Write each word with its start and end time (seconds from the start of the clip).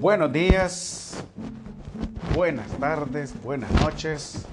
Buenos 0.00 0.32
días, 0.32 1.22
buenas 2.34 2.68
tardes, 2.78 3.34
buenas 3.42 3.70
noches, 3.82 4.46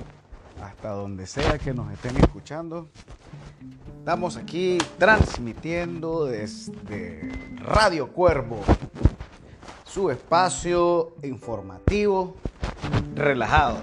hasta 0.62 0.90
donde 0.90 1.26
sea 1.26 1.58
que 1.58 1.74
nos 1.74 1.90
estén 1.94 2.18
escuchando. 2.18 2.90
Estamos 4.00 4.36
aquí 4.36 4.78
transmitiendo 4.98 6.26
desde 6.26 7.32
Radio 7.62 8.12
Cuervo, 8.12 8.60
su 9.86 10.12
espacio 10.12 11.16
informativo 11.24 12.36
relajado. 13.16 13.78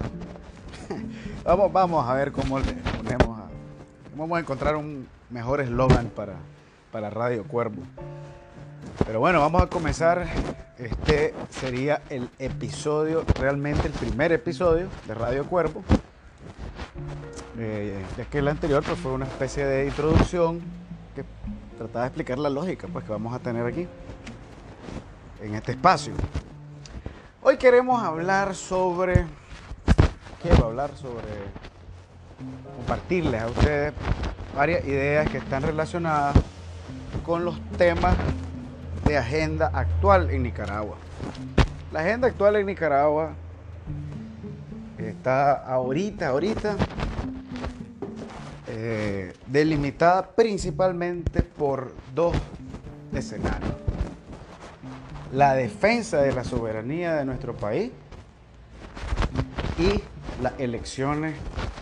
Vamos, 1.43 1.73
vamos 1.73 2.07
a 2.07 2.13
ver 2.13 2.31
cómo 2.31 2.59
le 2.59 2.73
ponemos 2.73 3.39
a... 3.39 3.47
Vamos 4.15 4.37
a 4.37 4.39
encontrar 4.39 4.75
un 4.75 5.07
mejor 5.31 5.61
eslogan 5.61 6.09
para, 6.09 6.35
para 6.91 7.09
Radio 7.09 7.43
Cuervo. 7.43 7.81
Pero 9.05 9.19
bueno, 9.19 9.39
vamos 9.39 9.63
a 9.63 9.67
comenzar. 9.67 10.27
Este 10.77 11.33
sería 11.51 12.01
el 12.09 12.29
episodio, 12.37 13.23
realmente 13.39 13.87
el 13.87 13.93
primer 13.93 14.33
episodio 14.33 14.89
de 15.07 15.13
Radio 15.13 15.45
Cuervo. 15.45 15.85
Eh, 17.57 18.03
ya 18.17 18.25
que 18.25 18.39
el 18.39 18.47
anterior 18.49 18.83
pues, 18.83 18.99
fue 18.99 19.13
una 19.13 19.23
especie 19.23 19.65
de 19.65 19.85
introducción 19.85 20.59
que 21.15 21.23
trataba 21.77 22.01
de 22.01 22.07
explicar 22.07 22.37
la 22.39 22.49
lógica 22.49 22.89
pues, 22.91 23.05
que 23.05 23.11
vamos 23.11 23.33
a 23.33 23.39
tener 23.39 23.65
aquí, 23.65 23.87
en 25.41 25.55
este 25.55 25.71
espacio. 25.71 26.11
Hoy 27.41 27.55
queremos 27.55 28.03
hablar 28.03 28.53
sobre, 28.53 29.25
quiero 30.41 30.65
hablar 30.65 30.93
sobre, 30.97 31.23
compartirles 32.75 33.41
a 33.41 33.47
ustedes 33.47 33.93
varias 34.53 34.83
ideas 34.85 35.29
que 35.29 35.37
están 35.37 35.63
relacionadas 35.63 36.35
con 37.23 37.45
los 37.45 37.57
temas 37.77 38.17
de 39.05 39.17
agenda 39.17 39.69
actual 39.71 40.31
en 40.31 40.43
Nicaragua. 40.43 40.97
La 41.91 41.99
agenda 42.01 42.27
actual 42.27 42.55
en 42.55 42.65
Nicaragua 42.65 43.33
está 44.97 45.53
ahorita, 45.53 46.27
ahorita, 46.29 46.75
eh, 48.67 49.33
delimitada 49.45 50.27
principalmente 50.27 51.43
por 51.43 51.93
dos 52.15 52.35
escenarios. 53.13 53.75
La 55.31 55.53
defensa 55.53 56.21
de 56.21 56.33
la 56.33 56.43
soberanía 56.43 57.13
de 57.15 57.25
nuestro 57.25 57.55
país 57.55 57.91
y 59.77 60.01
las 60.41 60.59
elecciones 60.59 61.35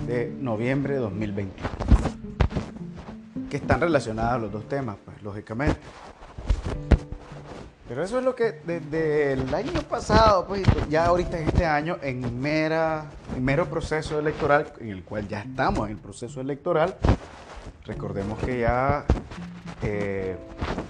de 0.06 0.30
noviembre 0.40 0.96
de 0.96 1.00
2021, 1.00 1.70
que 3.50 3.58
están 3.58 3.80
relacionadas 3.80 4.34
a 4.34 4.38
los 4.40 4.52
dos 4.52 4.68
temas, 4.68 4.98
pues 5.06 5.22
lógicamente. 5.24 5.80
Pero 7.94 8.06
eso 8.06 8.18
es 8.18 8.26
lo 8.26 8.34
que 8.34 8.60
desde 8.66 9.34
el 9.34 9.54
año 9.54 9.84
pasado, 9.88 10.48
pues 10.48 10.64
ya 10.90 11.06
ahorita 11.06 11.38
en 11.38 11.48
este 11.48 11.64
año, 11.64 12.00
en, 12.02 12.42
mera, 12.42 13.06
en 13.38 13.46
mero 13.46 13.68
proceso 13.68 14.18
electoral, 14.18 14.74
en 14.80 14.90
el 14.90 15.04
cual 15.04 15.28
ya 15.28 15.42
estamos 15.42 15.88
en 15.88 15.98
el 15.98 16.02
proceso 16.02 16.42
electoral, 16.42 16.96
recordemos 17.86 18.40
que 18.40 18.62
ya 18.62 19.06
eh, 19.84 20.36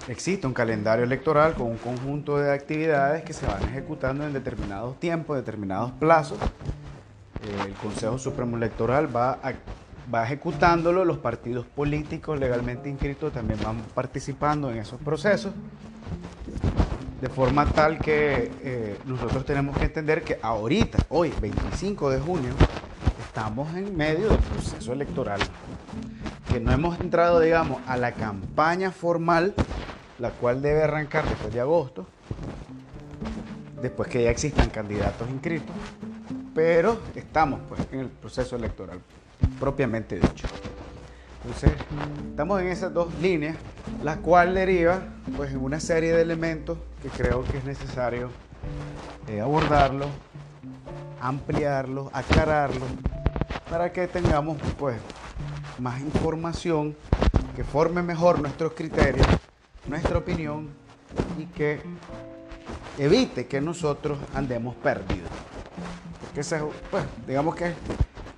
existe 0.08 0.46
un 0.46 0.54
calendario 0.54 1.04
electoral 1.04 1.52
con 1.52 1.66
un 1.66 1.76
conjunto 1.76 2.38
de 2.38 2.50
actividades 2.50 3.22
que 3.22 3.34
se 3.34 3.44
van 3.44 3.62
ejecutando 3.64 4.24
en 4.24 4.32
determinados 4.32 4.98
tiempos, 4.98 5.36
determinados 5.36 5.92
plazos. 5.92 6.38
Eh, 6.40 7.66
el 7.66 7.74
Consejo 7.74 8.16
Supremo 8.16 8.56
Electoral 8.56 9.14
va, 9.14 9.38
va 10.12 10.24
ejecutándolo, 10.24 11.04
los 11.04 11.18
partidos 11.18 11.66
políticos 11.66 12.40
legalmente 12.40 12.88
inscritos 12.88 13.30
también 13.30 13.60
van 13.62 13.82
participando 13.94 14.70
en 14.70 14.78
esos 14.78 14.98
procesos 15.02 15.52
de 17.20 17.28
forma 17.28 17.66
tal 17.66 17.98
que 17.98 18.50
eh, 18.62 18.98
nosotros 19.06 19.44
tenemos 19.44 19.76
que 19.78 19.84
entender 19.84 20.22
que 20.22 20.38
ahorita, 20.42 20.98
hoy, 21.08 21.32
25 21.40 22.10
de 22.10 22.20
junio, 22.20 22.52
estamos 23.26 23.74
en 23.74 23.96
medio 23.96 24.28
del 24.28 24.38
proceso 24.38 24.92
electoral, 24.92 25.40
que 26.50 26.60
no 26.60 26.72
hemos 26.72 27.00
entrado, 27.00 27.40
digamos, 27.40 27.80
a 27.86 27.96
la 27.96 28.12
campaña 28.12 28.90
formal, 28.90 29.54
la 30.18 30.30
cual 30.30 30.62
debe 30.62 30.82
arrancar 30.82 31.26
después 31.28 31.52
de 31.52 31.60
agosto, 31.60 32.06
después 33.80 34.08
que 34.08 34.22
ya 34.22 34.30
existan 34.30 34.70
candidatos 34.70 35.28
inscritos, 35.30 35.74
pero 36.54 37.00
estamos 37.14 37.60
pues 37.68 37.80
en 37.92 38.00
el 38.00 38.08
proceso 38.08 38.56
electoral 38.56 39.00
propiamente 39.58 40.16
dicho. 40.16 40.46
Entonces, 41.44 41.72
estamos 42.30 42.62
en 42.62 42.68
esas 42.68 42.94
dos 42.94 43.14
líneas, 43.20 43.56
la 44.02 44.16
cual 44.16 44.54
deriva 44.54 45.02
pues, 45.36 45.52
en 45.52 45.62
una 45.62 45.78
serie 45.78 46.14
de 46.14 46.22
elementos 46.22 46.78
que 47.02 47.10
creo 47.10 47.44
que 47.44 47.58
es 47.58 47.64
necesario 47.64 48.30
eh, 49.28 49.42
abordarlo, 49.42 50.06
ampliarlo, 51.20 52.10
aclararlo, 52.14 52.86
para 53.68 53.92
que 53.92 54.08
tengamos 54.08 54.56
pues, 54.78 54.96
más 55.78 56.00
información 56.00 56.96
que 57.54 57.62
forme 57.62 58.02
mejor 58.02 58.40
nuestros 58.40 58.72
criterios, 58.72 59.26
nuestra 59.86 60.16
opinión 60.16 60.70
y 61.38 61.44
que 61.44 61.78
evite 62.96 63.46
que 63.46 63.60
nosotros 63.60 64.18
andemos 64.34 64.74
perdidos. 64.76 65.28
Porque 66.22 66.40
esa, 66.40 66.64
pues, 66.90 67.04
digamos 67.26 67.54
que 67.54 67.74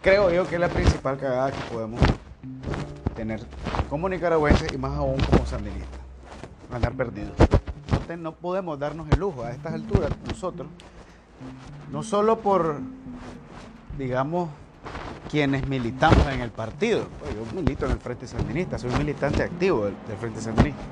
creo 0.03 0.29
yo 0.33 0.45
que 0.49 0.57
es 0.57 0.61
la 0.61 0.69
principal 0.69 1.17
cagada 1.19 1.53
que 1.53 1.73
podemos 1.73 2.01
tener 3.15 3.41
como 3.89 4.09
nicaragüenses 4.09 4.73
y 4.73 4.79
más 4.79 4.93
aún 4.97 5.19
como 5.21 5.47
sandinistas. 5.47 6.01
Andar 6.73 6.93
perdidos. 6.93 7.33
No, 8.09 8.17
no 8.17 8.33
podemos 8.33 8.79
darnos 8.79 9.09
el 9.11 9.19
lujo 9.19 9.43
a 9.45 9.51
estas 9.51 9.75
alturas, 9.75 10.11
nosotros, 10.29 10.69
no 11.91 12.03
solo 12.03 12.41
por, 12.41 12.81
digamos, 13.99 14.51
quienes 15.31 15.67
militamos 15.69 16.27
en 16.29 16.41
el 16.41 16.51
partido. 16.51 17.07
Pues 17.21 17.35
yo 17.35 17.45
milito 17.55 17.87
en 17.87 17.93
el 17.93 17.99
Frente 17.99 18.27
Sandinista, 18.27 18.79
soy 18.79 18.91
un 18.91 18.99
militante 18.99 19.43
activo 19.43 19.87
del, 19.87 19.95
Frente 20.21 20.41
Sandinista. 20.41 20.83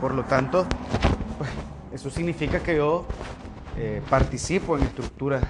Por 0.00 0.14
lo 0.14 0.24
tanto, 0.24 0.66
pues, 1.38 1.50
eso 1.92 2.10
significa 2.10 2.60
que 2.60 2.76
yo 2.76 3.06
eh, 3.76 4.02
participo 4.08 4.76
en 4.76 4.84
estructuras 4.84 5.42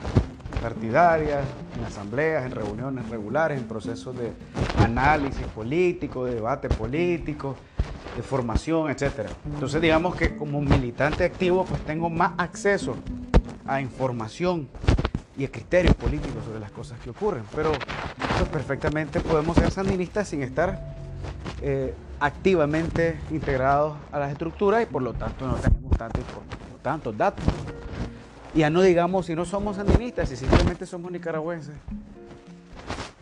partidarias, 0.61 1.45
en 1.77 1.85
asambleas, 1.85 2.45
en 2.45 2.53
reuniones 2.53 3.09
regulares, 3.09 3.59
en 3.59 3.67
procesos 3.67 4.17
de 4.17 4.33
análisis 4.79 5.47
político, 5.49 6.25
de 6.25 6.35
debate 6.35 6.69
político, 6.69 7.57
de 8.17 8.23
formación, 8.23 8.91
etc. 8.91 9.31
Entonces 9.47 9.81
digamos 9.81 10.17
que 10.17 10.37
como 10.37 10.61
militante 10.61 11.25
activo 11.25 11.65
pues 11.65 11.81
tengo 11.83 12.11
más 12.11 12.33
acceso 12.39 12.97
a 13.67 13.81
información 13.81 14.69
y 15.37 15.45
a 15.45 15.51
criterios 15.51 15.95
políticos 15.95 16.45
sobre 16.45 16.59
las 16.59 16.73
cosas 16.73 16.99
que 16.99 17.11
ocurren. 17.11 17.45
Pero 17.55 17.73
perfectamente 18.53 19.21
podemos 19.21 19.57
ser 19.57 19.71
sandinistas 19.71 20.29
sin 20.29 20.43
estar 20.43 20.97
eh, 21.63 21.95
activamente 22.21 23.19
integrados 23.31 23.97
a 24.11 24.19
las 24.19 24.33
estructuras 24.33 24.83
y 24.83 24.87
por 24.87 25.03
lo 25.03 25.13
tanto 25.15 25.47
no 25.47 25.55
tenemos 25.55 25.97
tantos 26.83 27.17
datos. 27.17 27.45
Ya 28.55 28.71
no 28.71 28.83
digamos 28.83 29.27
si 29.27 29.35
no 29.35 29.45
somos 29.45 29.77
sandinistas, 29.77 30.29
si 30.29 30.37
simplemente 30.37 30.87
somos 30.87 31.13
nicaragüenses, 31.13 31.75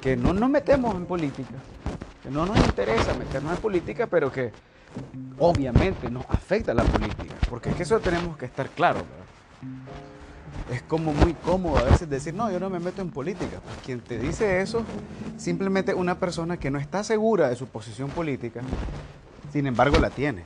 que 0.00 0.16
no 0.16 0.32
nos 0.32 0.48
metemos 0.48 0.94
en 0.94 1.06
política, 1.06 1.54
que 2.22 2.30
no 2.30 2.46
nos 2.46 2.56
interesa 2.58 3.12
meternos 3.14 3.56
en 3.56 3.58
política, 3.60 4.06
pero 4.06 4.30
que 4.30 4.52
obviamente 5.38 6.10
nos 6.10 6.24
afecta 6.28 6.72
la 6.72 6.84
política, 6.84 7.34
porque 7.50 7.70
es 7.70 7.76
que 7.76 7.82
eso 7.82 7.98
tenemos 8.00 8.36
que 8.36 8.46
estar 8.46 8.68
claros. 8.70 9.02
Es 10.70 10.82
como 10.82 11.12
muy 11.12 11.34
cómodo 11.34 11.78
a 11.78 11.84
veces 11.84 12.08
decir, 12.08 12.34
no, 12.34 12.50
yo 12.50 12.58
no 12.58 12.70
me 12.70 12.80
meto 12.80 13.02
en 13.02 13.10
política. 13.10 13.60
Pues 13.62 13.76
quien 13.84 14.00
te 14.00 14.18
dice 14.18 14.60
eso, 14.62 14.84
simplemente 15.36 15.94
una 15.94 16.18
persona 16.18 16.56
que 16.56 16.70
no 16.70 16.78
está 16.78 17.04
segura 17.04 17.48
de 17.48 17.56
su 17.56 17.66
posición 17.66 18.10
política, 18.10 18.62
sin 19.52 19.66
embargo 19.66 19.98
la 19.98 20.10
tiene 20.10 20.42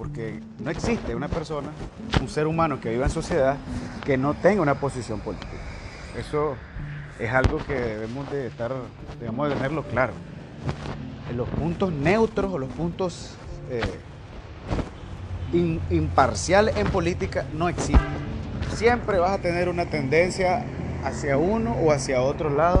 porque 0.00 0.40
no 0.60 0.70
existe 0.70 1.14
una 1.14 1.28
persona, 1.28 1.68
un 2.22 2.28
ser 2.30 2.46
humano 2.46 2.80
que 2.80 2.88
viva 2.88 3.04
en 3.04 3.10
sociedad 3.10 3.58
que 4.02 4.16
no 4.16 4.32
tenga 4.32 4.62
una 4.62 4.76
posición 4.76 5.20
política. 5.20 5.52
Eso 6.18 6.56
es 7.18 7.30
algo 7.30 7.58
que 7.58 7.74
debemos 7.74 8.30
de 8.30 8.46
estar, 8.46 8.72
debemos 9.20 9.50
de 9.50 9.56
tenerlo 9.56 9.82
claro. 9.82 10.14
Los 11.36 11.46
puntos 11.50 11.92
neutros 11.92 12.50
o 12.50 12.56
los 12.56 12.70
puntos 12.70 13.34
eh, 13.68 13.82
imparciales 15.90 16.78
en 16.78 16.86
política 16.86 17.44
no 17.52 17.68
existen. 17.68 18.00
Siempre 18.74 19.18
vas 19.18 19.32
a 19.32 19.38
tener 19.42 19.68
una 19.68 19.84
tendencia 19.84 20.64
hacia 21.04 21.36
uno 21.36 21.72
o 21.72 21.92
hacia 21.92 22.22
otro 22.22 22.48
lado 22.48 22.80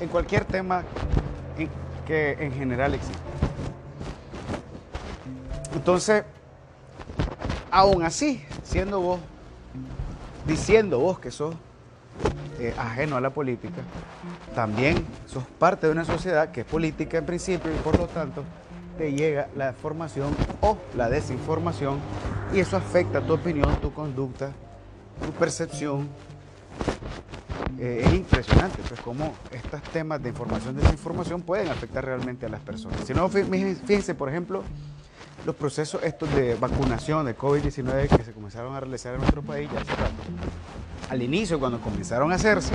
en 0.00 0.08
cualquier 0.08 0.46
tema 0.46 0.82
que 2.06 2.38
en 2.40 2.52
general 2.52 2.94
existe. 2.94 3.31
Entonces, 5.82 6.22
aún 7.72 8.04
así, 8.04 8.40
siendo 8.62 9.00
vos, 9.00 9.18
diciendo 10.46 11.00
vos 11.00 11.18
que 11.18 11.32
sos 11.32 11.56
eh, 12.60 12.72
ajeno 12.78 13.16
a 13.16 13.20
la 13.20 13.30
política, 13.30 13.82
también 14.54 15.04
sos 15.26 15.42
parte 15.58 15.88
de 15.88 15.92
una 15.92 16.04
sociedad 16.04 16.52
que 16.52 16.60
es 16.60 16.66
política 16.66 17.18
en 17.18 17.26
principio 17.26 17.74
y 17.74 17.78
por 17.78 17.98
lo 17.98 18.06
tanto 18.06 18.44
te 18.96 19.10
llega 19.10 19.48
la 19.56 19.70
información 19.70 20.36
o 20.60 20.78
la 20.96 21.10
desinformación 21.10 21.98
y 22.54 22.60
eso 22.60 22.76
afecta 22.76 23.20
tu 23.20 23.34
opinión, 23.34 23.74
tu 23.80 23.92
conducta 23.92 24.52
tu 25.26 25.32
percepción, 25.32 26.08
eh, 27.80 28.02
es 28.04 28.12
impresionante, 28.14 28.78
pues 28.86 29.00
cómo 29.00 29.34
estos 29.50 29.82
temas 29.84 30.22
de 30.22 30.28
información, 30.28 30.76
desinformación 30.76 31.42
pueden 31.42 31.68
afectar 31.68 32.04
realmente 32.04 32.46
a 32.46 32.48
las 32.48 32.60
personas. 32.60 33.00
Si 33.04 33.12
no, 33.14 33.28
fíjense, 33.28 34.14
por 34.14 34.28
ejemplo, 34.28 34.62
los 35.44 35.56
procesos 35.56 36.02
estos 36.04 36.32
de 36.34 36.54
vacunación 36.54 37.26
de 37.26 37.36
COVID-19 37.36 38.08
que 38.16 38.24
se 38.24 38.32
comenzaron 38.32 38.74
a 38.74 38.80
realizar 38.80 39.14
en 39.14 39.20
nuestro 39.20 39.42
país 39.42 39.68
ya 39.72 39.80
hace 39.80 39.90
rato. 39.90 40.22
Al 41.10 41.22
inicio, 41.22 41.58
cuando 41.58 41.80
comenzaron 41.80 42.32
a 42.32 42.36
hacerse, 42.36 42.74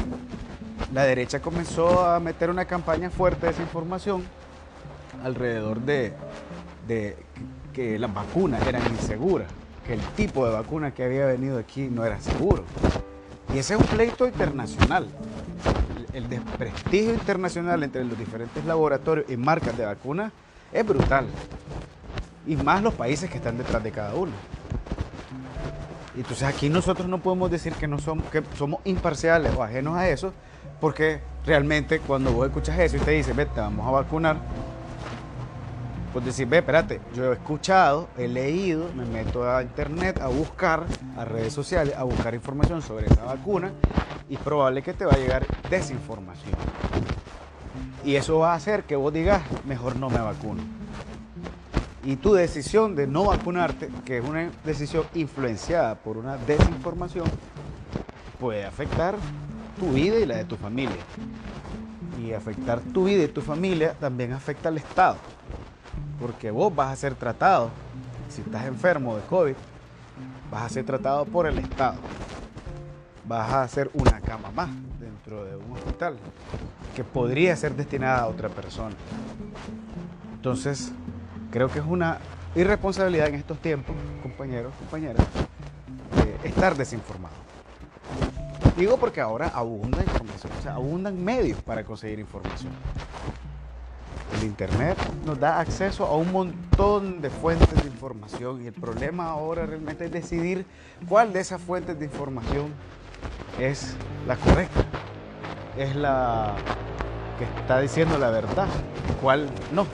la 0.94 1.04
derecha 1.04 1.42
comenzó 1.42 2.06
a 2.06 2.20
meter 2.20 2.50
una 2.50 2.66
campaña 2.66 3.10
fuerte 3.10 3.46
de 3.46 3.52
desinformación 3.54 4.24
alrededor 5.24 5.80
de, 5.82 6.14
que 7.74 7.98
las 7.98 8.14
vacunas 8.14 8.66
eran 8.68 8.82
inseguras, 8.92 9.48
que 9.86 9.94
el 9.94 10.02
tipo 10.16 10.46
de 10.46 10.54
vacuna 10.54 10.94
que 10.94 11.04
había 11.04 11.26
venido 11.26 11.58
aquí 11.58 11.88
no 11.90 12.06
era 12.06 12.20
seguro. 12.20 12.64
Y 13.54 13.60
ese 13.60 13.76
es 13.76 13.80
un 13.80 13.88
pleito 13.88 14.28
internacional. 14.28 15.08
El 16.14 16.28
desprestigio 16.30 17.14
internacional 17.14 17.84
entre 17.84 18.04
los 18.04 18.18
diferentes 18.18 18.64
laboratorios 18.66 19.30
y 19.30 19.38
marcas 19.38 19.78
de 19.78 19.86
vacunas 19.86 20.32
es 20.74 20.86
brutal. 20.86 21.28
Y 22.48 22.56
más 22.56 22.82
los 22.82 22.94
países 22.94 23.30
que 23.30 23.38
están 23.38 23.58
detrás 23.58 23.84
de 23.84 23.92
cada 23.92 24.16
uno. 24.16 24.32
Entonces 26.16 26.44
aquí 26.44 26.70
nosotros 26.70 27.08
no 27.08 27.20
podemos 27.20 27.52
decir 27.52 27.74
que, 27.74 27.88
no 27.88 28.00
somos, 28.00 28.26
que 28.32 28.42
somos 28.58 28.80
imparciales 28.86 29.54
o 29.56 29.62
ajenos 29.62 29.96
a 29.96 30.10
eso, 30.10 30.34
porque 30.82 31.20
realmente 31.46 32.00
cuando 32.00 32.32
vos 32.32 32.48
escuchas 32.48 32.80
eso 32.80 32.98
y 32.98 33.00
te 33.00 33.12
dicen, 33.12 33.36
vete, 33.36 33.60
vamos 33.60 33.86
a 33.86 33.92
vacunar, 33.92 34.38
pues 36.12 36.26
decir, 36.26 36.48
ve, 36.48 36.58
espérate, 36.58 37.00
yo 37.14 37.32
he 37.32 37.34
escuchado, 37.34 38.08
he 38.18 38.28
leído, 38.28 38.90
me 38.96 39.06
meto 39.06 39.48
a 39.48 39.62
internet 39.62 40.20
a 40.20 40.28
buscar, 40.28 40.86
a 41.16 41.26
redes 41.26 41.54
sociales, 41.54 41.94
a 41.96 42.04
buscar 42.04 42.34
información 42.34 42.82
sobre 42.82 43.06
esa 43.06 43.24
vacuna 43.24 43.72
y 44.28 44.34
es 44.34 44.40
probable 44.40 44.82
que 44.82 44.94
te 44.94 45.06
va 45.06 45.14
a 45.14 45.18
llegar 45.18 45.46
desinformación. 45.70 46.56
Y 48.04 48.16
eso 48.16 48.40
va 48.40 48.54
a 48.54 48.56
hacer 48.56 48.84
que 48.86 48.96
vos 48.96 49.14
digas, 49.14 49.44
mejor 49.66 49.98
no 49.98 50.10
me 50.10 50.18
vacuno. 50.18 50.77
Y 52.08 52.16
tu 52.16 52.34
decisión 52.34 52.96
de 52.96 53.06
no 53.06 53.26
vacunarte, 53.26 53.90
que 54.04 54.18
es 54.18 54.26
una 54.26 54.50
decisión 54.64 55.04
influenciada 55.14 55.94
por 55.94 56.18
una 56.18 56.38
desinformación, 56.38 57.28
puede 58.40 58.66
afectar 58.66 59.16
tu 59.80 59.92
vida 59.92 60.18
y 60.18 60.26
la 60.26 60.38
de 60.38 60.46
tu 60.46 60.56
familia. 60.56 60.98
Y 62.26 62.34
afectar 62.34 62.80
tu 62.80 63.04
vida 63.04 63.26
y 63.26 63.28
tu 63.28 63.42
familia 63.42 63.94
también 63.94 64.34
afecta 64.34 64.70
al 64.70 64.78
Estado 64.78 65.18
porque 66.20 66.52
vos 66.52 66.74
vas 66.76 66.92
a 66.92 66.96
ser 66.96 67.16
tratado, 67.16 67.70
si 68.30 68.42
estás 68.42 68.66
enfermo 68.66 69.16
de 69.16 69.22
COVID, 69.24 69.54
vas 70.52 70.64
a 70.64 70.70
ser 70.70 70.86
tratado 70.86 71.26
por 71.26 71.48
el 71.48 71.58
Estado. 71.60 71.96
Vas 73.26 73.52
a 73.52 73.64
hacer 73.64 73.90
una 73.94 74.22
cama 74.22 74.52
más 74.52 74.70
dentro 75.00 75.44
de 75.44 75.56
un 75.56 75.74
hospital 75.74 76.18
que 76.96 77.04
podría 77.04 77.56
ser 77.56 77.76
destinada 77.76 78.20
a 78.20 78.28
otra 78.28 78.50
persona. 78.50 78.96
Entonces, 80.34 80.92
creo 81.52 81.70
que 81.70 81.80
es 81.80 81.86
una 81.86 82.20
irresponsabilidad 82.56 83.28
en 83.28 83.36
estos 83.36 83.60
tiempos, 83.60 83.96
compañeros, 84.22 84.74
compañeras, 84.80 85.26
estar 86.44 86.76
desinformado. 86.76 87.36
Digo 88.76 88.98
porque 88.98 89.22
ahora 89.22 89.52
abunda 89.54 90.04
información, 90.04 90.54
abundan 90.70 91.24
medios 91.24 91.62
para 91.62 91.84
conseguir 91.84 92.20
información. 92.20 92.72
El 94.38 94.44
Internet 94.44 94.98
nos 95.26 95.40
da 95.40 95.60
acceso 95.60 96.06
a 96.06 96.16
un 96.16 96.32
montón 96.32 97.22
de 97.22 97.30
fuentes 97.30 97.82
de 97.82 97.90
información 97.90 98.64
y 98.64 98.68
el 98.68 98.74
problema 98.74 99.30
ahora 99.30 99.66
realmente 99.66 100.06
es 100.06 100.12
decidir 100.12 100.66
cuál 101.08 101.34
de 101.34 101.40
esas 101.40 101.60
fuentes 101.62 101.98
de 101.98 102.06
información 102.06 102.72
es 103.60 103.96
la 104.28 104.36
correcta, 104.36 104.86
es 105.76 105.96
la 105.96 106.54
que 107.40 107.46
está 107.46 107.80
diciendo 107.80 108.18
la 108.20 108.30
verdad, 108.30 108.68
cuál 109.22 109.50
no. 109.74 109.88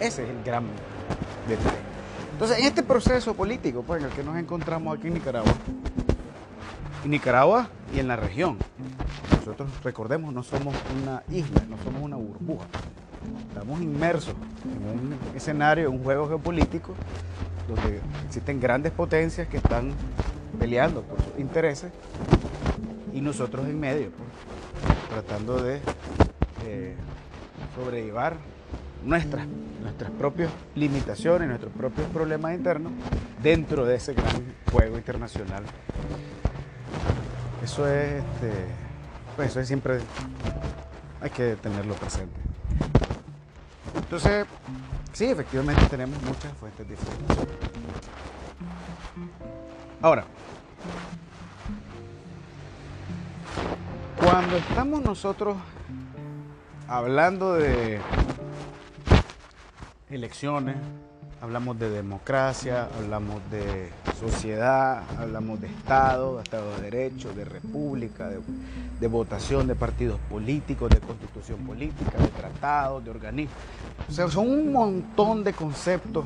Ese 0.00 0.24
es 0.24 0.30
el 0.30 0.42
gran 0.44 0.64
detalle. 1.48 1.76
Entonces, 2.32 2.58
en 2.58 2.64
este 2.64 2.82
proceso 2.82 3.34
político 3.34 3.82
pues, 3.82 4.02
en 4.02 4.10
el 4.10 4.14
que 4.14 4.24
nos 4.24 4.36
encontramos 4.36 4.98
aquí 4.98 5.06
en 5.06 5.14
Nicaragua, 5.14 5.52
en 7.04 7.10
Nicaragua 7.10 7.68
y 7.94 8.00
en 8.00 8.08
la 8.08 8.16
región, 8.16 8.58
nosotros 9.30 9.70
recordemos, 9.84 10.34
no 10.34 10.42
somos 10.42 10.74
una 11.00 11.22
isla, 11.30 11.62
no 11.68 11.76
somos 11.84 12.02
una 12.02 12.16
burbuja. 12.16 12.66
Estamos 13.48 13.80
inmersos 13.80 14.34
en 14.64 14.88
un 14.88 15.18
escenario, 15.36 15.88
en 15.88 15.94
un 15.94 16.02
juego 16.02 16.26
geopolítico, 16.26 16.94
donde 17.68 18.00
existen 18.26 18.60
grandes 18.60 18.92
potencias 18.92 19.46
que 19.48 19.58
están 19.58 19.92
peleando 20.58 21.02
por 21.02 21.22
sus 21.22 21.38
intereses 21.38 21.92
y 23.12 23.20
nosotros 23.20 23.66
en 23.66 23.78
medio, 23.78 24.10
pues, 24.10 24.98
tratando 25.08 25.62
de 25.62 25.80
eh, 26.64 26.96
sobrellevar 27.76 28.36
nuestras, 29.04 29.46
nuestras 29.82 30.10
propias 30.12 30.50
limitaciones, 30.74 31.48
nuestros 31.48 31.72
propios 31.72 32.08
problemas 32.08 32.54
internos 32.54 32.92
dentro 33.42 33.84
de 33.84 33.96
ese 33.96 34.14
gran 34.14 34.54
juego 34.72 34.96
internacional. 34.96 35.62
Eso 37.62 37.86
es, 37.88 38.22
este, 38.22 38.52
pues 39.36 39.50
eso 39.50 39.60
es 39.60 39.68
siempre, 39.68 39.98
hay 41.20 41.30
que 41.30 41.56
tenerlo 41.56 41.94
presente. 41.94 42.40
Entonces, 43.96 44.46
sí, 45.12 45.26
efectivamente 45.26 45.82
tenemos 45.88 46.20
muchas 46.22 46.52
fuentes 46.54 46.86
información. 46.94 47.48
Ahora, 50.02 50.24
cuando 54.18 54.56
estamos 54.56 55.02
nosotros 55.02 55.56
hablando 56.88 57.54
de 57.54 58.00
elecciones, 60.10 60.76
hablamos 61.40 61.78
de 61.78 61.90
democracia, 61.90 62.88
hablamos 62.98 63.40
de 63.50 63.90
sociedad, 64.18 65.02
hablamos 65.18 65.60
de 65.60 65.66
Estado, 65.68 66.36
de 66.36 66.42
Estado 66.42 66.76
de 66.76 66.90
Derecho, 66.90 67.32
de 67.34 67.44
república, 67.44 68.30
de, 69.00 69.08
votación 69.08 69.66
de 69.66 69.74
partidos 69.74 70.18
políticos, 70.30 70.90
de 70.90 71.00
constitución 71.00 71.58
política, 71.60 72.18
de 72.18 72.28
tratados, 72.28 73.04
de 73.04 73.10
organismos. 73.10 73.56
O 74.08 74.12
sea, 74.12 74.28
son 74.28 74.50
un 74.50 74.72
montón 74.72 75.44
de 75.44 75.52
conceptos 75.52 76.24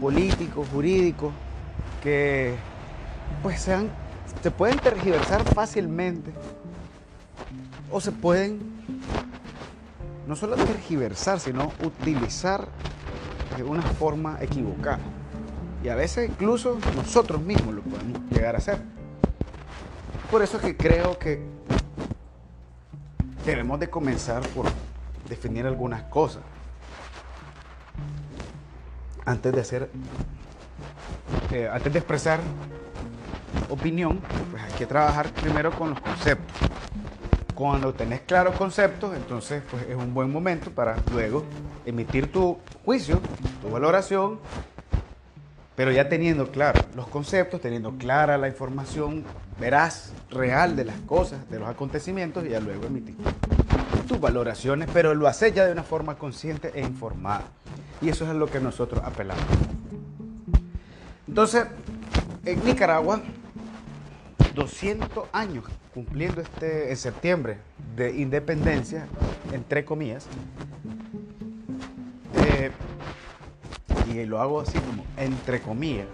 políticos, 0.00 0.68
jurídicos, 0.72 1.32
que 2.02 2.54
pues 3.42 3.68
se 4.42 4.50
pueden 4.50 4.78
tergiversar 4.78 5.42
fácilmente 5.52 6.30
o 7.90 8.00
se 8.00 8.12
pueden 8.12 8.60
no 10.30 10.36
solo 10.36 10.54
tergiversar, 10.54 11.40
sino 11.40 11.72
utilizar 11.82 12.68
de 13.56 13.64
una 13.64 13.82
forma 13.82 14.38
equivocada. 14.40 15.00
Y 15.82 15.88
a 15.88 15.96
veces 15.96 16.30
incluso 16.30 16.78
nosotros 16.94 17.42
mismos 17.42 17.74
lo 17.74 17.82
podemos 17.82 18.20
llegar 18.30 18.54
a 18.54 18.58
hacer. 18.58 18.78
Por 20.30 20.40
eso 20.42 20.58
es 20.58 20.62
que 20.62 20.76
creo 20.76 21.18
que 21.18 21.42
debemos 23.44 23.80
de 23.80 23.90
comenzar 23.90 24.46
por 24.50 24.66
definir 25.28 25.66
algunas 25.66 26.04
cosas. 26.04 26.42
Antes 29.26 29.52
de 29.52 29.60
hacer, 29.60 29.90
eh, 31.50 31.68
antes 31.72 31.92
de 31.92 31.98
expresar 31.98 32.38
opinión, 33.68 34.20
pues 34.52 34.62
hay 34.62 34.72
que 34.74 34.86
trabajar 34.86 35.32
primero 35.32 35.72
con 35.72 35.90
los 35.90 36.00
conceptos. 36.00 36.79
Cuando 37.60 37.92
tenés 37.92 38.22
claros 38.22 38.56
conceptos, 38.56 39.14
entonces 39.14 39.62
pues 39.70 39.82
es 39.86 39.94
un 39.94 40.14
buen 40.14 40.32
momento 40.32 40.70
para 40.70 40.96
luego 41.12 41.44
emitir 41.84 42.32
tu 42.32 42.56
juicio, 42.86 43.20
tu 43.60 43.68
valoración 43.68 44.38
pero 45.76 45.92
ya 45.92 46.08
teniendo 46.08 46.50
claro 46.50 46.80
los 46.96 47.06
conceptos, 47.08 47.60
teniendo 47.60 47.98
clara 47.98 48.38
la 48.38 48.48
información 48.48 49.24
veraz, 49.58 50.14
real 50.30 50.74
de 50.74 50.86
las 50.86 50.98
cosas, 51.02 51.50
de 51.50 51.58
los 51.58 51.68
acontecimientos, 51.68 52.46
y 52.46 52.48
ya 52.48 52.60
luego 52.60 52.86
emitir 52.86 53.16
tus 54.08 54.18
valoraciones, 54.18 54.88
pero 54.90 55.14
lo 55.14 55.28
haces 55.28 55.52
ya 55.52 55.66
de 55.66 55.72
una 55.72 55.82
forma 55.82 56.16
consciente 56.16 56.72
e 56.74 56.80
informada. 56.80 57.44
Y 58.00 58.08
eso 58.08 58.24
es 58.24 58.30
a 58.30 58.34
lo 58.34 58.46
que 58.46 58.58
nosotros 58.58 59.02
apelamos. 59.04 59.44
Entonces, 61.28 61.66
en 62.46 62.64
Nicaragua, 62.64 63.20
200 64.54 65.28
años 65.32 65.64
cumpliendo 65.94 66.40
este 66.40 66.90
en 66.90 66.96
septiembre 66.96 67.58
de 67.96 68.16
independencia, 68.16 69.06
entre 69.52 69.84
comillas, 69.84 70.26
eh, 72.46 72.70
y 74.12 74.24
lo 74.24 74.40
hago 74.40 74.60
así 74.60 74.78
como 74.78 75.04
entre 75.16 75.60
comillas, 75.60 76.06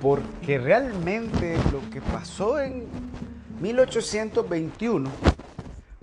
porque 0.00 0.58
realmente 0.58 1.56
lo 1.72 1.88
que 1.90 2.00
pasó 2.00 2.60
en 2.60 2.86
1821, 3.60 5.10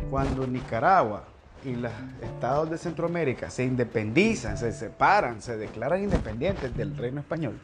cuando 0.09 0.45
Nicaragua 0.45 1.25
y 1.65 1.75
los 1.75 1.91
estados 2.21 2.69
de 2.69 2.77
Centroamérica 2.77 3.49
se 3.49 3.63
independizan, 3.63 4.57
se 4.57 4.71
separan, 4.71 5.41
se 5.41 5.57
declaran 5.57 6.03
independientes 6.03 6.75
del 6.75 6.95
reino 6.95 7.19
español, 7.19 7.57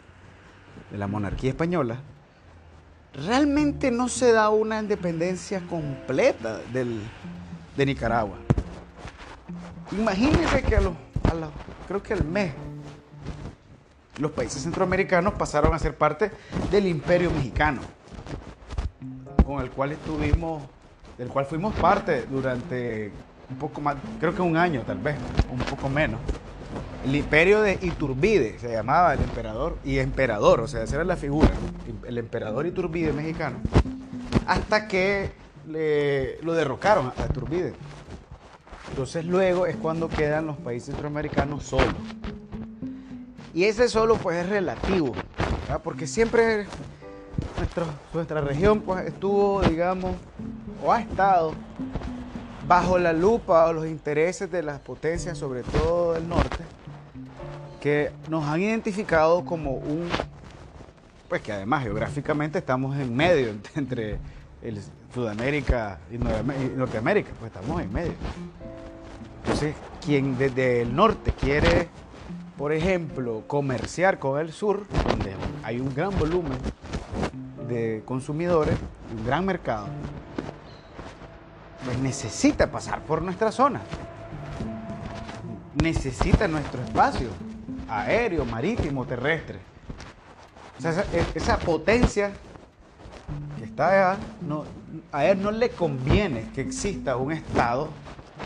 de 0.91 0.97
la 0.97 1.07
monarquía 1.07 1.51
española, 1.51 1.99
realmente 3.13 3.91
no 3.91 4.09
se 4.09 4.31
da 4.31 4.49
una 4.49 4.79
independencia 4.79 5.61
completa 5.69 6.59
del, 6.71 7.01
de 7.77 7.85
Nicaragua. 7.85 8.37
Imagínense 9.91 10.63
que 10.63 10.75
a 10.75 10.81
los, 10.81 10.93
creo 11.87 12.01
que 12.01 12.13
al 12.13 12.23
mes, 12.23 12.53
los 14.17 14.31
países 14.31 14.63
centroamericanos 14.63 15.33
pasaron 15.33 15.73
a 15.73 15.79
ser 15.79 15.95
parte 15.95 16.31
del 16.71 16.87
imperio 16.87 17.31
mexicano, 17.31 17.81
con 19.45 19.61
el 19.61 19.69
cual 19.69 19.91
estuvimos, 19.91 20.63
del 21.17 21.27
cual 21.27 21.45
fuimos 21.45 21.73
parte 21.75 22.25
durante 22.25 23.11
un 23.49 23.57
poco 23.57 23.81
más, 23.81 23.95
creo 24.19 24.33
que 24.33 24.41
un 24.41 24.57
año 24.57 24.81
tal 24.81 24.97
vez, 24.97 25.15
un 25.51 25.59
poco 25.59 25.89
menos. 25.89 26.19
El 27.05 27.15
imperio 27.15 27.61
de 27.61 27.77
Iturbide 27.81 28.57
se 28.59 28.71
llamaba 28.71 29.13
el 29.13 29.21
emperador 29.21 29.77
y 29.83 29.99
emperador, 29.99 30.61
o 30.61 30.67
sea, 30.67 30.83
esa 30.83 30.95
era 30.95 31.03
la 31.03 31.17
figura, 31.17 31.49
el 32.07 32.17
emperador 32.17 32.65
Iturbide 32.65 33.11
mexicano, 33.11 33.57
hasta 34.47 34.87
que 34.87 35.31
lo 36.41 36.53
derrocaron 36.53 37.11
a 37.17 37.25
Iturbide. 37.29 37.73
Entonces 38.89 39.25
luego 39.25 39.65
es 39.65 39.75
cuando 39.75 40.07
quedan 40.07 40.47
los 40.47 40.57
países 40.57 40.89
centroamericanos 40.89 41.63
solos. 41.63 41.93
Y 43.53 43.65
ese 43.65 43.89
solo 43.89 44.15
pues 44.15 44.37
es 44.37 44.49
relativo, 44.49 45.13
porque 45.83 46.07
siempre 46.07 46.67
nuestra 48.13 48.41
región 48.41 48.81
pues 48.81 49.07
estuvo, 49.07 49.61
digamos, 49.61 50.15
o 50.83 50.91
ha 50.91 51.01
estado 51.01 51.53
bajo 52.67 52.97
la 52.97 53.13
lupa 53.13 53.65
o 53.65 53.73
los 53.73 53.87
intereses 53.87 54.51
de 54.51 54.63
las 54.63 54.79
potencias, 54.79 55.37
sobre 55.37 55.63
todo 55.63 56.13
del 56.13 56.27
norte, 56.27 56.63
que 57.81 58.11
nos 58.29 58.45
han 58.45 58.61
identificado 58.61 59.43
como 59.43 59.71
un, 59.71 60.07
pues 61.27 61.41
que 61.41 61.51
además 61.51 61.83
geográficamente 61.83 62.59
estamos 62.59 62.97
en 62.97 63.15
medio 63.15 63.53
entre 63.75 64.19
el 64.61 64.79
Sudamérica 65.13 65.99
y 66.09 66.17
Norteamérica, 66.17 67.31
pues 67.39 67.51
estamos 67.53 67.81
en 67.81 67.91
medio. 67.91 68.13
Entonces, 69.43 69.75
quien 70.03 70.37
desde 70.37 70.81
el 70.81 70.95
norte 70.95 71.33
quiere, 71.33 71.89
por 72.57 72.71
ejemplo, 72.71 73.43
comerciar 73.45 74.17
con 74.17 74.39
el 74.39 74.53
sur, 74.53 74.87
donde 75.09 75.35
hay 75.63 75.81
un 75.81 75.93
gran 75.93 76.17
volumen 76.17 76.57
de 77.67 78.01
consumidores, 78.05 78.75
un 79.15 79.25
gran 79.25 79.45
mercado, 79.45 79.87
pues 81.85 81.97
necesita 81.99 82.71
pasar 82.71 83.01
por 83.01 83.21
nuestra 83.21 83.51
zona. 83.51 83.81
Necesita 85.81 86.47
nuestro 86.47 86.81
espacio 86.81 87.29
aéreo, 87.89 88.45
marítimo, 88.45 89.05
terrestre. 89.05 89.59
O 90.77 90.81
sea, 90.81 91.05
esa, 91.35 91.57
potencia 91.57 92.31
que 93.57 93.65
está 93.65 94.11
allá, 94.11 94.19
a 95.11 95.25
él 95.25 95.41
no 95.41 95.51
le 95.51 95.69
conviene 95.69 96.49
que 96.53 96.61
exista 96.61 97.15
un 97.17 97.31
Estado 97.31 97.89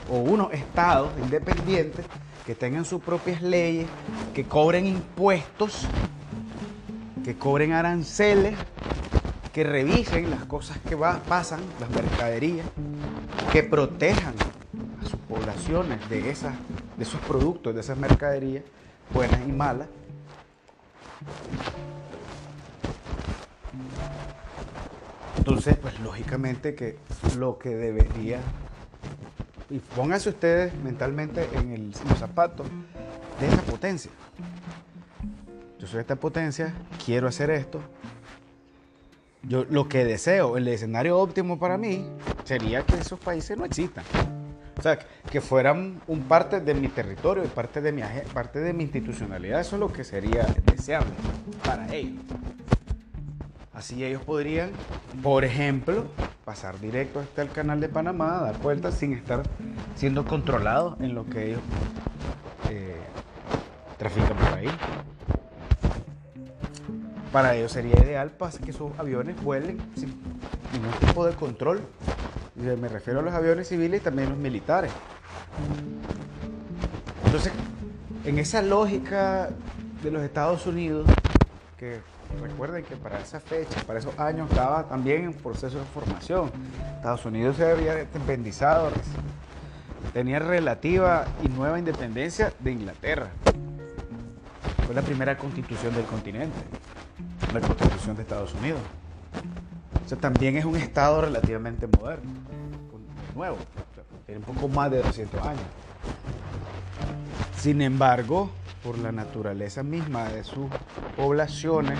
o 0.09 0.17
unos 0.17 0.53
estados 0.53 1.11
independientes 1.21 2.05
que 2.45 2.55
tengan 2.55 2.85
sus 2.85 3.01
propias 3.01 3.41
leyes, 3.41 3.87
que 4.33 4.45
cobren 4.45 4.85
impuestos, 4.85 5.85
que 7.23 7.37
cobren 7.37 7.73
aranceles, 7.73 8.55
que 9.57 9.63
revisen 9.63 10.29
las 10.29 10.45
cosas 10.45 10.77
que 10.87 10.95
pasan, 10.95 11.59
las 11.79 11.89
mercaderías, 11.89 12.67
que 13.51 13.63
protejan 13.63 14.35
a 15.01 15.09
sus 15.09 15.19
poblaciones 15.21 16.07
de, 16.11 16.29
esas, 16.29 16.53
de 16.95 17.03
esos 17.03 17.19
productos, 17.21 17.73
de 17.73 17.81
esas 17.81 17.97
mercaderías, 17.97 18.63
buenas 19.11 19.41
y 19.47 19.51
malas. 19.51 19.87
Entonces, 25.39 25.75
pues 25.77 25.99
lógicamente 26.01 26.75
que 26.75 26.99
lo 27.39 27.57
que 27.57 27.69
debería 27.69 28.39
y 29.71 29.79
pónganse 29.79 30.29
ustedes 30.29 30.71
mentalmente 30.83 31.49
en, 31.53 31.91
los 32.07 32.19
zapatos 32.19 32.67
de 33.39 33.47
esa 33.47 33.63
potencia. 33.63 34.11
Yo 35.79 35.87
soy 35.87 36.01
esta 36.01 36.15
potencia, 36.15 36.75
quiero 37.03 37.27
hacer 37.27 37.49
esto. 37.49 37.81
Yo 39.47 39.65
lo 39.69 39.87
que 39.87 40.03
deseo, 40.03 40.57
el 40.57 40.67
escenario 40.67 41.17
óptimo 41.17 41.57
para 41.57 41.77
mí 41.77 42.05
sería 42.43 42.85
que 42.85 42.95
esos 42.95 43.17
países 43.17 43.57
no 43.57 43.63
existan. 43.63 44.03
O 44.77 44.81
sea, 44.81 44.99
que 45.31 45.39
fueran 45.39 46.01
un 46.07 46.23
parte 46.23 46.59
de 46.59 46.73
mi 46.73 46.89
territorio 46.89 47.45
y 47.45 47.47
parte 47.47 47.79
de 47.81 47.93
mi, 47.93 48.01
parte 48.33 48.59
de 48.59 48.73
mi 48.73 48.83
institucionalidad. 48.83 49.61
Eso 49.61 49.77
es 49.77 49.79
lo 49.79 49.91
que 49.91 50.03
sería 50.03 50.45
deseable 50.65 51.13
para 51.65 51.93
ellos. 51.95 52.21
Así 53.73 54.03
ellos 54.03 54.21
podrían, 54.23 54.71
por 55.23 55.45
ejemplo, 55.45 56.05
pasar 56.43 56.79
directo 56.79 57.21
hasta 57.21 57.41
el 57.41 57.49
canal 57.49 57.79
de 57.79 57.87
Panamá, 57.87 58.41
dar 58.41 58.57
vueltas 58.59 58.95
sin 58.95 59.13
estar 59.13 59.43
siendo 59.95 60.25
controlados 60.25 60.99
en 60.99 61.15
lo 61.15 61.25
que 61.25 61.51
ellos 61.51 61.61
eh, 62.69 62.97
trafican 63.97 64.35
por 64.35 64.53
ahí. 64.55 64.67
Para 67.37 67.53
ellos 67.53 67.71
sería 67.71 67.93
ideal 68.03 68.31
que 68.65 68.73
sus 68.73 68.97
aviones 68.97 69.39
vuelen 69.43 69.77
sin 69.95 70.09
ningún 70.73 70.91
tipo 71.05 71.23
de 71.23 71.35
control. 71.35 71.81
Me 72.55 72.87
refiero 72.87 73.19
a 73.19 73.21
los 73.21 73.31
aviones 73.31 73.67
civiles 73.67 74.01
y 74.01 74.03
también 74.03 74.29
los 74.29 74.39
militares. 74.39 74.91
Entonces, 77.25 77.53
en 78.25 78.39
esa 78.39 78.63
lógica 78.63 79.49
de 80.01 80.09
los 80.09 80.23
Estados 80.23 80.65
Unidos, 80.65 81.07
que 81.77 81.99
Recuerden 82.41 82.83
que 82.83 82.95
para 82.95 83.19
esa 83.19 83.39
fecha, 83.39 83.83
para 83.85 83.99
esos 83.99 84.17
años, 84.17 84.49
estaba 84.49 84.87
también 84.87 85.25
en 85.25 85.33
proceso 85.35 85.77
de 85.77 85.85
formación. 85.85 86.51
Estados 86.95 87.23
Unidos 87.23 87.57
se 87.57 87.69
había 87.69 88.01
independizado, 88.01 88.89
tenía 90.11 90.39
relativa 90.39 91.25
y 91.43 91.49
nueva 91.49 91.77
independencia 91.77 92.51
de 92.57 92.71
Inglaterra. 92.71 93.29
Fue 94.87 94.95
la 94.95 95.03
primera 95.03 95.37
constitución 95.37 95.93
del 95.93 96.05
continente, 96.05 96.57
la 97.53 97.61
constitución 97.61 98.15
de 98.15 98.21
Estados 98.23 98.53
Unidos. 98.55 98.79
O 100.05 100.09
sea, 100.09 100.17
también 100.17 100.57
es 100.57 100.65
un 100.65 100.75
estado 100.75 101.21
relativamente 101.21 101.87
moderno, 101.87 102.31
nuevo, 103.35 103.57
tiene 104.25 104.39
un 104.45 104.55
poco 104.55 104.67
más 104.67 104.89
de 104.91 105.01
200 105.01 105.41
años. 105.45 105.61
Sin 107.57 107.81
embargo, 107.81 108.49
por 108.83 108.97
la 108.99 109.11
naturaleza 109.11 109.83
misma 109.83 110.29
de 110.29 110.43
sus 110.43 110.67
poblaciones 111.15 111.99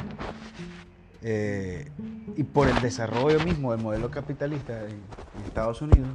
eh, 1.21 1.89
y 2.35 2.43
por 2.43 2.67
el 2.67 2.79
desarrollo 2.79 3.39
mismo 3.41 3.71
del 3.71 3.81
modelo 3.81 4.09
capitalista 4.09 4.83
en, 4.83 5.01
Estados 5.45 5.81
Unidos, 5.81 6.09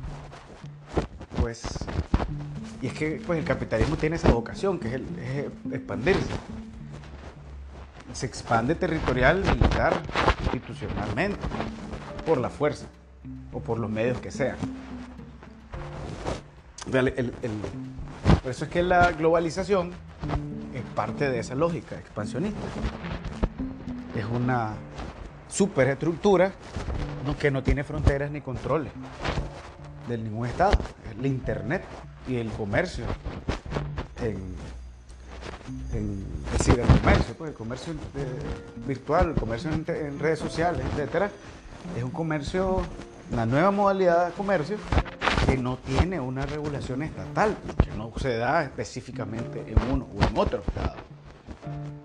pues, 1.40 1.62
y 2.80 2.86
es 2.86 2.92
que 2.92 3.22
pues, 3.26 3.38
el 3.38 3.44
capitalismo 3.44 3.96
tiene 3.96 4.16
esa 4.16 4.30
vocación, 4.32 4.78
que 4.78 4.88
es, 4.88 4.94
el, 4.94 5.04
expandirse. 5.72 6.30
Se 8.12 8.26
expande 8.26 8.74
territorial, 8.74 9.42
militar, 9.44 9.94
institucionalmente, 10.44 11.38
por 12.26 12.38
la 12.38 12.50
fuerza 12.50 12.86
o 13.52 13.60
por 13.60 13.78
los 13.78 13.90
medios 13.90 14.18
que 14.20 14.30
sean. 14.30 14.56
por 18.42 18.50
eso 18.50 18.64
es 18.64 18.70
que 18.70 18.82
la 18.82 19.12
globalización 19.12 19.92
es 20.74 20.82
parte 20.94 21.30
de 21.30 21.38
esa 21.38 21.54
lógica 21.54 21.96
expansionista. 21.96 22.60
Es 24.14 24.24
una 24.26 24.74
superestructura 25.48 26.52
que 27.38 27.50
no 27.50 27.62
tiene 27.62 27.84
fronteras 27.84 28.30
ni 28.30 28.40
controles 28.40 28.92
de 30.08 30.18
ningún 30.18 30.46
estado. 30.46 30.72
Es 31.04 31.18
el 31.18 31.26
Internet 31.26 31.84
y 32.28 32.36
el 32.36 32.50
comercio 32.50 33.04
el 35.92 36.24
cibercomercio, 36.60 37.34
pues, 37.34 37.50
el 37.50 37.56
comercio 37.56 37.92
eh, 37.92 38.86
virtual, 38.86 39.30
el 39.30 39.34
comercio 39.34 39.70
en, 39.70 39.84
en, 39.88 40.18
redes 40.18 40.38
sociales, 40.38 40.82
etcétera, 40.92 41.30
es 41.96 42.02
un 42.02 42.10
comercio, 42.10 42.82
una 43.30 43.46
nueva 43.46 43.70
modalidad 43.70 44.26
de 44.26 44.32
comercio 44.32 44.76
que 45.46 45.56
no 45.56 45.76
tiene 45.78 46.20
una 46.20 46.46
regulación 46.46 47.02
estatal, 47.02 47.56
que 47.82 47.90
no 47.96 48.12
se 48.18 48.36
da 48.36 48.62
específicamente 48.62 49.64
en 49.66 49.92
uno 49.92 50.06
o 50.16 50.24
en 50.24 50.38
otro 50.38 50.62
estado. 50.66 50.96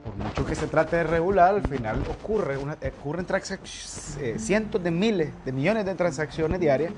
Por 0.03 0.15
mucho 0.15 0.45
que 0.45 0.55
se 0.55 0.67
trate 0.67 0.97
de 0.97 1.03
regular, 1.03 1.55
al 1.55 1.67
final 1.67 2.03
ocurre 2.09 2.57
ocurren 2.57 3.25
eh, 3.29 4.35
cientos 4.39 4.83
de 4.83 4.91
miles 4.91 5.29
de 5.45 5.51
millones 5.51 5.85
de 5.85 5.95
transacciones 5.95 6.59
diarias 6.59 6.93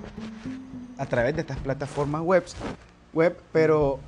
a 0.98 1.06
través 1.06 1.36
de 1.36 1.42
estas 1.42 1.58
plataformas 1.58 2.22
web, 2.22 2.44
web 3.14 3.38
pero 3.52 4.00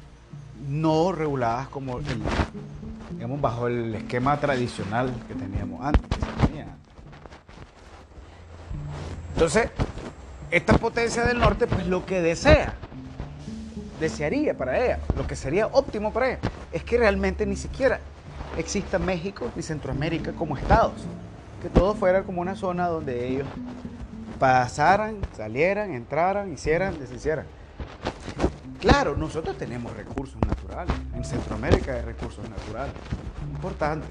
no 0.68 1.12
reguladas 1.12 1.68
como 1.68 2.00
digamos, 3.12 3.42
bajo 3.42 3.68
el 3.68 3.94
esquema 3.96 4.40
tradicional 4.40 5.12
que 5.28 5.36
teníamos 5.36 5.84
antes. 5.86 6.22
Entonces, 9.34 9.70
esta 10.52 10.78
potencia 10.78 11.26
del 11.26 11.40
norte, 11.40 11.66
pues 11.66 11.88
lo 11.88 12.06
que 12.06 12.22
desea, 12.22 12.74
desearía 14.00 14.56
para 14.56 14.78
ella, 14.84 15.00
lo 15.18 15.26
que 15.26 15.36
sería 15.36 15.68
óptimo 15.68 16.14
para 16.14 16.30
ella, 16.30 16.40
es 16.72 16.84
que 16.84 16.98
realmente 16.98 17.46
ni 17.46 17.56
siquiera 17.56 18.00
exista 18.58 19.00
México 19.00 19.50
ni 19.56 19.64
Centroamérica 19.64 20.32
como 20.34 20.58
estados. 20.58 20.94
que 21.62 21.70
todo 21.70 21.94
fuera 21.94 22.24
como 22.24 22.42
una 22.42 22.56
zona 22.56 22.88
donde 22.88 23.28
ellos 23.28 23.48
pasaran, 24.40 25.18
salieran, 25.38 25.94
entraran, 25.94 26.52
hicieran, 26.52 26.98
deshicieran. 27.00 27.46
Claro, 28.82 29.16
nosotros 29.16 29.56
tenemos 29.60 29.96
recursos 29.96 30.42
naturales. 30.42 30.96
En 31.14 31.24
Centroamérica 31.24 31.94
hay 31.94 32.02
recursos 32.02 32.44
naturales. 32.50 32.92
Importante. 33.54 34.08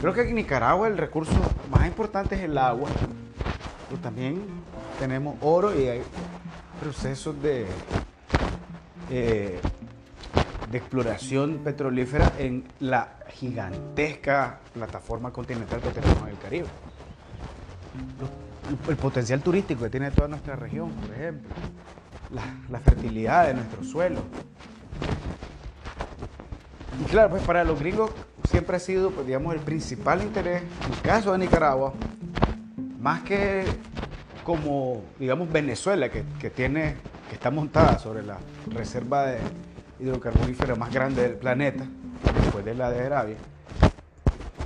Creo 0.00 0.14
que 0.14 0.22
en 0.22 0.34
Nicaragua 0.34 0.88
el 0.88 0.96
recurso 0.96 1.32
más 1.70 1.86
importante 1.86 2.36
es 2.36 2.40
el 2.40 2.56
agua. 2.56 2.88
Pero 3.90 4.00
también 4.00 4.46
tenemos 4.98 5.36
oro 5.42 5.78
y 5.78 5.88
hay 5.88 6.02
procesos 6.80 7.40
de, 7.42 7.66
eh, 9.10 9.60
de 10.70 10.78
exploración 10.78 11.58
petrolífera 11.58 12.32
en 12.38 12.64
la 12.80 13.18
gigantesca 13.28 14.60
plataforma 14.72 15.34
continental 15.34 15.82
que 15.82 15.90
tenemos 15.90 16.22
en 16.22 16.28
el 16.28 16.38
Caribe. 16.38 16.68
El 18.88 18.96
potencial 18.96 19.42
turístico 19.42 19.82
que 19.82 19.90
tiene 19.90 20.10
toda 20.12 20.28
nuestra 20.28 20.56
región, 20.56 20.90
por 20.92 21.10
ejemplo 21.14 21.50
la, 22.70 22.80
fertilidad 22.80 23.46
de 23.46 23.54
nuestro 23.54 23.84
suelo. 23.84 24.20
Y 27.00 27.04
claro, 27.04 27.30
pues 27.30 27.42
para 27.42 27.64
los 27.64 27.78
gringos 27.78 28.10
siempre 28.48 28.76
ha 28.76 28.80
sido, 28.80 29.10
pues, 29.10 29.26
digamos, 29.26 29.54
el 29.54 29.60
principal 29.60 30.22
interés, 30.22 30.62
en 30.86 30.92
el 30.92 31.00
caso 31.00 31.32
de 31.32 31.38
Nicaragua, 31.38 31.92
más 33.00 33.22
que 33.22 33.64
como, 34.44 35.02
digamos, 35.18 35.50
Venezuela, 35.50 36.08
que, 36.10 36.50
tiene, 36.50 36.96
que 37.28 37.34
está 37.34 37.50
montada 37.50 37.98
sobre 37.98 38.22
la 38.22 38.38
reserva 38.68 39.26
de 39.26 39.38
hidrocarburífera 40.00 40.74
más 40.74 40.92
grande 40.92 41.22
del 41.22 41.36
planeta, 41.36 41.84
después 42.42 42.64
de 42.64 42.74
la 42.74 42.90
de 42.90 43.06
Arabia, 43.06 43.36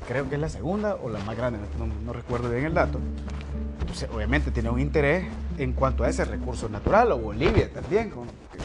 creo 0.06 0.28
que 0.28 0.34
es 0.34 0.40
la 0.40 0.48
segunda 0.48 0.96
o 0.96 1.08
la 1.08 1.20
más 1.20 1.36
grande, 1.36 1.60
no 2.04 2.12
recuerdo 2.12 2.50
bien 2.50 2.64
el 2.66 2.74
dato. 2.74 2.98
Entonces, 3.88 4.10
obviamente 4.14 4.50
tiene 4.50 4.68
un 4.68 4.80
interés 4.80 5.24
en 5.56 5.72
cuanto 5.72 6.04
a 6.04 6.10
ese 6.10 6.26
recurso 6.26 6.68
natural, 6.68 7.10
o 7.12 7.18
Bolivia 7.18 7.72
también, 7.72 8.10
que 8.10 8.58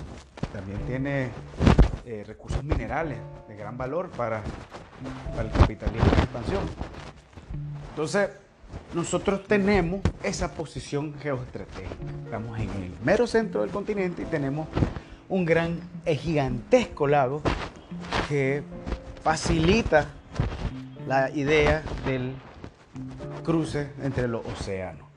también 0.52 0.80
tiene 0.86 1.30
eh, 2.06 2.26
recursos 2.28 2.62
minerales 2.62 3.20
de 3.48 3.56
gran 3.56 3.78
valor 3.78 4.10
para, 4.10 4.42
para 5.34 5.48
el 5.48 5.52
capitalismo 5.52 6.12
de 6.12 6.22
expansión. 6.24 6.64
Entonces, 7.92 8.32
nosotros 8.94 9.48
tenemos 9.48 10.02
esa 10.24 10.52
posición 10.52 11.16
geoestratégica. 11.22 11.96
Estamos 12.26 12.60
en 12.60 12.70
el 12.72 12.94
mero 13.02 13.26
centro 13.26 13.62
del 13.62 13.70
continente 13.70 14.24
y 14.24 14.26
tenemos 14.26 14.68
un 15.30 15.46
gran, 15.46 15.80
e 16.04 16.18
gigantesco 16.18 17.08
lago 17.08 17.42
que 18.28 18.62
facilita 19.24 20.06
la 21.08 21.30
idea 21.30 21.82
del 22.06 22.34
cruce 23.46 23.90
entre 24.02 24.28
los 24.28 24.46
océanos 24.46 25.13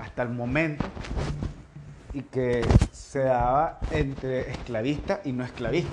hasta 0.00 0.22
el 0.22 0.30
momento, 0.30 0.84
y 2.18 2.22
que 2.22 2.66
se 2.92 3.20
daba 3.20 3.78
entre 3.92 4.50
esclavista 4.50 5.20
y 5.24 5.32
no 5.32 5.44
esclavista. 5.44 5.90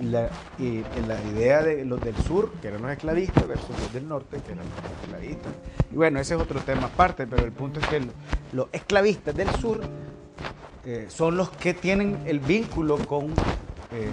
Y 0.00 0.04
la, 0.06 1.20
idea 1.32 1.62
de 1.62 1.84
los 1.84 2.00
del 2.00 2.16
sur, 2.16 2.50
que 2.60 2.68
eran 2.68 2.82
los 2.82 2.90
esclavistas, 2.90 3.46
versus 3.46 3.78
los 3.78 3.92
del 3.92 4.08
norte, 4.08 4.38
que 4.38 4.52
eran 4.52 4.64
los 4.64 5.02
esclavistas. 5.02 5.52
Y 5.92 5.96
bueno, 5.96 6.18
ese 6.18 6.34
es 6.34 6.40
otro 6.40 6.60
tema 6.60 6.86
aparte, 6.86 7.26
pero 7.26 7.44
el 7.44 7.52
punto 7.52 7.78
es 7.78 7.86
que 7.86 8.00
los 8.52 8.68
esclavistas 8.72 9.34
del 9.36 9.50
sur 9.56 9.80
eh, 10.86 11.06
son 11.08 11.36
los 11.36 11.50
que 11.50 11.74
tienen 11.74 12.20
el 12.24 12.40
vínculo 12.40 12.96
con, 13.06 13.26
eh, 13.92 14.10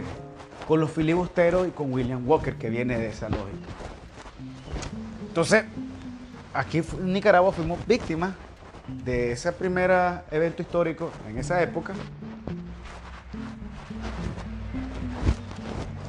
con 0.67 0.81
los 0.81 0.91
filibusteros 0.91 1.67
y 1.67 1.71
con 1.71 1.93
William 1.93 2.27
Walker, 2.27 2.55
que 2.55 2.69
viene 2.69 2.97
de 2.99 3.07
esa 3.07 3.29
lógica. 3.29 3.69
Entonces, 5.27 5.63
aquí 6.53 6.79
en 6.79 7.13
Nicaragua 7.13 7.53
fuimos 7.53 7.79
víctimas 7.87 8.33
de 9.03 9.31
ese 9.31 9.51
primer 9.51 9.91
evento 10.31 10.61
histórico 10.61 11.11
en 11.27 11.37
esa 11.37 11.61
época, 11.61 11.93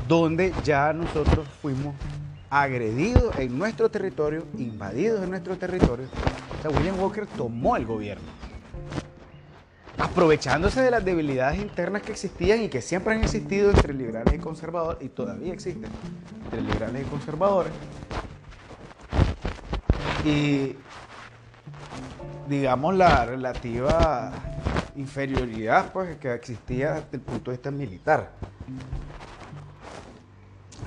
donde 0.09 0.53
ya 0.65 0.93
nosotros 0.93 1.47
fuimos 1.63 1.95
agredidos 2.51 3.39
en 3.39 3.57
nuestro 3.57 3.89
territorio, 3.91 4.45
invadidos 4.59 5.23
en 5.23 5.31
nuestro 5.31 5.57
territorio. 5.57 6.07
O 6.59 6.63
sea, 6.63 6.71
William 6.77 6.99
Walker 6.99 7.27
tomó 7.27 7.77
el 7.77 7.87
gobierno, 7.87 8.29
aprovechándose 9.97 10.83
de 10.83 10.91
las 10.91 11.05
debilidades 11.05 11.61
internas 11.61 12.03
que 12.03 12.11
existían 12.13 12.63
y 12.63 12.69
que 12.69 12.83
siempre 12.83 13.15
han 13.15 13.21
existido 13.21 13.71
entre 13.71 13.95
liberales 13.95 14.35
y 14.35 14.39
conservadores, 14.39 15.01
y 15.01 15.09
todavía 15.11 15.53
existen 15.53 15.91
entre 16.45 16.61
liberales 16.61 17.07
y 17.07 17.09
conservadores. 17.09 17.73
Y 20.25 20.75
digamos, 22.51 22.97
la 22.97 23.25
relativa 23.25 24.33
inferioridad 24.97 25.93
pues, 25.93 26.17
que 26.17 26.35
existía 26.35 26.95
desde 26.95 27.09
el 27.13 27.21
punto 27.21 27.53
de 27.53 27.57
vista 27.57 27.71
militar. 27.71 28.33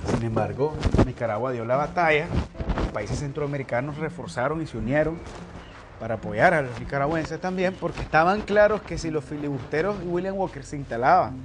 Sin 0.06 0.22
embargo, 0.22 0.74
Nicaragua 1.06 1.52
dio 1.52 1.64
la 1.64 1.76
batalla, 1.76 2.26
los 2.76 2.88
países 2.88 3.18
centroamericanos 3.18 3.96
reforzaron 3.96 4.60
y 4.60 4.66
se 4.66 4.76
unieron 4.76 5.18
para 5.98 6.16
apoyar 6.16 6.52
a 6.52 6.60
los 6.60 6.78
nicaragüenses 6.78 7.40
también, 7.40 7.74
porque 7.80 8.02
estaban 8.02 8.42
claros 8.42 8.82
que 8.82 8.98
si 8.98 9.10
los 9.10 9.24
filibusteros 9.24 9.96
y 10.04 10.06
William 10.06 10.36
Walker 10.36 10.64
se 10.64 10.76
instalaban 10.76 11.38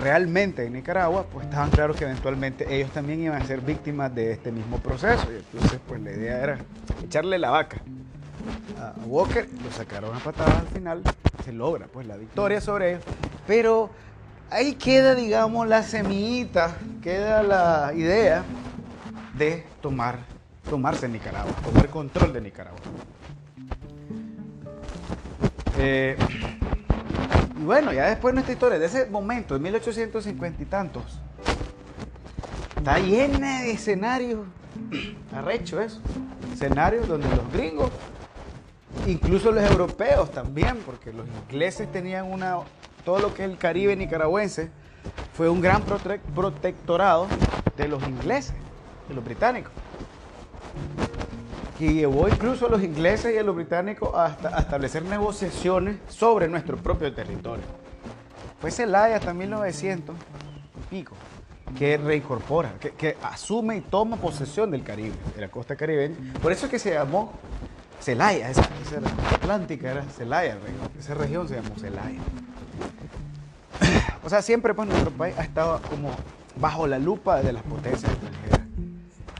realmente 0.00 0.64
en 0.64 0.74
Nicaragua, 0.74 1.26
pues 1.32 1.46
estaban 1.46 1.70
claros 1.70 1.96
que 1.96 2.04
eventualmente 2.04 2.72
ellos 2.72 2.92
también 2.92 3.20
iban 3.22 3.42
a 3.42 3.44
ser 3.44 3.60
víctimas 3.60 4.14
de 4.14 4.30
este 4.30 4.52
mismo 4.52 4.78
proceso. 4.78 5.26
Y 5.32 5.36
entonces, 5.36 5.80
pues 5.88 6.00
la 6.00 6.12
idea 6.12 6.40
era 6.40 6.58
echarle 7.02 7.38
la 7.38 7.50
vaca 7.50 7.78
a 8.80 8.94
Walker, 9.06 9.48
lo 9.64 9.70
sacaron 9.70 10.14
a 10.14 10.20
patadas 10.20 10.58
al 10.58 10.66
final, 10.68 11.02
se 11.44 11.52
logra 11.52 11.86
pues 11.86 12.06
la 12.06 12.16
victoria 12.16 12.60
sobre 12.60 12.90
ellos, 12.90 13.04
pero 13.46 13.90
ahí 14.50 14.74
queda 14.74 15.14
digamos 15.14 15.66
la 15.66 15.82
semillita, 15.82 16.76
queda 17.02 17.42
la 17.42 17.92
idea 17.94 18.44
de 19.36 19.64
tomar 19.80 20.36
tomarse 20.68 21.08
Nicaragua, 21.08 21.52
tomar 21.64 21.88
control 21.88 22.32
de 22.32 22.40
Nicaragua. 22.40 22.80
Eh, 25.78 26.16
y 27.58 27.64
bueno, 27.64 27.92
ya 27.92 28.06
después 28.06 28.34
nuestra 28.34 28.52
historia, 28.52 28.78
de 28.78 28.86
ese 28.86 29.06
momento, 29.06 29.54
de 29.54 29.60
1850 29.60 30.62
y 30.62 30.66
tantos, 30.66 31.20
está 32.76 32.98
llena 32.98 33.62
de 33.62 33.72
escenarios, 33.72 34.40
arrecho 35.34 35.80
eso, 35.80 36.00
escenarios 36.52 37.06
donde 37.06 37.28
los 37.28 37.52
gringos, 37.52 37.90
incluso 39.06 39.50
los 39.50 39.68
europeos 39.70 40.30
también, 40.30 40.78
porque 40.84 41.12
los 41.12 41.26
ingleses 41.26 41.90
tenían 41.90 42.30
una, 42.30 42.58
todo 43.04 43.18
lo 43.18 43.34
que 43.34 43.44
es 43.44 43.50
el 43.50 43.58
Caribe 43.58 43.96
nicaragüense, 43.96 44.70
fue 45.34 45.48
un 45.48 45.60
gran 45.60 45.82
protectorado 46.34 47.26
de 47.76 47.88
los 47.88 48.02
ingleses, 48.08 48.54
de 49.08 49.14
los 49.14 49.24
británicos 49.24 49.72
que 51.78 51.92
llevó 51.92 52.28
incluso 52.28 52.66
a 52.66 52.70
los 52.70 52.82
ingleses 52.82 53.34
y 53.34 53.38
a 53.38 53.42
los 53.42 53.54
británicos 53.54 54.10
hasta 54.14 54.58
establecer 54.58 55.04
negociaciones 55.04 55.96
sobre 56.08 56.48
nuestro 56.48 56.76
propio 56.76 57.12
territorio. 57.12 57.64
Fue 58.60 58.70
Zelaya 58.70 59.16
hasta 59.16 59.34
1900 59.34 60.16
y 60.16 60.94
pico 60.94 61.14
que 61.78 61.96
reincorpora, 61.98 62.74
que, 62.78 63.16
asume 63.22 63.76
y 63.76 63.80
toma 63.80 64.16
posesión 64.16 64.70
del 64.70 64.82
Caribe, 64.84 65.14
de 65.34 65.40
la 65.40 65.48
costa 65.48 65.76
caribeña. 65.76 66.16
Por 66.40 66.52
eso 66.52 66.66
es 66.66 66.70
que 66.70 66.78
se 66.78 66.94
llamó 66.94 67.32
Celaya, 68.00 68.50
esa, 68.50 68.68
Atlántica 69.34 69.90
era 69.90 70.02
Celaya, 70.04 70.58
esa 70.98 71.14
región 71.14 71.48
se 71.48 71.56
llamó 71.56 71.76
Celaya. 71.78 72.20
O 74.24 74.28
sea, 74.28 74.42
siempre 74.42 74.74
pues 74.74 74.88
nuestro 74.88 75.10
país 75.10 75.36
ha 75.38 75.42
estado 75.42 75.80
como 75.88 76.10
bajo 76.56 76.86
la 76.86 76.98
lupa 76.98 77.42
de 77.42 77.52
las 77.52 77.62
potencias 77.62 78.10
extranjeras. 78.12 78.60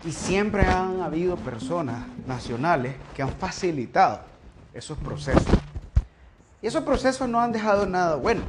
Y 0.04 0.12
siempre 0.12 0.64
han 0.66 1.00
habido 1.00 1.36
personas 1.36 2.04
nacionales 2.26 2.94
que 3.14 3.22
han 3.22 3.30
facilitado 3.30 4.20
esos 4.72 4.96
procesos. 4.98 5.46
Y 6.62 6.68
esos 6.68 6.84
procesos 6.84 7.28
no 7.28 7.40
han 7.40 7.52
dejado 7.52 7.86
nada 7.86 8.16
bueno 8.16 8.42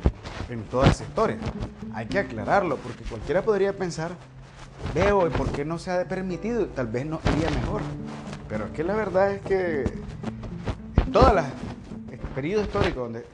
en 0.49 0.63
toda 0.65 0.87
esa 0.87 1.03
historia. 1.03 1.37
Hay 1.93 2.05
que 2.05 2.19
aclararlo 2.19 2.77
porque 2.77 3.03
cualquiera 3.03 3.41
podría 3.41 3.73
pensar, 3.73 4.11
veo, 4.93 5.27
¿y 5.27 5.29
por 5.29 5.51
qué 5.51 5.65
no 5.65 5.79
se 5.79 5.91
ha 5.91 6.07
permitido? 6.07 6.67
Tal 6.67 6.87
vez 6.87 7.05
no 7.05 7.19
iría 7.35 7.49
mejor. 7.49 7.81
Pero 8.49 8.65
es 8.65 8.71
que 8.71 8.83
la 8.83 8.95
verdad 8.95 9.31
es 9.31 9.41
que 9.41 9.83
en 11.05 11.11
todos 11.11 11.33
los 11.33 11.45
periodos 12.35 12.67
históricos 12.67 13.11
donde 13.11 13.25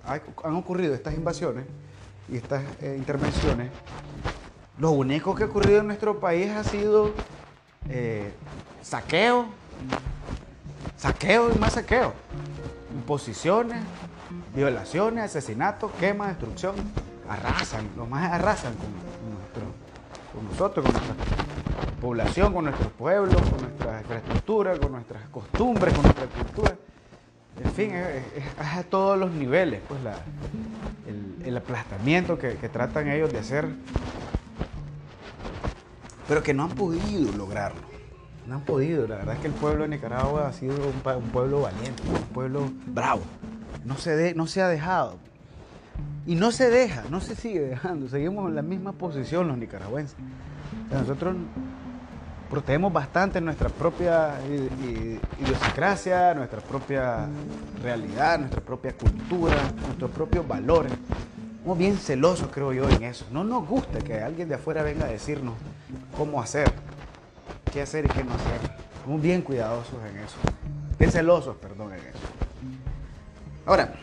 han 0.44 0.56
ocurrido 0.56 0.94
estas 0.94 1.14
invasiones 1.14 1.66
y 2.30 2.38
estas 2.38 2.64
eh, 2.82 2.96
intervenciones, 2.98 3.70
lo 4.78 4.92
único 4.92 5.36
que 5.36 5.44
ha 5.44 5.48
ocurrido 5.48 5.82
en 5.82 5.88
nuestro 5.88 6.20
país 6.20 6.50
ha 6.52 6.64
sido 6.64 7.12
eh, 7.90 8.32
saqueo, 8.82 9.48
saqueo 10.98 11.54
y 11.54 11.60
más 11.60 11.74
saqueo, 11.74 12.14
imposiciones, 12.94 13.84
violaciones, 14.56 15.26
asesinatos, 15.26 15.92
quema, 16.00 16.30
destrucción, 16.30 16.76
arrasan, 17.30 17.90
lo 17.98 18.06
más 18.06 18.32
arrasan 18.32 18.74
con, 18.76 19.83
con 20.34 20.46
nosotros, 20.46 20.86
con 20.86 20.94
nuestra 20.94 21.16
población, 22.02 22.54
con 22.54 22.66
nuestros 22.66 22.92
pueblos, 22.94 23.42
con 23.42 23.62
nuestra 23.62 24.00
infraestructura, 24.00 24.78
con 24.78 24.92
nuestras 24.92 25.30
costumbres, 25.30 25.94
con 25.94 26.04
nuestra 26.04 26.26
cultura. 26.28 26.76
En 27.64 27.72
fin, 27.72 27.92
es, 27.94 28.24
a 28.60 28.84
todos 28.84 29.18
los 29.18 29.32
niveles, 29.32 29.82
pues 29.88 30.00
el, 31.46 31.58
aplastamiento 31.58 32.38
que 32.38 32.70
tratan 32.70 33.10
ellos 33.10 33.32
de 33.32 33.38
hacer 33.38 33.68
pero 36.28 36.44
que 36.44 36.54
no 36.54 36.64
han 36.64 36.72
podido 36.72 37.32
lograrlo. 37.34 37.82
No 38.48 38.56
han 38.56 38.62
podido. 38.62 39.08
La 39.08 39.18
verdad 39.18 39.36
es 39.36 39.42
que 39.42 39.48
el 39.48 39.54
pueblo 39.54 39.84
de 39.84 39.90
Nicaragua 39.90 40.48
ha 40.48 40.54
sido 40.54 40.76
un, 40.76 41.30
pueblo 41.32 41.62
valiente, 41.62 42.04
un 42.08 42.34
pueblo 42.34 42.70
bravo. 42.88 43.22
No 43.86 43.98
se, 43.98 44.34
no 44.36 44.48
se 44.48 44.62
ha 44.62 44.68
dejado. 44.68 45.18
Y 46.26 46.36
no 46.36 46.52
se 46.52 46.70
deja, 46.70 47.04
no 47.10 47.20
se 47.20 47.36
sigue 47.36 47.60
dejando. 47.60 48.08
Seguimos 48.08 48.48
en 48.50 48.56
la 48.56 48.62
misma 48.62 48.94
posición 48.94 49.48
los 49.48 49.58
nicaragüenses. 49.58 50.16
nosotros 50.92 51.36
protegemos 52.50 52.94
bastante 52.94 53.42
nuestra 53.42 53.68
propia 53.68 54.36
idiosincrasia, 55.40 56.36
nuestra 56.36 56.62
propia 56.62 57.28
realidad, 57.82 58.38
nuestra 58.38 58.62
propia 58.62 58.94
cultura, 58.94 59.56
nuestros 59.88 60.12
propios 60.12 60.48
valores. 60.48 60.94
Somos 61.64 61.78
bien 61.78 61.98
celosos, 61.98 62.50
creo 62.54 62.72
yo, 62.72 62.90
en 62.90 63.04
eso. 63.04 63.26
No 63.32 63.44
nos 63.44 63.68
gusta 63.68 64.00
que 64.00 64.20
alguien 64.22 64.50
de 64.50 64.56
afuera 64.56 64.84
venga 64.84 65.06
a 65.06 65.10
decirnos 65.10 65.56
cómo 66.16 66.42
hacer, 66.42 66.72
qué 67.72 67.82
hacer 67.82 68.06
y 68.06 68.10
qué 68.10 68.24
no 68.24 68.34
hacer. 68.34 68.60
Somos 69.04 69.22
bien 69.22 69.42
cuidadosos 69.42 69.96
en 70.10 70.18
eso. 70.20 70.38
Bien 71.00 71.12
celosos, 71.12 71.58
perdón, 71.58 71.94
en 71.94 72.00
eso. 72.00 72.20
Ahora, 73.66 73.94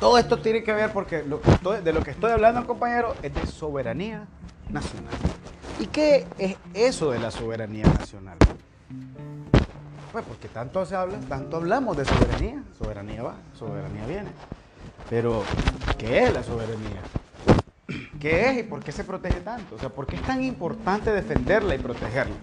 todo 0.00 0.16
esto 0.16 0.38
tiene 0.38 0.64
que 0.64 0.72
ver 0.72 0.92
porque 0.92 1.22
de 1.22 1.92
lo 1.92 2.02
que 2.02 2.10
estoy 2.10 2.32
hablando, 2.32 2.66
compañero, 2.66 3.14
es 3.22 3.34
de 3.34 3.46
soberanía 3.46 4.26
nacional. 4.70 5.12
¿Y 5.78 5.86
qué 5.86 6.26
es 6.38 6.56
eso 6.72 7.10
de 7.10 7.18
la 7.18 7.30
soberanía 7.30 7.84
nacional? 7.84 8.38
Pues 10.10 10.24
porque 10.24 10.48
tanto 10.48 10.84
se 10.86 10.96
habla, 10.96 11.20
tanto 11.28 11.58
hablamos 11.58 11.96
de 11.96 12.06
soberanía. 12.06 12.62
Soberanía 12.78 13.22
va, 13.22 13.34
soberanía 13.56 14.06
viene. 14.06 14.30
Pero, 15.08 15.44
¿qué 15.98 16.24
es 16.24 16.32
la 16.32 16.42
soberanía? 16.42 17.00
¿Qué 18.20 18.48
es 18.48 18.58
y 18.58 18.62
por 18.62 18.82
qué 18.82 18.92
se 18.92 19.04
protege 19.04 19.40
tanto? 19.40 19.76
O 19.76 19.78
sea, 19.78 19.90
¿por 19.90 20.06
qué 20.06 20.16
es 20.16 20.22
tan 20.22 20.42
importante 20.42 21.12
defenderla 21.12 21.74
y 21.74 21.78
protegerla? 21.78 22.34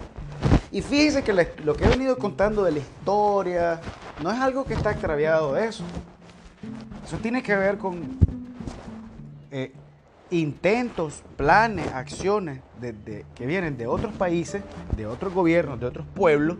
Y 0.72 0.82
fíjense 0.82 1.24
que 1.24 1.34
lo 1.64 1.76
que 1.76 1.86
he 1.86 1.90
venido 1.90 2.18
contando 2.18 2.64
de 2.64 2.72
la 2.72 2.80
historia 2.80 3.82
no 4.22 4.32
es 4.32 4.40
algo 4.40 4.66
que 4.66 4.74
está 4.74 4.92
extraviado 4.92 5.54
de 5.54 5.66
eso. 5.66 5.84
Eso 7.06 7.18
tiene 7.18 7.42
que 7.42 7.56
ver 7.56 7.78
con 7.78 8.18
eh, 9.52 9.72
intentos, 10.30 11.24
planes, 11.36 11.88
acciones 11.94 12.60
que 13.36 13.46
vienen 13.46 13.78
de 13.78 13.88
otros 13.88 14.14
países, 14.14 14.62
de 14.96 15.06
otros 15.08 15.34
gobiernos, 15.34 15.80
de 15.80 15.86
otros 15.86 16.06
pueblos, 16.14 16.58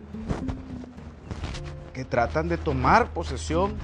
que 1.92 2.04
tratan 2.04 2.48
de 2.48 2.56
tomar 2.56 3.10
posesión, 3.10 3.74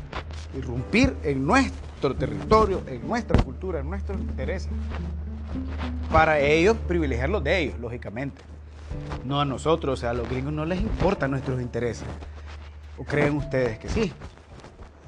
irrumpir 0.56 1.16
en 1.22 1.46
nuestro 1.46 2.14
territorio, 2.14 2.82
en 2.86 3.06
nuestra 3.06 3.42
cultura, 3.42 3.80
en 3.80 3.90
nuestros 3.90 4.20
intereses. 4.20 4.70
Para 6.10 6.38
ellos, 6.38 6.76
privilegiar 6.86 7.28
los 7.28 7.42
de 7.42 7.58
ellos, 7.58 7.78
lógicamente. 7.80 8.40
No 9.24 9.40
a 9.40 9.44
nosotros, 9.44 9.98
o 9.98 10.00
sea, 10.00 10.10
a 10.10 10.14
los 10.14 10.28
gringos 10.28 10.52
no 10.52 10.64
les 10.64 10.80
importan 10.80 11.30
nuestros 11.30 11.60
intereses. 11.60 12.06
¿O 12.96 13.04
creen 13.04 13.36
ustedes 13.36 13.78
que 13.78 13.88
sí? 13.88 14.12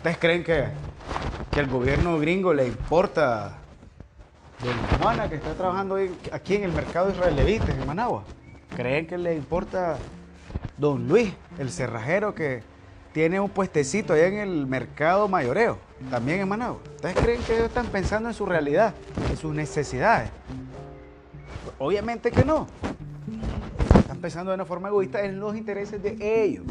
¿Ustedes 0.06 0.20
creen 0.20 0.44
que, 0.44 0.68
que 1.50 1.58
el 1.58 1.66
gobierno 1.66 2.16
gringo 2.20 2.54
le 2.54 2.68
importa 2.68 3.58
de 4.62 4.98
Juana 4.98 5.28
que 5.28 5.34
está 5.34 5.52
trabajando 5.54 5.98
aquí 6.30 6.54
en 6.54 6.62
el 6.62 6.70
mercado 6.70 7.10
israelevita 7.10 7.72
en 7.72 7.84
Managua? 7.84 8.22
¿Creen 8.76 9.08
que 9.08 9.18
le 9.18 9.34
importa 9.34 9.98
don 10.78 11.08
Luis, 11.08 11.34
el 11.58 11.72
cerrajero 11.72 12.36
que 12.36 12.62
tiene 13.12 13.40
un 13.40 13.50
puestecito 13.50 14.12
allá 14.12 14.28
en 14.28 14.34
el 14.34 14.68
mercado 14.68 15.26
mayoreo? 15.26 15.76
también 16.08 16.38
en 16.38 16.48
Managua. 16.50 16.78
¿Ustedes 16.94 17.16
creen 17.16 17.42
que 17.42 17.54
ellos 17.54 17.66
están 17.66 17.86
pensando 17.86 18.28
en 18.28 18.34
su 18.36 18.46
realidad, 18.46 18.94
en 19.28 19.36
sus 19.36 19.52
necesidades? 19.52 20.30
Obviamente 21.80 22.30
que 22.30 22.44
no. 22.44 22.68
Están 23.98 24.18
pensando 24.18 24.52
de 24.52 24.54
una 24.54 24.66
forma 24.66 24.86
egoísta 24.86 25.24
en 25.24 25.40
los 25.40 25.56
intereses 25.56 26.00
de 26.00 26.44
ellos. 26.44 26.62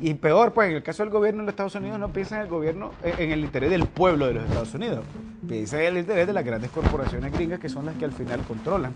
Y 0.00 0.14
peor, 0.14 0.52
pues 0.52 0.70
en 0.70 0.76
el 0.76 0.82
caso 0.82 1.02
del 1.02 1.12
gobierno 1.12 1.42
de 1.42 1.46
los 1.46 1.52
Estados 1.52 1.74
Unidos 1.74 1.98
no 1.98 2.10
piensa 2.10 2.36
en 2.36 2.42
el 2.42 2.48
gobierno, 2.48 2.92
en 3.04 3.32
el 3.32 3.40
interés 3.40 3.70
del 3.70 3.86
pueblo 3.86 4.26
de 4.26 4.34
los 4.34 4.44
Estados 4.44 4.72
Unidos. 4.74 5.04
Piensa 5.46 5.80
en 5.82 5.88
el 5.88 5.98
interés 5.98 6.26
de 6.26 6.32
las 6.32 6.44
grandes 6.44 6.70
corporaciones 6.70 7.32
gringas 7.32 7.60
que 7.60 7.68
son 7.68 7.84
las 7.84 7.94
que 7.96 8.06
al 8.06 8.12
final 8.12 8.40
controlan 8.42 8.94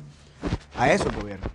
a 0.79 0.91
esos 0.91 1.15
gobiernos. 1.15 1.51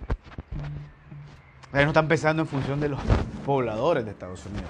Ellos 1.74 1.84
no 1.84 1.90
están 1.90 2.08
pensando 2.08 2.44
en 2.44 2.48
función 2.48 2.80
de 2.80 2.90
los 2.90 3.00
pobladores 3.46 4.06
de 4.06 4.12
Estados 4.12 4.46
Unidos. 4.46 4.70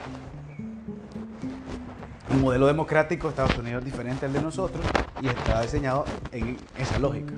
El 2.31 2.37
modelo 2.37 2.67
democrático 2.67 3.27
de 3.27 3.31
Estados 3.31 3.57
Unidos 3.57 3.79
es 3.79 3.85
diferente 3.85 4.25
al 4.25 4.33
de 4.33 4.41
nosotros 4.41 4.85
y 5.21 5.27
está 5.27 5.61
diseñado 5.61 6.05
en 6.31 6.57
esa 6.77 6.99
lógica. 6.99 7.33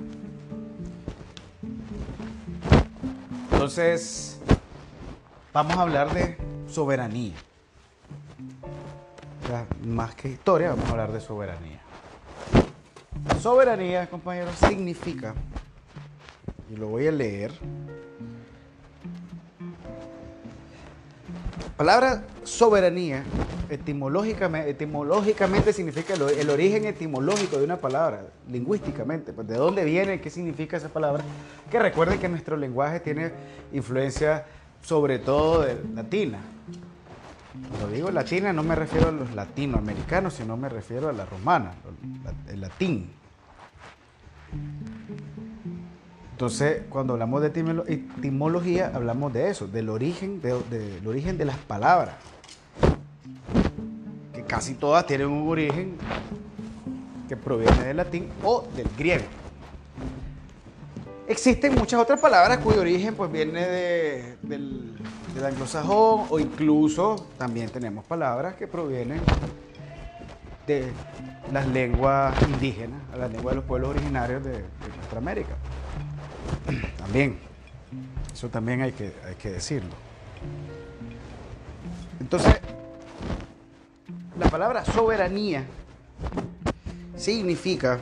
Entonces, 3.52 4.40
vamos 5.52 5.76
a 5.76 5.82
hablar 5.82 6.12
de 6.12 6.36
soberanía. 6.68 7.34
más 9.84 10.14
que 10.14 10.28
historia, 10.28 10.70
vamos 10.70 10.86
a 10.86 10.90
hablar 10.92 11.12
de 11.12 11.20
soberanía. 11.20 11.80
Soberanía, 13.40 14.08
compañeros, 14.08 14.54
significa, 14.56 15.34
y 16.70 16.76
lo 16.76 16.88
voy 16.88 17.06
a 17.06 17.12
leer, 17.12 17.52
palabra 21.76 22.24
soberanía 22.44 23.24
etimológicamente, 23.68 25.72
significa 25.72 26.14
el, 26.14 26.50
origen 26.50 26.84
etimológico 26.84 27.58
de 27.58 27.64
una 27.64 27.78
palabra, 27.78 28.26
lingüísticamente, 28.48 29.32
pues 29.32 29.48
de 29.48 29.56
dónde 29.56 29.84
viene, 29.84 30.20
qué 30.20 30.30
significa 30.30 30.76
esa 30.76 30.88
palabra, 30.88 31.24
que 31.70 31.78
recuerden 31.78 32.18
que 32.18 32.28
nuestro 32.28 32.56
lenguaje 32.56 33.00
tiene 33.00 33.32
influencia 33.72 34.44
sobre 34.82 35.18
todo 35.18 35.62
de 35.62 35.82
latina. 35.94 36.38
Cuando 37.68 37.88
digo 37.88 38.10
latina 38.10 38.52
no 38.52 38.62
me 38.62 38.74
refiero 38.74 39.08
a 39.08 39.12
los 39.12 39.32
latinoamericanos, 39.34 40.34
sino 40.34 40.56
me 40.56 40.68
refiero 40.68 41.08
a 41.08 41.12
la 41.12 41.24
romana, 41.24 41.72
el 42.48 42.60
latín. 42.60 43.10
Entonces, 46.32 46.82
cuando 46.88 47.12
hablamos 47.12 47.40
de 47.42 47.48
etimología, 47.48 48.90
hablamos 48.92 49.32
de 49.32 49.48
eso, 49.48 49.68
del 49.68 49.88
origen 49.88 50.40
del 50.40 51.06
origen 51.06 51.38
de 51.38 51.44
las 51.44 51.56
palabras. 51.56 52.16
Que 54.32 54.42
casi 54.42 54.74
todas 54.74 55.06
tienen 55.06 55.28
un 55.28 55.48
origen 55.48 55.96
que 57.28 57.36
proviene 57.36 57.84
del 57.84 57.96
latín 57.96 58.28
o 58.42 58.66
del 58.74 58.88
griego. 58.98 59.24
Existen 61.32 61.74
muchas 61.74 61.98
otras 61.98 62.20
palabras 62.20 62.58
cuyo 62.58 62.82
origen 62.82 63.14
pues, 63.14 63.32
viene 63.32 63.66
del, 64.42 64.94
anglosajón 65.42 66.26
o 66.28 66.38
incluso 66.38 67.26
también 67.38 67.70
tenemos 67.70 68.04
palabras 68.04 68.54
que 68.56 68.66
provienen 68.66 69.18
de 70.66 70.92
las 71.50 71.66
lenguas 71.68 72.36
indígenas, 72.42 73.00
las 73.16 73.30
lenguas 73.32 73.52
de 73.52 73.56
los 73.56 73.64
pueblos 73.64 73.90
originarios 73.92 74.44
de, 74.44 74.62
nuestra 74.94 75.18
América. 75.18 75.54
También, 76.98 77.38
eso 78.30 78.50
también 78.50 78.82
hay 78.82 78.92
que, 78.92 79.14
hay 79.26 79.34
que 79.36 79.52
decirlo. 79.52 79.94
Entonces, 82.20 82.60
la 84.38 84.50
palabra 84.50 84.84
soberanía 84.84 85.64
significa 87.16 88.00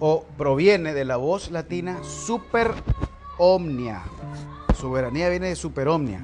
o 0.00 0.24
proviene 0.36 0.94
de 0.94 1.04
la 1.04 1.16
voz 1.16 1.50
latina 1.50 2.02
super 2.02 2.72
omnia. 3.38 4.02
Soberanía 4.78 5.28
viene 5.28 5.48
de 5.48 5.56
super 5.56 5.88
omnia, 5.88 6.20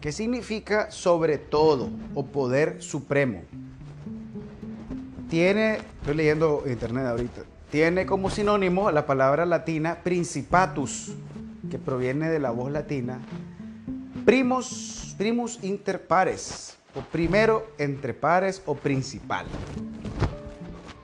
que 0.00 0.12
significa 0.12 0.90
sobre 0.90 1.38
todo 1.38 1.90
o 2.14 2.26
poder 2.26 2.82
supremo. 2.82 3.42
Tiene, 5.28 5.76
estoy 6.00 6.14
leyendo 6.14 6.64
internet 6.66 7.06
ahorita, 7.06 7.42
tiene 7.70 8.06
como 8.06 8.30
sinónimo 8.30 8.90
la 8.90 9.06
palabra 9.06 9.46
latina 9.46 9.98
principatus, 10.02 11.12
que 11.70 11.78
proviene 11.78 12.28
de 12.28 12.40
la 12.40 12.50
voz 12.50 12.72
latina 12.72 13.20
primus, 14.24 15.14
primus 15.16 15.58
inter 15.62 16.06
pares, 16.06 16.76
o 16.94 17.00
primero 17.00 17.66
entre 17.78 18.14
pares 18.14 18.62
o 18.66 18.74
principal. 18.74 19.46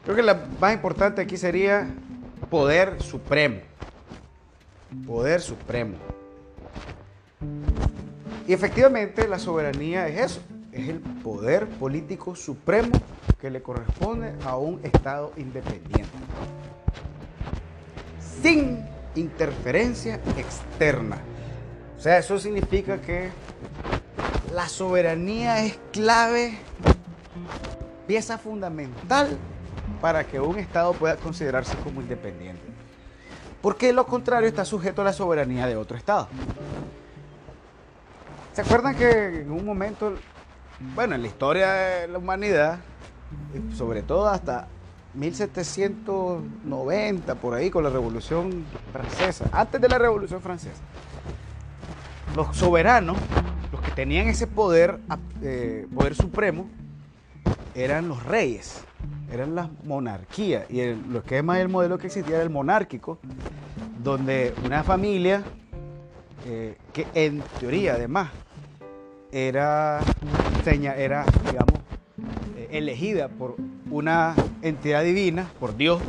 Creo 0.07 0.15
que 0.15 0.23
la 0.23 0.41
más 0.61 0.73
importante 0.73 1.21
aquí 1.21 1.37
sería 1.37 1.89
poder 2.49 3.03
supremo. 3.03 3.59
Poder 5.05 5.41
supremo. 5.41 5.97
Y 8.47 8.53
efectivamente 8.53 9.27
la 9.27 9.41
soberanía 9.41 10.07
es 10.07 10.31
eso, 10.31 10.41
es 10.71 10.89
el 10.89 11.01
poder 11.01 11.67
político 11.67 12.37
supremo 12.37 12.93
que 13.41 13.51
le 13.51 13.61
corresponde 13.63 14.33
a 14.45 14.57
un 14.57 14.79
Estado 14.85 15.33
independiente. 15.37 16.07
Sin 18.41 18.87
interferencia 19.17 20.21
externa. 20.39 21.19
O 21.99 22.01
sea, 22.01 22.19
eso 22.19 22.39
significa 22.39 23.01
que 23.01 23.31
la 24.55 24.69
soberanía 24.69 25.65
es 25.65 25.81
clave, 25.91 26.57
pieza 28.07 28.39
fundamental 28.39 29.37
para 30.07 30.23
que 30.23 30.39
un 30.39 30.57
Estado 30.57 30.93
pueda 30.93 31.17
considerarse 31.17 31.77
como 31.79 32.01
independiente. 32.01 32.63
Porque 33.61 33.93
lo 33.93 34.07
contrario 34.07 34.49
está 34.49 34.65
sujeto 34.65 35.03
a 35.03 35.07
la 35.07 35.13
soberanía 35.13 35.67
de 35.67 35.75
otro 35.75 35.97
Estado. 35.97 36.29
¿Se 38.53 38.61
acuerdan 38.61 38.95
que 38.95 39.41
en 39.41 39.51
un 39.51 39.65
momento, 39.65 40.15
bueno, 40.95 41.17
en 41.17 41.23
la 41.23 41.27
historia 41.27 41.73
de 41.73 42.07
la 42.07 42.19
humanidad, 42.19 42.79
sobre 43.75 44.05
todo 44.05 44.29
hasta 44.29 44.69
1790, 45.15 47.35
por 47.35 47.55
ahí, 47.55 47.69
con 47.69 47.83
la 47.83 47.91
Revolución 47.91 48.65
Francesa, 48.93 49.47
antes 49.51 49.81
de 49.81 49.89
la 49.89 49.99
Revolución 49.99 50.41
Francesa, 50.41 50.83
los 52.37 52.57
soberanos, 52.57 53.17
los 53.73 53.81
que 53.81 53.91
tenían 53.91 54.29
ese 54.29 54.47
poder, 54.47 55.01
eh, 55.43 55.89
poder 55.93 56.15
supremo, 56.15 56.69
eran 57.75 58.07
los 58.07 58.23
reyes 58.23 58.87
eran 59.33 59.55
las 59.55 59.69
monarquías. 59.85 60.71
Y 60.71 60.85
lo 60.95 61.23
que 61.23 61.39
es 61.39 61.45
el 61.45 61.69
modelo 61.69 61.99
que 61.99 62.07
existía 62.07 62.37
era 62.37 62.45
el 62.45 62.51
monárquico, 62.51 63.19
donde 64.03 64.55
una 64.65 64.83
familia, 64.83 65.43
eh, 66.47 66.77
que 66.93 67.07
en 67.15 67.43
teoría 67.59 67.95
además 67.95 68.31
era, 69.33 70.01
era 70.65 71.25
digamos, 71.51 71.81
eh, 72.57 72.69
elegida 72.73 73.29
por 73.29 73.57
una 73.91 74.35
entidad 74.63 75.03
divina, 75.03 75.51
por 75.59 75.77
Dios, 75.77 76.01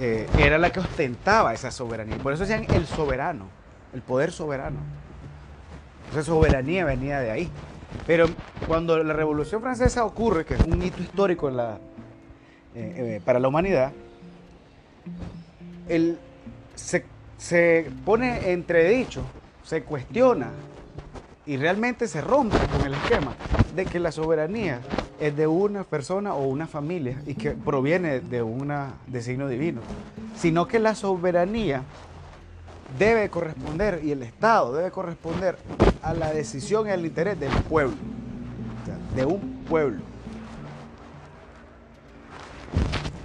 eh, 0.00 0.26
era 0.38 0.58
la 0.58 0.70
que 0.70 0.80
ostentaba 0.80 1.54
esa 1.54 1.70
soberanía. 1.70 2.16
Por 2.18 2.32
eso 2.32 2.44
decían 2.44 2.66
el 2.74 2.86
soberano, 2.86 3.46
el 3.92 4.02
poder 4.02 4.32
soberano. 4.32 4.78
Esa 6.10 6.22
soberanía 6.22 6.84
venía 6.84 7.20
de 7.20 7.30
ahí. 7.30 7.50
Pero 8.06 8.26
cuando 8.66 9.02
la 9.02 9.14
Revolución 9.14 9.60
Francesa 9.60 10.04
ocurre, 10.04 10.44
que 10.44 10.54
es 10.54 10.60
un 10.60 10.82
hito 10.82 11.02
histórico 11.02 11.50
eh, 11.50 11.78
eh, 12.74 13.20
para 13.24 13.38
la 13.38 13.48
humanidad, 13.48 13.92
se, 16.74 17.04
se 17.38 17.90
pone 18.04 18.50
entredicho, 18.52 19.22
se 19.62 19.82
cuestiona 19.82 20.50
y 21.46 21.56
realmente 21.56 22.08
se 22.08 22.20
rompe 22.20 22.56
con 22.72 22.86
el 22.86 22.94
esquema 22.94 23.34
de 23.74 23.84
que 23.84 23.98
la 24.00 24.12
soberanía 24.12 24.80
es 25.20 25.36
de 25.36 25.46
una 25.46 25.84
persona 25.84 26.34
o 26.34 26.46
una 26.46 26.66
familia 26.66 27.22
y 27.26 27.34
que 27.34 27.50
proviene 27.50 28.20
de 28.20 28.42
un 28.42 28.72
designio 29.06 29.48
divino, 29.48 29.80
sino 30.36 30.66
que 30.66 30.78
la 30.78 30.94
soberanía 30.94 31.82
debe 32.98 33.28
corresponder 33.28 34.00
y 34.04 34.12
el 34.12 34.22
Estado 34.22 34.72
debe 34.74 34.90
corresponder 34.90 35.58
a 36.02 36.14
la 36.14 36.32
decisión 36.32 36.86
y 36.86 36.90
al 36.90 37.04
interés 37.04 37.38
del 37.38 37.52
pueblo, 37.68 37.96
de 39.14 39.24
un 39.24 39.64
pueblo. 39.68 40.00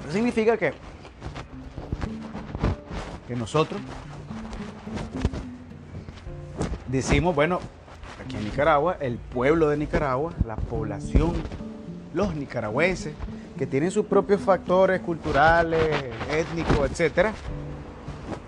Eso 0.04 0.14
significa 0.14 0.58
que, 0.58 0.74
que 3.28 3.36
nosotros 3.36 3.80
decimos, 6.88 7.36
bueno, 7.36 7.60
aquí 8.24 8.38
en 8.38 8.46
Nicaragua, 8.46 8.98
el 9.00 9.18
pueblo 9.18 9.70
de 9.70 9.78
Nicaragua, 9.78 10.34
la 10.46 10.56
población, 10.56 11.34
los 12.14 12.36
nicaragüenses, 12.36 13.14
que 13.58 13.68
tienen 13.68 13.92
sus 13.92 14.06
propios 14.06 14.42
factores 14.42 15.02
culturales, 15.02 16.06
étnicos, 16.32 16.90
etcétera, 16.90 17.34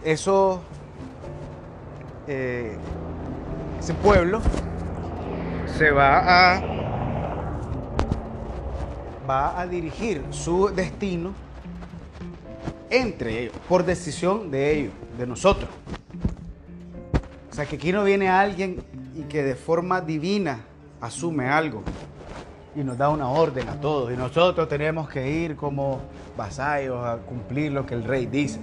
eso 0.03 0.63
eh, 2.27 2.75
ese 3.79 3.93
pueblo 3.95 4.41
se 5.77 5.91
va 5.91 6.55
a 6.55 6.61
va 9.29 9.59
a 9.59 9.67
dirigir 9.67 10.23
su 10.31 10.69
destino 10.69 11.33
entre 12.89 13.43
ellos, 13.43 13.53
por 13.69 13.85
decisión 13.85 14.51
de 14.51 14.77
ellos, 14.77 14.93
de 15.17 15.25
nosotros. 15.25 15.69
O 17.49 17.53
sea, 17.53 17.65
que 17.65 17.77
aquí 17.77 17.91
no 17.91 18.03
viene 18.03 18.29
alguien 18.29 18.83
y 19.15 19.23
que 19.23 19.43
de 19.43 19.55
forma 19.55 20.01
divina 20.01 20.61
asume 20.99 21.47
algo 21.47 21.83
y 22.75 22.83
nos 22.83 22.97
da 22.97 23.09
una 23.09 23.27
orden 23.29 23.67
a 23.69 23.79
todos 23.79 24.11
y 24.11 24.15
nosotros 24.15 24.67
tenemos 24.69 25.09
que 25.09 25.29
ir 25.29 25.55
como 25.55 25.99
vasallos 26.37 27.05
a 27.05 27.17
cumplir 27.17 27.71
lo 27.71 27.85
que 27.85 27.95
el 27.95 28.03
rey 28.03 28.25
dice. 28.25 28.59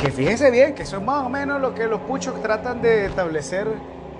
Que 0.00 0.12
fíjense 0.12 0.50
bien 0.52 0.74
que 0.74 0.86
son 0.86 1.04
más 1.04 1.26
o 1.26 1.28
menos 1.28 1.60
lo 1.60 1.74
que 1.74 1.86
los 1.86 2.00
puchos 2.02 2.40
tratan 2.40 2.80
de 2.80 3.06
establecer 3.06 3.66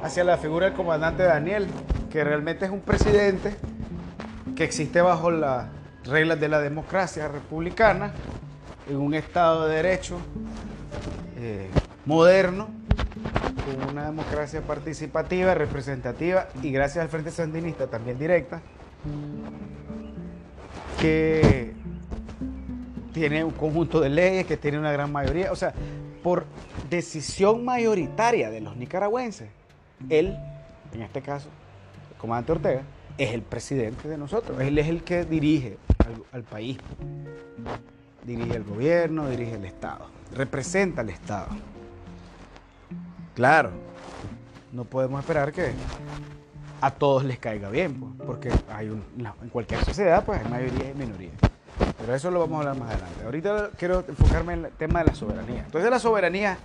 hacia 0.02 0.24
la 0.24 0.36
figura 0.36 0.66
del 0.66 0.74
comandante 0.74 1.22
Daniel, 1.22 1.68
que 2.10 2.24
realmente 2.24 2.64
es 2.64 2.70
un 2.70 2.80
presidente 2.80 3.54
que 4.56 4.64
existe 4.64 5.00
bajo 5.00 5.30
las 5.30 5.66
reglas 6.04 6.40
de 6.40 6.48
la 6.48 6.58
democracia 6.60 7.28
republicana, 7.28 8.12
en 8.88 8.96
un 8.96 9.14
Estado 9.14 9.68
de 9.68 9.76
Derecho 9.76 10.18
eh, 11.36 11.68
moderno, 12.06 12.68
con 13.64 13.90
una 13.90 14.06
democracia 14.06 14.62
participativa, 14.62 15.54
representativa 15.54 16.48
y 16.62 16.72
gracias 16.72 17.04
al 17.04 17.08
Frente 17.08 17.30
Sandinista 17.30 17.86
también 17.86 18.18
directa, 18.18 18.60
que 21.00 21.77
tiene 23.18 23.44
un 23.44 23.50
conjunto 23.52 24.00
de 24.00 24.08
leyes, 24.08 24.46
que 24.46 24.56
tiene 24.56 24.78
una 24.78 24.92
gran 24.92 25.10
mayoría. 25.10 25.52
O 25.52 25.56
sea, 25.56 25.72
por 26.22 26.46
decisión 26.88 27.64
mayoritaria 27.64 28.50
de 28.50 28.60
los 28.60 28.76
nicaragüenses, 28.76 29.48
él, 30.08 30.36
en 30.92 31.02
este 31.02 31.20
caso, 31.20 31.48
el 32.10 32.16
comandante 32.16 32.52
Ortega, 32.52 32.82
es 33.18 33.34
el 33.34 33.42
presidente 33.42 34.08
de 34.08 34.16
nosotros. 34.16 34.60
Él 34.60 34.78
es 34.78 34.86
el 34.86 35.02
que 35.02 35.24
dirige 35.24 35.76
al, 36.32 36.44
país. 36.44 36.78
dirige 38.24 38.54
el 38.54 38.64
gobierno, 38.64 39.28
dirige 39.28 39.54
el 39.54 39.64
Estado, 39.64 40.06
representa 40.34 41.00
al 41.00 41.10
Estado. 41.10 41.48
Claro, 43.34 43.70
no 44.72 44.84
podemos 44.84 45.20
esperar 45.20 45.52
que 45.52 45.72
a 46.80 46.90
todos 46.92 47.24
les 47.24 47.38
caiga 47.38 47.68
bien, 47.70 47.98
pues, 47.98 48.12
porque 48.24 48.50
hay 48.70 48.86
en 48.86 49.48
cualquier 49.50 49.84
sociedad 49.84 50.24
pues 50.24 50.40
hay 50.40 50.48
mayoría 50.48 50.90
y 50.90 50.94
minoría. 50.94 51.30
Pero 51.98 52.14
eso 52.14 52.30
lo 52.30 52.40
vamos 52.40 52.56
a 52.56 52.70
hablar 52.70 52.78
más 52.78 52.94
adelante. 52.94 53.24
Ahorita 53.24 53.70
quiero 53.76 54.04
enfocarme 54.08 54.54
en 54.54 54.64
el 54.66 54.72
tema 54.72 55.00
de 55.00 55.06
la 55.06 55.14
soberanía. 55.14 55.62
Entonces 55.64 55.90
la 55.90 55.98
soberanía 55.98 56.58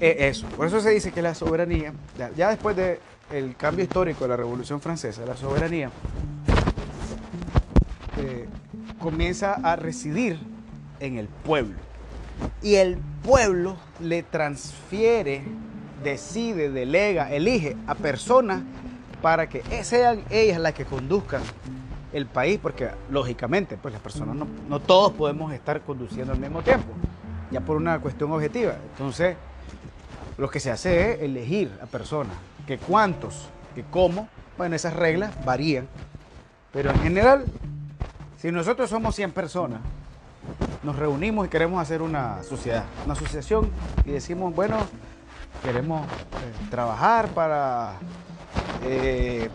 es 0.00 0.36
eso. 0.36 0.46
Por 0.48 0.66
eso 0.66 0.80
se 0.80 0.90
dice 0.90 1.12
que 1.12 1.22
la 1.22 1.34
soberanía, 1.34 1.92
ya, 2.36 2.48
después 2.50 2.76
del 2.76 3.56
cambio 3.56 3.84
histórico 3.84 4.24
de 4.24 4.28
la 4.28 4.36
Revolución 4.36 4.80
Francesa, 4.80 5.24
la 5.26 5.36
soberanía 5.36 5.90
eh, 8.16 8.46
comienza 8.98 9.54
a 9.54 9.76
residir 9.76 10.38
en 11.00 11.18
el 11.18 11.26
pueblo. 11.26 11.76
Y 12.62 12.76
el 12.76 12.98
pueblo 13.24 13.76
le 14.00 14.22
transfiere, 14.22 15.42
decide, 16.04 16.70
delega, 16.70 17.32
elige 17.32 17.76
a 17.86 17.94
personas 17.94 18.62
para 19.22 19.48
que 19.48 19.62
sean 19.84 20.22
ellas 20.30 20.60
las 20.60 20.74
que 20.74 20.84
conduzcan 20.84 21.42
el 22.12 22.26
país, 22.26 22.58
porque 22.62 22.90
lógicamente, 23.10 23.76
pues 23.76 23.92
las 23.92 24.02
personas 24.02 24.34
no, 24.34 24.46
no 24.68 24.80
todos 24.80 25.12
podemos 25.12 25.52
estar 25.52 25.80
conduciendo 25.82 26.32
al 26.32 26.38
mismo 26.38 26.62
tiempo, 26.62 26.92
ya 27.50 27.60
por 27.60 27.76
una 27.76 27.98
cuestión 28.00 28.32
objetiva. 28.32 28.76
Entonces, 28.92 29.36
lo 30.38 30.48
que 30.48 30.60
se 30.60 30.70
hace 30.70 31.12
es 31.12 31.22
elegir 31.22 31.70
a 31.82 31.86
personas, 31.86 32.32
que 32.66 32.78
cuántos, 32.78 33.48
que 33.74 33.84
cómo, 33.90 34.28
bueno, 34.56 34.76
esas 34.76 34.94
reglas 34.94 35.32
varían, 35.44 35.88
pero 36.72 36.90
en 36.90 37.00
general, 37.00 37.44
si 38.38 38.52
nosotros 38.52 38.88
somos 38.88 39.14
100 39.14 39.32
personas, 39.32 39.80
nos 40.82 40.96
reunimos 40.96 41.46
y 41.46 41.50
queremos 41.50 41.82
hacer 41.82 42.02
una 42.02 42.42
sociedad, 42.42 42.84
una 43.04 43.14
asociación, 43.14 43.70
y 44.04 44.10
decimos, 44.12 44.54
bueno, 44.54 44.76
queremos 45.62 46.06
eh, 46.06 46.68
trabajar 46.70 47.28
para 47.28 47.94
eh, 48.84 49.50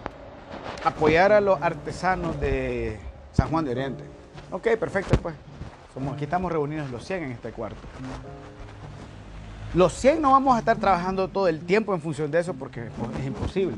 apoyar 0.84 1.32
a 1.32 1.42
los 1.42 1.62
artesanos 1.62 2.40
de 2.40 3.00
San 3.32 3.50
Juan 3.50 3.66
de 3.66 3.72
Oriente. 3.72 4.04
Ok, 4.52 4.70
perfecto, 4.80 5.18
pues. 5.22 5.36
Aquí 6.14 6.24
estamos 6.24 6.52
reunidos 6.52 6.90
los 6.90 7.06
100 7.06 7.24
en 7.24 7.32
este 7.34 7.52
cuarto. 7.52 7.80
Los 9.76 9.94
100 9.94 10.22
no 10.22 10.32
vamos 10.32 10.56
a 10.56 10.60
estar 10.60 10.78
trabajando 10.78 11.28
todo 11.28 11.48
el 11.48 11.60
tiempo 11.60 11.94
en 11.94 12.02
función 12.02 12.30
de 12.30 12.40
eso 12.40 12.54
porque 12.54 12.90
es 13.20 13.26
imposible. 13.26 13.78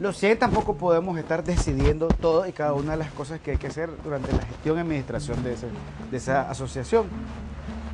Los 0.00 0.16
100 0.16 0.38
tampoco 0.38 0.76
podemos 0.76 1.18
estar 1.18 1.42
decidiendo 1.42 2.08
todo 2.08 2.46
y 2.46 2.52
cada 2.52 2.72
una 2.74 2.92
de 2.92 2.98
las 2.98 3.10
cosas 3.12 3.40
que 3.40 3.52
hay 3.52 3.56
que 3.58 3.68
hacer 3.68 3.90
durante 4.02 4.32
la 4.32 4.42
gestión 4.42 4.76
y 4.76 4.80
administración 4.80 5.38
de 5.44 6.16
esa 6.16 6.50
asociación. 6.50 7.06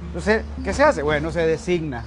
Entonces, 0.07 0.45
¿qué 0.65 0.73
se 0.73 0.83
hace? 0.83 1.03
Bueno, 1.03 1.31
se 1.31 1.47
designa 1.47 2.05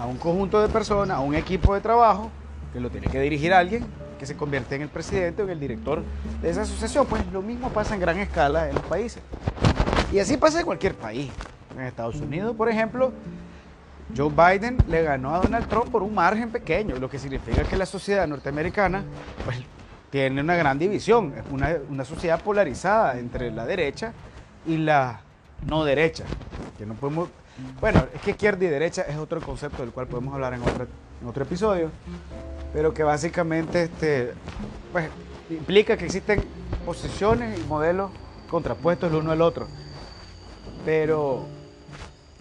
a 0.00 0.06
un 0.06 0.16
conjunto 0.16 0.60
de 0.60 0.68
personas, 0.68 1.16
a 1.16 1.20
un 1.20 1.34
equipo 1.34 1.74
de 1.74 1.80
trabajo, 1.80 2.30
que 2.72 2.80
lo 2.80 2.90
tiene 2.90 3.06
que 3.06 3.20
dirigir 3.20 3.54
alguien, 3.54 3.86
que 4.18 4.26
se 4.26 4.36
convierte 4.36 4.74
en 4.74 4.82
el 4.82 4.88
presidente 4.88 5.42
o 5.42 5.44
en 5.44 5.50
el 5.50 5.60
director 5.60 6.02
de 6.42 6.50
esa 6.50 6.62
asociación. 6.62 7.06
Pues 7.06 7.24
lo 7.32 7.42
mismo 7.42 7.70
pasa 7.70 7.94
en 7.94 8.00
gran 8.00 8.18
escala 8.18 8.68
en 8.68 8.74
los 8.74 8.84
países. 8.84 9.22
Y 10.12 10.18
así 10.18 10.36
pasa 10.36 10.60
en 10.60 10.66
cualquier 10.66 10.94
país. 10.94 11.30
En 11.74 11.82
Estados 11.82 12.16
Unidos, 12.16 12.56
por 12.56 12.68
ejemplo, 12.68 13.12
Joe 14.14 14.30
Biden 14.30 14.78
le 14.88 15.02
ganó 15.02 15.34
a 15.34 15.40
Donald 15.40 15.68
Trump 15.68 15.90
por 15.90 16.02
un 16.02 16.14
margen 16.14 16.50
pequeño, 16.50 16.96
lo 16.96 17.10
que 17.10 17.18
significa 17.18 17.64
que 17.64 17.76
la 17.76 17.86
sociedad 17.86 18.26
norteamericana 18.26 19.04
pues, 19.44 19.58
tiene 20.10 20.40
una 20.40 20.54
gran 20.54 20.78
división, 20.78 21.34
es 21.36 21.44
una, 21.50 22.04
sociedad 22.04 22.40
polarizada 22.40 23.18
entre 23.18 23.50
la 23.50 23.66
derecha 23.66 24.12
y 24.64 24.76
la 24.76 25.20
no 25.66 25.84
derecha. 25.84 26.24
Que 26.78 26.86
no 26.86 26.94
podemos, 26.94 27.28
bueno, 27.80 28.06
es 28.14 28.20
que 28.20 28.30
izquierda 28.30 28.64
y 28.64 28.68
derecha 28.68 29.02
es 29.02 29.16
otro 29.16 29.40
concepto 29.40 29.82
del 29.82 29.92
cual 29.92 30.06
podemos 30.06 30.32
hablar 30.34 30.54
en 30.54 30.62
otro, 30.62 30.86
en 31.20 31.28
otro 31.28 31.44
episodio, 31.44 31.90
pero 32.72 32.92
que 32.92 33.02
básicamente 33.02 33.84
este, 33.84 34.32
pues, 34.92 35.08
implica 35.50 35.96
que 35.96 36.06
existen 36.06 36.44
posiciones 36.84 37.58
y 37.58 37.62
modelos 37.64 38.10
contrapuestos 38.48 39.10
el 39.10 39.16
uno 39.16 39.32
al 39.32 39.42
otro. 39.42 39.66
Pero, 40.84 41.46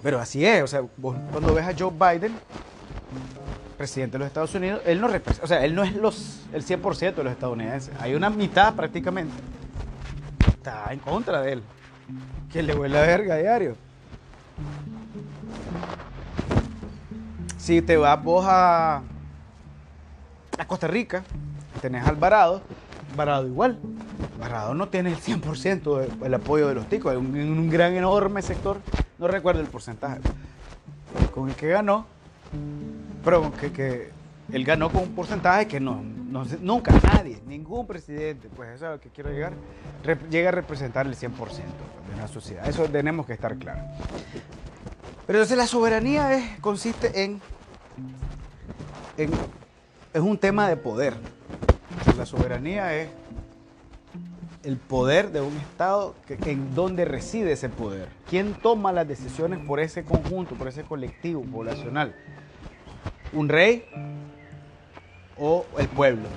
pero 0.03 0.19
así 0.19 0.45
es, 0.45 0.63
o 0.63 0.67
sea, 0.67 0.83
cuando 1.31 1.53
ves 1.53 1.65
a 1.65 1.73
Joe 1.77 1.91
Biden, 1.91 2.35
presidente 3.77 4.13
de 4.13 4.19
los 4.19 4.27
Estados 4.27 4.53
Unidos, 4.55 4.81
él 4.85 5.01
no 5.01 5.09
o 5.41 5.47
sea, 5.47 5.65
él 5.65 5.75
no 5.75 5.83
es 5.83 5.95
los, 5.95 6.41
el 6.53 6.65
100% 6.65 7.15
de 7.15 7.23
los 7.23 7.33
estadounidenses. 7.33 7.93
Hay 7.99 8.15
una 8.15 8.29
mitad 8.29 8.73
prácticamente 8.75 9.33
está 10.47 10.91
en 10.91 10.99
contra 10.99 11.41
de 11.41 11.53
él, 11.53 11.63
que 12.51 12.63
le 12.63 12.73
huele 12.73 12.95
la 12.95 13.01
verga 13.01 13.35
a 13.35 13.37
diario. 13.37 13.75
Si 17.65 17.81
te 17.81 17.97
vas 17.97 18.23
vos 18.23 18.45
a 18.47 19.01
a 20.59 20.67
Costa 20.67 20.85
Rica, 20.85 21.23
tenés 21.81 22.05
Alvarado, 22.05 22.61
Alvarado 23.13 23.47
igual. 23.47 23.79
Alvarado 24.35 24.75
no 24.75 24.87
tiene 24.89 25.09
el 25.09 25.17
100% 25.17 26.19
del 26.19 26.33
apoyo 26.35 26.67
de 26.67 26.75
los 26.75 26.87
ticos, 26.87 27.11
hay 27.11 27.17
un, 27.17 27.67
gran, 27.71 27.93
enorme 27.95 28.43
sector, 28.43 28.77
no 29.17 29.27
recuerdo 29.27 29.61
el 29.61 29.67
porcentaje, 29.67 30.19
con 31.33 31.49
el 31.49 31.55
que 31.55 31.69
ganó, 31.69 32.05
pero 33.23 33.51
que, 33.53 33.71
que 33.71 34.11
él 34.53 34.63
ganó 34.63 34.91
con 34.91 35.01
un 35.01 35.15
porcentaje 35.15 35.67
que 35.67 35.79
no, 35.79 36.03
nunca 36.61 36.93
nadie, 37.15 37.41
ningún 37.47 37.87
presidente, 37.87 38.47
pues 38.55 38.75
eso 38.75 38.85
es 38.85 38.89
a 38.89 38.91
lo 38.91 39.01
que 39.01 39.09
quiero 39.09 39.31
llegar, 39.31 39.53
llega 40.29 40.49
a 40.49 40.51
representar 40.51 41.07
el 41.07 41.15
100% 41.15 41.29
de 41.29 42.13
una 42.13 42.27
sociedad. 42.27 42.69
Eso 42.69 42.83
tenemos 42.83 43.25
que 43.25 43.33
estar 43.33 43.57
claros. 43.57 43.85
Pero 45.25 45.39
entonces 45.39 45.57
la 45.57 45.65
soberanía 45.65 46.35
es, 46.35 46.59
consiste 46.59 47.23
en, 47.23 47.41
es 49.17 50.21
un 50.21 50.37
tema 50.37 50.67
de 50.69 50.77
poder. 50.77 51.13
La 52.17 52.25
soberanía 52.25 52.95
es 52.95 53.09
el 54.63 54.77
poder 54.77 55.31
de 55.31 55.41
un 55.41 55.55
Estado 55.57 56.15
en 56.29 56.73
donde 56.73 57.05
reside 57.05 57.51
ese 57.51 57.69
poder. 57.69 58.09
¿Quién 58.29 58.53
toma 58.53 58.91
las 58.91 59.07
decisiones 59.07 59.59
por 59.59 59.79
ese 59.79 60.03
conjunto, 60.03 60.55
por 60.55 60.67
ese 60.67 60.83
colectivo 60.83 61.41
poblacional? 61.43 62.15
¿Un 63.33 63.49
rey 63.49 63.85
o 65.37 65.65
el 65.77 65.87
pueblo? 65.87 66.27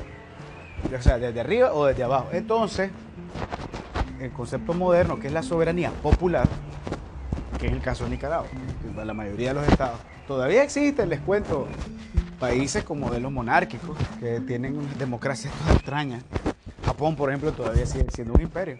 O 0.96 1.02
sea, 1.02 1.18
desde 1.18 1.40
arriba 1.40 1.72
o 1.72 1.86
desde 1.86 2.02
abajo. 2.02 2.28
Entonces, 2.32 2.90
el 4.20 4.30
concepto 4.32 4.74
moderno, 4.74 5.18
que 5.18 5.28
es 5.28 5.32
la 5.32 5.42
soberanía 5.42 5.90
popular, 6.02 6.46
que 7.58 7.66
es 7.66 7.72
el 7.72 7.80
caso 7.80 8.04
de 8.04 8.10
Nicaragua, 8.10 8.48
la 9.04 9.14
mayoría 9.14 9.48
de 9.48 9.54
los 9.54 9.68
estados, 9.68 9.98
todavía 10.28 10.62
existe, 10.62 11.06
les 11.06 11.20
cuento, 11.20 11.66
países 12.38 12.84
con 12.84 13.00
modelos 13.00 13.32
monárquicos 13.32 13.96
que 14.20 14.40
tienen 14.40 14.78
democracias 14.98 15.52
extrañas. 15.72 16.22
Japón, 16.84 17.16
por 17.16 17.30
ejemplo, 17.30 17.50
todavía 17.52 17.86
sigue 17.86 18.06
siendo 18.10 18.34
un 18.34 18.42
imperio. 18.42 18.78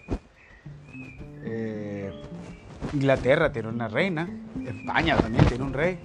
Eh, 1.44 2.12
Inglaterra 2.92 3.50
tiene 3.50 3.68
una 3.68 3.88
reina. 3.88 4.28
España 4.64 5.16
también 5.16 5.46
tiene 5.46 5.64
un 5.64 5.72
rey. 5.72 5.98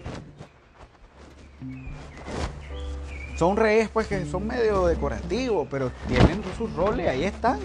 Son 3.38 3.58
reyes 3.58 3.89
pues 3.89 4.08
que 4.08 4.25
son 4.25 4.47
medio 4.47 4.86
decorativos, 4.86 5.67
pero 5.69 5.91
tienen 6.08 6.41
sus 6.58 6.73
roles, 6.73 7.10
ahí 7.10 7.25
están. 7.25 7.60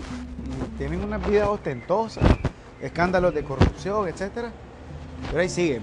tienen 0.77 1.05
una 1.05 1.19
vida 1.19 1.49
ostentosa, 1.49 2.21
escándalos 2.81 3.33
de 3.35 3.45
corrupción, 3.45 4.09
etc. 4.09 4.51
Pero 5.31 5.41
ahí 5.41 5.49
siguen, 5.49 5.83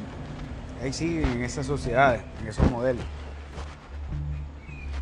ahí 0.82 0.94
siguen 0.94 1.26
en 1.32 1.44
esas 1.44 1.66
sociedades, 1.66 2.22
en 2.42 2.48
esos 2.48 2.70
modelos 2.72 3.06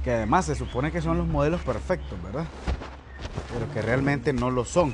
que 0.03 0.11
además 0.11 0.45
se 0.45 0.55
supone 0.55 0.91
que 0.91 1.01
son 1.01 1.17
los 1.17 1.27
modelos 1.27 1.61
perfectos, 1.61 2.21
¿verdad? 2.21 2.45
Pero 3.51 3.71
que 3.71 3.81
realmente 3.81 4.33
no 4.33 4.51
lo 4.51 4.65
son. 4.65 4.93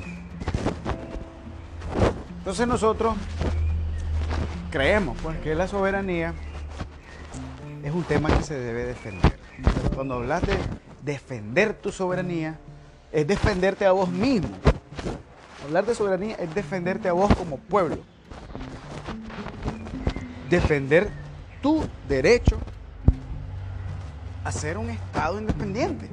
Entonces 2.38 2.66
nosotros 2.66 3.16
creemos 4.70 5.18
pues, 5.22 5.36
que 5.38 5.54
la 5.54 5.66
soberanía 5.66 6.32
es 7.82 7.92
un 7.92 8.04
tema 8.04 8.28
que 8.36 8.42
se 8.44 8.58
debe 8.58 8.84
defender. 8.86 9.38
cuando 9.94 10.14
hablas 10.14 10.42
de 10.42 10.56
defender 11.02 11.74
tu 11.74 11.90
soberanía, 11.90 12.58
es 13.10 13.26
defenderte 13.26 13.86
a 13.86 13.92
vos 13.92 14.08
mismo. 14.08 14.50
Hablar 15.64 15.86
de 15.86 15.94
soberanía 15.94 16.36
es 16.36 16.54
defenderte 16.54 17.08
a 17.08 17.12
vos 17.12 17.34
como 17.34 17.56
pueblo. 17.56 17.98
Defender 20.50 21.08
tu 21.62 21.84
derecho 22.08 22.58
a 24.42 24.50
ser 24.50 24.78
un 24.78 24.90
Estado 24.90 25.38
independiente, 25.38 26.08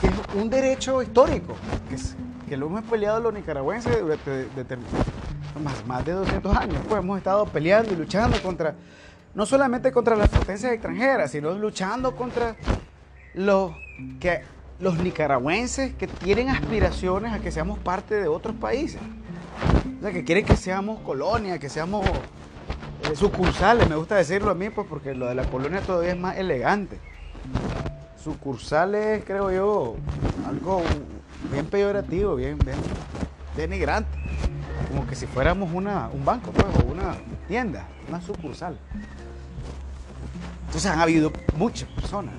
que 0.00 0.06
es 0.06 0.14
un 0.40 0.48
derecho 0.48 1.02
histórico, 1.02 1.56
que, 2.48 2.56
lo 2.56 2.66
hemos 2.66 2.84
peleado 2.84 3.20
los 3.20 3.34
nicaragüenses 3.34 4.00
durante 4.00 4.76
más, 5.86 6.04
de 6.04 6.12
200 6.12 6.56
años. 6.56 6.78
Pues 6.88 7.02
hemos 7.02 7.18
estado 7.18 7.44
peleando 7.46 7.92
y 7.92 7.96
luchando 7.96 8.40
contra, 8.40 8.76
no 9.34 9.46
solamente 9.46 9.90
contra 9.90 10.14
las 10.14 10.28
potencias 10.28 10.72
extranjeras, 10.72 11.32
sino 11.32 11.50
luchando 11.52 12.14
contra 12.14 12.54
los, 13.34 13.72
que, 14.20 14.42
los 14.78 14.96
nicaragüenses 14.98 15.94
que 15.94 16.06
tienen 16.06 16.50
aspiraciones 16.50 17.32
a 17.32 17.40
que 17.40 17.50
seamos 17.50 17.80
parte 17.80 18.14
de 18.14 18.28
otros 18.28 18.54
países. 18.56 19.00
O 19.98 20.02
sea, 20.02 20.12
que 20.12 20.24
quieren 20.24 20.44
que 20.44 20.56
seamos 20.56 21.00
colonia, 21.00 21.58
que 21.58 21.68
seamos 21.68 22.06
sucursales, 23.14 23.88
me 23.88 23.96
gusta 23.96 24.16
decirlo 24.16 24.50
a 24.50 24.54
mí, 24.54 24.70
pues 24.70 24.86
porque 24.88 25.14
lo 25.14 25.26
de 25.26 25.34
la 25.34 25.44
colonia 25.44 25.80
todavía 25.80 26.12
es 26.12 26.18
más 26.18 26.36
elegante. 26.36 26.98
Sucursales, 28.22 29.24
creo 29.24 29.50
yo, 29.50 29.96
algo 30.46 30.82
bien 31.50 31.66
peyorativo, 31.66 32.36
bien, 32.36 32.58
denigrante. 33.56 34.18
Como 34.88 35.06
que 35.06 35.14
si 35.14 35.26
fuéramos 35.26 35.72
una, 35.72 36.08
un 36.12 36.24
banco, 36.24 36.50
pues, 36.50 36.66
o 36.84 36.92
una 36.92 37.16
tienda, 37.48 37.86
una 38.08 38.20
sucursal. 38.20 38.78
Entonces 40.66 40.90
han 40.90 41.00
habido 41.00 41.32
muchas 41.56 41.88
personas 41.88 42.34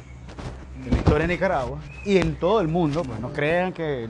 en 0.86 0.92
la 0.92 0.98
historia 0.98 1.28
de 1.28 1.34
Nicaragua 1.34 1.80
y 2.06 2.18
en 2.18 2.40
todo 2.40 2.62
el 2.62 2.68
mundo, 2.68 3.04
pues 3.04 3.20
no 3.20 3.32
crean 3.34 3.74
que 3.74 4.08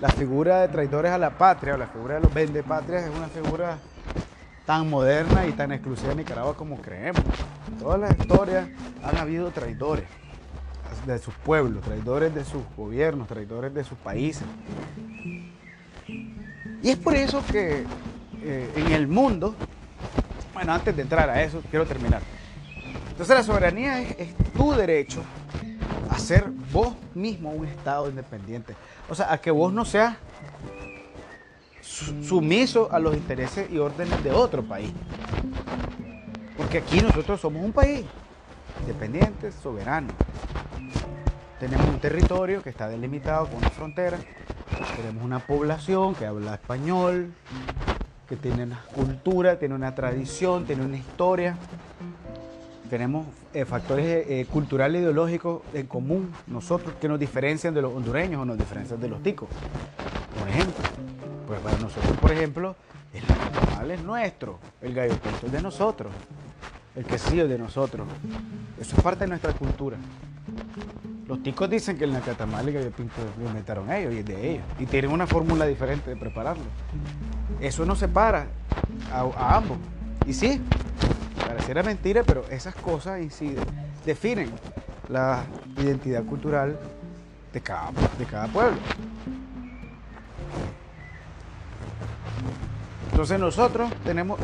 la 0.00 0.08
figura 0.10 0.60
de 0.60 0.68
traidores 0.68 1.12
a 1.12 1.18
la 1.18 1.30
patria 1.30 1.74
o 1.74 1.76
la 1.76 1.86
figura 1.86 2.16
de 2.16 2.20
los 2.20 2.32
vendepatrias 2.32 3.04
es 3.04 3.10
una 3.10 3.28
figura 3.28 3.78
tan 4.68 4.90
moderna 4.90 5.46
y 5.46 5.52
tan 5.52 5.72
exclusiva 5.72 6.10
de 6.10 6.16
Nicaragua 6.16 6.54
como 6.54 6.76
creemos. 6.76 7.22
En 7.68 7.78
toda 7.78 7.96
la 7.96 8.10
historia 8.10 8.68
han 9.02 9.16
habido 9.16 9.50
traidores 9.50 10.04
de 11.06 11.18
sus 11.18 11.32
pueblos, 11.36 11.82
traidores 11.82 12.34
de 12.34 12.44
sus 12.44 12.60
gobiernos, 12.76 13.28
traidores 13.28 13.72
de 13.72 13.82
sus 13.82 13.96
países. 13.96 14.44
Y 16.06 16.90
es 16.90 16.98
por 16.98 17.14
eso 17.14 17.42
que 17.50 17.86
eh, 18.42 18.70
en 18.76 18.92
el 18.92 19.08
mundo, 19.08 19.54
bueno, 20.52 20.74
antes 20.74 20.94
de 20.94 21.00
entrar 21.00 21.30
a 21.30 21.42
eso, 21.42 21.62
quiero 21.70 21.86
terminar. 21.86 22.20
Entonces 23.08 23.34
la 23.34 23.42
soberanía 23.42 24.02
es, 24.02 24.34
tu 24.54 24.74
derecho 24.74 25.22
a 26.10 26.18
ser 26.18 26.44
vos 26.74 26.92
mismo 27.14 27.52
un 27.52 27.66
Estado 27.66 28.10
independiente. 28.10 28.74
O 29.08 29.14
sea, 29.14 29.32
a 29.32 29.38
que 29.38 29.50
vos 29.50 29.72
no 29.72 29.86
seas 29.86 30.18
sumiso 31.88 32.88
a 32.92 32.98
los 32.98 33.14
intereses 33.14 33.70
y 33.70 33.78
órdenes 33.78 34.22
de 34.22 34.30
otro 34.30 34.62
país. 34.62 34.92
Porque 36.56 36.78
aquí 36.78 37.00
nosotros 37.00 37.40
somos 37.40 37.64
un 37.64 37.72
país 37.72 38.04
independiente, 38.80 39.52
soberano. 39.52 40.08
Tenemos 41.58 41.88
un 41.88 41.98
territorio 41.98 42.62
que 42.62 42.70
está 42.70 42.88
delimitado 42.88 43.46
con 43.46 43.56
una 43.56 43.70
frontera. 43.70 44.18
Tenemos 44.96 45.24
una 45.24 45.40
población 45.40 46.14
que 46.14 46.26
habla 46.26 46.54
español, 46.54 47.32
que 48.28 48.36
tiene 48.36 48.64
una 48.64 48.82
cultura, 48.94 49.58
tiene 49.58 49.74
una 49.74 49.94
tradición, 49.94 50.66
tiene 50.66 50.84
una 50.84 50.96
historia 50.96 51.56
tenemos 52.88 53.26
eh, 53.52 53.64
factores 53.64 54.26
eh, 54.28 54.46
culturales 54.50 55.00
e 55.00 55.02
ideológicos 55.02 55.62
en 55.74 55.86
común, 55.86 56.32
nosotros 56.46 56.94
que 57.00 57.08
nos 57.08 57.20
diferencian 57.20 57.74
de 57.74 57.82
los 57.82 57.94
hondureños 57.94 58.42
o 58.42 58.44
nos 58.44 58.58
diferencian 58.58 59.00
de 59.00 59.08
los 59.08 59.22
ticos. 59.22 59.48
Por 60.38 60.48
ejemplo, 60.48 60.87
pues 61.48 61.60
para 61.60 61.76
nosotros, 61.78 62.16
por 62.18 62.30
ejemplo, 62.30 62.76
el 63.12 63.22
nacional 63.26 63.90
es 63.90 64.02
nuestro, 64.02 64.60
el 64.80 64.94
gallo 64.94 65.16
pinto 65.16 65.46
es 65.46 65.52
de 65.52 65.62
nosotros, 65.62 66.12
el 66.94 67.04
quesillo 67.04 67.44
es 67.44 67.48
de 67.48 67.58
nosotros. 67.58 68.06
Eso 68.80 68.96
es 68.96 69.02
parte 69.02 69.24
de 69.24 69.28
nuestra 69.28 69.52
cultura. 69.54 69.96
Los 71.26 71.42
ticos 71.42 71.68
dicen 71.68 71.98
que 71.98 72.04
el 72.04 72.12
nacatamal 72.12 72.64
y 72.66 72.68
el 72.68 72.74
gallo 72.74 72.90
pinto 72.92 73.14
lo 73.38 73.48
inventaron 73.48 73.90
ellos 73.90 74.14
y 74.14 74.18
es 74.18 74.26
de 74.26 74.50
ellos. 74.52 74.64
Y 74.78 74.86
tienen 74.86 75.10
una 75.10 75.26
fórmula 75.26 75.66
diferente 75.66 76.10
de 76.10 76.16
prepararlo. 76.16 76.62
Eso 77.60 77.84
nos 77.84 77.98
separa 77.98 78.46
a 79.10 79.56
ambos. 79.56 79.78
Y 80.26 80.32
sí, 80.32 80.62
Pareciera 81.48 81.82
mentira, 81.82 82.22
pero 82.24 82.44
esas 82.50 82.74
cosas 82.74 83.22
inciden, 83.22 83.64
definen 84.04 84.50
la 85.08 85.44
identidad 85.78 86.22
cultural 86.24 86.78
de 87.52 87.60
cada, 87.60 87.90
de 88.18 88.26
cada 88.26 88.48
pueblo. 88.48 88.76
Entonces 93.18 93.40
nosotros 93.40 93.90
tenemos, 94.04 94.38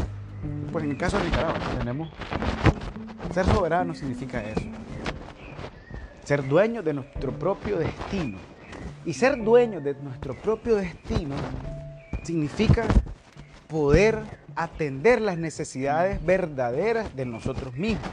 pues 0.73 0.85
en 0.85 0.91
el 0.91 0.97
caso 0.97 1.17
de 1.17 1.27
Nicaragua, 1.27 1.61
tenemos, 1.79 2.11
ser 3.33 3.47
soberano 3.47 3.95
significa 3.95 4.43
eso. 4.43 4.63
Ser 6.25 6.49
dueño 6.49 6.83
de 6.83 6.93
nuestro 6.93 7.31
propio 7.39 7.79
destino. 7.79 8.37
Y 9.05 9.13
ser 9.13 9.41
dueño 9.45 9.81
de 9.81 9.95
nuestro 9.95 10.35
propio 10.35 10.75
destino 10.75 11.37
significa 12.25 12.85
poder 13.69 14.19
atender 14.57 15.21
las 15.21 15.39
necesidades 15.39 16.27
verdaderas 16.27 17.15
de 17.15 17.27
nosotros 17.27 17.75
mismos. 17.75 18.11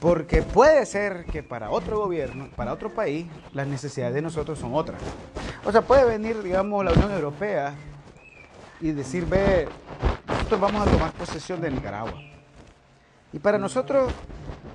Porque 0.00 0.42
puede 0.42 0.86
ser 0.86 1.24
que 1.24 1.42
para 1.42 1.70
otro 1.70 1.98
gobierno, 1.98 2.48
para 2.54 2.72
otro 2.72 2.94
país, 2.94 3.26
las 3.52 3.66
necesidades 3.66 4.14
de 4.14 4.22
nosotros 4.22 4.60
son 4.60 4.72
otras. 4.72 5.02
O 5.64 5.72
sea, 5.72 5.82
puede 5.82 6.04
venir, 6.04 6.44
digamos, 6.44 6.84
la 6.84 6.92
Unión 6.92 7.10
Europea 7.10 7.74
y 8.80 8.92
decir, 8.92 9.26
ve, 9.26 9.68
nosotros 10.26 10.60
vamos 10.60 10.86
a 10.86 10.90
tomar 10.90 11.12
posesión 11.12 11.60
de 11.60 11.70
Nicaragua. 11.70 12.14
Y 13.32 13.38
para 13.38 13.58
nosotros, 13.58 14.12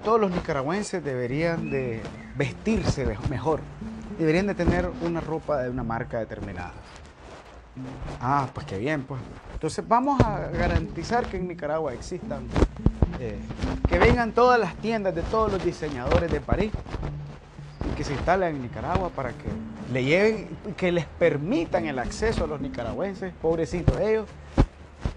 todos 0.04 0.20
los 0.20 0.32
nicaragüenses 0.32 1.04
deberían 1.04 1.70
de 1.70 2.02
vestirse 2.36 3.06
mejor, 3.30 3.62
deberían 4.18 4.48
de 4.48 4.56
tener 4.56 4.90
una 5.02 5.22
ropa 5.22 5.62
de 5.62 5.70
una 5.70 5.84
marca 5.84 6.20
determinada. 6.20 6.74
Ah, 8.20 8.48
pues 8.54 8.66
qué 8.66 8.78
bien, 8.78 9.04
pues. 9.04 9.22
Entonces 9.54 9.88
vamos 9.88 10.20
a 10.22 10.50
garantizar 10.50 11.26
que 11.26 11.38
en 11.38 11.48
Nicaragua 11.48 11.94
existan, 11.94 12.48
eh, 13.20 13.40
que 13.88 14.00
vengan 14.00 14.34
todas 14.34 14.60
las 14.60 14.76
tiendas 14.76 15.16
de 15.16 15.22
todos 15.24 15.52
los 15.52 15.64
diseñadores 15.64 16.32
de 16.32 16.42
París 16.42 16.72
que 17.96 18.04
se 18.04 18.14
instalen 18.14 18.56
en 18.56 18.62
Nicaragua 18.64 19.10
para 19.10 19.30
que 19.30 19.50
le 19.92 20.04
lleven, 20.04 20.48
que 20.78 20.92
les 20.92 21.06
permitan 21.06 21.86
el 21.86 22.00
acceso 22.00 22.46
a 22.46 22.48
los 22.48 22.62
nicaragüenses, 22.62 23.34
pobrecitos 23.42 24.00
ellos, 24.00 24.28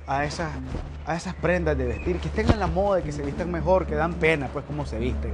a 0.06 0.24
esas, 0.24 0.50
a 1.06 1.16
esas 1.16 1.34
prendas 1.34 1.76
de 1.78 1.86
vestir, 1.86 2.18
que 2.18 2.28
estén 2.28 2.50
en 2.50 2.58
la 2.58 2.66
moda, 2.66 3.02
que 3.02 3.12
se 3.12 3.22
vistan 3.22 3.50
mejor, 3.50 3.86
que 3.86 3.94
dan 3.94 4.14
pena, 4.14 4.48
pues 4.52 4.64
cómo 4.64 4.86
se 4.86 4.98
visten. 4.98 5.32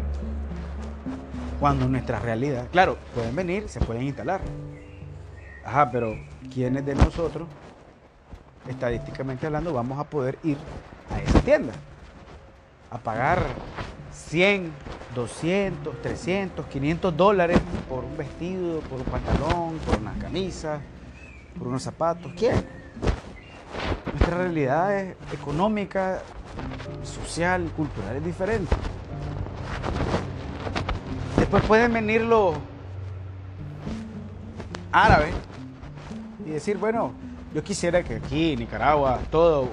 Cuando 1.58 1.88
nuestra 1.88 2.18
realidad, 2.18 2.66
claro, 2.72 2.96
pueden 3.14 3.36
venir, 3.36 3.68
se 3.68 3.80
pueden 3.80 4.04
instalar, 4.04 4.40
Ajá, 5.64 5.90
pero 5.90 6.16
¿quiénes 6.52 6.84
de 6.84 6.94
nosotros, 6.94 7.46
estadísticamente 8.68 9.46
hablando, 9.46 9.72
vamos 9.72 9.98
a 9.98 10.04
poder 10.04 10.38
ir 10.42 10.56
a 11.10 11.20
esa 11.20 11.40
tienda? 11.40 11.72
A 12.90 12.98
pagar 12.98 13.42
100, 14.12 14.72
200, 15.14 16.02
300, 16.02 16.66
500 16.66 17.16
dólares 17.16 17.60
por 17.88 18.04
un 18.04 18.16
vestido, 18.16 18.80
por 18.80 18.98
un 18.98 19.04
pantalón, 19.04 19.78
por 19.78 19.98
una 19.98 20.12
camisa, 20.14 20.80
por 21.58 21.68
unos 21.68 21.82
zapatos. 21.82 22.32
¿Quién? 22.36 22.66
Nuestra 24.12 24.38
realidad 24.38 24.96
es 24.96 25.16
económica, 25.32 26.20
social, 27.02 27.70
cultural 27.76 28.16
es 28.16 28.24
diferente. 28.24 28.74
Después 31.36 31.62
pueden 31.64 31.92
venir 31.92 32.22
los 32.22 32.54
árabes 34.92 35.34
y 36.44 36.50
decir, 36.50 36.76
bueno, 36.76 37.12
yo 37.54 37.64
quisiera 37.64 38.02
que 38.02 38.16
aquí 38.16 38.56
Nicaragua 38.56 39.18
todas 39.30 39.68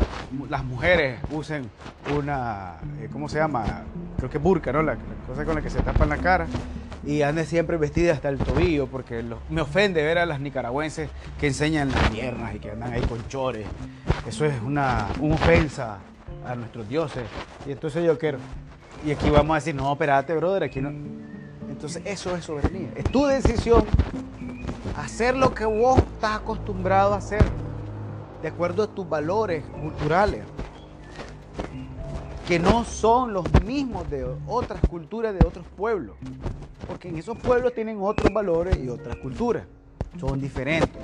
las 0.49 0.63
mujeres 0.63 1.19
usen 1.31 1.69
una, 2.15 2.75
eh, 2.99 3.09
¿cómo 3.11 3.29
se 3.29 3.37
llama? 3.37 3.83
Creo 4.17 4.29
que 4.29 4.37
burka, 4.37 4.71
¿no? 4.71 4.81
La, 4.81 4.97
cosa 5.27 5.45
con 5.45 5.55
la 5.55 5.61
que 5.61 5.69
se 5.69 5.81
tapan 5.81 6.09
la 6.09 6.17
cara 6.17 6.47
y 7.05 7.21
anden 7.21 7.45
siempre 7.45 7.77
vestidas 7.77 8.15
hasta 8.15 8.29
el 8.29 8.37
tobillo 8.39 8.87
porque 8.87 9.23
me 9.49 9.61
ofende 9.61 10.03
ver 10.03 10.17
a 10.17 10.25
las 10.25 10.39
nicaragüenses 10.39 11.09
que 11.39 11.47
enseñan 11.47 11.91
las 11.91 12.09
piernas 12.09 12.55
y 12.55 12.59
que 12.59 12.71
andan 12.71 12.93
ahí 12.93 13.01
con 13.01 13.25
chores. 13.27 13.67
Eso 14.27 14.45
es 14.45 14.61
una, 14.61 15.07
una 15.19 15.35
ofensa 15.35 15.99
a 16.45 16.55
nuestros 16.55 16.89
dioses. 16.89 17.23
Y 17.65 17.71
entonces 17.71 18.03
yo 18.03 18.17
quiero, 18.17 18.39
y 19.05 19.11
aquí 19.11 19.29
vamos 19.29 19.51
a 19.51 19.55
decir, 19.55 19.75
no, 19.75 19.91
espérate, 19.91 20.35
brother, 20.35 20.63
aquí 20.63 20.81
no. 20.81 20.89
Entonces 21.69 22.01
eso 22.05 22.35
es 22.35 22.43
soberanía. 22.45 22.89
Es 22.95 23.05
tu 23.05 23.25
decisión 23.25 23.85
hacer 24.97 25.37
lo 25.37 25.53
que 25.53 25.65
vos 25.65 25.99
estás 25.99 26.37
acostumbrado 26.37 27.13
a 27.13 27.17
hacer, 27.17 27.43
de 28.41 28.47
acuerdo 28.47 28.83
a 28.83 28.87
tus 28.87 29.07
valores 29.07 29.63
culturales, 29.81 30.43
que 32.47 32.59
no 32.59 32.85
son 32.85 33.33
los 33.33 33.45
mismos 33.63 34.09
de 34.09 34.25
otras 34.47 34.79
culturas 34.89 35.33
de 35.33 35.45
otros 35.45 35.65
pueblos, 35.75 36.15
porque 36.87 37.09
en 37.09 37.17
esos 37.17 37.37
pueblos 37.37 37.73
tienen 37.73 37.97
otros 38.01 38.31
valores 38.33 38.77
y 38.77 38.89
otras 38.89 39.17
culturas, 39.17 39.63
son 40.19 40.39
diferentes. 40.39 41.01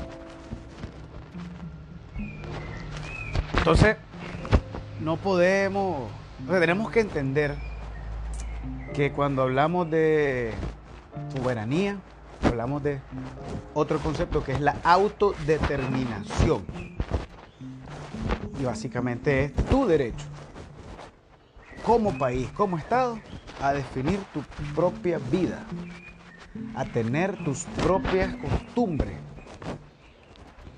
Entonces, 3.58 3.98
no 5.02 5.18
podemos, 5.18 6.10
tenemos 6.48 6.92
que 6.92 7.02
entender 7.02 7.56
que 8.94 9.12
cuando 9.12 9.42
hablamos 9.42 9.90
de 9.90 10.54
soberanía, 11.36 11.98
hablamos 12.46 12.84
de 12.84 13.00
otro 13.74 14.00
concepto 14.00 14.44
que 14.44 14.54
es 14.54 14.62
la 14.62 14.78
autodeterminación. 14.84 16.64
Y 18.60 18.66
básicamente 18.66 19.46
es 19.46 19.54
tu 19.70 19.86
derecho, 19.86 20.26
como 21.84 22.18
país, 22.18 22.50
como 22.52 22.78
Estado, 22.78 23.18
a 23.62 23.74
definir 23.74 24.20
tu 24.34 24.42
propia 24.74 25.20
vida, 25.32 25.64
a 26.76 26.86
tener 26.86 27.36
tus 27.44 27.64
propias 27.84 28.36
costumbres, 28.36 29.18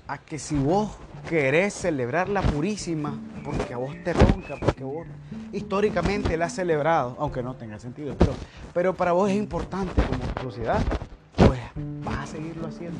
a 0.08 0.18
que 0.18 0.38
si 0.38 0.56
vos 0.56 0.90
querés 1.28 1.74
celebrar 1.74 2.28
la 2.28 2.42
purísima, 2.42 3.18
porque 3.44 3.74
a 3.74 3.76
vos 3.76 3.94
te 4.04 4.12
ronca, 4.12 4.56
porque 4.56 4.84
vos 4.84 5.06
históricamente 5.52 6.36
la 6.36 6.46
has 6.46 6.54
celebrado, 6.54 7.16
aunque 7.18 7.42
no 7.42 7.54
tenga 7.54 7.78
sentido, 7.78 8.14
pero, 8.16 8.32
pero 8.72 8.94
para 8.94 9.12
vos 9.12 9.30
es 9.30 9.36
importante 9.36 10.02
como 10.02 10.24
sociedad, 10.42 10.80
pues 11.36 11.60
vas 12.04 12.18
a 12.18 12.26
seguirlo 12.26 12.68
haciendo. 12.68 12.98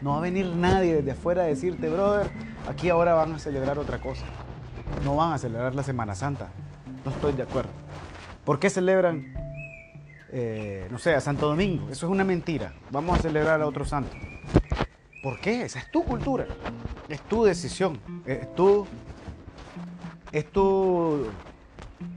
No 0.00 0.10
va 0.10 0.18
a 0.18 0.20
venir 0.20 0.46
nadie 0.46 0.96
desde 0.96 1.12
afuera 1.12 1.42
a 1.42 1.46
decirte, 1.46 1.88
brother, 1.88 2.30
aquí 2.68 2.90
ahora 2.90 3.14
van 3.14 3.34
a 3.34 3.38
celebrar 3.38 3.78
otra 3.78 4.00
cosa. 4.00 4.24
No 5.04 5.16
van 5.16 5.32
a 5.32 5.38
celebrar 5.38 5.74
la 5.74 5.82
Semana 5.82 6.14
Santa. 6.14 6.48
No 7.04 7.10
estoy 7.10 7.32
de 7.32 7.42
acuerdo. 7.42 7.70
¿Por 8.44 8.58
qué 8.58 8.68
celebran, 8.68 9.34
eh, 10.30 10.86
no 10.90 10.98
sé, 10.98 11.14
a 11.14 11.20
Santo 11.20 11.48
Domingo? 11.48 11.88
Eso 11.90 12.06
es 12.06 12.12
una 12.12 12.24
mentira. 12.24 12.74
Vamos 12.90 13.18
a 13.18 13.22
celebrar 13.22 13.60
a 13.62 13.66
otro 13.66 13.84
santo. 13.84 14.14
¿Por 15.22 15.40
qué? 15.40 15.62
Esa 15.62 15.78
es 15.78 15.90
tu 15.90 16.04
cultura. 16.04 16.46
Es 17.08 17.22
tu 17.22 17.44
decisión. 17.44 17.98
Es 18.26 18.54
tu. 18.54 18.86
Es 20.30 20.52
tu. 20.52 21.26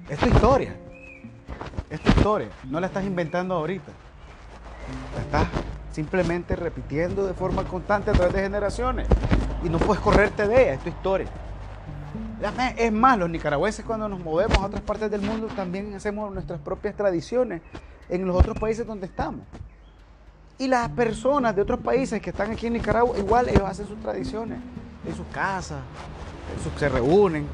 Es 0.10 0.20
tu 0.20 0.28
historia. 0.28 0.76
Es 1.90 2.02
tu 2.02 2.10
historia. 2.10 2.50
No 2.66 2.82
la 2.82 2.88
estás 2.88 3.06
inventando 3.06 3.56
ahorita. 3.56 3.94
La 5.16 5.22
estás 5.22 5.48
simplemente 5.92 6.56
repitiendo 6.56 7.26
de 7.26 7.34
forma 7.34 7.64
constante 7.64 8.12
a 8.12 8.14
través 8.14 8.34
de 8.34 8.42
generaciones. 8.42 9.08
Y 9.64 9.70
no 9.70 9.80
puedes 9.80 10.02
correrte 10.02 10.48
de 10.48 10.62
ella, 10.64 10.74
es 10.74 10.80
tu 10.82 10.90
historia. 10.90 11.28
Es 12.78 12.92
más, 12.92 13.18
los 13.18 13.30
nicaragüenses 13.30 13.84
cuando 13.84 14.08
nos 14.08 14.20
movemos 14.20 14.58
a 14.60 14.68
otras 14.68 14.82
partes 14.84 15.10
del 15.10 15.22
mundo 15.22 15.48
también 15.56 15.94
hacemos 15.96 16.32
nuestras 16.32 16.60
propias 16.60 16.96
tradiciones 16.96 17.62
en 18.10 18.28
los 18.28 18.36
otros 18.36 18.60
países 18.60 18.86
donde 18.86 19.08
estamos. 19.08 19.42
Y 20.60 20.68
las 20.68 20.90
personas 20.90 21.56
de 21.56 21.64
otros 21.64 21.80
países 21.80 22.22
que 22.22 22.30
están 22.30 22.52
aquí 22.52 22.68
en 22.68 22.74
Nicaragua, 22.74 23.18
igual 23.18 23.50
ellos 23.50 23.64
hacen 23.64 23.88
sus 23.88 24.00
tradiciones 24.00 24.60
en 25.08 25.16
sus 25.16 25.26
casas, 25.28 25.80
se 26.78 26.90
reúnen. 26.90 27.48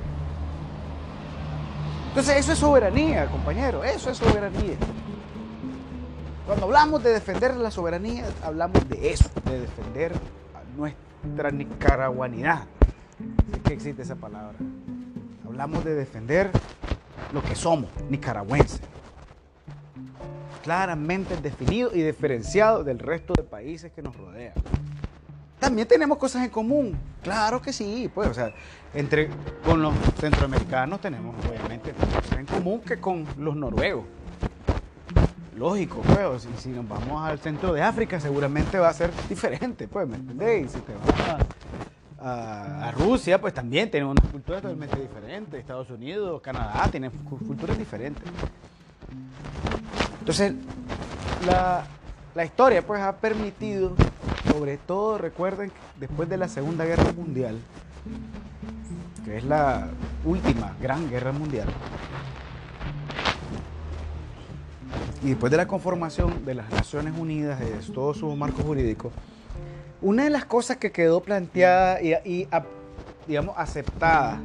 Entonces 2.10 2.38
eso 2.38 2.52
es 2.52 2.60
soberanía, 2.60 3.26
compañero, 3.28 3.84
eso 3.84 4.10
es 4.10 4.18
soberanía. 4.18 4.76
Cuando 6.46 6.66
hablamos 6.66 7.02
de 7.02 7.14
defender 7.14 7.56
la 7.56 7.72
soberanía, 7.72 8.26
hablamos 8.44 8.88
de 8.90 9.12
eso, 9.12 9.30
de 9.46 9.62
defender 9.62 10.12
nuestra 10.76 11.52
nicaraguanidad. 11.52 12.66
Es 13.54 13.60
que 13.60 13.74
existe 13.74 14.02
esa 14.02 14.16
palabra. 14.16 14.58
Hablamos 15.46 15.86
de 15.86 15.96
defender 15.96 16.52
lo 17.32 17.42
que 17.42 17.56
somos, 17.56 17.90
nicaragüenses. 18.10 18.82
Claramente 20.64 21.38
definido 21.38 21.92
y 21.94 22.02
diferenciado 22.02 22.84
del 22.84 23.00
resto 23.00 23.34
de 23.38 23.44
países 23.44 23.94
que 23.94 24.02
nos 24.02 24.16
rodean. 24.18 24.54
También 25.60 25.88
tenemos 25.88 26.18
cosas 26.18 26.44
en 26.44 26.50
común, 26.50 26.98
claro 27.22 27.62
que 27.62 27.72
sí, 27.72 28.12
pues, 28.14 28.28
o 28.28 28.34
sea, 28.34 28.54
entre 28.94 29.30
con 29.64 29.82
los 29.82 29.94
centroamericanos 30.20 31.00
tenemos 31.00 31.34
obviamente 31.46 31.94
cosas 31.94 32.38
en 32.38 32.46
común 32.46 32.82
que 32.82 33.00
con 33.00 33.26
los 33.38 33.56
noruegos 33.56 34.04
lógico, 35.58 36.02
pues, 36.02 36.48
si, 36.58 36.70
nos 36.70 36.88
vamos 36.88 37.24
al 37.24 37.40
centro 37.40 37.74
de 37.74 37.82
África 37.82 38.20
seguramente 38.20 38.78
va 38.78 38.90
a 38.90 38.94
ser 38.94 39.12
diferente, 39.30 39.88
pues, 39.88 40.08
¿me 40.08 40.16
entendéis? 40.16 40.72
Si 40.72 40.80
te 40.80 40.94
vas 40.94 41.40
a, 42.20 42.92
Rusia, 42.92 43.42
pues 43.42 43.54
también 43.54 43.92
tenemos 43.92 44.16
una 44.18 44.32
cultura 44.32 44.62
totalmente 44.62 44.98
diferente, 44.98 45.60
Estados 45.60 45.90
Unidos, 45.90 46.42
Canadá, 46.42 46.88
tienen 46.90 47.12
culturas 47.12 47.78
diferentes. 47.78 48.24
Entonces, 50.20 50.54
la, 51.46 51.84
la 52.34 52.46
historia, 52.46 52.82
pues, 52.82 53.02
ha 53.02 53.18
permitido, 53.18 53.94
sobre 54.50 54.78
todo, 54.78 55.18
recuerden, 55.18 55.72
después 56.00 56.30
de 56.30 56.38
la 56.38 56.48
Segunda 56.48 56.86
Guerra 56.86 57.12
Mundial, 57.12 57.60
que 59.26 59.38
es 59.38 59.44
la 59.44 59.90
última 60.24 60.76
gran 60.82 61.10
guerra 61.10 61.34
mundial, 61.34 61.68
y 65.24 65.30
después 65.30 65.52
de 65.52 65.58
la 65.58 65.68
conformación 65.68 66.46
de 66.46 66.56
las 66.56 66.70
Naciones 66.70 67.14
Unidas, 67.18 67.60
de 67.60 67.72
todo 67.94 68.14
su 68.14 68.36
marco 68.36 68.62
jurídico, 68.62 69.12
una 70.02 70.26
de 70.26 70.30
las 70.30 70.46
cosas 70.46 70.78
que 70.78 70.92
quedó 70.92 71.22
planteada 71.22 72.02
y, 72.02 72.48
digamos, 73.26 73.56
aceptada 73.58 74.42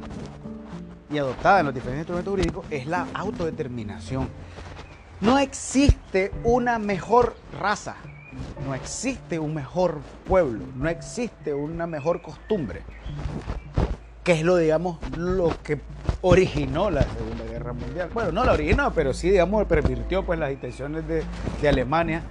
y 1.11 1.17
adoptada 1.17 1.59
en 1.59 1.65
los 1.65 1.75
diferentes 1.75 2.01
instrumentos 2.01 2.31
jurídicos 2.31 2.65
es 2.69 2.87
la 2.87 3.07
autodeterminación. 3.13 4.29
No 5.19 5.37
existe 5.37 6.31
una 6.45 6.79
mejor 6.79 7.35
raza, 7.59 7.97
no 8.65 8.73
existe 8.73 9.37
un 9.37 9.53
mejor 9.53 9.99
pueblo, 10.25 10.63
no 10.77 10.87
existe 10.87 11.53
una 11.53 11.87
mejor 11.87 12.21
costumbre, 12.21 12.83
que 14.29 14.33
es 14.33 14.43
lo, 14.43 14.57
digamos, 14.57 14.99
lo 15.17 15.51
que 15.63 15.81
originó 16.21 16.91
la 16.91 17.01
Segunda 17.01 17.45
Guerra 17.45 17.73
Mundial. 17.73 18.11
Bueno, 18.13 18.31
no 18.31 18.43
la 18.43 18.51
originó, 18.51 18.93
pero 18.93 19.11
sí, 19.11 19.31
digamos, 19.31 19.65
pervirtió 19.65 20.23
pues, 20.23 20.37
las 20.37 20.51
intenciones 20.51 21.03
de, 21.07 21.23
Alemania 21.67 22.21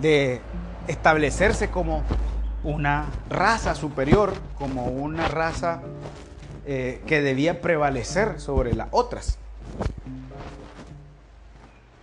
de 0.00 0.40
establecerse 0.88 1.68
como 1.68 2.04
una 2.64 3.04
raza 3.28 3.74
superior, 3.74 4.32
como 4.54 4.86
una 4.86 5.28
raza 5.28 5.82
eh, 6.64 7.02
que 7.06 7.20
debía 7.20 7.60
prevalecer 7.60 8.40
sobre 8.40 8.72
las 8.72 8.88
otras. 8.90 9.38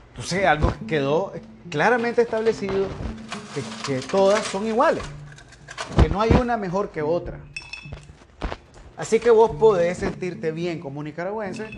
Entonces, 0.10 0.46
algo 0.46 0.72
que 0.78 0.86
quedó 0.86 1.34
claramente 1.72 2.22
establecido, 2.22 2.86
que 3.88 3.96
todas 4.02 4.44
son 4.46 4.68
iguales, 4.68 5.04
que 6.00 6.08
no 6.08 6.22
hay 6.22 6.30
una 6.40 6.56
mejor 6.56 6.90
que 6.90 7.02
otra. 7.02 7.40
Así 8.96 9.20
que 9.20 9.32
vos 9.32 9.52
podés 9.52 9.98
sentirte 9.98 10.52
bien 10.52 10.80
como 10.80 11.02
nicaragüense, 11.02 11.70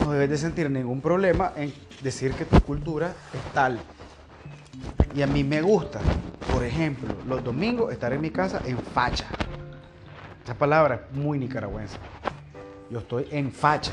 no 0.00 0.12
debes 0.12 0.30
de 0.30 0.38
sentir 0.38 0.70
ningún 0.70 1.02
problema 1.02 1.52
en 1.56 1.72
decir 2.02 2.32
que 2.32 2.46
tu 2.46 2.60
cultura 2.60 3.14
es 3.32 3.52
tal. 3.52 3.78
Y 5.14 5.22
a 5.22 5.26
mí 5.26 5.44
me 5.44 5.60
gusta, 5.60 6.00
por 6.50 6.64
ejemplo, 6.64 7.14
los 7.28 7.44
domingos 7.44 7.92
estar 7.92 8.12
en 8.12 8.22
mi 8.22 8.30
casa 8.30 8.62
en 8.64 8.78
facha. 8.78 9.26
Esa 10.42 10.54
palabra 10.54 11.06
es 11.10 11.16
muy 11.16 11.38
nicaragüense. 11.38 11.98
Yo 12.90 13.00
estoy 13.00 13.26
en 13.30 13.52
facha. 13.52 13.92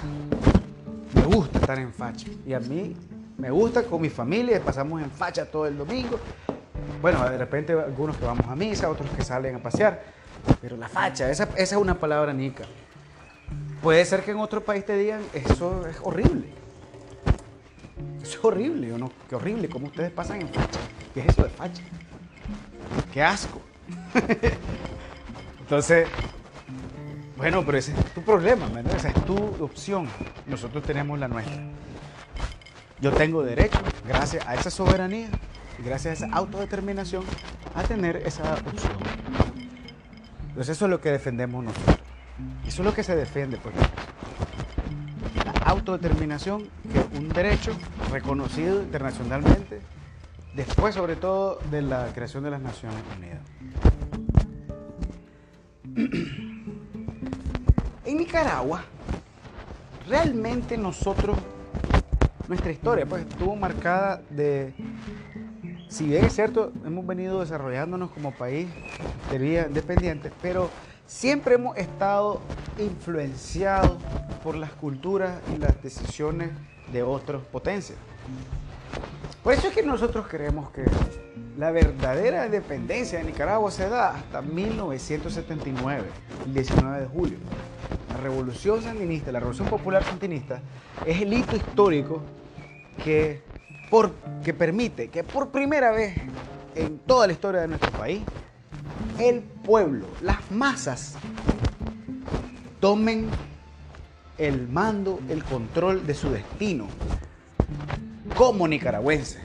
Me 1.14 1.24
gusta 1.24 1.60
estar 1.60 1.80
en 1.80 1.94
facha. 1.94 2.28
Y 2.46 2.54
a 2.54 2.60
mí 2.60 2.96
me 3.38 3.52
gusta 3.52 3.84
con 3.84 4.02
mi 4.02 4.10
familia, 4.10 4.62
pasamos 4.64 5.02
en 5.02 5.12
facha 5.12 5.46
todo 5.46 5.66
el 5.68 5.78
domingo. 5.78 6.18
Bueno, 7.02 7.30
de 7.30 7.38
repente 7.38 7.74
algunos 7.74 8.16
que 8.18 8.26
vamos 8.26 8.48
a 8.48 8.56
misa, 8.56 8.90
otros 8.90 9.10
que 9.12 9.24
salen 9.24 9.56
a 9.56 9.60
pasear 9.60 10.21
pero 10.62 10.78
la 10.78 10.88
facha, 10.88 11.30
esa, 11.30 11.50
es 11.56 11.72
una 11.74 11.96
palabra 11.96 12.34
nica. 12.34 12.64
Puede 13.82 14.06
ser 14.06 14.24
que 14.24 14.32
en 14.32 14.38
otro 14.38 14.64
país 14.64 14.86
te 14.86 14.98
digan, 14.98 15.22
eso 15.34 15.88
es 15.88 15.98
horrible. 16.04 16.48
Eso 18.22 18.38
es 18.40 18.46
horrible, 18.46 18.94
¿o 18.94 18.98
no? 18.98 19.12
Qué 19.28 19.36
horrible, 19.36 19.70
cómo 19.70 19.88
ustedes 19.88 20.12
pasan 20.12 20.42
en 20.42 20.50
facha. 20.50 20.80
¿Qué 21.14 21.22
es 21.22 21.30
eso 21.30 21.44
de 21.44 21.50
facha? 21.50 21.82
Qué 23.12 23.24
asco. 23.24 23.62
Entonces, 25.60 26.08
bueno, 27.38 27.66
pero 27.66 27.80
ese 27.80 27.92
es 27.92 28.14
tu 28.14 28.22
problema, 28.22 28.70
esa 28.96 29.10
es 29.10 29.26
tu 29.26 29.36
opción. 29.64 30.08
Nosotros 30.46 30.84
tenemos 30.84 31.18
la 31.18 31.28
nuestra. 31.28 31.60
Yo 33.00 33.12
tengo 33.12 33.42
derecho, 33.42 33.80
gracias 34.08 34.46
a 34.46 34.54
esa 34.54 34.70
soberanía, 34.70 35.30
gracias 35.84 36.22
a 36.22 36.26
esa 36.26 36.36
autodeterminación, 36.36 37.24
a 37.74 37.82
tener 37.82 38.18
esa 38.18 38.54
opción. 38.54 38.94
Entonces 40.52 40.76
eso 40.76 40.86
es 40.86 40.92
lo 40.92 41.00
que 41.00 41.12
defendemos 41.12 41.64
nosotros. 41.64 41.98
Eso 42.68 42.82
es 42.82 42.86
lo 42.86 42.94
que 42.94 43.04
se 43.04 43.16
defiende, 43.16 43.58
pues. 43.58 43.74
La 45.46 45.54
autodeterminación, 45.66 46.68
que 46.92 47.00
es 47.00 47.06
un 47.18 47.30
derecho 47.30 47.72
reconocido 48.12 48.82
internacionalmente, 48.82 49.80
después 50.54 50.94
sobre 50.96 51.16
todo 51.16 51.60
de 51.72 51.82
la 51.82 52.08
creación 52.14 52.44
de 52.44 52.52
las 52.52 52.62
Naciones 52.62 53.02
Unidas. 53.18 53.40
En 58.04 58.18
Nicaragua, 58.18 58.84
realmente 60.10 60.76
nosotros, 60.78 61.38
nuestra 62.50 62.72
historia, 62.72 63.06
pues 63.06 63.26
estuvo 63.26 63.56
marcada 63.56 64.22
de 64.30 64.74
si 65.92 66.06
bien 66.06 66.24
es 66.24 66.34
cierto, 66.34 66.72
hemos 66.86 67.06
venido 67.06 67.42
desarrollándonos 67.42 68.12
como 68.12 68.32
país 68.32 68.70
de 69.30 69.38
vida 69.38 69.68
independiente, 69.68 70.32
pero 70.42 70.70
siempre 71.06 71.56
hemos 71.56 71.78
estado 71.78 72.40
influenciados 72.80 73.98
por 74.42 74.56
las 74.56 74.72
culturas 74.72 75.42
y 75.54 75.60
las 75.60 75.84
decisiones 75.84 76.52
de 76.94 77.04
otras 77.04 77.42
potencias. 77.44 77.98
Por 79.44 79.54
eso 79.54 79.68
es 79.68 79.74
que 79.74 79.84
nosotros 79.84 80.28
creemos 80.30 80.70
que 80.72 80.86
la 81.58 81.72
verdadera 81.72 82.46
independencia 82.46 83.20
de 83.20 83.26
Nicaragua 83.26 83.70
se 83.70 83.90
da 83.90 84.16
hasta 84.16 84.42
1979, 84.42 86.04
el 86.46 86.54
19 86.54 87.02
de 87.02 87.08
julio. 87.08 87.38
La 88.10 88.18
revolución 88.18 88.82
sandinista, 88.82 89.34
la 89.34 89.40
revolución 89.40 89.68
popular 89.68 90.06
sandinista, 90.06 90.62
es 91.06 91.22
el 91.22 91.34
hito 91.34 91.58
histórico 91.58 92.22
que 93.04 93.51
que 94.44 94.54
permite 94.54 95.10
que 95.10 95.22
por 95.22 95.50
primera 95.50 95.92
vez 95.92 96.16
en 96.76 96.98
toda 97.00 97.28
la 97.28 97.34
historia 97.34 97.62
de 97.62 97.68
nuestro 97.68 97.92
país 97.92 98.22
el 99.20 99.42
pueblo, 99.42 100.06
las 100.22 100.50
masas, 100.50 101.16
tomen 102.80 103.28
el 104.38 104.70
mando, 104.70 105.20
el 105.28 105.44
control 105.44 106.08
de 106.08 106.14
su 106.14 106.30
destino 106.30 106.88
como 108.38 108.66
nicaragüense, 108.66 109.40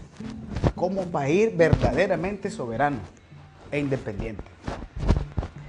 como 0.76 1.06
país 1.06 1.54
verdaderamente 1.56 2.48
soberano 2.48 2.98
e 3.72 3.80
independiente, 3.80 4.44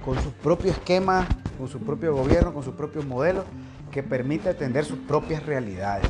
con 0.04 0.22
su 0.22 0.30
propio 0.34 0.70
esquema, 0.70 1.26
con 1.58 1.66
su 1.66 1.80
propio 1.80 2.14
gobierno, 2.14 2.54
con 2.54 2.62
su 2.62 2.76
propio 2.76 3.02
modelo 3.02 3.44
que 3.90 4.04
permite 4.04 4.48
atender 4.48 4.84
sus 4.84 4.98
propias 5.00 5.44
realidades. 5.44 6.08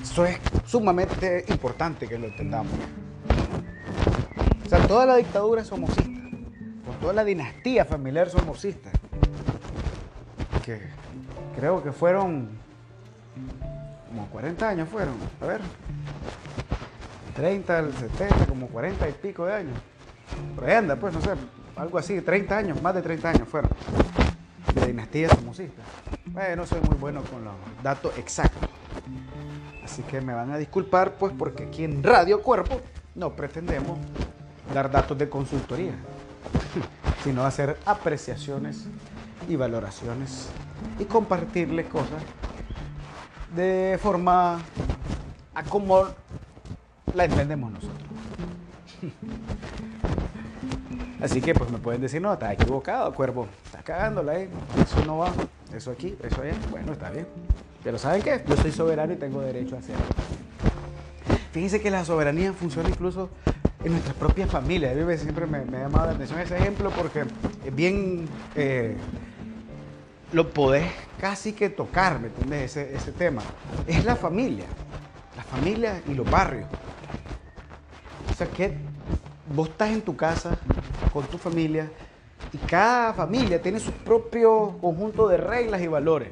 Eso 0.00 0.26
es 0.26 0.38
sumamente 0.66 1.44
importante 1.48 2.06
que 2.06 2.18
lo 2.18 2.26
entendamos. 2.26 2.72
O 4.64 4.68
sea, 4.68 4.86
toda 4.86 5.06
la 5.06 5.16
dictadura 5.16 5.62
es 5.62 5.68
somocista, 5.68 6.20
con 6.84 6.96
toda 7.00 7.14
la 7.14 7.24
dinastía 7.24 7.84
familiar 7.86 8.28
somocista, 8.28 8.90
que 10.64 10.82
creo 11.56 11.82
que 11.82 11.90
fueron 11.90 12.50
como 14.08 14.26
40 14.26 14.68
años 14.68 14.88
fueron, 14.88 15.14
a 15.40 15.46
ver, 15.46 15.60
30 17.36 17.78
al 17.78 17.94
70, 17.94 18.46
como 18.46 18.66
40 18.66 19.08
y 19.08 19.12
pico 19.12 19.46
de 19.46 19.54
años. 19.54 19.78
Por 20.54 20.64
ahí 20.64 20.74
anda, 20.74 20.96
pues, 20.96 21.14
no 21.14 21.20
sé, 21.20 21.30
algo 21.76 21.98
así, 21.98 22.20
30 22.20 22.56
años, 22.56 22.82
más 22.82 22.94
de 22.94 23.02
30 23.02 23.30
años 23.30 23.48
fueron, 23.48 23.70
de 24.74 24.86
dinastía 24.86 25.28
somocista. 25.28 25.82
Bueno, 26.26 26.56
no 26.56 26.66
soy 26.66 26.80
muy 26.80 26.96
bueno 26.96 27.22
con 27.22 27.44
los 27.44 27.54
datos 27.82 28.16
exactos. 28.18 28.47
Así 29.98 30.06
que 30.08 30.20
me 30.20 30.32
van 30.32 30.52
a 30.52 30.58
disculpar, 30.58 31.14
pues, 31.14 31.32
porque 31.36 31.64
aquí 31.64 31.82
en 31.82 32.04
Radio 32.04 32.40
Cuerpo 32.40 32.80
no 33.16 33.32
pretendemos 33.32 33.98
dar 34.72 34.88
datos 34.88 35.18
de 35.18 35.28
consultoría, 35.28 35.90
sino 37.24 37.44
hacer 37.44 37.76
apreciaciones 37.84 38.86
y 39.48 39.56
valoraciones 39.56 40.50
y 41.00 41.04
compartirles 41.04 41.86
cosas 41.86 42.22
de 43.56 43.98
forma 44.00 44.60
a 45.52 45.64
como 45.64 46.04
la 47.12 47.24
entendemos 47.24 47.72
nosotros. 47.72 48.08
Así 51.20 51.40
que 51.40 51.54
pues 51.54 51.72
me 51.72 51.78
pueden 51.78 52.02
decir, 52.02 52.22
no, 52.22 52.34
está 52.34 52.52
equivocado, 52.52 53.12
cuervo, 53.12 53.48
está 53.64 53.82
cagándola 53.82 54.30
ahí, 54.30 54.48
eso 54.80 55.04
no 55.04 55.18
va, 55.18 55.32
eso 55.74 55.90
aquí, 55.90 56.16
eso 56.22 56.40
allá, 56.40 56.54
bueno, 56.70 56.92
está 56.92 57.10
bien. 57.10 57.26
Pero 57.84 57.98
¿saben 57.98 58.22
qué? 58.22 58.42
Yo 58.46 58.56
soy 58.56 58.72
soberano 58.72 59.12
y 59.12 59.16
tengo 59.16 59.40
derecho 59.40 59.76
a 59.76 59.78
hacerlo. 59.78 60.04
Fíjense 61.52 61.80
que 61.80 61.90
la 61.90 62.04
soberanía 62.04 62.52
funciona 62.52 62.88
incluso 62.88 63.30
en 63.84 63.92
nuestras 63.92 64.14
propias 64.16 64.50
familias. 64.50 64.92
A 64.92 65.00
mí 65.00 65.16
siempre 65.16 65.46
me, 65.46 65.58
ha 65.58 65.82
llamado 65.82 66.06
la 66.06 66.12
atención 66.12 66.38
ese 66.40 66.56
ejemplo 66.56 66.90
porque 66.90 67.24
es 67.64 67.74
bien... 67.74 68.28
Eh, 68.54 68.96
lo 70.30 70.50
podés 70.50 70.86
casi 71.18 71.54
que 71.54 71.70
tocar, 71.70 72.20
¿me 72.20 72.28
entiendes? 72.28 72.76
Ese, 72.76 72.94
ese 72.94 73.12
tema. 73.12 73.42
Es 73.86 74.04
la 74.04 74.14
familia. 74.14 74.66
La 75.36 75.42
familia 75.42 76.02
y 76.06 76.12
los 76.12 76.30
barrios. 76.30 76.66
O 78.30 78.34
sea 78.34 78.46
que 78.46 78.76
vos 79.54 79.70
estás 79.70 79.90
en 79.90 80.02
tu 80.02 80.14
casa 80.16 80.58
con 81.12 81.24
tu 81.26 81.38
familia 81.38 81.90
y 82.52 82.58
cada 82.58 83.14
familia 83.14 83.60
tiene 83.60 83.80
su 83.80 83.90
propio 83.90 84.76
conjunto 84.80 85.28
de 85.28 85.38
reglas 85.38 85.80
y 85.80 85.86
valores. 85.86 86.28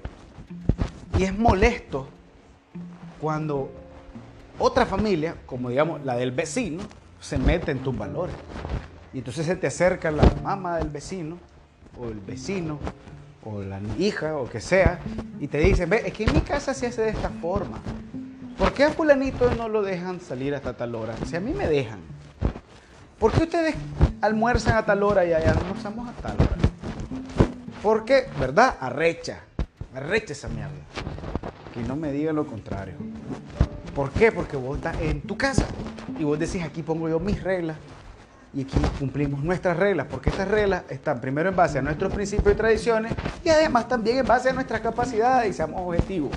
Y 1.18 1.24
es 1.24 1.36
molesto 1.36 2.08
cuando 3.20 3.70
otra 4.58 4.84
familia, 4.86 5.36
como 5.46 5.70
digamos 5.70 6.04
la 6.04 6.16
del 6.16 6.30
vecino, 6.30 6.82
se 7.20 7.38
mete 7.38 7.72
en 7.72 7.78
tus 7.78 7.96
valores. 7.96 8.34
Y 9.12 9.18
entonces 9.18 9.46
se 9.46 9.56
te 9.56 9.66
acerca 9.66 10.10
la 10.10 10.24
mamá 10.42 10.76
del 10.76 10.88
vecino, 10.88 11.38
o 11.98 12.08
el 12.08 12.20
vecino, 12.20 12.78
o 13.44 13.62
la 13.62 13.80
hija, 13.98 14.36
o 14.36 14.48
que 14.48 14.60
sea, 14.60 14.98
y 15.40 15.48
te 15.48 15.58
dice, 15.58 15.86
ve, 15.86 16.02
es 16.04 16.12
que 16.12 16.24
en 16.24 16.34
mi 16.34 16.40
casa 16.40 16.74
se 16.74 16.86
hace 16.86 17.02
de 17.02 17.10
esta 17.10 17.30
forma. 17.30 17.80
¿Por 18.58 18.72
qué 18.72 18.84
a 18.84 18.90
fulanito 18.90 19.50
no 19.54 19.68
lo 19.68 19.82
dejan 19.82 20.20
salir 20.20 20.54
hasta 20.54 20.74
tal 20.74 20.94
hora? 20.94 21.14
Si 21.26 21.36
a 21.36 21.40
mí 21.40 21.52
me 21.52 21.66
dejan. 21.66 22.00
¿Por 23.18 23.32
qué 23.32 23.44
ustedes 23.44 23.74
almuerzan 24.20 24.76
a 24.76 24.84
tal 24.84 25.02
hora 25.02 25.24
y 25.24 25.32
allá 25.32 25.52
almorzamos 25.52 26.08
a 26.08 26.12
tal 26.12 26.34
hora? 26.34 26.56
¿Por 27.82 28.04
qué? 28.04 28.26
¿Verdad? 28.38 28.76
Arrecha. 28.80 29.40
Arrecha 29.97 30.34
esa 30.34 30.49
mierda. 30.49 30.74
Que 31.72 31.80
no 31.80 31.97
me 31.97 32.12
digan 32.12 32.36
lo 32.36 32.47
contrario. 32.47 32.92
¿Por 33.94 34.11
qué? 34.11 34.30
Porque 34.30 34.55
vos 34.55 34.76
estás 34.76 35.01
en 35.01 35.22
tu 35.22 35.38
casa 35.38 35.64
y 36.18 36.22
vos 36.22 36.38
decís, 36.38 36.62
aquí 36.62 36.82
pongo 36.82 37.09
yo 37.09 37.18
mis 37.18 37.42
reglas 37.42 37.78
y 38.53 38.61
aquí 38.61 38.76
cumplimos 38.99 39.42
nuestras 39.42 39.78
reglas, 39.78 40.07
porque 40.11 40.28
estas 40.28 40.49
reglas 40.49 40.82
están 40.90 41.18
primero 41.18 41.49
en 41.49 41.57
base 41.57 41.78
a 41.78 41.82
nuestros 41.82 42.12
principios 42.12 42.53
y 42.53 42.57
tradiciones 42.59 43.14
y 43.42 43.49
además 43.49 43.88
también 43.88 44.18
en 44.18 44.26
base 44.26 44.51
a 44.51 44.53
nuestras 44.53 44.82
capacidades 44.82 45.51
y 45.51 45.55
seamos 45.55 45.80
objetivos. 45.80 46.32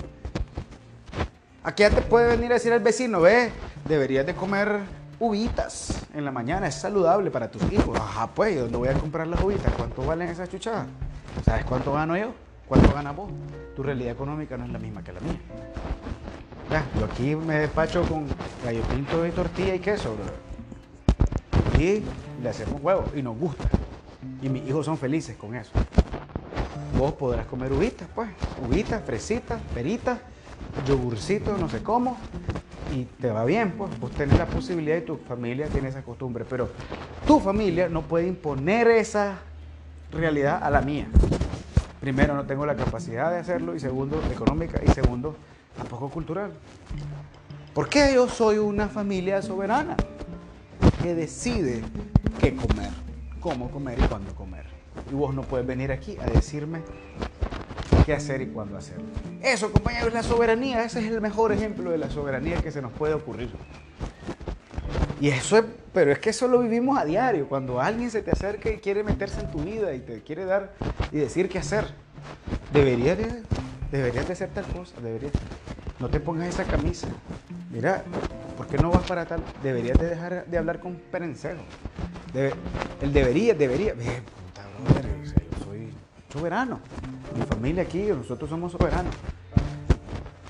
Aquí 1.61 1.83
ya 1.83 1.89
te 1.89 2.01
puede 2.01 2.29
venir 2.29 2.51
a 2.51 2.53
decir 2.53 2.71
el 2.71 2.79
vecino, 2.79 3.19
ve, 3.19 3.51
deberías 3.85 4.25
de 4.25 4.35
comer 4.35 4.79
uvitas 5.19 6.07
en 6.13 6.23
la 6.23 6.31
mañana, 6.31 6.67
es 6.67 6.75
saludable 6.75 7.29
para 7.29 7.51
tus 7.51 7.69
hijos. 7.73 7.99
Ajá, 7.99 8.27
pues, 8.27 8.57
¿dónde 8.57 8.77
voy 8.77 8.87
a 8.87 8.93
comprar 8.93 9.27
las 9.27 9.43
uvitas? 9.43 9.73
¿Cuánto 9.73 10.05
valen 10.05 10.29
esas 10.29 10.47
chuchadas? 10.47 10.87
¿Sabes 11.43 11.65
cuánto 11.65 11.91
gano 11.91 12.15
yo? 12.15 12.33
¿Cuánto 12.69 12.93
ganas 12.93 13.15
vos? 13.15 13.31
Tu 13.75 13.81
realidad 13.81 14.11
económica 14.11 14.55
no 14.55 14.63
es 14.63 14.69
la 14.69 14.77
misma 14.77 15.03
que 15.03 15.11
la 15.11 15.19
mía. 15.21 15.39
Yo 16.99 17.05
aquí 17.05 17.35
me 17.35 17.55
despacho 17.55 18.03
con 18.03 18.27
gallo 18.63 18.83
pinto 18.83 19.25
y 19.25 19.31
tortilla 19.31 19.73
y 19.73 19.79
queso, 19.79 20.15
bro. 20.15 21.83
Y 21.83 22.03
le 22.43 22.49
hacemos 22.49 22.79
huevo 22.79 23.05
y 23.15 23.23
nos 23.23 23.35
gusta. 23.35 23.67
Y 24.43 24.49
mis 24.49 24.69
hijos 24.69 24.85
son 24.85 24.99
felices 24.99 25.35
con 25.35 25.55
eso. 25.55 25.71
Vos 26.95 27.13
podrás 27.13 27.47
comer 27.47 27.73
uvitas, 27.73 28.07
pues. 28.13 28.29
Uvitas, 28.69 29.03
fresitas, 29.03 29.59
peritas, 29.73 30.19
yogurcito, 30.85 31.57
no 31.57 31.69
sé 31.69 31.81
cómo. 31.81 32.17
Y 32.93 33.05
te 33.05 33.31
va 33.31 33.45
bien, 33.45 33.71
pues. 33.71 33.99
Vos 33.99 34.11
tenés 34.11 34.37
la 34.37 34.45
posibilidad 34.45 34.97
y 34.97 35.01
tu 35.01 35.17
familia 35.17 35.65
tiene 35.69 35.87
esa 35.87 36.03
costumbre. 36.03 36.45
Pero 36.47 36.69
tu 37.25 37.39
familia 37.39 37.89
no 37.89 38.03
puede 38.03 38.27
imponer 38.27 38.89
esa 38.89 39.39
realidad 40.11 40.61
a 40.61 40.69
la 40.69 40.81
mía 40.81 41.07
primero 41.99 42.35
no 42.35 42.45
tengo 42.45 42.65
la 42.65 42.75
capacidad 42.75 43.31
de 43.31 43.37
hacerlo 43.37 43.75
y 43.75 43.79
segundo 43.79 44.21
económica 44.31 44.81
y 44.85 44.89
segundo 44.91 45.35
tampoco 45.77 46.09
cultural. 46.09 46.53
¿Por 47.73 47.89
qué 47.89 48.13
yo 48.13 48.27
soy 48.27 48.57
una 48.57 48.87
familia 48.87 49.41
soberana 49.41 49.95
que 51.01 51.13
decide 51.13 51.81
qué 52.39 52.55
comer, 52.55 52.89
cómo 53.39 53.69
comer 53.69 53.99
y 53.99 54.03
cuándo 54.03 54.33
comer? 54.35 54.65
Y 55.11 55.15
vos 55.15 55.33
no 55.33 55.43
puedes 55.43 55.65
venir 55.65 55.91
aquí 55.91 56.17
a 56.19 56.25
decirme 56.25 56.81
qué 58.05 58.13
hacer 58.13 58.41
y 58.41 58.47
cuándo 58.47 58.77
hacerlo. 58.77 59.05
Eso, 59.41 59.71
compañeros, 59.71 60.13
la 60.13 60.23
soberanía. 60.23 60.83
Ese 60.83 60.99
es 60.99 61.11
el 61.11 61.21
mejor 61.21 61.51
ejemplo 61.51 61.91
de 61.91 61.97
la 61.97 62.09
soberanía 62.09 62.61
que 62.61 62.71
se 62.71 62.81
nos 62.81 62.91
puede 62.91 63.13
ocurrir. 63.13 63.49
Y 65.19 65.27
eso 65.29 65.57
es, 65.57 65.65
pero 65.93 66.11
es 66.11 66.19
que 66.19 66.29
eso 66.29 66.47
lo 66.47 66.59
vivimos 66.59 66.97
a 66.97 67.03
diario. 67.03 67.47
Cuando 67.47 67.81
alguien 67.81 68.09
se 68.09 68.21
te 68.21 68.31
acerca 68.31 68.69
y 68.69 68.77
quiere 68.77 69.03
meterse 69.03 69.41
en 69.41 69.51
tu 69.51 69.59
vida 69.59 69.93
y 69.93 69.99
te 69.99 70.21
quiere 70.21 70.45
dar 70.45 70.71
y 71.11 71.17
decir 71.17 71.49
qué 71.49 71.59
hacer, 71.59 71.85
deberías 72.71 73.17
de, 73.17 73.43
deberías 73.91 74.27
de 74.27 74.33
hacer 74.33 74.49
tal 74.49 74.65
cosa, 74.65 74.95
deberías. 75.01 75.33
No 75.99 76.09
te 76.09 76.21
pongas 76.21 76.47
esa 76.47 76.63
camisa. 76.63 77.07
Mira, 77.69 78.03
¿por 78.55 78.67
qué 78.67 78.77
no 78.77 78.89
vas 78.89 79.05
para 79.05 79.25
tal? 79.25 79.41
Deberías 79.61 79.97
de 79.99 80.07
dejar 80.07 80.45
de 80.45 80.57
hablar 80.57 80.79
con 80.79 80.95
perencejo. 80.95 81.61
él 83.01 83.13
debería, 83.13 83.53
debería. 83.53 83.93
puta 83.93 84.61
brother, 84.85 85.05
yo 85.21 85.65
soy 85.65 85.89
soberano. 86.31 86.79
Mi 87.35 87.45
familia 87.45 87.83
aquí, 87.83 88.03
nosotros 88.03 88.49
somos 88.49 88.71
soberanos. 88.71 89.13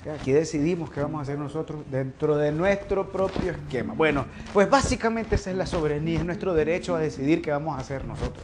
Aquí 0.08 0.32
decidimos 0.32 0.90
qué 0.90 1.02
vamos 1.02 1.18
a 1.18 1.22
hacer 1.22 1.38
nosotros 1.38 1.82
dentro 1.90 2.38
de 2.38 2.52
nuestro 2.52 3.12
propio 3.12 3.52
esquema. 3.52 3.92
Bueno, 3.92 4.24
pues 4.54 4.70
básicamente 4.70 5.34
esa 5.34 5.50
es 5.50 5.56
la 5.56 5.66
soberanía, 5.66 6.20
es 6.20 6.24
nuestro 6.24 6.54
derecho 6.54 6.96
a 6.96 7.00
decidir 7.00 7.42
qué 7.42 7.50
vamos 7.50 7.76
a 7.76 7.80
hacer 7.80 8.06
nosotros. 8.06 8.42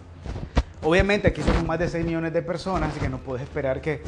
Obviamente 0.83 1.29
aquí 1.29 1.41
somos 1.43 1.65
más 1.65 1.79
de 1.79 1.89
6 1.89 2.05
millones 2.05 2.35
de 2.35 2.43
personas, 2.43 2.91
así 2.91 3.01
que 3.01 3.09
no 3.09 3.19
puedes 3.19 3.43
esperar 3.43 3.81
que 3.81 4.03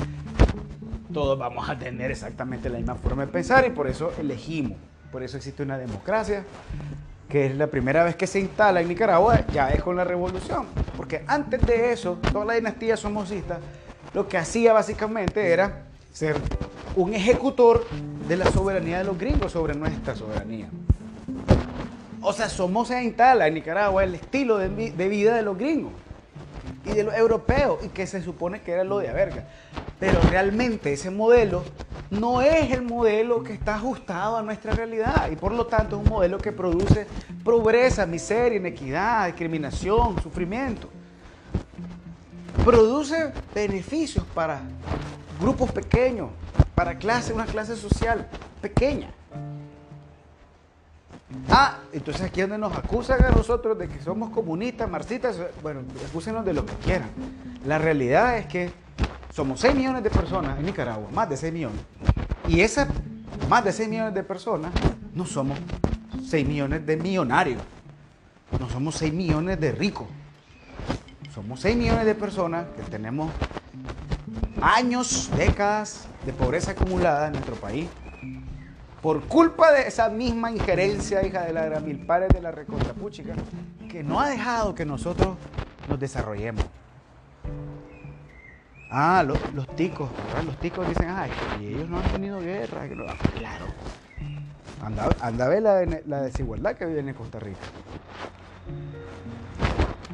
todos 1.13 1.39
vamos 1.39 1.71
a 1.71 1.79
tener 1.79 2.11
exactamente 2.11 2.69
la 2.69 2.77
misma 2.77 2.97
forma 2.97 3.25
de 3.25 3.33
pensar 3.33 3.67
y 3.67 3.71
por 3.71 3.87
eso 3.87 4.13
elegimos. 4.21 4.77
Por 5.11 5.23
eso 5.23 5.39
existe 5.39 5.63
una 5.63 5.79
democracia, 5.79 6.45
que 7.31 7.47
es 7.47 7.57
la 7.57 7.69
primera 7.69 8.05
vez 8.05 8.15
que 8.15 8.27
se 8.27 8.41
instala 8.41 8.83
en 8.83 8.89
Nicaragua, 8.89 9.47
ya 9.55 9.71
es 9.71 9.83
con 9.83 9.97
la 9.97 10.05
revolución. 10.05 10.67
Porque 10.99 11.25
antes 11.27 11.63
de 11.63 11.93
eso, 11.93 12.19
toda 12.31 12.45
la 12.45 12.53
dinastía 12.53 12.99
somocista 12.99 13.59
lo 14.13 14.29
que 14.29 14.37
hacía 14.37 14.75
básicamente 14.75 15.51
era 15.51 15.85
ser 16.13 16.37
un 16.99 17.15
ejecutor 17.15 17.87
de 18.27 18.37
la 18.37 18.51
soberanía 18.51 18.99
de 18.99 19.05
los 19.05 19.17
gringos 19.17 19.53
sobre 19.53 19.75
nuestra 19.75 20.17
soberanía. 20.17 20.69
O 22.21 22.33
sea, 22.33 22.49
somos 22.49 22.91
en 22.91 23.05
instala 23.05 23.47
en 23.47 23.55
Nicaragua 23.55 24.03
el 24.03 24.17
estilo 24.17 24.59
de, 24.59 24.69
vida 24.69 25.37
de 25.37 25.43
los 25.43 25.57
gringos 25.57 25.93
y 26.85 26.91
de 26.91 27.05
los 27.05 27.15
europeos, 27.15 27.79
y 27.85 27.89
que 27.89 28.07
se 28.07 28.21
supone 28.21 28.63
que 28.63 28.73
era 28.73 28.83
lo 28.83 28.99
de 28.99 29.13
verga. 29.13 29.45
Pero 30.01 30.21
realmente 30.29 30.93
ese 30.93 31.11
modelo 31.11 31.63
no 32.11 32.43
es 32.43 32.73
el 32.73 32.83
modelo 32.83 33.45
que 33.45 33.53
está 33.53 33.77
ajustado 33.77 34.37
a 34.37 34.43
nuestra 34.43 34.73
realidad 34.73 35.31
y 35.31 35.37
por 35.37 35.53
lo 35.53 35.67
tanto 35.67 35.97
es 35.97 36.03
un 36.05 36.09
modelo 36.09 36.39
que 36.39 36.51
produce 36.51 37.07
pobreza, 37.45 38.07
miseria, 38.07 38.59
inequidad, 38.59 39.27
discriminación, 39.27 40.21
sufrimiento. 40.21 40.89
Produce 42.65 43.33
beneficios 43.55 44.25
para 44.35 44.61
grupos 45.41 45.71
pequeños, 45.71 46.31
para 46.79 46.97
clase, 46.97 47.33
una 47.33 47.45
clase 47.45 47.74
social 47.74 48.29
pequeña. 48.62 49.11
Ah, 51.51 51.79
entonces 51.93 52.22
aquí 52.22 52.41
es 52.41 52.49
donde 52.49 52.64
nos 52.64 52.79
acusan 52.79 53.20
a 53.24 53.33
nosotros 53.33 53.76
de 53.76 53.89
que 53.89 54.01
somos 54.01 54.31
comunistas, 54.31 54.89
marxistas, 54.89 55.41
bueno, 55.61 55.81
acúsenos 56.09 56.45
de 56.45 56.55
lo 56.55 56.64
que 56.64 56.74
quieran. 56.74 57.11
La 57.66 57.79
realidad 57.79 58.39
es 58.39 58.47
que 58.47 58.70
somos 59.35 59.59
6 59.59 59.74
millones 59.74 60.05
de 60.05 60.11
personas 60.11 60.57
en 60.57 60.66
Nicaragua, 60.66 61.09
más 61.12 61.29
de 61.29 61.37
6 61.37 61.53
millones. 61.53 61.81
Y 62.47 62.61
esas 62.61 62.87
más 63.49 63.64
de 63.64 63.72
6 63.72 63.89
millones 63.89 64.14
de 64.14 64.22
personas 64.22 64.70
no 65.14 65.26
somos 65.26 65.59
6 66.29 66.47
millones 66.47 66.87
de 66.87 66.97
millonarios, 66.97 67.61
no 68.57 68.70
somos 68.70 68.95
6 68.95 69.12
millones 69.12 69.59
de 69.59 69.72
ricos. 69.72 70.07
Somos 71.35 71.59
6 71.59 71.76
millones 71.76 72.07
de 72.07 72.14
personas 72.14 72.66
que 72.76 72.83
tenemos 72.85 73.33
años, 74.61 75.31
décadas 75.37 76.07
de 76.25 76.33
pobreza 76.33 76.73
acumulada 76.73 77.27
en 77.27 77.33
nuestro 77.33 77.55
país 77.57 77.89
por 79.03 79.23
culpa 79.23 79.73
de 79.73 79.87
esa 79.87 80.09
misma 80.09 80.51
injerencia, 80.51 81.25
hija 81.25 81.43
de 81.43 81.53
la 81.53 81.65
gran 81.65 81.85
mil 81.85 81.99
pares 82.05 82.29
de 82.31 82.41
la 82.41 82.51
recontrapuchica, 82.51 83.35
que 83.89 84.03
no 84.03 84.21
ha 84.21 84.29
dejado 84.29 84.75
que 84.75 84.85
nosotros 84.85 85.37
nos 85.89 86.01
desarrollemos. 86.01 86.65
Ah, 88.91 89.23
los, 89.23 89.39
ticos, 89.77 90.09
Los 90.47 90.59
ticos 90.61 90.89
dicen, 90.89 91.11
ay, 91.11 91.31
que 91.59 91.69
ellos 91.69 91.89
no 91.89 91.99
han 91.99 92.11
tenido 92.11 92.41
guerra. 92.41 92.89
Claro. 93.37 93.67
Anda, 94.83 95.09
anda 95.21 95.45
a 95.45 95.49
ver 95.49 95.63
la, 95.63 95.85
la, 96.07 96.23
desigualdad 96.23 96.75
que 96.75 96.87
vive 96.87 97.01
en 97.01 97.13
Costa 97.13 97.39
Rica. 97.39 97.59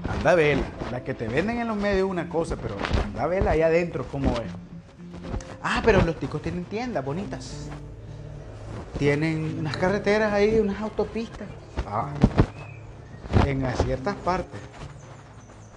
Anda 0.08 0.32
a 0.32 0.34
ver, 0.34 0.58
la 0.90 1.02
que 1.02 1.14
te 1.14 1.28
venden 1.28 1.58
en 1.58 1.68
los 1.68 1.76
medios 1.76 2.08
una 2.08 2.28
cosa, 2.28 2.56
pero 2.56 2.76
anda 3.04 3.24
a 3.24 3.26
verla 3.26 3.52
ahí 3.52 3.62
adentro 3.62 4.06
cómo 4.10 4.30
es. 4.32 4.50
Ah, 5.62 5.80
pero 5.84 6.02
los 6.02 6.18
ticos 6.18 6.42
tienen 6.42 6.64
tiendas 6.64 7.04
bonitas 7.04 7.68
tienen 8.98 9.56
unas 9.58 9.76
carreteras 9.76 10.32
ahí, 10.32 10.58
unas 10.58 10.80
autopistas. 10.80 11.48
Ah, 11.86 12.10
en 13.44 13.64
ciertas 13.84 14.14
partes. 14.16 14.60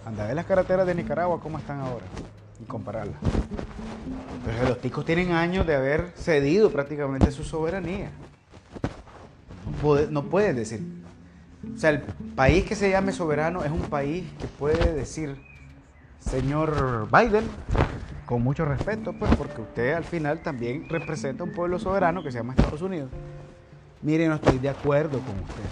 Anda 0.05 0.23
a 0.23 0.27
ver 0.27 0.35
las 0.35 0.45
carreteras 0.45 0.87
de 0.87 0.95
Nicaragua 0.95 1.39
cómo 1.41 1.57
están 1.57 1.81
ahora 1.81 2.05
y 2.61 2.65
compararlas. 2.65 3.17
Pero 4.45 4.69
los 4.69 4.79
ticos 4.79 5.05
tienen 5.05 5.31
años 5.31 5.67
de 5.67 5.75
haber 5.75 6.13
cedido 6.15 6.71
prácticamente 6.71 7.31
su 7.31 7.43
soberanía. 7.43 8.11
No, 10.09 10.23
pueden 10.23 10.55
decir. 10.55 10.81
O 11.75 11.79
sea, 11.79 11.91
el 11.91 12.01
país 12.35 12.65
que 12.65 12.75
se 12.75 12.89
llame 12.89 13.11
soberano 13.11 13.63
es 13.63 13.71
un 13.71 13.81
país 13.81 14.25
que 14.39 14.47
puede 14.47 14.93
decir, 14.93 15.35
señor 16.19 17.07
Biden, 17.11 17.45
con 18.25 18.41
mucho 18.41 18.65
respeto, 18.65 19.13
pues, 19.13 19.33
porque 19.35 19.61
usted 19.61 19.93
al 19.93 20.03
final 20.03 20.39
también 20.39 20.87
representa 20.89 21.43
un 21.43 21.51
pueblo 21.51 21.79
soberano 21.79 22.23
que 22.23 22.31
se 22.31 22.39
llama 22.39 22.53
Estados 22.53 22.81
Unidos. 22.81 23.09
Mire, 24.01 24.27
no 24.27 24.35
estoy 24.35 24.59
de 24.59 24.69
acuerdo 24.69 25.19
con 25.19 25.35
usted. 25.39 25.63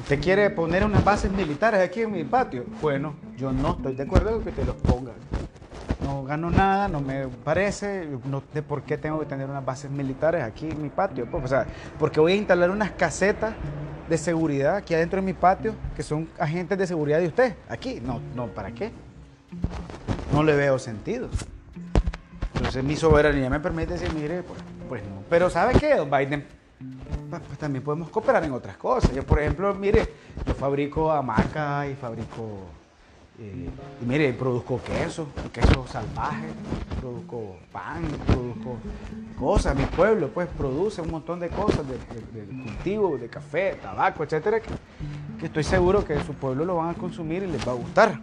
¿Usted 0.00 0.20
quiere 0.20 0.50
poner 0.50 0.84
unas 0.84 1.04
bases 1.04 1.30
militares 1.30 1.80
aquí 1.80 2.00
en 2.00 2.10
mi 2.10 2.24
patio? 2.24 2.64
Bueno, 2.80 3.14
yo 3.36 3.52
no 3.52 3.72
estoy 3.72 3.94
de 3.94 4.02
acuerdo 4.02 4.32
con 4.32 4.42
que 4.42 4.50
te 4.50 4.64
los 4.64 4.74
ponga. 4.76 5.12
No 6.02 6.24
gano 6.24 6.50
nada, 6.50 6.88
no 6.88 7.00
me 7.00 7.28
parece, 7.28 8.08
no 8.24 8.42
sé 8.52 8.62
por 8.62 8.82
qué 8.82 8.98
tengo 8.98 9.20
que 9.20 9.26
tener 9.26 9.48
unas 9.48 9.64
bases 9.64 9.90
militares 9.90 10.42
aquí 10.42 10.68
en 10.68 10.82
mi 10.82 10.88
patio. 10.88 11.26
Pues, 11.30 11.44
o 11.44 11.48
sea, 11.48 11.66
porque 11.98 12.18
voy 12.18 12.32
a 12.32 12.36
instalar 12.36 12.70
unas 12.70 12.90
casetas 12.92 13.54
de 14.10 14.18
seguridad 14.18 14.76
aquí 14.76 14.92
adentro 14.92 15.20
de 15.20 15.26
mi 15.26 15.32
patio 15.32 15.74
que 15.96 16.02
son 16.02 16.28
agentes 16.38 16.76
de 16.76 16.86
seguridad 16.86 17.18
de 17.20 17.28
usted. 17.28 17.54
Aquí, 17.68 18.00
no, 18.04 18.20
no, 18.34 18.48
¿para 18.48 18.72
qué? 18.72 18.90
no 20.32 20.42
le 20.42 20.54
veo 20.54 20.78
sentido. 20.78 21.28
Entonces 22.54 22.84
mi 22.84 22.96
soberanía 22.96 23.48
me 23.50 23.60
permite 23.60 23.94
decir, 23.94 24.12
mire, 24.14 24.42
pues, 24.42 24.60
pues 24.88 25.02
no. 25.02 25.22
Pero 25.28 25.50
¿sabe 25.50 25.74
qué, 25.74 25.96
don 25.96 26.10
Biden? 26.10 26.46
Pues, 27.30 27.58
también 27.58 27.84
podemos 27.84 28.10
cooperar 28.10 28.44
en 28.44 28.52
otras 28.52 28.76
cosas. 28.76 29.12
Yo, 29.12 29.24
por 29.24 29.40
ejemplo, 29.40 29.74
mire, 29.74 30.12
yo 30.46 30.54
fabrico 30.54 31.10
hamaca 31.10 31.86
y 31.86 31.94
fabrico, 31.94 32.66
eh, 33.40 33.70
y 34.02 34.04
mire, 34.04 34.32
produzco 34.34 34.80
queso, 34.82 35.28
queso 35.52 35.86
salvaje, 35.86 36.48
produzco 37.00 37.56
pan, 37.72 38.02
produzco 38.26 38.76
cosas. 39.38 39.74
Mi 39.76 39.84
pueblo, 39.84 40.28
pues, 40.28 40.48
produce 40.48 41.00
un 41.00 41.10
montón 41.10 41.40
de 41.40 41.48
cosas 41.48 41.86
de, 41.88 41.96
cultivo, 42.64 43.16
de 43.16 43.28
café, 43.28 43.78
tabaco, 43.80 44.24
etcétera, 44.24 44.60
que 44.60 45.46
estoy 45.46 45.64
seguro 45.64 46.04
que 46.04 46.22
su 46.22 46.34
pueblo 46.34 46.64
lo 46.64 46.76
van 46.76 46.90
a 46.90 46.94
consumir 46.94 47.42
y 47.42 47.46
les 47.46 47.66
va 47.66 47.72
a 47.72 47.76
gustar 47.76 48.20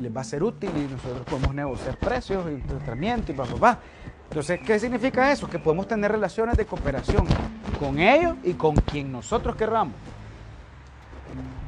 les 0.00 0.14
va 0.14 0.20
a 0.20 0.24
ser 0.24 0.42
útil 0.42 0.70
y 0.76 0.92
nosotros 0.92 1.26
podemos 1.26 1.54
negociar 1.54 1.96
precios 1.96 2.44
y 2.50 2.60
tratamiento 2.66 3.32
y 3.32 3.34
papá. 3.34 3.78
Entonces, 4.28 4.60
¿qué 4.60 4.78
significa 4.78 5.32
eso? 5.32 5.48
Que 5.48 5.58
podemos 5.58 5.88
tener 5.88 6.12
relaciones 6.12 6.56
de 6.56 6.66
cooperación 6.66 7.26
con 7.80 7.98
ellos 7.98 8.36
y 8.44 8.52
con 8.54 8.76
quien 8.76 9.10
nosotros 9.10 9.56
querramos. 9.56 9.94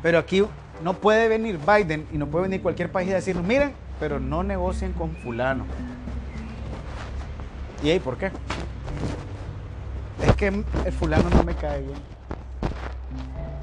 Pero 0.02 0.18
aquí 0.18 0.44
no 0.82 0.94
puede 0.94 1.28
venir 1.28 1.58
Biden 1.58 2.06
y 2.12 2.18
no 2.18 2.26
puede 2.26 2.44
venir 2.44 2.62
cualquier 2.62 2.90
país 2.90 3.08
y 3.08 3.12
decirnos, 3.12 3.44
miren, 3.44 3.72
pero 3.98 4.18
no 4.18 4.42
negocien 4.42 4.92
con 4.92 5.14
fulano. 5.16 5.64
¿Y 7.82 7.90
ahí 7.90 7.98
por 7.98 8.16
qué? 8.16 8.30
Es 10.22 10.34
que 10.36 10.46
el 10.48 10.92
fulano 10.92 11.30
no 11.30 11.42
me 11.42 11.54
cae 11.54 11.80
bien. 11.82 11.98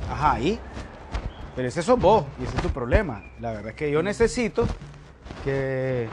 Ajá, 0.09 0.39
¿y? 0.39 0.59
Pero 1.55 1.67
ese 1.67 1.81
sos 1.81 1.99
vos 1.99 2.25
y 2.39 2.43
ese 2.43 2.55
es 2.55 2.61
tu 2.61 2.69
problema. 2.69 3.23
La 3.39 3.51
verdad 3.51 3.69
es 3.69 3.75
que 3.75 3.91
yo 3.91 4.01
necesito 4.03 4.67
que, 5.43 6.07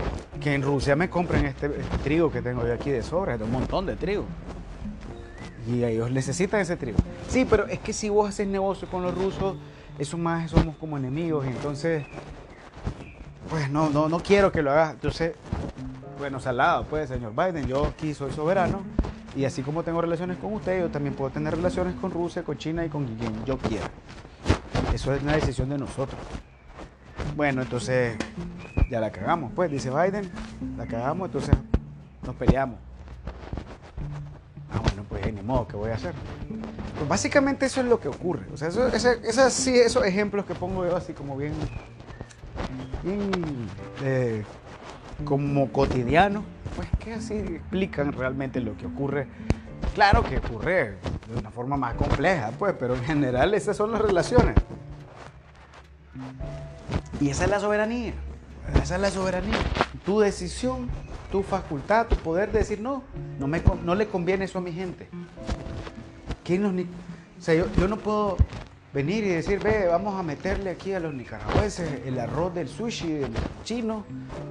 en 0.45 0.63
Rusia 0.63 0.97
me 0.97 1.11
compren 1.11 1.45
este, 1.47 1.67
este, 1.67 1.99
trigo 1.99 2.31
que 2.31 2.43
tengo 2.43 2.67
yo 2.67 2.73
aquí 2.73 2.91
de 2.91 3.03
sobra, 3.03 3.37
de 3.37 3.45
un 3.45 3.51
montón 3.51 3.87
de 3.87 3.97
trigo. 3.97 4.25
Y 5.67 5.83
ellos 5.83 6.11
necesitan 6.11 6.61
ese 6.61 6.77
trigo. 6.77 6.99
Sí, 7.29 7.47
pero 7.49 7.67
es 7.67 7.79
que 7.79 7.93
si 7.93 8.09
vos 8.09 8.29
haces 8.29 8.47
negocio 8.47 8.89
con 8.89 9.03
los 9.03 9.15
rusos, 9.15 9.57
eso 9.99 10.19
más 10.19 10.51
somos 10.51 10.77
como 10.77 10.97
enemigos. 10.97 11.47
Entonces, 11.47 12.05
pues 13.49 13.71
no, 13.71 13.91
no, 13.91 14.09
no 14.09 14.21
quiero 14.21 14.51
que 14.51 14.63
lo 14.63 14.71
hagas. 14.71 14.95
Entonces, 14.95 15.35
bueno, 16.19 16.41
salado, 16.41 16.85
pues, 16.85 17.09
señor 17.09 17.33
Biden, 17.35 17.67
yo 17.67 17.87
aquí 17.87 18.15
soy 18.15 18.33
soberano. 18.33 18.83
Y 19.37 19.45
así 19.45 19.63
como 19.63 19.83
tengo 19.83 20.01
relaciones 20.01 20.39
con 20.39 20.53
usted, 20.55 20.81
yo 20.81 20.91
también 20.91 21.15
puedo 21.15 21.31
tener 21.31 21.57
relaciones 21.57 21.95
con 21.97 22.11
Rusia, 22.13 22.45
con 22.45 22.57
China 22.57 22.85
y 22.85 22.89
con 22.89 23.05
quien 23.05 23.45
yo 23.45 23.59
quiera. 23.59 23.91
Eso 24.93 25.13
es 25.13 25.23
una 25.23 25.33
decisión 25.33 25.69
de 25.69 25.79
nosotros. 25.79 26.21
Bueno, 27.35 27.63
entonces 27.63 28.17
ya 28.91 29.01
la 29.01 29.11
cagamos, 29.11 29.53
pues, 29.55 29.71
dice 29.71 29.91
Biden, 29.91 30.31
la 30.77 30.87
cagamos, 30.87 31.27
entonces 31.27 31.57
nos 32.25 32.37
peleamos. 32.37 32.79
Bueno, 35.09 35.23
pues 35.23 35.35
ni 35.35 35.43
modo, 35.43 35.67
¿qué 35.69 35.77
voy 35.77 35.91
a 35.91 35.95
hacer? 35.95 36.15
Pues 36.97 37.09
básicamente 37.09 37.67
eso 37.67 37.81
es 37.81 37.87
lo 37.87 38.01
que 38.01 38.09
ocurre. 38.09 38.47
O 38.53 38.57
sea, 38.57 38.69
eso, 38.69 38.87
esos 38.89 40.05
ejemplos 40.05 40.45
que 40.45 40.55
pongo 40.55 40.85
yo 40.87 40.97
así 40.97 41.13
como 41.13 41.37
bien, 41.37 41.53
bien 43.03 43.31
eh, 44.03 44.45
como 45.25 45.71
cotidiano, 45.73 46.45
pues 46.77 46.89
que 46.99 47.15
así 47.15 47.35
explican 47.35 48.13
realmente 48.13 48.61
lo 48.61 48.77
que 48.77 48.87
ocurre. 48.87 49.27
Claro 49.95 50.25
que 50.25 50.39
ocurre 50.39 50.97
de 51.29 51.39
una 51.39 51.51
forma 51.51 51.77
más 51.77 51.95
compleja, 51.95 52.51
pues, 52.59 52.75
pero 52.79 52.95
en 52.95 53.05
general 53.05 53.55
esas 53.55 53.77
son 53.77 53.93
las 53.93 54.01
relaciones. 54.01 54.57
Y 57.21 57.31
esa 57.31 57.45
es 57.45 57.51
la 57.51 57.61
soberanía. 57.61 58.13
Esa 58.83 58.97
es 58.97 59.01
la 59.01 59.11
soberanía. 59.11 59.57
Tu 60.05 60.21
decisión, 60.21 60.89
tu 61.35 61.43
facultad, 61.43 62.07
tu 62.07 62.15
poder 62.15 62.53
de 62.53 62.61
decir 62.61 62.81
no, 62.81 63.03
no, 63.41 63.49
me, 63.49 63.61
no 63.85 63.97
le 63.97 64.07
conviene 64.07 64.45
eso 64.45 64.59
a 64.59 64.61
mi 64.61 64.71
gente. 64.71 65.09
¿Quién 66.45 66.65
o 66.65 67.43
sea, 67.43 67.57
yo, 67.57 67.89
no 67.89 67.97
puedo 67.97 68.37
venir 68.93 69.25
y 69.25 69.31
decir, 69.31 69.59
ve, 69.59 69.89
vamos 69.89 70.15
a 70.15 70.23
meterle 70.23 70.71
aquí 70.71 70.93
a 70.93 71.01
los 71.01 71.13
nicaragüenses 71.13 72.07
el 72.07 72.21
arroz 72.21 72.55
del 72.55 72.69
sushi 72.69 73.15
del 73.15 73.33
chino 73.65 74.05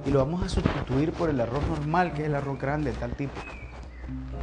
y 0.04 0.10
lo 0.10 0.18
vamos 0.18 0.42
a 0.42 0.50
sustituir 0.50 1.12
por 1.12 1.30
el 1.30 1.40
arroz 1.40 1.66
normal, 1.68 2.12
que 2.12 2.20
es 2.20 2.28
el 2.28 2.34
arroz 2.34 2.60
grande, 2.60 2.92
tal 2.92 3.12
tipo. 3.12 3.32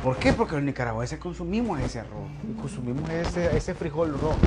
¿Por 0.04 0.18
qué? 0.18 0.34
Porque 0.34 0.56
los 0.56 0.64
nicaragüenses 0.64 1.20
consumimos 1.20 1.80
ese 1.80 2.00
arroz, 2.00 2.28
consumimos 2.60 3.08
ese, 3.12 3.56
ese 3.56 3.76
frijol 3.76 4.20
rojo 4.20 4.40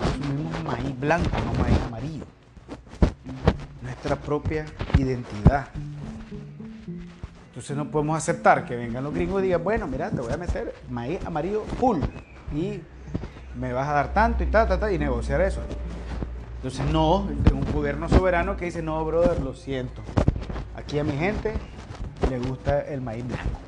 consumimos 0.00 0.64
maíz 0.64 0.98
blanco, 0.98 1.36
no 1.44 1.62
maíz 1.62 1.78
amarillo. 1.86 2.24
Nuestra 3.82 4.16
propia 4.16 4.64
identidad. 4.96 5.68
Entonces 7.54 7.76
no 7.76 7.88
podemos 7.88 8.18
aceptar 8.18 8.64
que 8.64 8.74
vengan 8.74 9.04
los 9.04 9.14
gringos 9.14 9.40
y 9.40 9.44
digan, 9.44 9.62
bueno, 9.62 9.86
mira, 9.86 10.10
te 10.10 10.20
voy 10.20 10.32
a 10.32 10.36
meter 10.36 10.74
maíz 10.90 11.24
amarillo 11.24 11.62
full 11.78 12.00
y 12.52 12.80
me 13.56 13.72
vas 13.72 13.86
a 13.86 13.92
dar 13.92 14.12
tanto 14.12 14.42
y 14.42 14.46
ta, 14.48 14.66
ta, 14.66 14.80
ta, 14.80 14.90
y 14.90 14.98
negociar 14.98 15.40
eso. 15.40 15.60
Entonces 16.56 16.84
no, 16.86 17.28
tengo 17.44 17.58
un 17.58 17.72
gobierno 17.72 18.08
soberano 18.08 18.56
que 18.56 18.64
dice, 18.64 18.82
no, 18.82 19.04
brother, 19.04 19.40
lo 19.40 19.54
siento. 19.54 20.02
Aquí 20.74 20.98
a 20.98 21.04
mi 21.04 21.12
gente 21.12 21.54
le 22.28 22.40
gusta 22.40 22.80
el 22.80 23.00
maíz 23.00 23.24
blanco. 23.24 23.60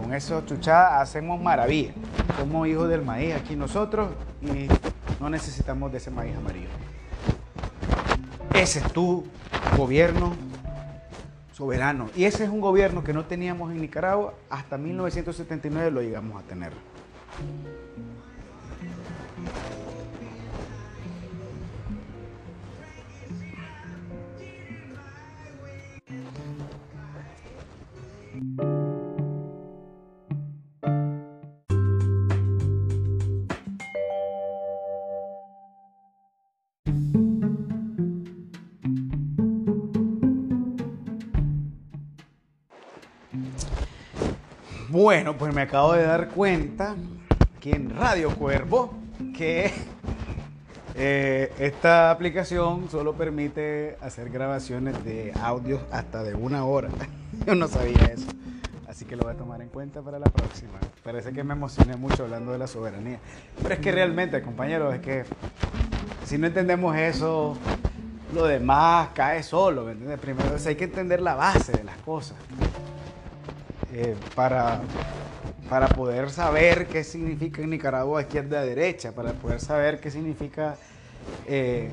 Con 0.00 0.14
eso, 0.14 0.42
chuchada, 0.46 0.98
hacemos 1.02 1.38
maravilla. 1.38 1.92
Somos 2.38 2.66
hijos 2.66 2.88
del 2.88 3.02
maíz 3.02 3.34
aquí 3.34 3.56
nosotros 3.56 4.08
y 4.40 4.68
no 5.20 5.28
necesitamos 5.28 5.92
de 5.92 5.98
ese 5.98 6.10
maíz 6.10 6.34
amarillo. 6.34 6.68
Ese 8.54 8.78
es 8.78 8.90
tu 8.90 9.26
gobierno 9.76 10.32
soberano. 11.58 12.08
Y 12.14 12.24
ese 12.24 12.44
es 12.44 12.50
un 12.50 12.60
gobierno 12.60 13.02
que 13.02 13.12
no 13.12 13.24
teníamos 13.24 13.72
en 13.72 13.80
Nicaragua. 13.80 14.34
Hasta 14.48 14.78
1979 14.78 15.90
lo 15.90 16.00
llegamos 16.00 16.40
a 16.40 16.46
tener. 16.46 16.72
Bueno, 44.90 45.36
pues 45.36 45.54
me 45.54 45.60
acabo 45.60 45.92
de 45.92 46.02
dar 46.02 46.28
cuenta 46.28 46.96
aquí 47.58 47.72
en 47.72 47.94
Radio 47.94 48.34
Cuervo 48.34 48.94
que 49.36 49.70
eh, 50.94 51.52
esta 51.58 52.10
aplicación 52.10 52.88
solo 52.90 53.12
permite 53.12 53.98
hacer 54.00 54.30
grabaciones 54.30 55.04
de 55.04 55.34
audio 55.42 55.78
hasta 55.92 56.22
de 56.22 56.34
una 56.34 56.64
hora. 56.64 56.88
Yo 57.46 57.54
no 57.54 57.68
sabía 57.68 58.02
eso. 58.06 58.28
Así 58.88 59.04
que 59.04 59.14
lo 59.14 59.24
voy 59.24 59.34
a 59.34 59.36
tomar 59.36 59.60
en 59.60 59.68
cuenta 59.68 60.00
para 60.00 60.18
la 60.18 60.30
próxima. 60.30 60.78
Parece 61.04 61.34
que 61.34 61.44
me 61.44 61.52
emocioné 61.52 61.96
mucho 61.96 62.24
hablando 62.24 62.52
de 62.52 62.58
la 62.58 62.66
soberanía. 62.66 63.18
Pero 63.62 63.74
es 63.74 63.80
que 63.80 63.92
realmente, 63.92 64.40
compañeros, 64.40 64.94
es 64.94 65.00
que 65.00 65.24
si 66.24 66.38
no 66.38 66.46
entendemos 66.46 66.96
eso, 66.96 67.58
lo 68.34 68.46
demás 68.46 69.10
cae 69.12 69.42
solo. 69.42 69.84
Primero 70.18 70.56
hay 70.64 70.76
que 70.76 70.84
entender 70.84 71.20
la 71.20 71.34
base 71.34 71.72
de 71.72 71.84
las 71.84 71.98
cosas. 71.98 72.38
Eh, 74.00 74.14
para, 74.36 74.80
para 75.68 75.88
poder 75.88 76.30
saber 76.30 76.86
qué 76.86 77.02
significa 77.02 77.62
en 77.62 77.70
Nicaragua 77.70 78.22
izquierda-derecha, 78.22 79.10
para 79.10 79.32
poder 79.32 79.58
saber 79.58 79.98
qué 79.98 80.08
significa, 80.08 80.76
eh, 81.48 81.90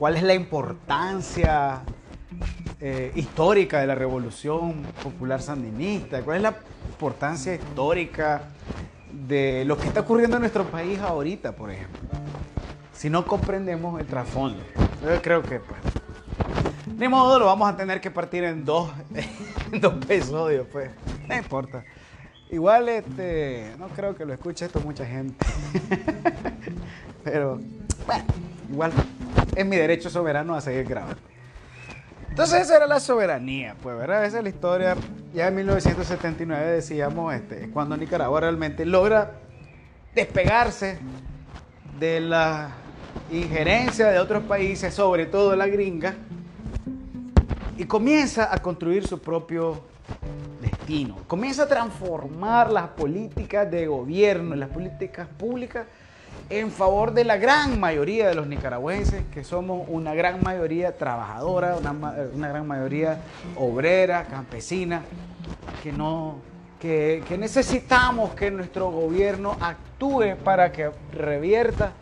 cuál 0.00 0.16
es 0.16 0.24
la 0.24 0.34
importancia 0.34 1.82
eh, 2.80 3.12
histórica 3.14 3.78
de 3.78 3.86
la 3.86 3.94
revolución 3.94 4.82
popular 5.00 5.40
sandinista, 5.40 6.22
cuál 6.22 6.38
es 6.38 6.42
la 6.42 6.56
importancia 6.88 7.54
histórica 7.54 8.42
de 9.12 9.64
lo 9.64 9.78
que 9.78 9.86
está 9.86 10.00
ocurriendo 10.00 10.38
en 10.38 10.40
nuestro 10.40 10.64
país 10.64 10.98
ahorita, 10.98 11.52
por 11.52 11.70
ejemplo. 11.70 12.00
Si 12.92 13.08
no 13.08 13.24
comprendemos 13.24 14.00
el 14.00 14.06
trasfondo. 14.08 14.60
Yo 15.06 15.22
creo 15.22 15.40
que 15.40 15.60
pues, 15.60 15.99
ni 16.96 17.08
modo, 17.08 17.38
lo 17.38 17.46
vamos 17.46 17.68
a 17.68 17.76
tener 17.76 18.00
que 18.00 18.10
partir 18.10 18.44
en 18.44 18.64
dos, 18.64 18.90
dos 19.80 19.94
episodios, 19.94 20.66
pues. 20.70 20.90
No 21.28 21.36
importa. 21.36 21.84
Igual, 22.50 22.88
este, 22.88 23.72
no 23.78 23.88
creo 23.88 24.16
que 24.16 24.24
lo 24.24 24.32
escuche 24.32 24.66
esto 24.66 24.80
mucha 24.80 25.06
gente. 25.06 25.44
Pero, 27.24 27.60
bueno, 28.06 28.24
igual 28.70 28.92
es 29.54 29.66
mi 29.66 29.76
derecho 29.76 30.10
soberano 30.10 30.54
a 30.54 30.60
seguir 30.60 30.84
grabando. 30.84 31.20
Entonces 32.28 32.62
esa 32.62 32.76
era 32.76 32.86
la 32.86 33.00
soberanía, 33.00 33.76
pues, 33.82 33.96
¿verdad? 33.96 34.24
Esa 34.24 34.38
es 34.38 34.44
la 34.44 34.48
historia. 34.48 34.96
Ya 35.34 35.48
en 35.48 35.54
1979 35.56 36.66
decíamos, 36.70 37.34
este, 37.34 37.70
cuando 37.70 37.96
Nicaragua 37.96 38.40
realmente 38.40 38.84
logra 38.84 39.32
despegarse 40.14 40.98
de 41.98 42.20
la 42.20 42.70
injerencia 43.30 44.08
de 44.08 44.18
otros 44.18 44.44
países, 44.44 44.94
sobre 44.94 45.26
todo 45.26 45.54
la 45.54 45.66
gringa, 45.66 46.14
y 47.80 47.86
comienza 47.86 48.54
a 48.54 48.58
construir 48.58 49.06
su 49.06 49.20
propio 49.20 49.80
destino. 50.60 51.16
Comienza 51.26 51.62
a 51.62 51.66
transformar 51.66 52.70
las 52.70 52.88
políticas 52.88 53.70
de 53.70 53.86
gobierno, 53.86 54.54
las 54.54 54.68
políticas 54.68 55.26
públicas 55.26 55.86
en 56.50 56.70
favor 56.70 57.14
de 57.14 57.24
la 57.24 57.38
gran 57.38 57.80
mayoría 57.80 58.28
de 58.28 58.34
los 58.34 58.46
nicaragüenses, 58.46 59.24
que 59.32 59.44
somos 59.44 59.88
una 59.88 60.12
gran 60.12 60.42
mayoría 60.42 60.98
trabajadora, 60.98 61.76
una, 61.78 62.48
gran 62.48 62.66
mayoría 62.66 63.22
obrera, 63.56 64.26
campesina, 64.26 65.00
que, 65.82 65.90
no, 65.90 66.36
que, 66.78 67.24
necesitamos 67.38 68.34
que 68.34 68.50
nuestro 68.50 68.90
gobierno 68.90 69.56
actúe 69.58 70.36
para 70.44 70.70
que 70.70 70.90
revierta 71.14 71.92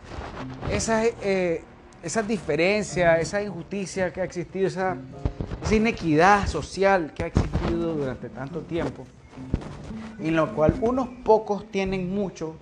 esas, 0.69 1.07
eh, 1.21 1.63
esas 2.03 2.27
diferencias, 2.27 3.19
esa 3.19 3.41
injusticia 3.41 4.11
que 4.13 4.21
ha 4.21 4.23
existido, 4.23 4.67
esa 4.67 4.97
esa 5.63 5.75
inequidad 5.75 6.47
social 6.47 7.13
que 7.13 7.23
ha 7.23 7.27
existido 7.27 7.95
durante 7.95 8.29
tanto 8.29 8.61
tiempo, 8.61 9.05
en 10.19 10.35
lo 10.35 10.53
cual 10.55 10.75
unos 10.81 11.09
pocos 11.23 11.69
tienen 11.69 12.13
mucho 12.13 12.55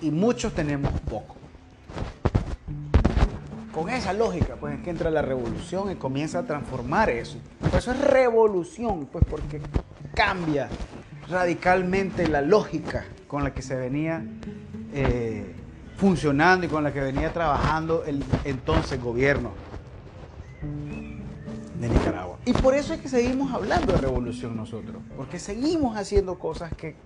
y 0.00 0.10
muchos 0.10 0.54
tenemos 0.54 0.92
poco. 1.08 1.36
Con 3.72 3.88
esa 3.88 4.12
lógica, 4.12 4.56
pues 4.56 4.74
es 4.74 4.82
que 4.82 4.90
entra 4.90 5.10
la 5.10 5.22
revolución 5.22 5.90
y 5.90 5.94
comienza 5.94 6.40
a 6.40 6.42
transformar 6.42 7.08
eso. 7.08 7.38
Por 7.60 7.78
eso 7.78 7.92
es 7.92 8.00
revolución, 8.00 9.08
pues 9.10 9.24
porque 9.28 9.62
cambia 10.14 10.68
radicalmente 11.28 12.28
la 12.28 12.42
lógica 12.42 13.04
con 13.28 13.44
la 13.44 13.54
que 13.54 13.62
se 13.62 13.76
venía 13.76 14.22
eh, 14.92 15.54
funcionando 16.02 16.66
y 16.66 16.68
con 16.68 16.82
la 16.82 16.92
que 16.92 17.00
venía 17.00 17.32
trabajando 17.32 18.02
el 18.04 18.24
entonces 18.42 19.00
gobierno 19.00 19.52
de 21.78 21.88
Nicaragua. 21.88 22.38
Y 22.44 22.52
por 22.54 22.74
eso 22.74 22.92
es 22.92 23.00
que 23.00 23.08
seguimos 23.08 23.54
hablando 23.54 23.92
de 23.92 24.00
revolución 24.00 24.56
nosotros, 24.56 25.00
porque 25.16 25.38
seguimos 25.38 25.96
haciendo 25.96 26.40
cosas 26.40 26.74
que 26.74 26.96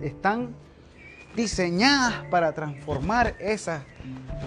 están 0.00 0.54
diseñadas 1.36 2.24
para 2.30 2.54
transformar 2.54 3.36
esa 3.38 3.84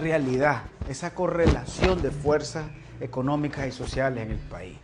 realidad, 0.02 0.64
esa 0.90 1.14
correlación 1.14 2.02
de 2.02 2.10
fuerzas 2.10 2.66
económicas 3.02 3.68
y 3.68 3.72
sociales 3.72 4.26
en 4.26 4.32
el 4.32 4.40
país. 4.40 4.78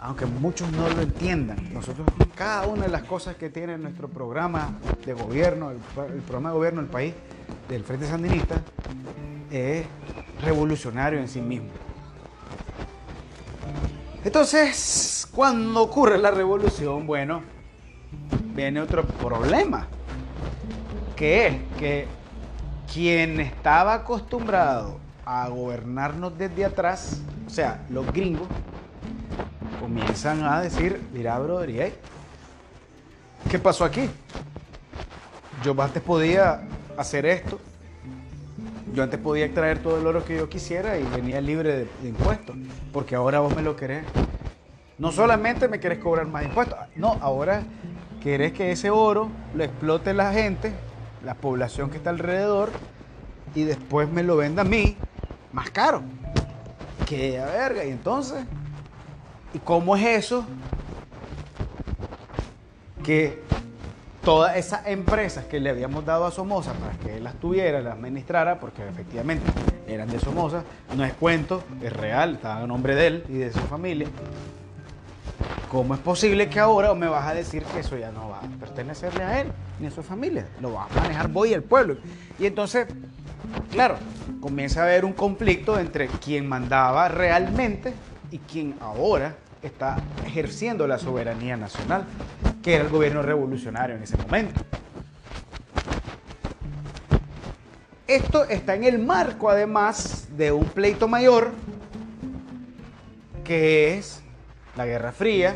Aunque 0.00 0.26
muchos 0.26 0.68
no 0.72 0.88
lo 0.88 1.00
entiendan, 1.00 1.72
nosotros 1.72 2.08
cada 2.34 2.66
una 2.66 2.86
de 2.86 2.88
las 2.88 3.04
cosas 3.04 3.36
que 3.36 3.50
tiene 3.50 3.78
nuestro 3.78 4.08
programa 4.08 4.78
de 5.06 5.12
gobierno, 5.12 5.70
el, 5.70 5.76
programa 6.22 6.48
de 6.48 6.56
gobierno 6.56 6.80
del 6.80 6.90
país, 6.90 7.14
del 7.68 7.84
Frente 7.84 8.06
Sandinista, 8.06 8.56
es 9.50 9.86
revolucionario 10.42 11.18
en 11.18 11.28
sí 11.28 11.40
mismo. 11.40 11.68
Entonces, 14.24 15.28
cuando 15.32 15.82
ocurre 15.82 16.16
la 16.18 16.30
revolución, 16.30 17.06
bueno, 17.06 17.42
viene 18.54 18.80
otro 18.80 19.04
problema, 19.04 19.86
que 21.16 21.46
es 21.46 21.56
que 21.78 22.06
quien 22.92 23.40
estaba 23.40 23.94
acostumbrado 23.94 24.98
a 25.24 25.48
gobernarnos 25.48 26.36
desde 26.36 26.64
atrás, 26.64 27.20
o 27.46 27.50
sea, 27.50 27.84
los 27.90 28.06
gringos, 28.12 28.46
comienzan 29.80 30.44
a 30.44 30.60
decir, 30.60 31.00
mira, 31.12 31.38
brother, 31.38 31.92
¿qué 33.50 33.58
pasó 33.58 33.84
aquí? 33.84 34.08
Yo 35.64 35.80
antes 35.82 36.02
podía 36.02 36.62
hacer 36.96 37.26
esto, 37.26 37.58
yo 38.94 39.02
antes 39.02 39.18
podía 39.18 39.46
extraer 39.46 39.78
todo 39.78 39.98
el 39.98 40.06
oro 40.06 40.24
que 40.24 40.36
yo 40.36 40.48
quisiera 40.48 40.98
y 40.98 41.04
venía 41.04 41.40
libre 41.40 41.86
de, 42.02 42.08
impuestos, 42.08 42.56
porque 42.92 43.14
ahora 43.14 43.40
vos 43.40 43.54
me 43.56 43.62
lo 43.62 43.74
querés. 43.74 44.04
No 44.98 45.10
solamente 45.12 45.66
me 45.68 45.80
querés 45.80 45.98
cobrar 45.98 46.26
más 46.26 46.44
impuestos, 46.44 46.78
no, 46.96 47.16
ahora 47.20 47.62
querés 48.22 48.52
que 48.52 48.70
ese 48.70 48.90
oro 48.90 49.30
lo 49.54 49.64
explote 49.64 50.12
la 50.12 50.32
gente, 50.32 50.72
la 51.24 51.34
población 51.34 51.90
que 51.90 51.96
está 51.96 52.10
alrededor, 52.10 52.70
y 53.54 53.64
después 53.64 54.10
me 54.10 54.22
lo 54.22 54.36
venda 54.36 54.62
a 54.62 54.64
mí 54.64 54.96
más 55.52 55.70
caro. 55.70 56.02
Que 57.06 57.38
a 57.38 57.46
verga, 57.46 57.84
y 57.84 57.90
entonces, 57.90 58.44
¿y 59.52 59.58
cómo 59.58 59.96
es 59.96 60.24
eso? 60.24 60.44
Que 63.02 63.42
todas 64.22 64.56
esas 64.56 64.86
empresas 64.86 65.44
que 65.46 65.60
le 65.60 65.70
habíamos 65.70 66.04
dado 66.06 66.26
a 66.26 66.30
Somoza 66.30 66.72
para 66.74 66.92
que 66.98 67.16
él 67.16 67.24
las 67.24 67.34
tuviera, 67.34 67.80
las 67.80 67.94
administrara, 67.94 68.60
porque 68.60 68.86
efectivamente 68.86 69.44
eran 69.86 70.08
de 70.08 70.18
Somoza, 70.20 70.62
no 70.96 71.04
es 71.04 71.12
cuento, 71.14 71.62
es 71.82 71.92
real, 71.92 72.34
estaba 72.34 72.62
a 72.62 72.66
nombre 72.66 72.94
de 72.94 73.06
él 73.08 73.24
y 73.28 73.34
de 73.34 73.52
su 73.52 73.60
familia. 73.60 74.08
¿Cómo 75.70 75.94
es 75.94 76.00
posible 76.00 76.48
que 76.48 76.60
ahora 76.60 76.94
me 76.94 77.08
vas 77.08 77.26
a 77.26 77.34
decir 77.34 77.62
que 77.64 77.80
eso 77.80 77.96
ya 77.96 78.12
no 78.12 78.28
va 78.28 78.38
a 78.38 78.60
pertenecerle 78.60 79.24
a 79.24 79.40
él 79.40 79.48
ni 79.80 79.86
a 79.86 79.90
su 79.90 80.02
familia? 80.02 80.46
Lo 80.60 80.74
va 80.74 80.84
a 80.84 81.00
manejar 81.00 81.28
vos 81.28 81.48
y 81.48 81.54
el 81.54 81.62
pueblo. 81.62 81.96
Y 82.38 82.46
entonces, 82.46 82.86
claro, 83.70 83.96
comienza 84.40 84.80
a 84.80 84.84
haber 84.84 85.04
un 85.04 85.14
conflicto 85.14 85.78
entre 85.80 86.08
quien 86.08 86.46
mandaba 86.46 87.08
realmente 87.08 87.94
y 88.30 88.38
quien 88.38 88.76
ahora 88.80 89.34
está 89.62 89.96
ejerciendo 90.26 90.86
la 90.86 90.98
soberanía 90.98 91.56
nacional, 91.56 92.04
que 92.62 92.74
era 92.74 92.84
el 92.84 92.90
gobierno 92.90 93.22
revolucionario 93.22 93.96
en 93.96 94.02
ese 94.02 94.16
momento. 94.16 94.60
Esto 98.06 98.44
está 98.44 98.74
en 98.74 98.84
el 98.84 98.98
marco, 98.98 99.48
además, 99.48 100.28
de 100.36 100.52
un 100.52 100.64
pleito 100.64 101.08
mayor, 101.08 101.52
que 103.42 103.96
es 103.96 104.22
la 104.76 104.86
Guerra 104.86 105.12
Fría, 105.12 105.54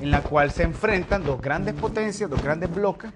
en 0.00 0.10
la 0.10 0.22
cual 0.22 0.50
se 0.50 0.64
enfrentan 0.64 1.24
dos 1.24 1.40
grandes 1.40 1.74
potencias, 1.74 2.28
dos 2.28 2.42
grandes 2.42 2.74
bloques, 2.74 3.10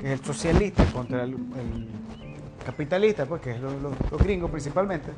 que 0.00 0.12
es 0.12 0.20
el 0.20 0.24
socialista 0.24 0.84
contra 0.86 1.22
el, 1.24 1.36
capitalista, 2.64 3.26
pues, 3.26 3.40
que 3.40 3.52
es 3.52 3.60
los, 3.60 4.22
gringos 4.22 4.50
principalmente, 4.50 5.10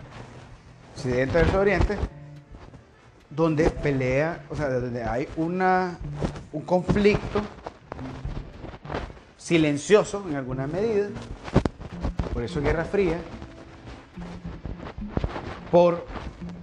Occidente 0.94 1.38
versus 1.38 1.54
Oriente, 1.54 1.96
donde 3.34 3.70
pelea, 3.70 4.44
o 4.50 4.56
sea, 4.56 4.68
donde 4.68 5.02
hay 5.02 5.28
una, 5.36 5.98
un 6.52 6.62
conflicto 6.62 7.40
silencioso 9.36 10.24
en 10.28 10.36
alguna 10.36 10.66
medida, 10.66 11.08
por 12.32 12.42
eso 12.42 12.60
Guerra 12.60 12.84
Fría, 12.84 13.18
por 15.70 16.06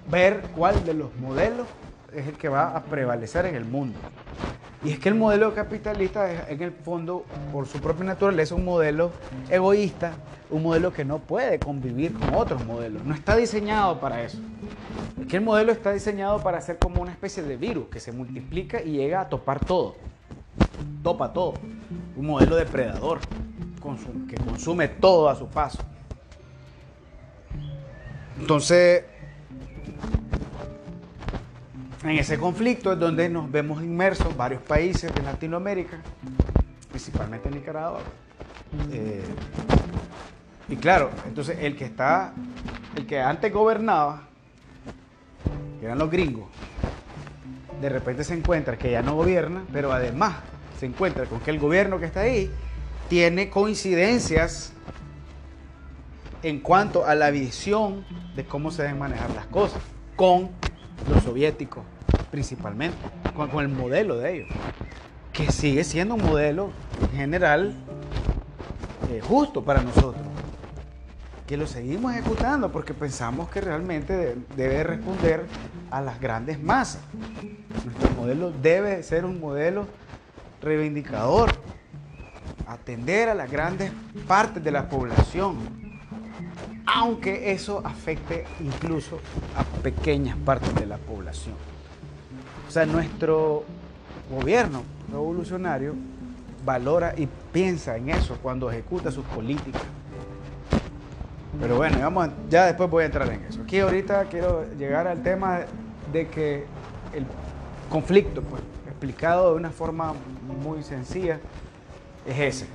ver 0.09 0.41
cuál 0.55 0.83
de 0.85 0.93
los 0.93 1.15
modelos 1.17 1.67
es 2.13 2.27
el 2.27 2.37
que 2.37 2.49
va 2.49 2.75
a 2.75 2.83
prevalecer 2.83 3.45
en 3.45 3.55
el 3.55 3.65
mundo. 3.65 3.97
Y 4.83 4.91
es 4.91 4.99
que 4.99 5.09
el 5.09 5.15
modelo 5.15 5.53
capitalista 5.53 6.31
es 6.31 6.49
en 6.49 6.61
el 6.61 6.71
fondo, 6.71 7.25
por 7.51 7.67
su 7.67 7.79
propia 7.79 8.05
naturaleza, 8.05 8.55
un 8.55 8.65
modelo 8.65 9.11
egoísta, 9.49 10.13
un 10.49 10.63
modelo 10.63 10.91
que 10.91 11.05
no 11.05 11.19
puede 11.19 11.59
convivir 11.59 12.13
con 12.13 12.33
otros 12.33 12.65
modelos. 12.65 13.03
No 13.05 13.13
está 13.13 13.35
diseñado 13.35 13.99
para 13.99 14.23
eso. 14.23 14.39
Es 15.19 15.27
que 15.27 15.37
el 15.37 15.43
modelo 15.43 15.71
está 15.71 15.91
diseñado 15.91 16.41
para 16.41 16.59
ser 16.61 16.79
como 16.79 17.01
una 17.01 17.11
especie 17.11 17.43
de 17.43 17.57
virus 17.57 17.87
que 17.89 17.99
se 17.99 18.11
multiplica 18.11 18.81
y 18.81 18.93
llega 18.93 19.21
a 19.21 19.29
topar 19.29 19.63
todo. 19.63 19.95
Topa 21.03 21.31
todo. 21.31 21.53
Un 22.15 22.25
modelo 22.25 22.55
depredador 22.55 23.19
que 24.27 24.35
consume 24.35 24.87
todo 24.87 25.29
a 25.29 25.35
su 25.35 25.47
paso. 25.47 25.79
Entonces, 28.39 29.03
en 32.03 32.17
ese 32.17 32.37
conflicto 32.37 32.93
es 32.93 32.99
donde 32.99 33.29
nos 33.29 33.51
vemos 33.51 33.83
inmersos 33.83 34.35
varios 34.35 34.61
países 34.63 35.13
de 35.13 35.21
Latinoamérica, 35.21 35.99
principalmente 36.89 37.49
Nicaragua. 37.49 37.99
Eh, 38.91 39.23
y 40.69 40.75
claro, 40.77 41.11
entonces 41.27 41.57
el 41.61 41.75
que 41.75 41.85
está, 41.85 42.33
el 42.95 43.05
que 43.05 43.19
antes 43.19 43.53
gobernaba, 43.53 44.23
que 45.79 45.85
eran 45.85 45.99
los 45.99 46.09
gringos, 46.09 46.49
de 47.81 47.89
repente 47.89 48.23
se 48.23 48.33
encuentra 48.33 48.77
que 48.77 48.91
ya 48.91 49.01
no 49.01 49.15
gobierna, 49.15 49.63
pero 49.71 49.91
además 49.91 50.35
se 50.79 50.85
encuentra 50.85 51.25
con 51.25 51.39
que 51.41 51.51
el 51.51 51.59
gobierno 51.59 51.99
que 51.99 52.05
está 52.05 52.21
ahí 52.21 52.49
tiene 53.09 53.49
coincidencias 53.49 54.73
en 56.43 56.59
cuanto 56.59 57.05
a 57.05 57.13
la 57.13 57.29
visión 57.29 58.05
de 58.35 58.45
cómo 58.45 58.71
se 58.71 58.83
deben 58.83 58.97
manejar 58.97 59.29
las 59.31 59.45
cosas 59.47 59.81
con 60.15 60.49
los 61.09 61.23
soviéticos 61.23 61.83
principalmente, 62.29 62.97
con, 63.35 63.59
el 63.59 63.69
modelo 63.69 64.17
de 64.17 64.35
ellos, 64.35 64.49
que 65.33 65.51
sigue 65.51 65.83
siendo 65.83 66.15
un 66.15 66.23
modelo 66.23 66.71
en 67.01 67.09
general 67.17 67.75
eh, 69.09 69.21
justo 69.21 69.63
para 69.63 69.81
nosotros, 69.81 70.23
que 71.45 71.57
lo 71.57 71.67
seguimos 71.67 72.13
ejecutando 72.13 72.71
porque 72.71 72.93
pensamos 72.93 73.49
que 73.49 73.59
realmente 73.59 74.37
debe 74.55 74.83
responder 74.83 75.45
a 75.89 75.99
las 75.99 76.19
grandes 76.21 76.61
masas. 76.61 77.01
Nuestro 77.83 78.11
modelo 78.15 78.51
debe 78.51 79.03
ser 79.03 79.25
un 79.25 79.39
modelo 79.39 79.87
reivindicador, 80.61 81.51
atender 82.67 83.27
a 83.27 83.35
las 83.35 83.51
grandes 83.51 83.91
partes 84.27 84.63
de 84.63 84.71
la 84.71 84.87
población, 84.87 85.57
aunque 86.85 87.51
eso 87.51 87.81
afecte 87.85 88.45
incluso 88.59 89.19
a 89.55 89.63
pequeñas 89.81 90.37
partes 90.37 90.73
de 90.75 90.85
la 90.85 90.97
población. 90.97 91.55
O 92.67 92.71
sea, 92.71 92.85
nuestro 92.85 93.63
gobierno 94.29 94.83
revolucionario 95.11 95.95
valora 96.65 97.13
y 97.17 97.27
piensa 97.51 97.97
en 97.97 98.09
eso 98.09 98.37
cuando 98.41 98.69
ejecuta 98.71 99.11
sus 99.11 99.25
políticas. 99.25 99.81
Pero 101.59 101.75
bueno, 101.75 101.97
ya 102.49 102.65
después 102.65 102.89
voy 102.89 103.03
a 103.03 103.05
entrar 103.07 103.29
en 103.29 103.43
eso. 103.43 103.61
Aquí 103.61 103.79
ahorita 103.79 104.25
quiero 104.25 104.65
llegar 104.77 105.07
al 105.07 105.21
tema 105.21 105.61
de 106.11 106.27
que 106.27 106.65
el 107.13 107.25
conflicto, 107.89 108.41
pues, 108.41 108.61
explicado 108.87 109.51
de 109.51 109.57
una 109.57 109.69
forma 109.69 110.13
muy 110.63 110.81
sencilla, 110.83 111.39
es 112.25 112.39
ese. 112.39 112.67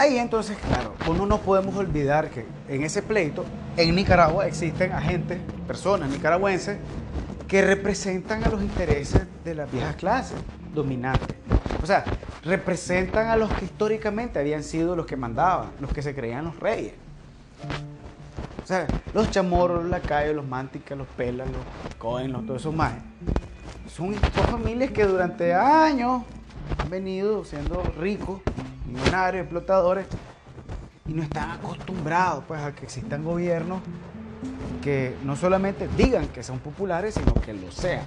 Ahí 0.00 0.16
entonces, 0.16 0.56
claro, 0.58 0.94
uno 1.08 1.26
no 1.26 1.40
podemos 1.40 1.74
olvidar 1.74 2.30
que 2.30 2.46
en 2.68 2.84
ese 2.84 3.02
pleito, 3.02 3.44
en 3.76 3.96
Nicaragua 3.96 4.46
existen 4.46 4.92
agentes, 4.92 5.40
personas 5.66 6.08
nicaragüenses, 6.08 6.78
que 7.48 7.62
representan 7.62 8.44
a 8.44 8.48
los 8.48 8.62
intereses 8.62 9.22
de 9.44 9.56
las 9.56 9.70
viejas 9.72 9.96
clases 9.96 10.38
dominantes. 10.72 11.36
O 11.82 11.86
sea, 11.86 12.04
representan 12.44 13.26
a 13.26 13.36
los 13.36 13.52
que 13.54 13.64
históricamente 13.64 14.38
habían 14.38 14.62
sido 14.62 14.94
los 14.94 15.04
que 15.04 15.16
mandaban, 15.16 15.70
los 15.80 15.92
que 15.92 16.00
se 16.00 16.14
creían 16.14 16.44
los 16.44 16.60
reyes. 16.60 16.92
O 18.62 18.66
sea, 18.68 18.86
los 19.14 19.30
chamorros, 19.32 19.82
los 19.82 19.90
lacayos, 19.90 20.36
los 20.36 20.46
mánticas, 20.46 20.96
los 20.96 21.08
pelas, 21.08 21.48
los 21.48 21.94
cohen, 21.96 22.32
todos 22.46 22.60
esos 22.60 22.74
más. 22.74 22.92
Son, 23.90 24.14
son 24.14 24.46
familias 24.46 24.92
que 24.92 25.04
durante 25.04 25.54
años 25.54 26.22
han 26.78 26.88
venido 26.88 27.44
siendo 27.44 27.82
ricos 27.98 28.42
millonarios, 28.88 29.42
explotadores, 29.42 30.06
y 31.06 31.12
no 31.12 31.22
están 31.22 31.50
acostumbrados 31.50 32.44
pues, 32.46 32.60
a 32.60 32.74
que 32.74 32.84
existan 32.84 33.24
gobiernos 33.24 33.80
que 34.82 35.16
no 35.24 35.36
solamente 35.36 35.88
digan 35.96 36.28
que 36.28 36.42
son 36.42 36.58
populares, 36.58 37.14
sino 37.14 37.34
que 37.34 37.52
lo 37.52 37.70
sean. 37.72 38.04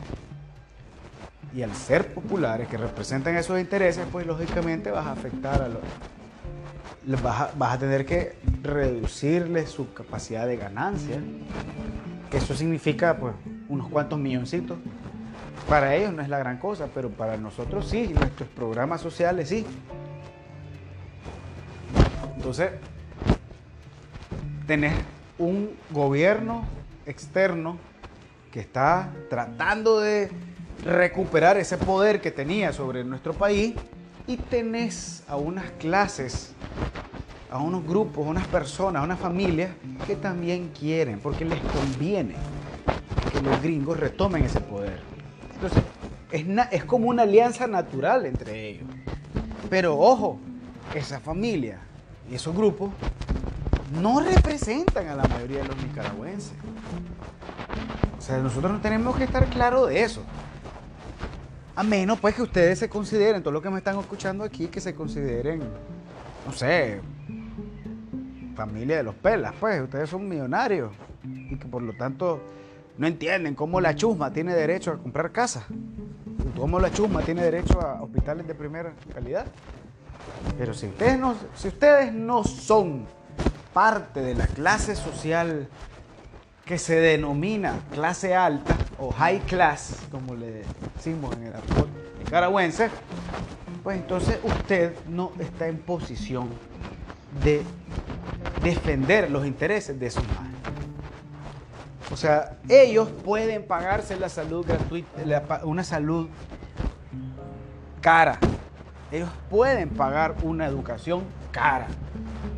Y 1.53 1.63
al 1.63 1.73
ser 1.73 2.13
populares, 2.13 2.67
que 2.67 2.77
representan 2.77 3.35
esos 3.35 3.59
intereses, 3.59 4.05
pues 4.11 4.25
lógicamente 4.25 4.89
vas 4.91 5.05
a 5.05 5.11
afectar 5.11 5.61
a 5.61 5.67
los... 5.67 5.81
Vas 7.21 7.41
a, 7.41 7.51
vas 7.57 7.73
a 7.73 7.79
tener 7.79 8.05
que 8.05 8.37
reducirles 8.61 9.69
su 9.69 9.91
capacidad 9.91 10.45
de 10.45 10.55
ganancia, 10.55 11.17
que 12.29 12.37
eso 12.37 12.55
significa 12.55 13.17
pues 13.17 13.33
unos 13.69 13.89
cuantos 13.89 14.19
milloncitos. 14.19 14.77
Para 15.67 15.95
ellos 15.95 16.13
no 16.13 16.21
es 16.21 16.29
la 16.29 16.37
gran 16.37 16.57
cosa, 16.57 16.87
pero 16.93 17.09
para 17.09 17.37
nosotros 17.37 17.89
sí, 17.89 18.13
nuestros 18.13 18.47
programas 18.49 19.01
sociales 19.01 19.49
sí. 19.49 19.65
Entonces, 22.41 22.71
tener 24.65 24.93
un 25.37 25.75
gobierno 25.91 26.65
externo 27.05 27.77
que 28.51 28.59
está 28.59 29.11
tratando 29.29 29.99
de 29.99 30.31
recuperar 30.83 31.57
ese 31.57 31.77
poder 31.77 32.19
que 32.19 32.31
tenía 32.31 32.73
sobre 32.73 33.03
nuestro 33.03 33.33
país 33.35 33.75
y 34.25 34.37
tenés 34.37 35.23
a 35.27 35.35
unas 35.35 35.69
clases, 35.73 36.53
a 37.51 37.59
unos 37.59 37.85
grupos, 37.85 38.25
a 38.25 38.31
unas 38.31 38.47
personas, 38.47 39.03
a 39.03 39.05
unas 39.05 39.19
familias 39.19 39.69
que 40.07 40.15
también 40.15 40.69
quieren, 40.69 41.19
porque 41.19 41.45
les 41.45 41.59
conviene 41.59 42.33
que 43.31 43.39
los 43.39 43.61
gringos 43.61 43.99
retomen 43.99 44.45
ese 44.45 44.61
poder. 44.61 44.97
Entonces, 45.53 45.83
es, 46.31 46.43
es 46.71 46.85
como 46.85 47.07
una 47.07 47.21
alianza 47.21 47.67
natural 47.67 48.25
entre 48.25 48.67
ellos. 48.67 48.87
Pero 49.69 49.99
ojo, 49.99 50.39
esa 50.95 51.19
familia 51.19 51.90
y 52.31 52.35
esos 52.35 52.55
grupos 52.55 52.91
no 54.01 54.21
representan 54.21 55.09
a 55.09 55.15
la 55.15 55.23
mayoría 55.23 55.61
de 55.61 55.67
los 55.67 55.77
nicaragüenses. 55.83 56.53
O 58.17 58.21
sea, 58.21 58.37
nosotros 58.37 58.71
no 58.71 58.79
tenemos 58.79 59.17
que 59.17 59.25
estar 59.25 59.45
claros 59.47 59.89
de 59.89 60.01
eso. 60.01 60.23
A 61.75 61.83
menos 61.83 62.19
pues 62.19 62.35
que 62.35 62.41
ustedes 62.41 62.79
se 62.79 62.87
consideren, 62.87 63.43
todo 63.43 63.51
lo 63.51 63.61
que 63.61 63.69
me 63.69 63.79
están 63.79 63.99
escuchando 63.99 64.45
aquí, 64.45 64.67
que 64.67 64.79
se 64.79 64.95
consideren, 64.95 65.61
no 66.45 66.53
sé, 66.53 67.01
familia 68.55 68.97
de 68.97 69.03
los 69.03 69.15
pelas, 69.15 69.53
pues 69.59 69.81
ustedes 69.81 70.09
son 70.09 70.27
millonarios 70.29 70.91
y 71.23 71.57
que 71.57 71.65
por 71.65 71.81
lo 71.81 71.93
tanto 71.93 72.39
no 72.97 73.07
entienden 73.07 73.55
cómo 73.55 73.81
la 73.81 73.95
chusma 73.95 74.31
tiene 74.31 74.53
derecho 74.53 74.91
a 74.91 74.97
comprar 74.97 75.31
casa, 75.31 75.65
cómo 76.55 76.79
la 76.79 76.91
chusma 76.91 77.21
tiene 77.23 77.41
derecho 77.41 77.81
a 77.81 78.01
hospitales 78.01 78.47
de 78.47 78.55
primera 78.55 78.93
calidad. 79.13 79.45
Pero 80.57 80.73
si 80.73 80.87
ustedes 80.87 81.19
no, 81.19 81.35
si 81.55 81.67
ustedes 81.67 82.13
no 82.13 82.43
son 82.43 83.05
parte 83.73 84.21
de 84.21 84.35
la 84.35 84.47
clase 84.47 84.95
social 84.95 85.67
que 86.65 86.77
se 86.77 86.95
denomina 86.95 87.79
clase 87.91 88.35
alta 88.35 88.75
o 88.99 89.11
high 89.11 89.39
class, 89.41 89.97
como 90.11 90.35
le 90.35 90.63
decimos 90.95 91.35
en 91.35 91.47
el 91.47 91.53
argot 91.53 91.89
nicaragüense, 92.19 92.89
pues 93.83 93.97
entonces 93.97 94.39
usted 94.43 94.95
no 95.07 95.31
está 95.39 95.67
en 95.67 95.77
posición 95.77 96.49
de 97.43 97.63
defender 98.63 99.31
los 99.31 99.45
intereses 99.45 99.99
de 99.99 100.11
su 100.11 100.21
madre. 100.21 100.51
O 102.11 102.17
sea, 102.17 102.57
ellos 102.67 103.09
pueden 103.23 103.65
pagarse 103.65 104.17
la 104.17 104.29
salud 104.29 104.65
gratuita, 104.65 105.61
una 105.63 105.83
salud 105.83 106.27
cara. 108.01 108.37
Ellos 109.11 109.29
pueden 109.49 109.89
pagar 109.89 110.35
una 110.43 110.65
educación 110.65 111.23
cara. 111.51 111.87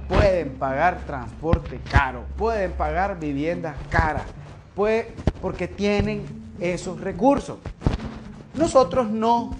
Pueden 0.07 0.55
pagar 0.55 0.99
transporte 1.05 1.79
caro. 1.89 2.23
Pueden 2.37 2.71
pagar 2.73 3.19
viviendas 3.19 3.75
caras. 3.89 4.23
porque 5.41 5.67
tienen 5.67 6.25
esos 6.59 6.99
recursos. 7.01 7.57
Nosotros 8.55 9.09
no. 9.09 9.55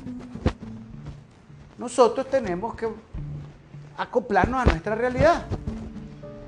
Nosotros 1.77 2.29
tenemos 2.29 2.75
que 2.75 2.87
acoplarnos 3.97 4.61
a 4.61 4.65
nuestra 4.65 4.95
realidad. 4.95 5.45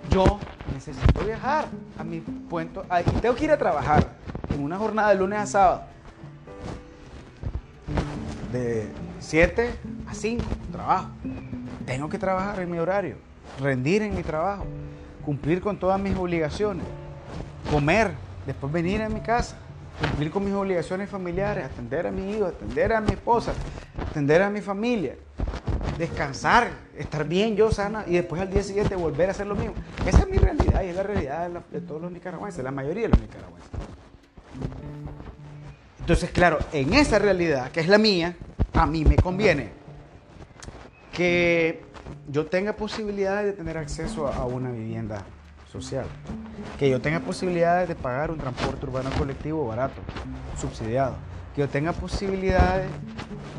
Yo 0.10 0.40
necesito 0.74 1.26
viajar 1.26 1.66
a 1.98 2.04
mi 2.04 2.20
puente 2.20 2.80
tengo 3.22 3.36
que 3.36 3.46
ir 3.46 3.52
a 3.52 3.58
trabajar 3.58 4.08
en 4.54 4.64
una 4.64 4.78
jornada 4.78 5.10
de 5.10 5.16
lunes 5.16 5.40
a 5.40 5.46
sábado. 5.46 5.82
De 8.52 8.90
7 9.26 9.72
a 10.08 10.14
5, 10.14 10.44
trabajo. 10.72 11.08
Tengo 11.88 12.10
que 12.10 12.20
trabajar 12.20 12.60
en 12.60 12.70
mi 12.70 12.78
horario, 12.78 13.16
rendir 13.60 14.04
en 14.04 14.16
mi 14.16 14.22
trabajo, 14.22 14.66
cumplir 15.24 15.62
con 15.62 15.80
todas 15.80 16.00
mis 16.00 16.16
obligaciones, 16.16 16.86
comer, 17.72 18.12
después 18.46 18.72
venir 18.72 19.02
a 19.02 19.10
mi 19.10 19.22
casa, 19.22 19.58
cumplir 20.00 20.30
con 20.30 20.46
mis 20.46 20.54
obligaciones 20.54 21.10
familiares, 21.10 21.66
atender 21.66 22.06
a 22.06 22.12
mi 22.12 22.34
hijo, 22.34 22.46
atender 22.46 22.94
a 22.94 23.02
mi 23.02 23.14
esposa, 23.14 23.54
atender 24.12 24.44
a 24.44 24.50
mi 24.52 24.62
familia, 24.62 25.16
descansar, 25.98 26.70
estar 26.96 27.28
bien 27.28 27.56
yo 27.56 27.72
sana 27.72 28.04
y 28.06 28.14
después 28.14 28.40
al 28.40 28.52
día 28.52 28.62
siguiente 28.62 28.96
volver 28.96 29.30
a 29.30 29.32
hacer 29.32 29.48
lo 29.48 29.56
mismo. 29.56 29.74
Esa 30.06 30.20
es 30.20 30.30
mi 30.30 30.38
realidad 30.38 30.84
y 30.84 30.90
es 30.90 30.96
la 30.96 31.04
realidad 31.04 31.50
de, 31.72 31.82
todos 31.82 32.00
los 32.00 32.12
nicaragüenses, 32.12 32.64
la 32.64 32.72
mayoría 32.72 33.04
de 33.04 33.10
los 33.10 33.20
nicaragüenses. 33.20 33.72
Entonces, 36.06 36.30
claro, 36.30 36.60
en 36.72 36.94
esa 36.94 37.18
realidad, 37.18 37.72
que 37.72 37.80
es 37.80 37.88
la 37.88 37.98
mía, 37.98 38.36
a 38.74 38.86
mí 38.86 39.04
me 39.04 39.16
conviene 39.16 39.72
que 41.12 41.84
yo 42.28 42.46
tenga 42.46 42.74
posibilidades 42.74 43.48
de 43.48 43.54
tener 43.54 43.76
acceso 43.76 44.28
a 44.28 44.46
una 44.46 44.70
vivienda 44.70 45.24
social, 45.68 46.06
que 46.78 46.92
yo 46.92 47.02
tenga 47.02 47.22
posibilidades 47.22 47.90
de 47.90 47.96
pagar 47.96 48.30
un 48.30 48.38
transporte 48.38 48.86
urbano 48.86 49.10
colectivo 49.18 49.66
barato, 49.66 50.00
subsidiado, 50.62 51.16
que 51.56 51.62
yo 51.62 51.70
tenga 51.70 51.92
posibilidades 51.92 52.88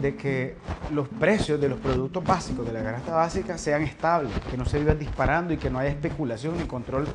de 0.01 0.15
que 0.15 0.55
los 0.93 1.09
precios 1.09 1.61
de 1.61 1.69
los 1.69 1.81
productos 1.81 2.23
básicos 2.23 2.65
de 2.65 2.73
la 2.73 2.85
canasta 2.85 3.13
básica 3.13 3.59
sean 3.59 3.83
estables, 3.83 4.31
que 4.49 4.57
no 4.57 4.67
se 4.67 4.79
vivan 4.79 5.01
disparando 5.01 5.53
y 5.53 5.57
que 5.57 5.69
no 5.69 5.81
haya 5.81 5.91
especulación 5.91 6.57
ni 6.59 6.65
control 6.67 7.09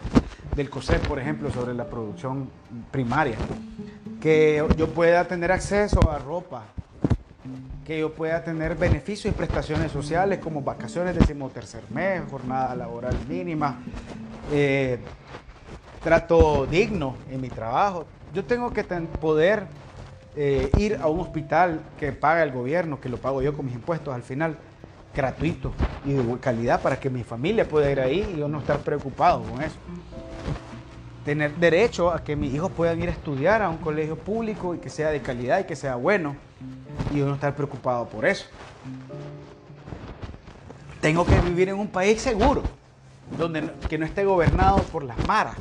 del 0.57 0.69
COSEP, 0.69 1.07
por 1.07 1.19
ejemplo, 1.19 1.49
sobre 1.51 1.73
la 1.73 1.85
producción 1.85 2.49
primaria. 2.91 3.37
Que 4.21 4.63
yo 4.77 4.87
pueda 4.87 5.25
tener 5.25 5.51
acceso 5.51 5.99
a 6.09 6.19
ropa, 6.19 6.63
que 7.85 7.99
yo 7.99 8.13
pueda 8.13 8.43
tener 8.43 8.75
beneficios 8.75 9.33
y 9.33 9.35
prestaciones 9.35 9.91
sociales 9.91 10.39
como 10.39 10.61
vacaciones 10.61 11.15
de 11.15 11.35
tercer 11.49 11.81
mes, 11.89 12.21
jornada 12.29 12.75
laboral 12.75 13.17
mínima, 13.27 13.79
eh, 14.51 14.99
trato 16.03 16.67
digno 16.67 17.15
en 17.29 17.41
mi 17.41 17.49
trabajo. 17.49 18.05
Yo 18.33 18.45
tengo 18.45 18.71
que 18.71 18.83
poder 18.83 19.65
eh, 20.35 20.69
ir 20.77 20.97
a 21.01 21.07
un 21.07 21.19
hospital 21.19 21.81
que 21.99 22.11
paga 22.13 22.43
el 22.43 22.51
gobierno, 22.51 23.01
que 23.01 23.09
lo 23.09 23.17
pago 23.17 23.41
yo 23.41 23.55
con 23.55 23.65
mis 23.65 23.75
impuestos 23.75 24.13
al 24.13 24.23
final, 24.23 24.57
gratuito 25.13 25.73
y 26.05 26.13
de 26.13 26.39
calidad 26.39 26.81
para 26.81 26.99
que 26.99 27.09
mi 27.09 27.23
familia 27.23 27.67
pueda 27.67 27.91
ir 27.91 27.99
ahí 27.99 28.33
y 28.33 28.39
yo 28.39 28.47
no 28.47 28.59
estar 28.59 28.79
preocupado 28.79 29.43
con 29.43 29.61
eso. 29.61 29.75
Tener 31.25 31.55
derecho 31.55 32.11
a 32.11 32.23
que 32.23 32.35
mis 32.35 32.53
hijos 32.53 32.71
puedan 32.71 33.01
ir 33.01 33.09
a 33.09 33.11
estudiar 33.11 33.61
a 33.61 33.69
un 33.69 33.77
colegio 33.77 34.17
público 34.17 34.73
y 34.73 34.79
que 34.79 34.89
sea 34.89 35.09
de 35.09 35.21
calidad 35.21 35.59
y 35.59 35.63
que 35.65 35.75
sea 35.75 35.95
bueno 35.95 36.35
y 37.13 37.17
yo 37.17 37.25
no 37.27 37.35
estar 37.35 37.55
preocupado 37.55 38.07
por 38.07 38.25
eso. 38.25 38.45
Tengo 40.99 41.25
que 41.25 41.39
vivir 41.41 41.69
en 41.69 41.75
un 41.75 41.87
país 41.87 42.21
seguro, 42.21 42.63
donde 43.37 43.71
que 43.89 43.97
no 43.97 44.05
esté 44.05 44.23
gobernado 44.23 44.77
por 44.83 45.03
las 45.03 45.17
maras, 45.27 45.55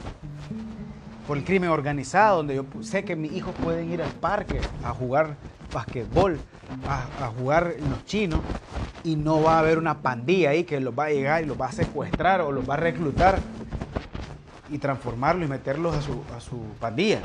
por 1.26 1.38
el 1.38 1.44
crimen 1.44 1.70
organizado, 1.70 2.38
donde 2.38 2.56
yo 2.56 2.64
sé 2.82 3.04
que 3.04 3.16
mis 3.16 3.32
hijos 3.32 3.54
pueden 3.62 3.90
ir 3.90 4.02
al 4.02 4.10
parque 4.10 4.60
a 4.84 4.90
jugar 4.90 5.36
basquetbol, 5.72 6.38
a, 6.86 7.28
jugar 7.38 7.74
en 7.78 7.88
los 7.90 8.04
chinos, 8.04 8.40
y 9.02 9.16
no 9.16 9.42
va 9.42 9.56
a 9.56 9.58
haber 9.60 9.78
una 9.78 10.02
pandilla 10.02 10.50
ahí 10.50 10.64
que 10.64 10.78
los 10.78 10.96
va 10.98 11.04
a 11.04 11.10
llegar 11.10 11.42
y 11.42 11.46
los 11.46 11.58
va 11.58 11.66
a 11.66 11.72
secuestrar 11.72 12.42
o 12.42 12.52
los 12.52 12.68
va 12.68 12.74
a 12.74 12.78
reclutar 12.78 13.38
y 14.70 14.78
transformarlos 14.78 15.46
y 15.46 15.50
meterlos 15.50 15.96
a 15.96 16.02
su, 16.02 16.22
a 16.36 16.40
su 16.40 16.58
pandilla. 16.78 17.20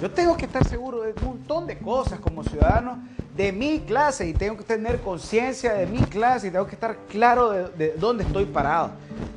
Yo 0.00 0.10
tengo 0.10 0.36
que 0.36 0.46
estar 0.46 0.66
seguro 0.66 1.02
de 1.02 1.12
un 1.20 1.24
montón 1.24 1.66
de 1.66 1.78
cosas 1.78 2.18
como 2.18 2.42
ciudadano 2.42 2.98
de 3.36 3.52
mi 3.52 3.80
clase 3.80 4.28
y 4.28 4.34
tengo 4.34 4.56
que 4.56 4.64
tener 4.64 5.00
conciencia 5.00 5.72
de 5.74 5.86
mi 5.86 6.00
clase 6.00 6.48
y 6.48 6.50
tengo 6.50 6.66
que 6.66 6.74
estar 6.74 6.96
claro 7.08 7.50
de, 7.50 7.94
dónde 7.98 8.24
estoy 8.24 8.44
parado, 8.44 8.90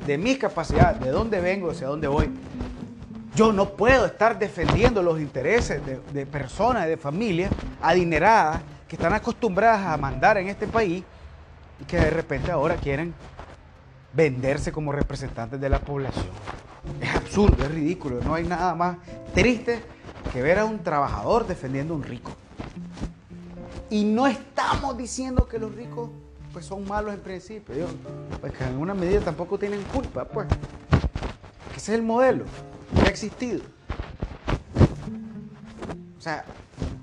de 0.06 0.18
mis 0.18 0.38
capacidades, 0.38 1.00
de 1.00 1.10
dónde 1.10 1.40
vengo, 1.40 1.70
hacia 1.70 1.86
dónde 1.86 2.08
voy. 2.08 2.30
Yo 3.34 3.52
no 3.52 3.70
puedo 3.70 4.06
estar 4.06 4.38
defendiendo 4.38 5.02
los 5.02 5.20
intereses 5.20 5.84
de, 5.84 6.00
de 6.12 6.26
personas, 6.26 6.86
de 6.86 6.96
familias 6.96 7.50
adineradas 7.80 8.60
que 8.88 8.96
están 8.96 9.12
acostumbradas 9.12 9.86
a 9.86 9.96
mandar 9.96 10.36
en 10.38 10.48
este 10.48 10.66
país 10.66 11.04
y 11.80 11.84
que 11.84 11.96
de 11.96 12.10
repente 12.10 12.50
ahora 12.50 12.76
quieren 12.76 13.14
venderse 14.16 14.72
como 14.72 14.92
representantes 14.92 15.60
de 15.60 15.68
la 15.68 15.78
población. 15.78 16.26
Es 17.00 17.14
absurdo, 17.14 17.64
es 17.64 17.70
ridículo, 17.70 18.20
no 18.22 18.34
hay 18.34 18.44
nada 18.44 18.74
más 18.74 18.96
triste 19.34 19.82
que 20.32 20.40
ver 20.40 20.58
a 20.58 20.64
un 20.64 20.82
trabajador 20.82 21.46
defendiendo 21.46 21.94
a 21.94 21.98
un 21.98 22.02
rico. 22.02 22.32
Y 23.90 24.04
no 24.04 24.26
estamos 24.26 24.96
diciendo 24.96 25.46
que 25.46 25.58
los 25.58 25.74
ricos 25.74 26.10
pues 26.52 26.64
son 26.64 26.88
malos 26.88 27.12
en 27.12 27.20
principio, 27.20 27.86
pues 28.40 28.52
que 28.54 28.64
en 28.64 28.70
alguna 28.70 28.94
medida 28.94 29.20
tampoco 29.20 29.58
tienen 29.58 29.82
culpa, 29.92 30.24
pues. 30.24 30.48
ese 31.76 31.92
es 31.92 31.98
el 31.98 32.02
modelo 32.02 32.44
que 32.94 33.02
ha 33.02 33.10
existido. 33.10 33.60
O 36.18 36.20
sea, 36.20 36.44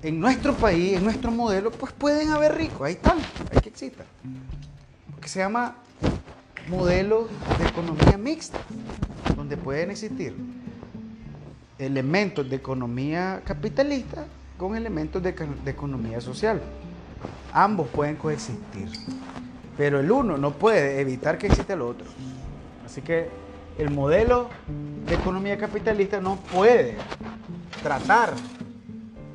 en 0.02 0.18
nuestro 0.18 0.54
país, 0.54 0.98
en 0.98 1.04
nuestro 1.04 1.30
modelo, 1.30 1.70
pues 1.70 1.92
pueden 1.92 2.30
haber 2.30 2.56
ricos, 2.56 2.82
ahí 2.82 2.94
están, 2.94 3.18
ahí 3.52 3.60
que 3.62 3.68
existan. 3.68 4.06
Porque 5.12 5.28
se 5.28 5.38
llama 5.38 5.76
modelo 6.68 7.28
de 7.58 7.66
economía 7.66 8.18
mixta, 8.18 8.58
donde 9.36 9.56
pueden 9.56 9.90
existir 9.90 10.34
elementos 11.78 12.48
de 12.48 12.56
economía 12.56 13.42
capitalista 13.44 14.26
con 14.56 14.76
elementos 14.76 15.22
de, 15.22 15.34
economía 15.66 16.20
social. 16.20 16.60
Ambos 17.52 17.88
pueden 17.88 18.16
coexistir, 18.16 18.88
pero 19.76 20.00
el 20.00 20.10
uno 20.10 20.38
no 20.38 20.52
puede 20.52 21.00
evitar 21.00 21.38
que 21.38 21.48
exista 21.48 21.74
el 21.74 21.82
otro. 21.82 22.06
Así 22.84 23.00
que 23.02 23.28
el 23.78 23.90
modelo 23.90 24.48
de 25.06 25.14
economía 25.14 25.58
capitalista 25.58 26.20
no 26.20 26.36
puede 26.36 26.96
tratar 27.82 28.34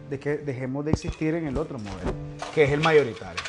de 0.09 0.19
que 0.19 0.37
dejemos 0.37 0.85
de 0.85 0.91
existir 0.91 1.35
en 1.35 1.47
el 1.47 1.57
otro 1.57 1.77
modelo, 1.77 2.13
que 2.55 2.63
es 2.63 2.71
el 2.71 2.79
mayoritario. 2.79 3.41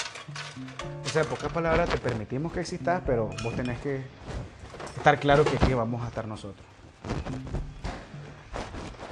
O 1.10 1.12
sea, 1.12 1.22
en 1.22 1.28
pocas 1.28 1.50
palabras, 1.50 1.88
te 1.88 1.98
permitimos 1.98 2.52
que 2.52 2.60
existas, 2.60 3.02
pero 3.04 3.30
vos 3.42 3.52
tenés 3.56 3.80
que 3.80 4.00
estar 4.96 5.18
claro 5.18 5.44
que 5.44 5.56
aquí 5.56 5.74
vamos 5.74 6.04
a 6.04 6.06
estar 6.06 6.24
nosotros. 6.28 6.64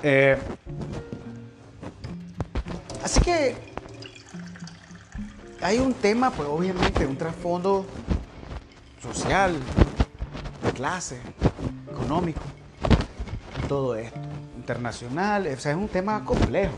Eh, 0.05 0.39
así 3.03 3.21
que 3.21 3.57
hay 5.61 5.81
un 5.81 5.93
tema, 5.93 6.31
pues 6.31 6.49
obviamente, 6.49 7.05
un 7.05 7.17
trasfondo 7.17 7.85
social, 9.03 9.57
de 10.63 10.73
clase, 10.75 11.21
económico, 11.91 12.43
todo 13.67 13.97
esto, 13.97 14.21
internacional, 14.57 15.49
o 15.49 15.59
sea, 15.59 15.73
es 15.73 15.79
un 15.79 15.89
tema 15.89 16.25
complejo. 16.25 16.77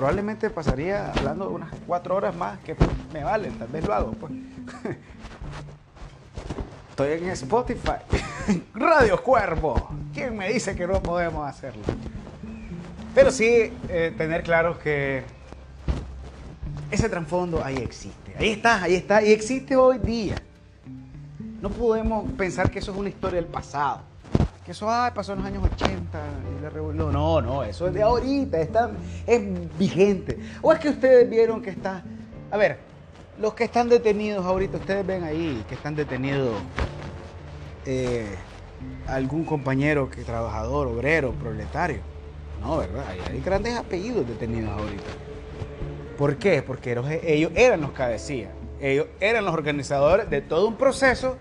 Probablemente 0.00 0.48
pasaría 0.48 1.12
hablando 1.12 1.50
unas 1.50 1.68
cuatro 1.86 2.16
horas 2.16 2.34
más 2.34 2.58
que 2.60 2.74
me 3.12 3.22
valen, 3.22 3.52
tal 3.58 3.68
vez 3.68 3.86
lo 3.86 3.92
hago. 3.92 4.12
Pues. 4.12 4.32
Estoy 6.88 7.12
en 7.18 7.28
Spotify, 7.28 7.98
Radio 8.74 9.22
Cuervo. 9.22 9.90
¿Quién 10.14 10.38
me 10.38 10.50
dice 10.50 10.74
que 10.74 10.86
no 10.86 11.02
podemos 11.02 11.46
hacerlo? 11.46 11.82
Pero 13.14 13.30
sí 13.30 13.74
eh, 13.90 14.14
tener 14.16 14.42
claro 14.42 14.78
que 14.78 15.22
ese 16.90 17.10
trasfondo 17.10 17.62
ahí 17.62 17.76
existe. 17.76 18.34
Ahí 18.38 18.52
está, 18.52 18.82
ahí 18.82 18.94
está, 18.94 19.22
y 19.22 19.32
existe 19.32 19.76
hoy 19.76 19.98
día. 19.98 20.36
No 21.60 21.68
podemos 21.68 22.24
pensar 22.38 22.70
que 22.70 22.78
eso 22.78 22.90
es 22.92 22.96
una 22.96 23.10
historia 23.10 23.38
del 23.38 23.50
pasado. 23.50 24.00
Eso 24.70 24.86
pasó 24.86 25.32
en 25.32 25.38
los 25.38 25.48
años 25.48 25.64
80 25.64 26.20
y 26.56 26.62
la 26.62 26.70
revolución. 26.70 27.12
No, 27.12 27.42
no, 27.42 27.64
eso 27.64 27.88
es 27.88 27.92
de 27.92 28.02
ahorita, 28.04 28.60
está, 28.60 28.92
es 29.26 29.42
vigente. 29.76 30.38
O 30.62 30.72
es 30.72 30.78
que 30.78 30.90
ustedes 30.90 31.28
vieron 31.28 31.60
que 31.60 31.70
está. 31.70 32.04
A 32.52 32.56
ver, 32.56 32.78
los 33.40 33.52
que 33.54 33.64
están 33.64 33.88
detenidos 33.88 34.46
ahorita, 34.46 34.76
ustedes 34.76 35.04
ven 35.04 35.24
ahí 35.24 35.64
que 35.68 35.74
están 35.74 35.96
detenidos 35.96 36.54
eh, 37.84 38.36
algún 39.08 39.44
compañero 39.44 40.08
que 40.08 40.22
trabajador, 40.22 40.86
obrero, 40.86 41.32
proletario 41.32 41.98
No, 42.60 42.76
¿verdad? 42.76 43.06
Hay, 43.28 43.40
grandes 43.40 43.76
apellidos 43.76 44.24
detenidos 44.28 44.70
ahorita. 44.70 45.10
¿Por 46.16 46.36
qué? 46.36 46.62
Porque 46.62 46.96
ellos 47.24 47.50
eran 47.56 47.80
los 47.80 47.90
cabecillas. 47.90 48.52
Ellos 48.80 49.08
eran 49.18 49.44
los 49.44 49.52
organizadores 49.52 50.30
de 50.30 50.42
todo 50.42 50.68
un 50.68 50.76
proceso 50.76 51.38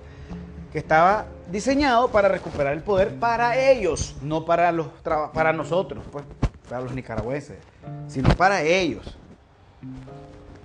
que 0.72 0.80
estaba 0.80 1.28
diseñado 1.52 2.10
para 2.10 2.28
recuperar 2.28 2.74
el 2.74 2.84
poder 2.84 3.20
para 3.20 3.58
ellos, 3.58 4.16
no 4.22 4.46
para, 4.46 4.72
los, 4.72 4.88
para 5.34 5.54
nosotros, 5.54 6.04
pues, 6.12 6.26
para 6.68 6.82
los 6.82 6.94
nicaragüenses, 6.94 7.58
sino 8.08 8.30
para 8.36 8.62
ellos. 8.62 9.18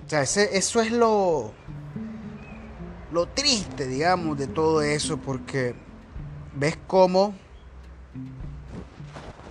O 0.06 0.08
sea, 0.08 0.22
eso 0.22 0.80
es 0.80 0.92
lo, 0.92 1.52
lo 3.12 3.26
triste, 3.26 3.86
digamos, 3.86 4.38
de 4.38 4.46
todo 4.46 4.82
eso, 4.82 5.16
porque 5.16 5.74
ves 6.54 6.78
cómo 6.86 7.34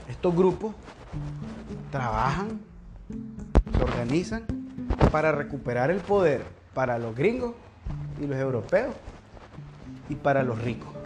estos 0.09 0.35
grupos 0.35 0.75
trabajan, 1.91 2.61
se 3.75 3.83
organizan 3.83 4.45
para 5.11 5.31
recuperar 5.31 5.91
el 5.91 5.99
poder 5.99 6.43
para 6.73 6.97
los 6.97 7.15
gringos 7.15 7.53
y 8.21 8.25
los 8.25 8.37
europeos 8.37 8.93
y 10.09 10.15
para 10.15 10.43
los 10.43 10.61
ricos. 10.61 11.02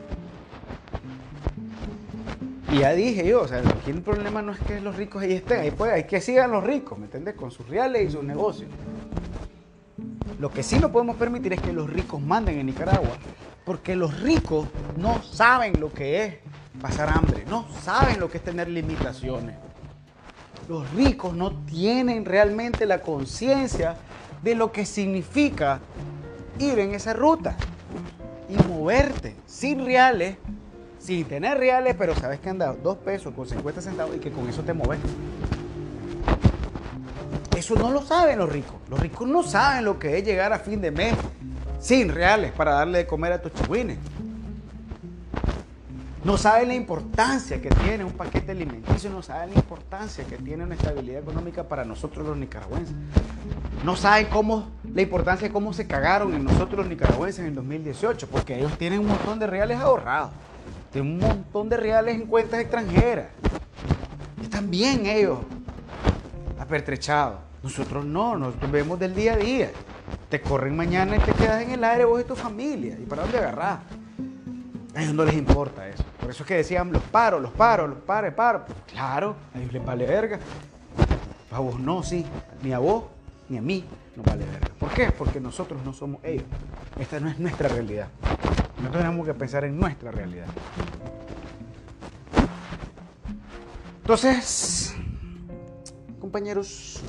Y 2.72 2.80
ya 2.80 2.94
dije 2.94 3.26
yo, 3.26 3.42
o 3.42 3.48
sea, 3.48 3.60
aquí 3.60 3.92
el 3.92 4.02
problema 4.02 4.42
no 4.42 4.52
es 4.52 4.60
que 4.60 4.82
los 4.82 4.96
ricos 4.96 5.24
ahí 5.24 5.34
estén, 5.34 5.62
ahí 5.62 5.72
puede, 5.72 5.94
hay 5.94 6.04
que 6.04 6.20
sigan 6.20 6.52
los 6.52 6.64
ricos, 6.64 6.98
¿me 6.98 7.06
entiendes? 7.06 7.36
Con 7.36 7.50
sus 7.50 7.68
reales 7.70 8.10
y 8.10 8.12
sus 8.12 8.24
negocios. 8.24 8.70
Lo 10.40 10.52
que 10.52 10.64
sí 10.64 10.78
no 10.78 10.92
podemos 10.92 11.16
permitir 11.16 11.54
es 11.54 11.62
que 11.62 11.72
los 11.72 11.90
ricos 11.90 12.22
manden 12.22 12.60
en 12.60 12.66
Nicaragua, 12.66 13.18
porque 13.66 13.96
los 13.96 14.22
ricos 14.22 14.68
no 14.98 15.22
saben 15.24 15.80
lo 15.80 15.92
que 15.92 16.24
es 16.24 16.36
pasar 16.82 17.10
hambre, 17.10 17.46
no 17.50 17.68
saben 17.82 18.20
lo 18.20 18.30
que 18.30 18.38
es 18.38 18.44
tener 18.44 18.68
limitaciones. 18.68 19.56
Los 20.70 20.90
ricos 20.92 21.34
no 21.34 21.52
tienen 21.66 22.26
realmente 22.26 22.86
la 22.86 23.02
conciencia 23.02 23.96
de 24.44 24.56
lo 24.56 24.72
que 24.72 24.86
significa 24.86 25.80
ir 26.60 26.80
en 26.80 26.94
esa 26.94 27.14
ruta 27.14 27.56
y 28.50 28.62
moverte 28.68 29.36
sin 29.46 29.86
reales, 29.86 30.38
sin 31.08 31.24
tener 31.24 31.58
reales, 31.58 31.96
pero 31.98 32.14
sabes 32.16 32.42
que 32.42 32.50
han 32.50 32.58
dado 32.58 32.78
dos 32.84 32.98
pesos 32.98 33.34
con 33.34 33.48
50 33.48 33.82
centavos 33.82 34.14
y 34.18 34.20
que 34.20 34.30
con 34.30 34.50
eso 34.50 34.62
te 34.62 34.74
mueves. 34.74 35.00
Eso 37.56 37.76
no 37.76 37.92
lo 37.92 38.02
saben 38.02 38.38
los 38.38 38.52
ricos. 38.52 38.76
Los 38.90 39.00
ricos 39.00 39.26
no 39.26 39.42
saben 39.42 39.86
lo 39.86 39.98
que 39.98 40.18
es 40.18 40.26
llegar 40.26 40.52
a 40.52 40.60
fin 40.60 40.82
de 40.82 40.92
mes 40.92 41.16
sin 41.80 42.10
reales 42.10 42.52
para 42.52 42.74
darle 42.74 42.98
de 42.98 43.08
comer 43.08 43.32
a 43.32 43.42
tus 43.42 43.54
chihuines. 43.54 43.98
No 46.26 46.38
saben 46.38 46.68
la 46.68 46.76
importancia 46.76 47.62
que 47.62 47.70
tiene 47.70 48.04
un 48.04 48.12
paquete 48.12 48.52
alimenticio, 48.52 49.10
no 49.10 49.22
saben 49.22 49.52
la 49.52 49.56
importancia 49.56 50.26
que 50.26 50.36
tiene 50.36 50.66
una 50.66 50.76
estabilidad 50.76 51.22
económica 51.22 51.64
para 51.64 51.86
nosotros 51.86 52.28
los 52.28 52.36
nicaragüenses. 52.36 52.94
No 53.86 53.96
saben 53.96 54.28
cómo, 54.30 54.68
la 54.94 55.04
importancia 55.04 55.48
de 55.48 55.54
cómo 55.54 55.72
se 55.72 55.88
cagaron 55.88 56.34
en 56.34 56.44
nosotros 56.44 56.80
los 56.80 56.88
nicaragüenses 56.88 57.40
en 57.40 57.46
el 57.46 57.56
2018, 57.56 58.28
porque 58.28 58.58
ellos 58.58 58.78
tienen 58.78 59.00
un 59.00 59.08
montón 59.08 59.40
de 59.40 59.48
reales 59.48 59.80
ahorrados, 59.80 60.32
tienen 60.92 61.14
un 61.14 61.20
montón 61.20 61.70
de 61.70 61.78
reales 61.78 62.16
en 62.16 62.28
cuentas 62.28 62.60
extranjeras. 62.60 63.28
Están 64.42 64.70
bien 64.70 65.06
ellos 65.06 65.40
apertrechados. 66.60 67.40
Nosotros 67.64 68.06
no, 68.06 68.38
nosotros 68.38 68.72
vemos 68.72 69.00
del 69.00 69.16
día 69.16 69.34
a 69.34 69.38
día. 69.38 69.72
Te 70.30 70.42
corren 70.42 70.76
mañana 70.76 71.18
y 71.18 71.20
te 71.20 71.32
quedas 71.34 71.62
en 71.64 71.72
el 71.72 71.84
aire 71.84 72.06
vos 72.06 72.22
y 72.22 72.24
tu 72.24 72.36
familia. 72.36 72.98
¿Y 73.00 73.06
para 73.06 73.24
dónde 73.24 73.38
agarrás? 73.40 73.80
A 74.96 75.02
ellos 75.02 75.14
no 75.14 75.26
les 75.26 75.36
importa 75.36 75.88
eso. 75.88 76.04
Por 76.20 76.32
eso 76.32 76.44
es 76.44 76.48
que 76.48 76.56
decían 76.56 76.92
los 76.92 77.04
paros, 77.04 77.42
los 77.42 77.52
paros, 77.52 77.90
los 77.90 78.00
pares, 78.00 78.34
paros. 78.34 78.64
claro, 78.92 79.36
a 79.54 79.60
ellos 79.60 79.74
les 79.74 79.86
vale 79.86 80.06
verga. 80.06 80.40
A 81.52 81.60
vos 81.60 81.80
no, 81.80 82.04
sí. 82.04 82.26
Ni 82.64 82.74
a 82.74 82.80
vos, 82.80 83.06
ni 83.50 83.58
a 83.58 83.62
mí 83.62 83.86
nos 84.16 84.26
vale 84.26 84.46
verga. 84.46 84.70
¿Por 84.80 84.90
qué? 84.90 85.12
Porque 85.12 85.40
nosotros 85.40 85.84
no 85.84 85.94
somos 85.94 86.24
ellos. 86.24 86.46
Esta 87.00 87.20
no 87.20 87.30
es 87.30 87.40
nuestra 87.40 87.70
realidad. 87.70 88.08
Nosotros 88.78 89.04
tenemos 89.04 89.26
que 89.26 89.34
pensar 89.34 89.64
en 89.66 89.78
nuestra 89.78 90.12
realidad. 90.12 90.48
Entonces, 94.02 94.96
compañeros, 96.20 97.02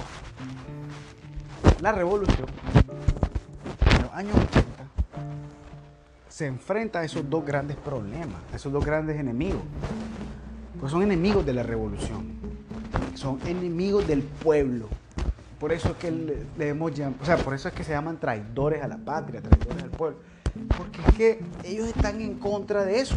la 1.80 1.92
revolución 1.92 2.46
en 3.94 4.02
los 4.02 4.12
años 4.12 4.34
80 4.34 4.66
se 6.28 6.46
enfrenta 6.46 7.00
a 7.00 7.04
esos 7.04 7.28
dos 7.28 7.44
grandes 7.44 7.76
problemas, 7.76 8.40
a 8.52 8.56
esos 8.56 8.72
dos 8.72 8.84
grandes 8.84 9.18
enemigos. 9.18 9.62
Pues 10.80 10.92
son 10.92 11.02
enemigos 11.02 11.44
de 11.44 11.52
la 11.52 11.62
revolución, 11.62 12.32
son 13.14 13.40
enemigos 13.46 14.06
del 14.06 14.22
pueblo. 14.22 14.88
Por 15.60 15.72
eso 15.72 15.90
es 15.90 15.96
que 15.96 16.10
le, 16.10 16.68
hemos 16.68 16.92
o 16.92 17.24
sea, 17.24 17.36
por 17.36 17.54
eso 17.54 17.68
es 17.68 17.74
que 17.74 17.82
se 17.82 17.90
llaman 17.90 18.18
traidores 18.18 18.82
a 18.82 18.88
la 18.88 18.96
patria, 18.96 19.40
traidores 19.40 19.82
al 19.82 19.90
pueblo. 19.90 20.18
Porque 20.76 21.00
es 21.06 21.14
que 21.14 21.40
ellos 21.64 21.88
están 21.88 22.20
en 22.20 22.34
contra 22.34 22.84
de 22.84 23.00
eso. 23.00 23.16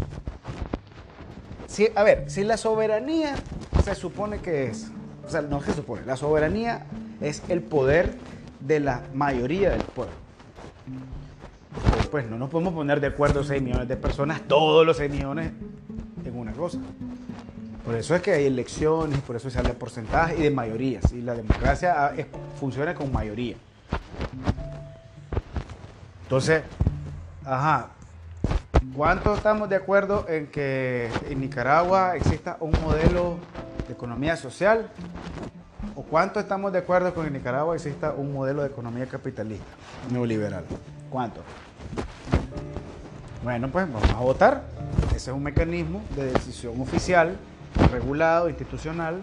Si, 1.68 1.88
a 1.96 2.04
ver, 2.04 2.30
si 2.30 2.44
la 2.44 2.58
soberanía 2.58 3.36
se 3.84 3.96
supone 3.96 4.40
que 4.40 4.68
es, 4.68 4.92
o 5.26 5.30
sea, 5.30 5.42
no 5.42 5.62
se 5.62 5.74
supone, 5.74 6.06
la 6.06 6.18
soberanía 6.18 6.86
es 7.22 7.42
el 7.48 7.62
poder 7.62 8.16
de 8.60 8.80
la 8.80 9.04
mayoría 9.14 9.72
del 9.72 9.82
pueblo 9.84 10.22
pues 12.12 12.30
no 12.30 12.38
nos 12.38 12.50
podemos 12.50 12.74
poner 12.74 13.00
de 13.00 13.08
acuerdo 13.08 13.44
6 13.44 13.62
millones 13.62 13.88
de 13.88 13.96
personas, 13.96 14.42
todos 14.42 14.86
los 14.86 14.98
6 14.98 15.10
millones 15.10 15.54
en 16.26 16.38
una 16.38 16.52
cosa. 16.52 16.78
Por 17.86 17.96
eso 17.96 18.14
es 18.14 18.22
que 18.22 18.32
hay 18.32 18.46
elecciones, 18.46 19.20
por 19.22 19.38
eso 19.38 19.50
se 19.50 19.58
habla 19.58 19.72
de 19.72 19.76
porcentaje 19.76 20.36
y 20.38 20.44
de 20.44 20.52
mayorías. 20.52 21.12
Y 21.14 21.22
la 21.22 21.34
democracia 21.34 22.06
ah, 22.06 22.12
funciona 22.60 22.94
con 22.94 23.12
mayoría. 23.12 23.56
Entonces, 26.24 26.64
ajá, 27.46 27.90
¿cuántos 28.96 29.38
estamos 29.38 29.70
de 29.70 29.76
acuerdo 29.76 30.26
en 30.28 30.48
que 30.48 31.10
en 31.30 31.42
Nicaragua 31.42 32.16
exista 32.16 32.58
un 32.60 32.72
modelo 32.82 33.38
de 33.88 33.94
economía 33.94 34.36
social? 34.38 34.90
¿O 35.96 36.04
cuánto 36.04 36.40
estamos 36.40 36.72
de 36.72 36.80
acuerdo 36.80 37.14
con 37.14 37.24
que 37.24 37.28
en 37.28 37.34
Nicaragua 37.34 37.76
exista 37.76 38.12
un 38.12 38.34
modelo 38.34 38.62
de 38.62 38.70
economía 38.70 39.08
capitalista, 39.08 39.66
neoliberal? 40.10 40.64
¿Cuánto? 41.10 41.42
Bueno, 43.44 43.70
pues 43.70 43.92
vamos 43.92 44.10
a 44.10 44.20
votar. 44.20 44.64
Ese 45.08 45.32
es 45.32 45.36
un 45.36 45.44
mecanismo 45.44 46.02
de 46.16 46.32
decisión 46.32 46.80
oficial, 46.80 47.36
regulado, 47.92 48.50
institucional. 48.50 49.22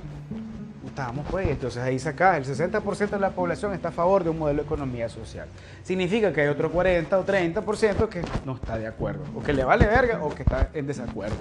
Estamos 0.98 1.26
pues, 1.30 1.48
entonces 1.48 1.80
ahí 1.80 1.96
saca 1.96 2.36
el 2.36 2.44
60% 2.44 3.10
de 3.10 3.20
la 3.20 3.30
población 3.30 3.72
está 3.72 3.90
a 3.90 3.92
favor 3.92 4.24
de 4.24 4.30
un 4.30 4.38
modelo 4.40 4.62
de 4.62 4.66
economía 4.66 5.08
social. 5.08 5.46
Significa 5.84 6.32
que 6.32 6.40
hay 6.40 6.48
otro 6.48 6.72
40 6.72 7.16
o 7.20 7.24
30% 7.24 8.08
que 8.08 8.20
no 8.44 8.56
está 8.56 8.76
de 8.76 8.88
acuerdo, 8.88 9.22
o 9.36 9.40
que 9.40 9.52
le 9.52 9.62
vale 9.62 9.86
verga 9.86 10.20
o 10.20 10.34
que 10.34 10.42
está 10.42 10.70
en 10.74 10.88
desacuerdo. 10.88 11.36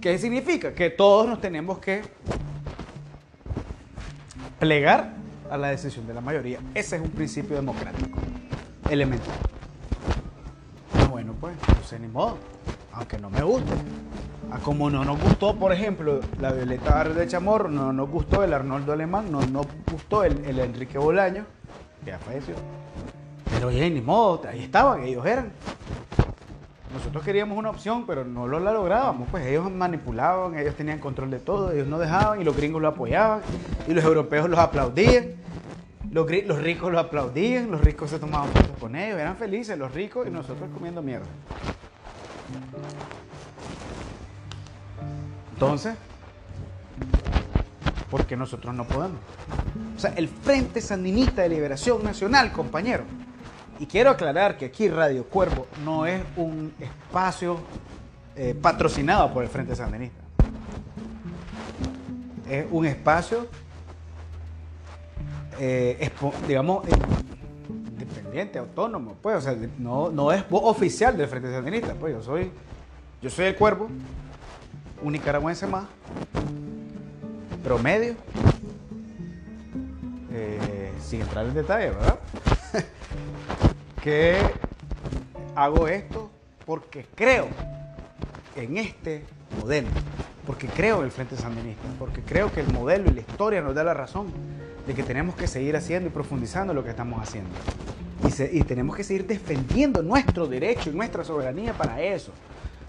¿Qué 0.00 0.18
significa? 0.18 0.74
Que 0.74 0.90
todos 0.90 1.28
nos 1.28 1.40
tenemos 1.40 1.78
que 1.78 2.02
plegar 4.58 5.12
a 5.48 5.56
la 5.56 5.68
decisión 5.68 6.04
de 6.08 6.14
la 6.14 6.20
mayoría. 6.20 6.58
Ese 6.74 6.96
es 6.96 7.02
un 7.02 7.10
principio 7.10 7.54
democrático 7.54 8.18
elemental 8.90 9.36
bueno, 11.12 11.36
pues, 11.40 11.54
no 11.68 11.84
sé 11.84 12.00
ni 12.00 12.08
modo, 12.08 12.38
aunque 12.92 13.18
no 13.18 13.30
me 13.30 13.42
guste. 13.42 13.72
A 14.50 14.58
como 14.58 14.90
no 14.90 15.04
nos 15.04 15.20
gustó, 15.20 15.56
por 15.56 15.72
ejemplo, 15.72 16.20
la 16.40 16.52
Violeta 16.52 17.04
de 17.04 17.26
Chamorro, 17.26 17.68
no 17.68 17.92
nos 17.92 18.10
gustó 18.10 18.44
el 18.44 18.52
Arnoldo 18.52 18.92
Alemán, 18.92 19.32
no 19.32 19.40
nos 19.46 19.66
gustó 19.90 20.24
el, 20.24 20.58
Enrique 20.58 20.98
Bolaño, 20.98 21.46
que 22.04 22.10
ya 22.10 22.18
falleció. 22.18 22.54
Pero 23.50 23.70
ya 23.70 23.88
ni 23.88 24.02
modo, 24.02 24.42
ahí 24.46 24.64
estaban, 24.64 25.04
ellos 25.04 25.24
eran. 25.24 25.52
Nosotros 26.92 27.24
queríamos 27.24 27.56
una 27.56 27.70
opción, 27.70 28.04
pero 28.06 28.24
no 28.24 28.46
lo 28.46 28.60
la 28.60 28.72
lográbamos. 28.72 29.26
Pues 29.30 29.46
ellos 29.46 29.70
manipulaban, 29.70 30.58
ellos 30.58 30.74
tenían 30.74 30.98
control 30.98 31.30
de 31.30 31.38
todo, 31.38 31.72
ellos 31.72 31.86
no 31.86 31.98
dejaban 31.98 32.42
y 32.42 32.44
los 32.44 32.54
gringos 32.54 32.82
lo 32.82 32.88
apoyaban 32.88 33.40
y 33.88 33.94
los 33.94 34.04
europeos 34.04 34.50
los 34.50 34.58
aplaudían. 34.58 35.42
Los, 36.10 36.26
ricos 36.28 36.92
lo 36.92 36.98
aplaudían, 36.98 37.70
los 37.70 37.80
ricos 37.80 38.10
se 38.10 38.18
tomaban 38.18 38.50
fotos 38.50 38.76
con 38.78 38.94
ellos, 38.96 39.18
eran 39.18 39.34
felices 39.38 39.78
los 39.78 39.94
ricos 39.94 40.26
y 40.26 40.30
nosotros 40.30 40.68
comiendo 40.74 41.00
mierda. 41.00 41.24
Entonces, 45.52 45.94
¿por 48.10 48.26
qué 48.26 48.36
nosotros 48.36 48.74
no 48.74 48.84
podemos? 48.84 49.18
O 49.96 49.98
sea, 49.98 50.12
el 50.16 50.28
Frente 50.28 50.80
Sandinista 50.80 51.42
de 51.42 51.48
Liberación 51.48 52.02
Nacional, 52.02 52.52
compañero. 52.52 53.04
Y 53.78 53.86
quiero 53.86 54.10
aclarar 54.10 54.58
que 54.58 54.66
aquí 54.66 54.88
Radio 54.88 55.24
Cuervo 55.24 55.66
no 55.84 56.06
es 56.06 56.22
un 56.36 56.72
espacio 56.78 57.60
eh, 58.36 58.56
patrocinado 58.60 59.32
por 59.32 59.42
el 59.42 59.48
Frente 59.48 59.76
Sandinista. 59.76 60.22
Es 62.48 62.66
un 62.70 62.86
espacio 62.86 63.48
eh, 65.58 66.10
digamos, 66.48 66.84
independiente, 68.12 68.58
autónomo, 68.58 69.16
pues, 69.20 69.36
o 69.36 69.40
sea, 69.40 69.56
no, 69.78 70.10
no 70.10 70.32
es 70.32 70.44
oficial 70.50 71.16
del 71.16 71.28
Frente 71.28 71.50
Sandinista, 71.50 71.94
pues 71.94 72.14
yo 72.14 72.22
soy, 72.22 72.50
yo 73.20 73.30
soy 73.30 73.46
el 73.46 73.56
cuervo, 73.56 73.88
un 75.02 75.12
nicaragüense 75.12 75.66
más, 75.66 75.84
promedio, 77.64 78.14
eh, 80.30 80.92
sin 81.00 81.22
entrar 81.22 81.46
en 81.46 81.54
detalle, 81.54 81.90
¿verdad? 81.90 82.18
que 84.02 84.36
hago 85.54 85.88
esto 85.88 86.30
porque 86.66 87.06
creo 87.14 87.48
en 88.56 88.76
este 88.76 89.24
modelo, 89.60 89.88
porque 90.46 90.66
creo 90.66 90.98
en 90.98 91.06
el 91.06 91.10
Frente 91.10 91.36
Sandinista, 91.36 91.82
porque 91.98 92.22
creo 92.22 92.52
que 92.52 92.60
el 92.60 92.72
modelo 92.72 93.10
y 93.10 93.14
la 93.14 93.20
historia 93.20 93.60
nos 93.60 93.74
da 93.74 93.84
la 93.84 93.94
razón 93.94 94.26
de 94.86 94.94
que 94.94 95.02
tenemos 95.02 95.34
que 95.34 95.46
seguir 95.46 95.76
haciendo 95.76 96.08
y 96.08 96.12
profundizando 96.12 96.74
lo 96.74 96.84
que 96.84 96.90
estamos 96.90 97.20
haciendo. 97.22 97.50
Y, 98.52 98.62
tenemos 98.62 98.96
que 98.96 99.02
seguir 99.02 99.26
defendiendo 99.26 100.02
nuestro 100.02 100.46
derecho 100.46 100.90
y 100.90 100.94
nuestra 100.94 101.24
soberanía 101.24 101.72
para 101.72 102.00
eso 102.00 102.32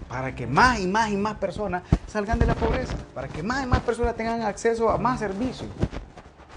para 0.08 0.34
que 0.34 0.46
más 0.46 0.78
y 0.80 0.86
más 0.86 1.10
y 1.10 1.16
más 1.16 1.36
personas 1.38 1.82
salgan 2.06 2.38
de 2.38 2.46
la 2.46 2.54
pobreza, 2.54 2.94
para 3.14 3.26
que 3.26 3.42
más 3.42 3.64
y 3.64 3.66
más 3.66 3.80
personas 3.80 4.14
tengan 4.14 4.42
acceso 4.42 4.90
a 4.90 4.98
más 4.98 5.18
servicios. 5.18 5.68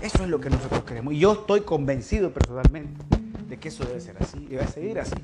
Eso 0.02 0.24
es 0.24 0.30
lo 0.30 0.40
que 0.40 0.50
nosotros 0.50 0.84
queremos. 0.84 1.14
Y 1.14 1.20
yo 1.20 1.34
estoy 1.34 1.62
convencido 1.62 2.32
personalmente 2.32 3.04
de 3.48 3.58
que 3.58 3.70
eso 3.70 3.84
debe 3.86 4.00
ser 4.00 4.16
así 4.20 4.38
y 4.38 4.56
debe 4.56 4.68
seguir 4.68 5.00
así. 5.00 5.16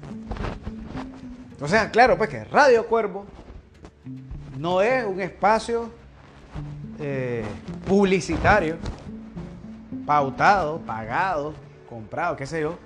O 1.62 1.68
sea, 1.68 1.92
claro, 1.92 2.18
pues 2.18 2.30
que 2.30 2.44
Radio 2.46 2.88
Cuervo 2.88 3.26
no 4.58 4.82
es 4.82 5.06
un 5.06 5.22
espacio 5.22 5.90
eh, 7.00 7.44
publicitario, 7.88 8.78
pautado, 10.06 10.80
pagado, 10.80 11.54
comprado, 11.90 12.36
qué 12.36 12.46
sé 12.46 12.62
yo, 12.62 12.78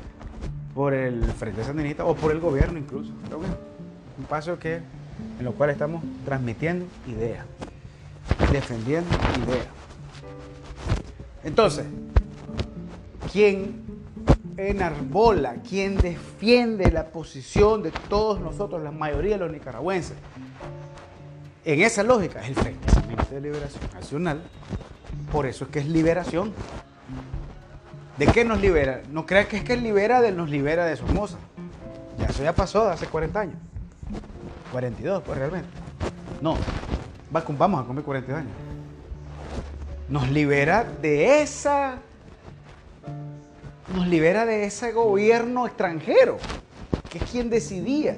por 0.74 0.94
el 0.94 1.24
Frente 1.24 1.64
Sandinista 1.64 2.06
o 2.06 2.16
por 2.16 2.32
el 2.32 2.40
gobierno 2.40 2.78
incluso. 2.78 3.12
Creo 3.28 3.40
que 3.40 3.46
un 3.46 4.24
espacio 4.24 4.60
que 4.60 4.82
en 5.40 5.46
lo 5.46 5.54
cual 5.54 5.72
estamos 5.72 6.04
transmitiendo 6.26 6.86
ideas, 7.08 7.46
defendiendo 8.52 9.10
ideas. 9.46 9.68
Entonces, 11.44 11.86
quien 13.32 13.86
enarbola, 14.58 15.56
quien 15.68 15.98
defiende 15.98 16.92
la 16.92 17.08
posición 17.08 17.84
de 17.84 17.92
todos 18.10 18.40
nosotros, 18.40 18.82
la 18.84 18.92
mayoría 18.92 19.34
de 19.34 19.40
los 19.40 19.52
nicaragüenses, 19.52 20.18
en 21.64 21.82
esa 21.82 22.04
lógica 22.04 22.42
es 22.42 22.50
el 22.50 22.56
Frente 22.56 23.36
de 23.36 23.42
Liberación 23.42 23.84
Nacional. 23.94 24.42
Por 25.32 25.46
eso 25.46 25.66
es 25.66 25.72
que 25.72 25.80
es 25.80 25.88
liberación. 25.88 26.54
¿De 28.18 28.26
qué 28.26 28.44
nos 28.44 28.60
libera? 28.60 29.02
No 29.12 29.26
creas 29.26 29.46
que 29.46 29.58
es 29.58 29.64
que 29.64 29.78
libera 29.78 30.22
de, 30.22 30.32
nos 30.32 30.50
libera 30.50 30.86
de 30.86 30.96
Somoza. 30.96 31.38
Ya 32.18 32.26
eso 32.26 32.44
ya 32.44 32.54
pasó 32.54 32.90
hace 32.90 33.06
40 33.06 33.40
años. 33.40 33.56
42, 34.72 35.24
pues 35.24 35.38
realmente. 35.38 35.70
No, 36.42 36.58
vamos 37.32 37.84
a 37.84 37.88
comer 37.88 38.04
42 38.04 38.42
años. 38.42 38.54
Nos 40.10 40.30
libera 40.30 40.84
de 40.84 41.42
esa. 41.42 42.00
Nos 43.94 44.08
libera 44.08 44.46
de 44.46 44.66
ese 44.66 44.92
gobierno 44.92 45.68
extranjero, 45.68 46.38
que 47.10 47.20
es 47.20 47.24
quien 47.26 47.50
decidía. 47.50 48.18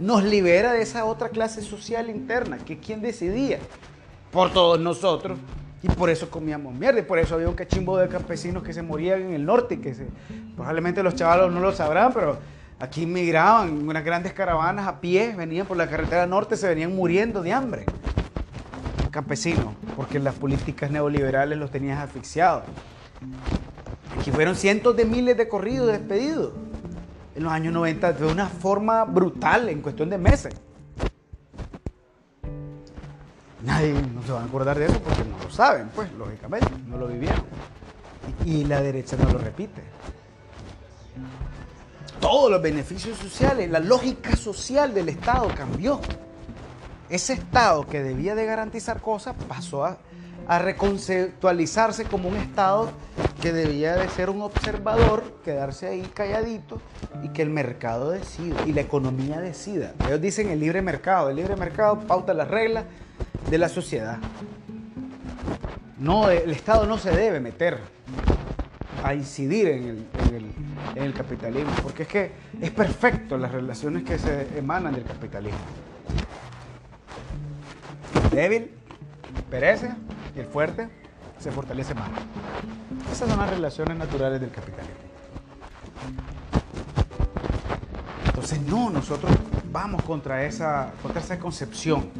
Nos 0.00 0.24
libera 0.24 0.72
de 0.72 0.82
esa 0.82 1.04
otra 1.04 1.28
clase 1.28 1.62
social 1.62 2.08
interna, 2.10 2.58
que 2.58 2.74
es 2.74 2.78
quien 2.80 3.00
decidía 3.00 3.58
por 4.32 4.52
todos 4.52 4.80
nosotros. 4.80 5.38
Y 5.84 5.88
por 5.88 6.10
eso 6.10 6.28
comíamos 6.28 6.74
mierda, 6.74 6.98
y 6.98 7.02
por 7.02 7.20
eso 7.20 7.36
había 7.36 7.48
un 7.48 7.54
cachimbo 7.54 7.96
de 7.98 8.08
campesinos 8.08 8.64
que 8.64 8.72
se 8.72 8.82
morían 8.82 9.22
en 9.22 9.34
el 9.34 9.44
norte, 9.44 9.80
que 9.80 9.94
probablemente 10.56 11.02
los 11.04 11.14
chavalos 11.14 11.52
no 11.52 11.60
lo 11.60 11.72
sabrán, 11.72 12.12
pero 12.12 12.38
Aquí 12.80 13.06
migraban 13.06 13.88
unas 13.88 14.04
grandes 14.04 14.32
caravanas 14.32 14.86
a 14.86 15.00
pie, 15.00 15.34
venían 15.36 15.66
por 15.66 15.76
la 15.76 15.88
carretera 15.88 16.26
norte, 16.26 16.56
se 16.56 16.68
venían 16.68 16.94
muriendo 16.94 17.40
de 17.42 17.52
hambre. 17.52 17.86
Campesinos, 19.10 19.74
porque 19.96 20.18
las 20.18 20.34
políticas 20.34 20.90
neoliberales 20.90 21.56
los 21.56 21.70
tenían 21.70 21.98
asfixiados. 21.98 22.64
Aquí 24.18 24.32
fueron 24.32 24.56
cientos 24.56 24.96
de 24.96 25.04
miles 25.04 25.36
de 25.36 25.48
corridos 25.48 25.86
despedidos 25.86 26.52
en 27.36 27.44
los 27.44 27.52
años 27.52 27.72
90 27.72 28.12
de 28.12 28.26
una 28.26 28.48
forma 28.48 29.04
brutal, 29.04 29.68
en 29.68 29.80
cuestión 29.80 30.10
de 30.10 30.18
meses. 30.18 30.54
Nadie 33.64 33.94
no 33.94 34.22
se 34.22 34.32
va 34.32 34.42
a 34.42 34.44
acordar 34.44 34.78
de 34.78 34.86
eso 34.86 35.00
porque 35.00 35.24
no 35.24 35.42
lo 35.42 35.50
saben, 35.50 35.88
pues, 35.94 36.12
lógicamente, 36.12 36.68
no 36.86 36.98
lo 36.98 37.06
vivieron. 37.06 37.44
Y 38.44 38.64
la 38.64 38.80
derecha 38.80 39.16
no 39.16 39.30
lo 39.30 39.38
repite 39.38 39.82
todos 42.24 42.50
los 42.50 42.62
beneficios 42.62 43.18
sociales, 43.18 43.70
la 43.70 43.80
lógica 43.80 44.34
social 44.34 44.94
del 44.94 45.10
Estado 45.10 45.46
cambió. 45.54 46.00
Ese 47.10 47.34
Estado 47.34 47.86
que 47.86 48.02
debía 48.02 48.34
de 48.34 48.46
garantizar 48.46 49.02
cosas 49.02 49.36
pasó 49.46 49.84
a, 49.84 49.98
reconceptualizarse 50.48 52.04
como 52.04 52.28
un 52.28 52.36
Estado 52.36 52.90
que 53.40 53.52
debía 53.52 53.96
de 53.96 54.08
ser 54.08 54.30
un 54.30 54.42
observador, 54.42 55.40
quedarse 55.44 55.86
ahí 55.86 56.02
calladito 56.14 56.80
y 57.22 57.28
que 57.28 57.42
el 57.42 57.50
mercado 57.50 58.10
decida 58.10 58.56
y 58.66 58.72
la 58.72 58.82
economía 58.82 59.40
decida. 59.40 59.94
Ellos 60.06 60.20
dicen 60.20 60.50
el 60.50 60.60
libre 60.60 60.82
mercado. 60.82 61.30
El 61.30 61.36
libre 61.36 61.56
mercado 61.56 62.00
pauta 62.00 62.34
las 62.34 62.48
reglas 62.48 62.84
de 63.50 63.58
la 63.58 63.68
sociedad. 63.68 64.18
No, 65.98 66.30
el 66.30 66.50
Estado 66.50 66.86
no 66.86 66.98
se 66.98 67.10
debe 67.10 67.40
meter 67.40 67.78
a 69.02 69.14
incidir 69.14 69.68
en 69.68 69.84
el, 69.84 70.06
en 70.94 71.02
el 71.02 71.14
capitalismo, 71.14 71.72
porque 71.82 72.04
es 72.04 72.08
que 72.08 72.32
es 72.60 72.70
perfecto 72.70 73.36
las 73.36 73.52
relaciones 73.52 74.02
que 74.02 74.18
se 74.18 74.58
emanan 74.58 74.94
del 74.94 75.04
capitalismo. 75.04 75.58
Débil 78.30 78.70
perece 79.50 79.90
y 80.34 80.40
el 80.40 80.46
fuerte 80.46 80.88
se 81.38 81.50
fortalece 81.50 81.94
más. 81.94 82.10
Esas 83.10 83.28
son 83.28 83.38
las 83.38 83.50
relaciones 83.50 83.96
naturales 83.96 84.40
del 84.40 84.50
capitalismo. 84.50 84.96
Entonces, 88.26 88.60
no, 88.62 88.90
nosotros 88.90 89.32
vamos 89.70 90.02
contra 90.02 90.44
esa, 90.44 90.92
contra 91.02 91.20
esa 91.20 91.38
concepción. 91.38 92.10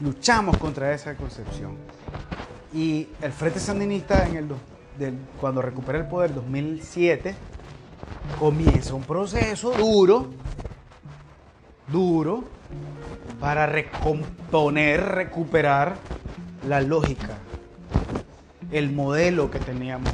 Luchamos 0.00 0.56
contra 0.58 0.92
esa 0.92 1.14
concepción. 1.16 1.76
Y 2.72 3.08
el 3.22 3.32
Frente 3.32 3.60
Sandinista 3.60 4.26
en 4.26 4.36
el 4.36 4.48
cuando 5.40 5.62
recupera 5.62 5.98
el 5.98 6.06
poder 6.06 6.34
2007, 6.34 7.34
comienza 8.38 8.94
un 8.94 9.04
proceso 9.04 9.70
duro, 9.72 10.30
duro, 11.86 12.44
para 13.40 13.66
recomponer, 13.66 15.00
recuperar 15.00 15.96
la 16.66 16.80
lógica, 16.80 17.38
el 18.72 18.90
modelo 18.92 19.50
que 19.50 19.58
teníamos, 19.58 20.12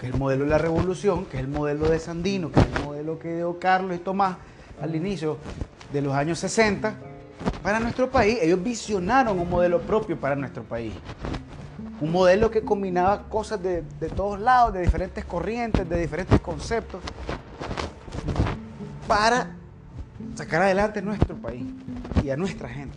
que 0.00 0.06
es 0.06 0.12
el 0.12 0.18
modelo 0.18 0.44
de 0.44 0.50
la 0.50 0.58
revolución, 0.58 1.26
que 1.26 1.36
es 1.36 1.42
el 1.42 1.48
modelo 1.48 1.88
de 1.88 1.98
Sandino, 1.98 2.50
que 2.50 2.60
es 2.60 2.66
el 2.66 2.84
modelo 2.84 3.18
que 3.18 3.36
dio 3.36 3.58
Carlos 3.58 3.96
y 3.96 3.98
Tomás 3.98 4.36
al 4.80 4.94
inicio 4.94 5.36
de 5.92 6.02
los 6.02 6.14
años 6.14 6.38
60, 6.38 6.94
para 7.62 7.80
nuestro 7.80 8.10
país. 8.10 8.38
Ellos 8.40 8.62
visionaron 8.62 9.38
un 9.38 9.48
modelo 9.48 9.80
propio 9.80 10.18
para 10.18 10.34
nuestro 10.36 10.62
país. 10.62 10.92
Un 12.00 12.12
modelo 12.12 12.50
que 12.50 12.62
combinaba 12.62 13.24
cosas 13.28 13.62
de, 13.62 13.82
todos 14.16 14.40
lados, 14.40 14.72
de 14.72 14.80
diferentes 14.80 15.24
corrientes, 15.24 15.88
de 15.88 16.00
diferentes 16.00 16.40
conceptos, 16.40 17.02
para 19.06 19.50
sacar 20.34 20.62
adelante 20.62 21.02
nuestro 21.02 21.36
país 21.36 21.64
y 22.24 22.30
a 22.30 22.36
nuestra 22.36 22.68
gente. 22.68 22.96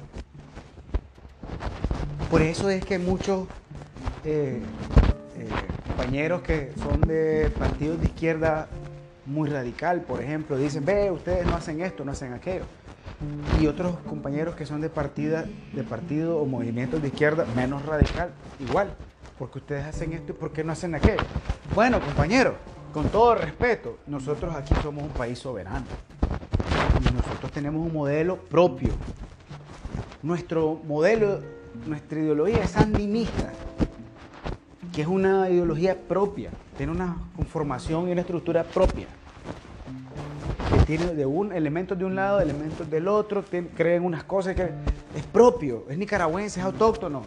Por 2.29 2.41
eso 2.41 2.69
es 2.69 2.83
que 2.85 2.99
muchos 2.99 3.47
eh, 4.23 4.61
eh, 5.37 5.47
compañeros 5.87 6.41
que 6.41 6.71
son 6.81 7.01
de 7.01 7.51
partidos 7.57 7.99
de 7.99 8.05
izquierda 8.07 8.67
muy 9.25 9.49
radical, 9.49 10.01
por 10.01 10.21
ejemplo, 10.21 10.57
dicen, 10.57 10.83
ve, 10.85 11.11
ustedes 11.11 11.45
no 11.45 11.55
hacen 11.55 11.81
esto, 11.81 12.03
no 12.03 12.11
hacen 12.11 12.33
aquello. 12.33 12.65
Y 13.61 13.67
otros 13.67 13.97
compañeros 14.07 14.55
que 14.55 14.65
son 14.65 14.81
de, 14.81 14.89
partida, 14.89 15.45
de 15.73 15.83
partido 15.83 16.37
o 16.37 16.45
movimientos 16.45 17.01
de 17.01 17.07
izquierda 17.07 17.45
menos 17.55 17.85
radical, 17.85 18.31
igual. 18.59 18.93
Porque 19.39 19.59
ustedes 19.59 19.85
hacen 19.85 20.13
esto 20.13 20.33
y 20.33 20.35
por 20.35 20.51
qué 20.51 20.63
no 20.63 20.73
hacen 20.73 20.93
aquello. 20.95 21.23
Bueno, 21.73 21.99
compañeros, 22.01 22.55
con 22.93 23.09
todo 23.09 23.35
respeto, 23.35 23.97
nosotros 24.07 24.55
aquí 24.55 24.73
somos 24.81 25.03
un 25.03 25.09
país 25.09 25.39
soberano. 25.39 25.85
Y 26.99 27.13
nosotros 27.13 27.51
tenemos 27.51 27.85
un 27.85 27.93
modelo 27.93 28.37
propio. 28.37 28.89
Nuestro 30.21 30.79
modelo, 30.85 31.41
nuestra 31.85 32.19
ideología 32.19 32.63
es 32.63 32.71
sandinista, 32.71 33.51
que 34.93 35.01
es 35.01 35.07
una 35.07 35.49
ideología 35.49 35.97
propia, 35.97 36.51
tiene 36.77 36.91
una 36.91 37.17
conformación 37.35 38.09
y 38.09 38.11
una 38.11 38.21
estructura 38.21 38.63
propia 38.63 39.07
tiene 40.85 41.13
de 41.13 41.25
un, 41.25 41.53
elementos 41.53 41.97
de 41.97 42.05
un 42.05 42.15
lado, 42.15 42.39
elementos 42.39 42.89
del 42.89 43.07
otro, 43.07 43.43
creen 43.75 44.03
unas 44.03 44.23
cosas 44.23 44.55
que 44.55 44.63
es 45.15 45.23
propio, 45.31 45.85
es 45.89 45.97
nicaragüense, 45.97 46.59
es 46.59 46.65
autóctono, 46.65 47.23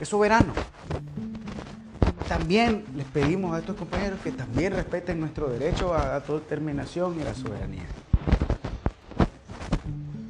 es 0.00 0.08
soberano. 0.08 0.52
También 2.28 2.84
les 2.96 3.06
pedimos 3.06 3.54
a 3.54 3.58
estos 3.58 3.76
compañeros 3.76 4.18
que 4.22 4.32
también 4.32 4.72
respeten 4.72 5.20
nuestro 5.20 5.48
derecho 5.48 5.92
a, 5.92 6.16
a 6.16 6.20
determinación 6.20 7.18
y 7.18 7.22
a 7.22 7.24
la 7.24 7.34
soberanía. 7.34 7.84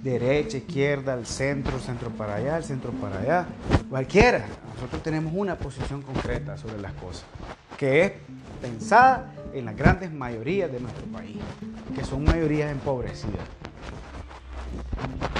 Derecha, 0.03 0.57
izquierda, 0.57 1.12
al 1.12 1.27
centro, 1.27 1.79
centro 1.79 2.11
para 2.11 2.35
allá, 2.35 2.57
el 2.57 2.65
centro 2.65 2.91
para 2.91 3.20
allá, 3.20 3.47
cualquiera, 3.89 4.47
nosotros 4.74 5.01
tenemos 5.01 5.33
una 5.37 5.57
posición 5.57 6.03
concreta 6.03 6.57
sobre 6.57 6.81
las 6.81 6.93
cosas, 6.95 7.24
que 7.77 8.05
es 8.05 8.12
pensada 8.61 9.33
en 9.55 9.65
las 9.65 9.77
grandes 9.77 10.12
mayorías 10.12 10.73
de 10.73 10.81
nuestro 10.81 11.05
país, 11.07 11.37
que 11.95 12.05
son 12.05 12.24
mayorías 12.24 12.73
empobrecidas. 12.73 13.47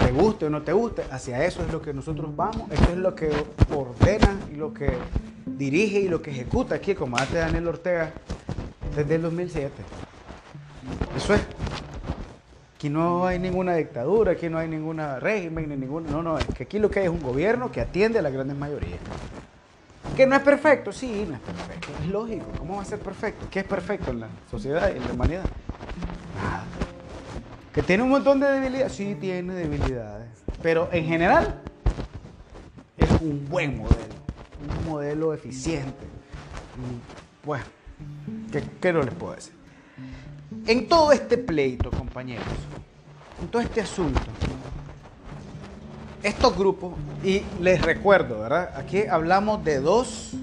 Te 0.05 0.13
guste 0.13 0.47
o 0.47 0.51
no 0.51 0.63
te 0.63 0.73
guste, 0.73 1.03
hacia 1.11 1.45
eso 1.45 1.65
es 1.65 1.73
lo 1.73 1.83
que 1.83 1.93
nosotros 1.93 2.35
vamos, 2.37 2.71
esto 2.71 2.93
es 2.93 2.99
lo 2.99 3.17
que 3.17 3.31
ordena 3.75 4.39
y 4.53 4.55
lo 4.55 4.73
que 4.73 4.93
dirige 5.45 6.01
y 6.01 6.09
lo 6.09 6.23
que 6.23 6.31
ejecuta 6.31 6.77
aquí 6.77 6.93
el 6.93 6.97
comandante 6.97 7.39
Daniel 7.39 7.67
Ortega 7.67 8.13
desde 8.95 9.17
el 9.17 9.23
2007. 9.23 9.73
Eso 11.17 11.35
es. 11.35 11.41
Aquí 12.83 12.91
no 12.91 13.25
hay 13.25 13.39
ninguna 13.39 13.77
dictadura, 13.77 14.33
aquí 14.33 14.49
no 14.49 14.59
hay 14.59 14.67
ninguna 14.67 15.21
régimen, 15.21 15.69
ni 15.69 15.77
ningún... 15.77 16.05
No, 16.11 16.21
no, 16.21 16.37
es 16.37 16.47
que 16.47 16.65
aquí 16.65 16.81
lo 16.81 16.91
que 16.91 16.99
hay 16.99 17.05
es 17.05 17.13
un 17.13 17.23
gobierno 17.23 17.71
que 17.71 17.81
atiende 17.81 18.19
a 18.19 18.23
las 18.23 18.33
grandes 18.33 18.57
mayorías. 18.57 18.99
Que 20.17 20.27
no 20.27 20.35
es 20.35 20.43
perfecto, 20.43 20.91
sí, 20.91 21.25
no 21.29 21.37
es 21.37 21.41
perfecto. 21.43 21.89
Es 22.03 22.09
lógico. 22.09 22.45
¿Cómo 22.59 22.79
va 22.79 22.83
a 22.83 22.85
ser 22.85 22.99
perfecto? 22.99 23.47
¿Qué 23.53 23.61
es 23.61 23.67
perfecto 23.67 24.11
en 24.11 24.19
la 24.19 24.29
sociedad 24.51 24.93
y 24.93 24.97
en 24.97 25.07
la 25.07 25.13
humanidad? 25.13 25.45
Nada. 26.35 26.65
¿Que 27.73 27.85
tiene 27.85 28.03
un 28.03 28.09
montón 28.09 28.41
de 28.41 28.49
debilidades? 28.49 28.93
Sí, 28.95 29.15
tiene 29.15 29.55
debilidades. 29.55 30.43
Pero 30.61 30.89
en 30.91 31.05
general 31.05 31.63
es 32.97 33.09
un 33.21 33.49
buen 33.49 33.79
modelo. 33.79 33.97
Un 34.81 34.91
modelo 34.91 35.33
eficiente. 35.33 36.05
Bueno, 37.45 37.65
¿qué, 38.51 38.65
qué 38.81 38.93
no 38.93 39.05
les 39.05 39.15
puedo 39.15 39.37
decir? 39.37 39.62
En 40.67 40.87
todo 40.87 41.11
este 41.11 41.39
pleito, 41.39 41.91
compañeros, 41.91 42.47
en 43.41 43.49
todo 43.49 43.61
este 43.61 43.81
asunto, 43.81 44.21
estos 46.23 46.57
grupos, 46.57 46.95
y 47.25 47.43
les 47.61 47.83
recuerdo, 47.83 48.41
¿verdad? 48.41 48.73
Aquí 48.77 49.05
hablamos 49.07 49.65
de 49.65 49.81
dos 49.81 50.35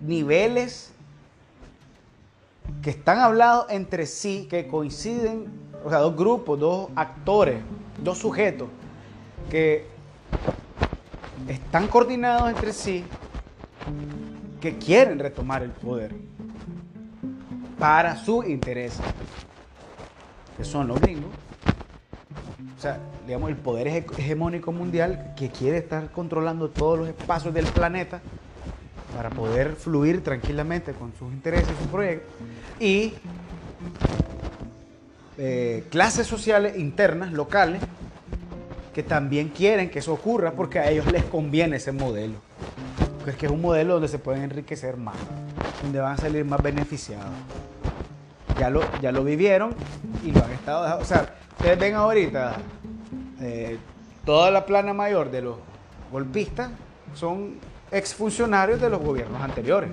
niveles 0.00 0.92
que 2.82 2.90
están 2.90 3.18
hablados 3.18 3.66
entre 3.70 4.06
sí, 4.06 4.46
que 4.48 4.68
coinciden, 4.68 5.46
o 5.84 5.90
sea, 5.90 5.98
dos 5.98 6.16
grupos, 6.16 6.60
dos 6.60 6.88
actores, 6.94 7.60
dos 8.02 8.18
sujetos, 8.18 8.68
que 9.50 9.86
están 11.48 11.88
coordinados 11.88 12.48
entre 12.48 12.72
sí, 12.72 13.04
que 14.60 14.78
quieren 14.78 15.18
retomar 15.18 15.64
el 15.64 15.70
poder 15.70 16.14
para 17.76 18.16
su 18.16 18.44
interés 18.44 18.98
que 20.58 20.64
son 20.64 20.88
los 20.88 21.00
gringos, 21.00 21.30
o 22.76 22.80
sea, 22.80 22.98
digamos, 23.26 23.48
el 23.50 23.56
poder 23.56 23.88
hegemónico 23.88 24.72
mundial 24.72 25.32
que 25.36 25.50
quiere 25.50 25.78
estar 25.78 26.10
controlando 26.10 26.68
todos 26.68 26.98
los 26.98 27.08
espacios 27.08 27.54
del 27.54 27.66
planeta 27.66 28.20
para 29.16 29.30
poder 29.30 29.74
fluir 29.74 30.22
tranquilamente 30.22 30.92
con 30.92 31.12
sus 31.18 31.32
intereses 31.32 31.68
y 31.72 31.82
sus 31.82 31.86
proyectos, 31.88 32.32
y 32.78 33.14
eh, 35.38 35.84
clases 35.90 36.26
sociales 36.26 36.76
internas, 36.76 37.32
locales, 37.32 37.80
que 38.92 39.04
también 39.04 39.48
quieren 39.48 39.90
que 39.90 40.00
eso 40.00 40.12
ocurra 40.12 40.52
porque 40.52 40.80
a 40.80 40.90
ellos 40.90 41.06
les 41.12 41.22
conviene 41.22 41.76
ese 41.76 41.92
modelo. 41.92 42.34
Porque 43.16 43.30
es 43.30 43.36
que 43.36 43.46
es 43.46 43.52
un 43.52 43.60
modelo 43.60 43.94
donde 43.94 44.08
se 44.08 44.18
pueden 44.18 44.42
enriquecer 44.42 44.96
más, 44.96 45.16
donde 45.82 46.00
van 46.00 46.14
a 46.14 46.16
salir 46.16 46.44
más 46.44 46.60
beneficiados. 46.60 47.30
Ya 48.58 48.70
lo, 48.70 48.82
ya 49.00 49.12
lo 49.12 49.22
vivieron 49.22 49.74
y 50.24 50.32
lo 50.32 50.44
han 50.44 50.52
estado 50.52 50.82
dejando. 50.82 51.02
O 51.02 51.06
sea, 51.06 51.34
ustedes 51.56 51.78
ven 51.78 51.94
ahorita 51.94 52.56
eh, 53.40 53.78
toda 54.24 54.50
la 54.50 54.66
plana 54.66 54.92
mayor 54.92 55.30
de 55.30 55.42
los 55.42 55.56
golpistas 56.10 56.70
son 57.14 57.56
exfuncionarios 57.90 58.80
de 58.80 58.90
los 58.90 59.00
gobiernos 59.00 59.40
anteriores. 59.40 59.90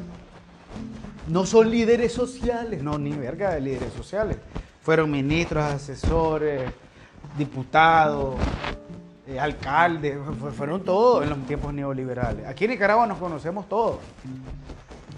No 1.27 1.45
son 1.45 1.72
líderes 1.72 2.11
sociales, 2.11 2.84
no, 2.84 2.97
ni 2.97 3.11
verga 3.11 3.53
de 3.53 3.61
líderes 3.61 3.93
sociales. 3.93 4.38
Fueron 4.81 5.10
ministros, 5.10 5.64
asesores, 5.64 6.61
diputados, 7.38 8.35
eh, 9.27 9.39
alcaldes, 9.39 10.18
fueron 10.56 10.84
todos 10.84 11.23
en 11.23 11.30
los 11.30 11.39
tiempos 11.47 11.73
neoliberales. 11.73 12.45
Aquí 12.45 12.65
en 12.65 12.72
Nicaragua 12.72 13.07
nos 13.07 13.18
conocemos 13.18 13.68
todos. 13.68 13.97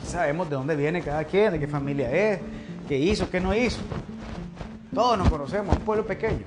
Sabemos 0.05 0.49
de 0.49 0.55
dónde 0.55 0.75
viene 0.77 1.01
cada 1.01 1.25
quien, 1.25 1.51
de 1.51 1.59
qué 1.59 1.67
familia 1.67 2.09
es, 2.09 2.39
qué 2.87 2.97
hizo, 2.97 3.29
qué 3.29 3.41
no 3.41 3.53
hizo. 3.53 3.79
Todos 4.93 5.17
nos 5.17 5.29
conocemos, 5.29 5.75
un 5.75 5.83
pueblo 5.83 6.05
pequeño. 6.05 6.45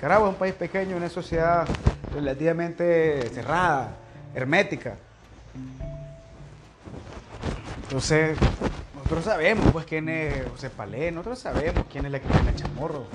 Caragua 0.00 0.28
es 0.28 0.34
un 0.34 0.38
país 0.38 0.54
pequeño, 0.54 0.96
una 0.96 1.08
sociedad 1.08 1.66
relativamente 2.14 3.28
cerrada, 3.30 3.96
hermética. 4.34 4.96
Entonces, 7.82 8.38
nosotros 8.94 9.24
sabemos 9.24 9.66
pues 9.72 9.84
quién 9.84 10.08
es 10.08 10.48
José 10.48 10.70
Palé, 10.70 11.10
nosotros 11.10 11.40
sabemos 11.40 11.84
quién 11.90 12.06
es 12.06 12.12
la 12.12 12.20
Cristina 12.20 12.54
Chamorro, 12.54 13.06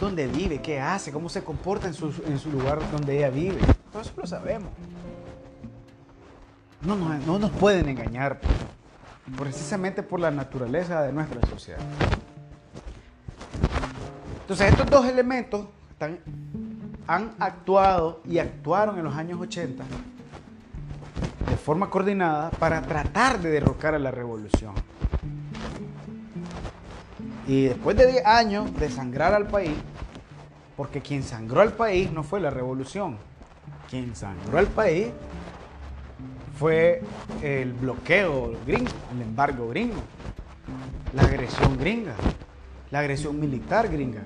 dónde 0.00 0.26
vive, 0.26 0.62
qué 0.62 0.80
hace, 0.80 1.12
cómo 1.12 1.28
se 1.28 1.44
comporta 1.44 1.86
en 1.86 1.94
su, 1.94 2.06
en 2.26 2.38
su 2.38 2.50
lugar 2.50 2.78
donde 2.90 3.18
ella 3.18 3.30
vive. 3.30 3.60
Todo 3.92 4.02
eso 4.02 4.12
lo 4.16 4.26
sabemos. 4.26 4.70
No, 6.80 6.96
no, 6.96 7.18
no 7.18 7.38
nos 7.38 7.50
pueden 7.50 7.88
engañar. 7.88 8.40
Pues 8.40 9.36
precisamente 9.38 10.02
por 10.02 10.20
la 10.20 10.30
naturaleza 10.30 11.02
de 11.02 11.12
nuestra 11.12 11.46
sociedad. 11.48 11.80
Entonces 14.48 14.70
estos 14.70 14.88
dos 14.88 15.04
elementos 15.04 15.66
han 17.06 17.34
actuado 17.38 18.22
y 18.24 18.38
actuaron 18.38 18.96
en 18.96 19.04
los 19.04 19.14
años 19.14 19.38
80 19.38 19.84
de 21.50 21.56
forma 21.58 21.90
coordinada 21.90 22.48
para 22.52 22.80
tratar 22.80 23.40
de 23.40 23.50
derrocar 23.50 23.94
a 23.94 23.98
la 23.98 24.10
revolución. 24.10 24.72
Y 27.46 27.64
después 27.64 27.94
de 27.98 28.06
10 28.06 28.24
años 28.24 28.74
de 28.78 28.88
sangrar 28.88 29.34
al 29.34 29.48
país, 29.48 29.76
porque 30.78 31.02
quien 31.02 31.22
sangró 31.22 31.60
al 31.60 31.74
país 31.74 32.10
no 32.10 32.22
fue 32.22 32.40
la 32.40 32.48
revolución, 32.48 33.18
quien 33.90 34.16
sangró 34.16 34.56
al 34.56 34.68
país 34.68 35.08
fue 36.58 37.02
el 37.42 37.74
bloqueo 37.74 38.54
gringo, 38.66 38.92
el 39.14 39.20
embargo 39.20 39.68
gringo, 39.68 40.00
la 41.12 41.24
agresión 41.24 41.76
gringa, 41.76 42.14
la 42.90 43.00
agresión 43.00 43.38
militar 43.38 43.88
gringa. 43.88 44.22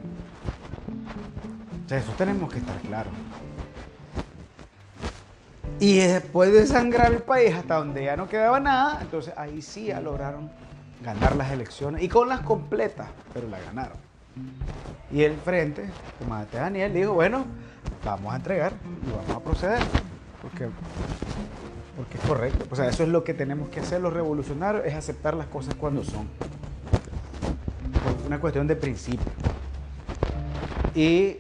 O 1.85 1.89
sea, 1.89 1.99
eso 1.99 2.13
tenemos 2.17 2.53
que 2.53 2.59
estar 2.59 2.77
claros. 2.79 3.13
Y 5.81 5.99
después 5.99 6.53
de 6.53 6.67
sangrar 6.67 7.13
el 7.13 7.23
país 7.23 7.55
hasta 7.55 7.77
donde 7.77 8.05
ya 8.05 8.17
no 8.17 8.29
quedaba 8.29 8.61
nada, 8.61 9.01
entonces 9.03 9.35
ahí 9.37 9.63
sí 9.63 9.87
ya 9.87 10.01
lograron 10.01 10.51
ganar 11.03 11.35
las 11.35 11.51
elecciones 11.51 12.03
y 12.03 12.09
con 12.09 12.29
las 12.29 12.41
completas, 12.41 13.09
pero 13.35 13.49
la 13.49 13.59
ganaron. 13.61 13.97
Y 15.11 15.23
el 15.23 15.37
frente, 15.37 15.91
comandante 16.21 16.57
Daniel, 16.57 16.95
dijo, 16.95 17.13
bueno, 17.15 17.45
vamos 18.05 18.33
a 18.33 18.37
entregar 18.37 18.73
y 19.07 19.11
vamos 19.11 19.37
a 19.37 19.41
proceder, 19.41 19.83
porque 20.41 20.69
porque 21.97 22.17
es 22.17 22.25
correcto. 22.25 22.67
O 22.71 22.77
sea, 22.77 22.89
eso 22.89 23.03
es 23.03 23.09
lo 23.09 23.23
que 23.25 23.35
tenemos 23.35 23.69
que 23.69 23.81
hacer 23.81 24.01
los 24.01 24.13
revolucionarios, 24.13 24.85
es 24.87 24.95
aceptar 24.95 25.35
las 25.35 25.47
cosas 25.47 25.75
cuando 25.75 26.03
son. 26.05 26.27
Por 28.03 28.27
una 28.27 28.41
cuestión 28.41 28.67
de 28.67 28.77
principio. 28.77 29.31
Y 30.95 31.37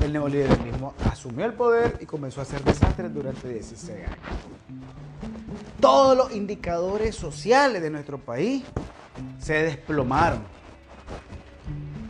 el 0.00 0.12
neoliberalismo 0.12 0.94
asumió 1.10 1.44
el 1.44 1.52
poder 1.52 1.98
y 2.00 2.06
comenzó 2.06 2.40
a 2.40 2.42
hacer 2.42 2.62
desastres 2.64 3.12
durante 3.14 3.48
16 3.48 3.98
años. 3.98 4.18
Todos 5.80 6.16
los 6.16 6.34
indicadores 6.34 7.14
sociales 7.14 7.82
de 7.82 7.90
nuestro 7.90 8.18
país 8.18 8.64
se 9.38 9.54
desplomaron. 9.62 10.40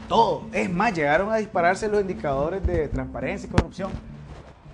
Todo. 0.09 0.47
Es 0.53 0.71
más, 0.71 0.95
llegaron 0.95 1.31
a 1.33 1.37
dispararse 1.37 1.89
los 1.89 2.01
indicadores 2.01 2.67
de 2.67 2.89
transparencia 2.89 3.49
y 3.49 3.51
corrupción 3.51 3.91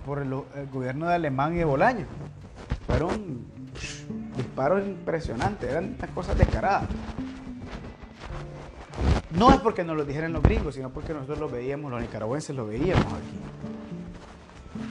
por 0.05 0.19
el, 0.19 0.33
el 0.55 0.67
gobierno 0.71 1.07
de 1.07 1.15
Alemán 1.15 1.53
y 1.55 1.57
de 1.57 1.65
Bolaño 1.65 2.05
fueron 2.89 3.45
disparos 4.35 4.85
impresionantes, 4.85 5.69
eran 5.69 5.95
unas 5.97 6.09
cosas 6.09 6.35
descaradas. 6.37 6.89
No 9.31 9.51
es 9.51 9.57
porque 9.57 9.83
nos 9.83 9.95
lo 9.95 10.05
dijeran 10.05 10.33
los 10.33 10.41
gringos, 10.41 10.75
sino 10.75 10.89
porque 10.89 11.13
nosotros 11.13 11.39
lo 11.39 11.49
veíamos, 11.49 11.91
los 11.91 12.01
nicaragüenses 12.01 12.55
lo 12.55 12.65
veíamos 12.65 13.05
aquí. 13.05 13.39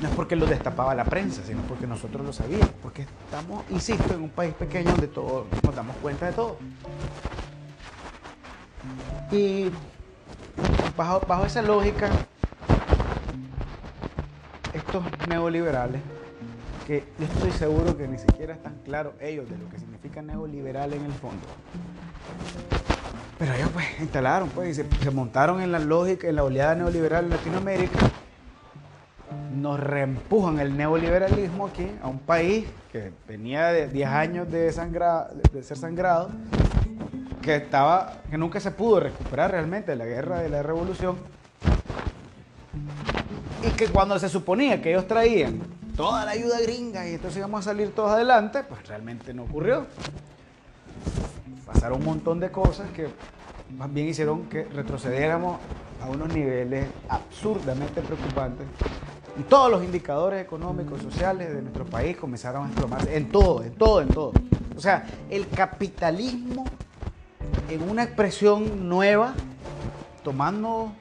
No 0.00 0.08
es 0.08 0.14
porque 0.14 0.36
lo 0.36 0.46
destapaba 0.46 0.94
la 0.94 1.04
prensa, 1.04 1.42
sino 1.44 1.60
porque 1.62 1.86
nosotros 1.86 2.24
lo 2.24 2.32
sabíamos. 2.32 2.70
Porque 2.82 3.02
estamos, 3.02 3.64
insisto, 3.70 4.14
en 4.14 4.22
un 4.22 4.30
país 4.30 4.54
pequeño 4.54 4.90
donde 4.92 5.08
todos 5.08 5.46
nos 5.62 5.74
damos 5.74 5.96
cuenta 5.96 6.26
de 6.26 6.32
todo. 6.32 6.56
Y 9.32 9.70
bajo, 10.96 11.20
bajo 11.26 11.44
esa 11.44 11.62
lógica, 11.62 12.08
estos 14.72 15.04
neoliberales 15.28 16.00
que 16.86 17.04
yo 17.18 17.26
estoy 17.26 17.50
seguro 17.50 17.96
que 17.96 18.08
ni 18.08 18.18
siquiera 18.18 18.54
están 18.54 18.78
claros 18.84 19.12
ellos 19.20 19.48
de 19.50 19.58
lo 19.58 19.68
que 19.68 19.78
significa 19.78 20.22
neoliberal 20.22 20.92
en 20.94 21.04
el 21.04 21.12
fondo. 21.12 21.46
Pero 23.38 23.54
ellos 23.54 23.70
pues 23.72 23.86
instalaron, 24.00 24.48
pues, 24.48 24.78
y 24.78 24.84
se, 24.84 25.10
montaron 25.10 25.60
en 25.60 25.70
la 25.70 25.78
lógica, 25.78 26.28
en 26.28 26.36
la 26.36 26.44
oleada 26.44 26.74
neoliberal 26.74 27.24
en 27.24 27.30
Latinoamérica. 27.30 27.98
nos 29.54 29.78
reempujan 29.78 30.58
el 30.58 30.76
neoliberalismo 30.76 31.66
aquí 31.66 31.86
a 32.02 32.08
un 32.08 32.18
país 32.18 32.66
que 32.90 33.12
venía 33.28 33.68
de 33.68 33.88
10 33.88 34.08
años 34.08 34.50
de, 34.50 34.72
de 34.72 35.62
ser 35.62 35.76
sangrado, 35.76 36.30
que, 37.42 37.56
estaba, 37.56 38.14
que 38.28 38.38
nunca 38.38 38.58
se 38.58 38.70
pudo 38.72 39.00
recuperar 39.00 39.52
realmente 39.52 39.92
de 39.92 39.96
la 39.96 40.06
guerra 40.06 40.40
de 40.40 40.48
la 40.48 40.62
revolución, 40.62 41.16
y 43.62 43.70
que 43.70 43.86
cuando 43.88 44.18
se 44.18 44.28
suponía 44.28 44.80
que 44.82 44.90
ellos 44.90 45.06
traían 45.06 45.60
toda 45.96 46.24
la 46.24 46.30
ayuda 46.32 46.60
gringa 46.60 47.08
y 47.08 47.14
entonces 47.14 47.38
íbamos 47.38 47.66
a 47.66 47.70
salir 47.70 47.94
todos 47.94 48.12
adelante, 48.12 48.62
pues 48.62 48.86
realmente 48.86 49.34
no 49.34 49.42
ocurrió. 49.42 49.86
Pasaron 51.66 51.98
un 52.00 52.04
montón 52.04 52.40
de 52.40 52.50
cosas 52.50 52.90
que 52.90 53.08
más 53.76 53.92
bien 53.92 54.08
hicieron 54.08 54.44
que 54.44 54.64
retrocediéramos 54.64 55.58
a 56.02 56.08
unos 56.08 56.32
niveles 56.32 56.88
absurdamente 57.08 58.00
preocupantes 58.00 58.66
y 59.38 59.42
todos 59.42 59.70
los 59.70 59.84
indicadores 59.84 60.42
económicos, 60.42 61.00
sociales 61.00 61.54
de 61.54 61.62
nuestro 61.62 61.84
país 61.84 62.16
comenzaron 62.16 62.64
a 62.64 62.66
desplomarse 62.68 63.16
en 63.16 63.28
todo, 63.28 63.62
en 63.62 63.72
todo, 63.74 64.00
en 64.00 64.08
todo. 64.08 64.32
O 64.76 64.80
sea, 64.80 65.06
el 65.30 65.48
capitalismo 65.48 66.64
en 67.68 67.88
una 67.88 68.02
expresión 68.02 68.88
nueva, 68.88 69.34
tomando 70.24 70.92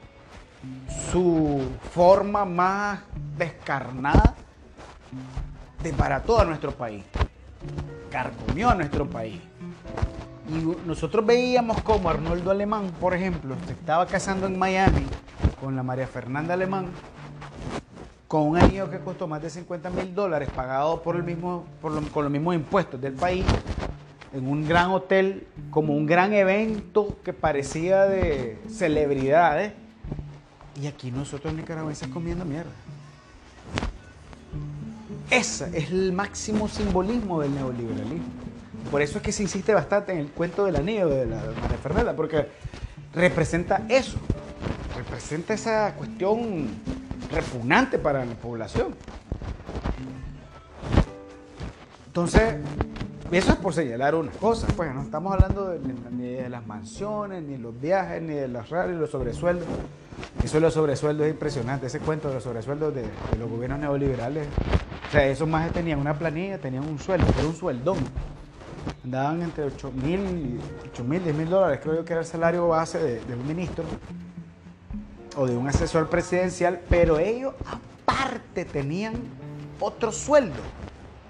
su 1.12 1.62
forma 1.92 2.46
más 2.46 3.00
descarnada 3.38 4.36
de 5.82 5.94
para 5.94 6.22
todo 6.22 6.46
nuestro 6.46 6.72
país. 6.72 7.04
Carcomió 8.12 8.70
a 8.70 8.76
nuestro 8.76 9.10
país. 9.10 9.42
Y 10.50 10.88
nosotros 10.88 11.26
veíamos 11.26 11.82
como 11.82 12.10
Arnoldo 12.10 12.52
Alemán, 12.52 12.92
por 13.02 13.14
ejemplo, 13.14 13.56
se 13.66 13.74
estaba 13.74 14.06
casando 14.06 14.48
en 14.48 14.58
Miami 14.58 15.06
con 15.60 15.76
la 15.76 15.84
María 15.84 16.08
Fernanda 16.08 16.54
Alemán, 16.54 16.88
con 18.28 18.44
un 18.44 18.58
anillo 18.58 18.90
que 18.90 19.00
costó 19.00 19.28
más 19.28 19.42
de 19.42 19.50
50 19.50 19.90
mil 19.90 20.16
dólares, 20.16 20.50
pagado 20.56 21.02
por 21.02 21.16
el 21.16 21.24
mismo, 21.24 21.66
con 21.82 22.24
los 22.24 22.32
mismos 22.32 22.56
impuestos 22.56 23.02
del 23.02 23.14
país, 23.14 23.46
en 24.34 24.48
un 24.48 24.68
gran 24.68 24.92
hotel, 24.92 25.48
como 25.70 25.94
un 25.94 26.06
gran 26.06 26.34
evento 26.34 27.18
que 27.24 27.34
parecía 27.34 28.06
de 28.06 28.60
celebridades. 28.70 29.74
Y 30.82 30.88
aquí 30.88 31.12
nosotros 31.12 31.54
nicaragüenses 31.54 32.08
comiendo 32.10 32.46
mierda. 32.46 32.72
Ese 35.30 35.78
es 35.78 35.92
el 35.92 36.14
máximo 36.14 36.68
simbolismo 36.68 37.42
del 37.42 37.54
neoliberalismo. 37.54 38.47
Por 38.92 39.02
eso 39.02 39.18
es 39.18 39.24
que 39.24 39.32
se 39.32 39.44
insiste 39.44 39.74
bastante 39.74 40.14
en 40.14 40.20
el 40.20 40.28
cuento 40.32 40.66
del 40.66 40.78
anillo 40.78 41.10
de 41.10 41.26
la 41.26 41.38
María 41.62 41.78
Fernanda, 41.82 42.16
porque 42.16 42.48
representa 43.14 43.84
eso, 43.90 44.18
representa 44.96 45.54
esa 45.54 45.94
cuestión 45.96 46.70
repugnante 47.32 48.00
para 48.00 48.24
la 48.24 48.36
población. 48.36 48.96
Entonces, 52.08 52.56
eso 53.32 53.52
es 53.52 53.58
por 53.58 53.74
señalar 53.74 54.16
una 54.16 54.32
cosa, 54.32 54.68
pues 54.76 54.94
no 54.94 55.02
estamos 55.02 55.34
hablando 55.34 55.78
ni 56.12 56.34
de 56.34 56.50
las 56.50 56.66
mansiones, 56.66 57.44
ni 57.44 57.54
de 57.54 57.60
los 57.60 57.80
viajes, 57.80 58.22
ni 58.22 58.34
de 58.34 58.48
los 58.48 58.70
radios, 58.70 59.00
los 59.00 59.12
sobresueldos. 59.12 59.68
Eso 60.44 60.56
de 60.56 60.62
los 60.62 60.74
sobresueldos 60.74 61.28
es 61.28 61.34
impresionante, 61.34 61.88
ese 61.88 62.00
cuento 62.00 62.30
de 62.30 62.36
los 62.36 62.44
sobresueldos 62.44 62.96
de, 62.96 63.02
de 63.02 63.38
los 63.38 63.50
gobiernos 63.50 63.80
neoliberales. 63.80 64.48
O 65.10 65.12
sea, 65.12 65.28
esos 65.28 65.48
más 65.48 65.72
tenían 65.72 66.00
una 66.00 66.18
planilla, 66.18 66.58
tenían 66.58 66.88
un 66.88 66.98
sueldo, 66.98 67.28
era 67.38 67.48
un 67.48 67.56
sueldón 67.56 67.98
andaban 69.04 69.42
entre 69.42 69.64
8 69.64 69.92
mil, 69.92 70.60
8 70.92 71.04
mil, 71.04 71.24
10 71.24 71.36
mil 71.36 71.50
dólares, 71.50 71.80
creo 71.82 71.96
yo 71.96 72.06
que 72.06 72.14
era 72.14 72.22
el 72.22 72.28
salario 72.28 72.68
base 72.68 73.00
de, 73.00 73.34
un 73.34 73.48
ministro 73.48 73.84
o 75.36 75.46
de 75.46 75.56
un 75.56 75.68
asesor 75.68 76.10
presidencial, 76.10 76.82
pero 76.90 77.20
ellos 77.20 77.54
aparte 77.66 78.66
tenían 78.66 79.14
otro 79.80 80.12
sueldo 80.12 80.62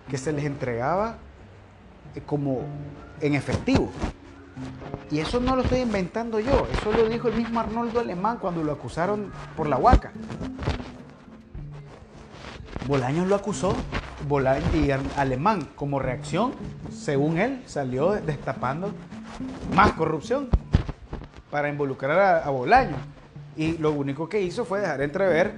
que 0.10 0.18
se 0.18 0.32
les 0.32 0.46
entregaba 0.46 1.18
eh, 2.16 2.22
como 2.26 2.62
en 3.22 3.36
efectivo. 3.36 3.90
Y 5.12 5.20
eso 5.20 5.40
no 5.40 5.56
lo 5.56 5.62
estoy 5.62 5.80
inventando 5.80 6.40
yo, 6.40 6.68
eso 6.74 6.92
lo 6.92 7.08
dijo 7.08 7.28
el 7.28 7.36
mismo 7.36 7.60
Arnoldo 7.60 8.00
Alemán 8.00 8.38
cuando 8.40 8.64
lo 8.64 8.74
acusaron 8.74 9.32
por 9.56 9.68
la 9.68 9.78
huaca. 9.78 10.12
Bolaños 12.86 13.28
lo 13.28 13.36
acusó 13.36 13.76
y 14.74 14.92
Alemán, 15.18 15.70
como 15.76 16.00
reacción, 16.00 16.54
según 16.92 17.38
él, 17.38 17.64
salió 17.66 18.12
destapando 18.12 18.92
más 19.74 19.94
corrupción 19.94 20.50
para 21.50 21.70
involucrar 21.70 22.44
a, 22.44 22.50
Bolaño. 22.50 22.96
Y 23.56 23.78
lo 23.78 23.92
único 23.92 24.28
que 24.28 24.42
hizo 24.42 24.66
fue 24.66 24.82
dejar 24.82 25.02
entrever 25.02 25.54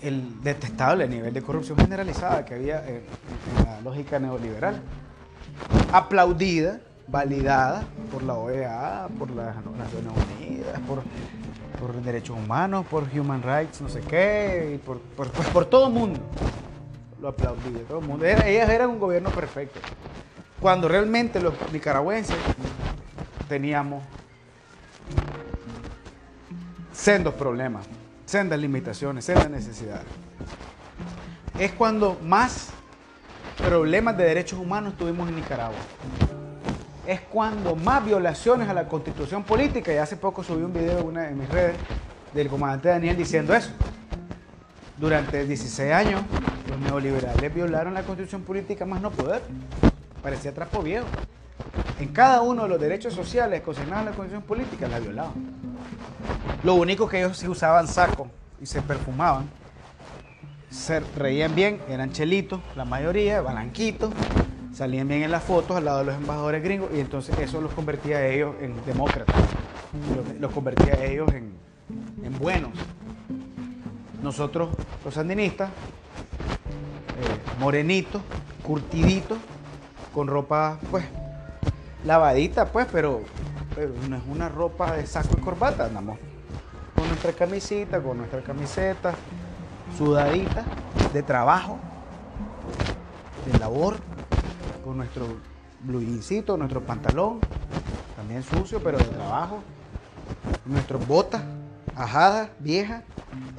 el 0.00 0.42
detestable 0.42 1.08
nivel 1.08 1.32
de 1.32 1.42
corrupción 1.42 1.78
generalizada 1.78 2.44
que 2.44 2.54
había 2.54 2.84
en, 2.86 3.02
la 3.64 3.80
lógica 3.80 4.18
neoliberal. 4.18 4.80
Aplaudida, 5.92 6.80
validada 7.12 7.84
por 8.10 8.22
la 8.22 8.34
OEA, 8.34 9.08
por 9.18 9.30
las 9.30 9.54
Naciones 9.54 10.12
Unidas, 10.40 10.80
por, 10.88 11.02
derechos 12.02 12.36
humanos, 12.36 12.86
por 12.86 13.04
human 13.14 13.42
rights, 13.42 13.80
no 13.80 13.88
sé 13.88 14.00
qué, 14.00 14.80
por, 14.84 15.66
todo 15.66 15.88
el 15.88 15.92
mundo 15.92 16.20
lo 17.20 17.28
aplaudí 17.28 17.70
todo 17.86 18.00
el 18.00 18.06
mundo. 18.06 18.24
ellas 18.24 18.68
eran 18.68 18.90
un 18.90 18.98
gobierno 18.98 19.30
perfecto. 19.30 19.78
Cuando 20.58 20.88
realmente 20.88 21.40
los 21.40 21.54
nicaragüenses 21.72 22.36
teníamos 23.48 24.02
sendos 26.92 27.34
problemas, 27.34 27.86
sendas 28.24 28.58
limitaciones, 28.58 29.24
sendas 29.24 29.50
necesidades. 29.50 30.06
Es 31.58 31.72
cuando 31.72 32.18
más 32.22 32.70
problemas 33.56 34.16
de 34.16 34.24
derechos 34.24 34.58
humanos 34.58 34.96
tuvimos 34.96 35.28
en 35.28 35.36
Nicaragua. 35.36 35.78
Es 37.06 37.20
cuando 37.20 37.74
más 37.74 38.04
violaciones 38.04 38.68
a 38.68 38.74
la 38.74 38.86
constitución 38.86 39.42
política, 39.42 39.92
y 39.92 39.96
hace 39.96 40.16
poco 40.16 40.44
subí 40.44 40.62
un 40.62 40.72
video 40.72 41.00
en, 41.00 41.06
una, 41.06 41.22
de 41.22 41.34
mis 41.34 41.48
redes 41.48 41.76
del 42.32 42.48
comandante 42.48 42.88
Daniel 42.88 43.16
diciendo 43.16 43.54
eso. 43.54 43.70
Durante 44.98 45.44
16 45.44 45.92
años 45.92 46.22
los 46.68 46.78
neoliberales 46.78 47.54
violaron 47.54 47.94
la 47.94 48.02
constitución 48.02 48.42
política 48.42 48.86
más 48.86 49.00
no 49.00 49.10
poder. 49.10 49.42
Parecía 50.22 50.54
trapo 50.54 50.82
viejo. 50.82 51.06
En 51.98 52.08
cada 52.08 52.40
uno 52.42 52.62
de 52.64 52.68
los 52.68 52.80
derechos 52.80 53.14
sociales 53.14 53.62
consignados 53.62 54.00
en 54.00 54.10
la 54.10 54.16
constitución 54.16 54.42
política 54.42 54.88
la 54.88 55.00
violaban. 55.00 55.34
Lo 56.62 56.74
único 56.74 57.08
que 57.08 57.18
ellos 57.18 57.36
sí 57.36 57.48
usaban 57.48 57.88
saco 57.88 58.28
y 58.60 58.66
se 58.66 58.80
perfumaban, 58.80 59.50
se 60.70 61.00
reían 61.00 61.54
bien, 61.54 61.80
eran 61.88 62.12
chelitos, 62.12 62.60
la 62.76 62.84
mayoría, 62.84 63.40
balanquitos, 63.40 64.10
salían 64.72 65.08
bien 65.08 65.22
en 65.22 65.30
las 65.30 65.42
fotos 65.42 65.76
al 65.76 65.84
lado 65.84 65.98
de 65.98 66.04
los 66.06 66.14
embajadores 66.14 66.62
gringos 66.62 66.90
y 66.94 67.00
entonces 67.00 67.38
eso 67.38 67.60
los 67.60 67.72
convertía 67.72 68.18
a 68.18 68.26
ellos 68.26 68.54
en 68.60 68.74
demócratas, 68.84 69.34
los, 70.40 70.52
convertía 70.52 70.94
a 70.94 71.04
ellos 71.04 71.28
en, 71.32 71.52
en 72.24 72.38
buenos. 72.38 72.70
Nosotros, 74.22 74.70
los 75.04 75.14
sandinistas, 75.14 75.70
morenito, 77.58 78.20
curtidito, 78.62 79.36
con 80.12 80.26
ropa, 80.26 80.78
pues, 80.90 81.04
lavadita, 82.04 82.66
pues, 82.66 82.86
pero, 82.90 83.20
pero 83.74 83.92
no 84.08 84.16
es 84.16 84.22
una 84.28 84.48
ropa 84.48 84.96
de 84.96 85.06
saco 85.06 85.36
y 85.38 85.40
corbata, 85.40 85.86
andamos 85.86 86.18
con 86.94 87.06
nuestra 87.08 87.32
camisita, 87.32 88.00
con 88.00 88.18
nuestra 88.18 88.42
camiseta, 88.42 89.14
sudadita, 89.96 90.64
de 91.12 91.22
trabajo, 91.22 91.78
de 93.46 93.58
labor, 93.58 93.96
con 94.84 94.96
nuestro 94.96 95.26
bluincito, 95.80 96.56
nuestro 96.56 96.82
pantalón, 96.82 97.40
también 98.16 98.42
sucio, 98.42 98.80
pero 98.82 98.98
de 98.98 99.04
trabajo, 99.04 99.62
nuestras 100.64 101.06
botas, 101.06 101.42
ajadas, 101.96 102.50
viejas, 102.58 103.02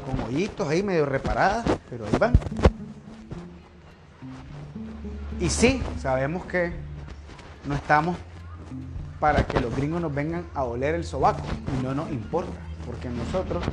con 0.05 0.19
hoyitos 0.27 0.67
ahí 0.67 0.83
medio 0.83 1.05
reparadas, 1.05 1.65
pero 1.89 2.05
ahí 2.05 2.17
van. 2.17 2.33
Y 5.39 5.49
sí, 5.49 5.81
sabemos 5.99 6.45
que 6.45 6.73
no 7.65 7.75
estamos 7.75 8.15
para 9.19 9.45
que 9.45 9.59
los 9.59 9.75
gringos 9.75 10.01
nos 10.01 10.13
vengan 10.13 10.45
a 10.53 10.63
oler 10.63 10.95
el 10.95 11.03
sobaco 11.03 11.43
y 11.79 11.83
no 11.83 11.93
nos 11.93 12.11
importa, 12.11 12.51
porque 12.85 13.09
nosotros 13.09 13.63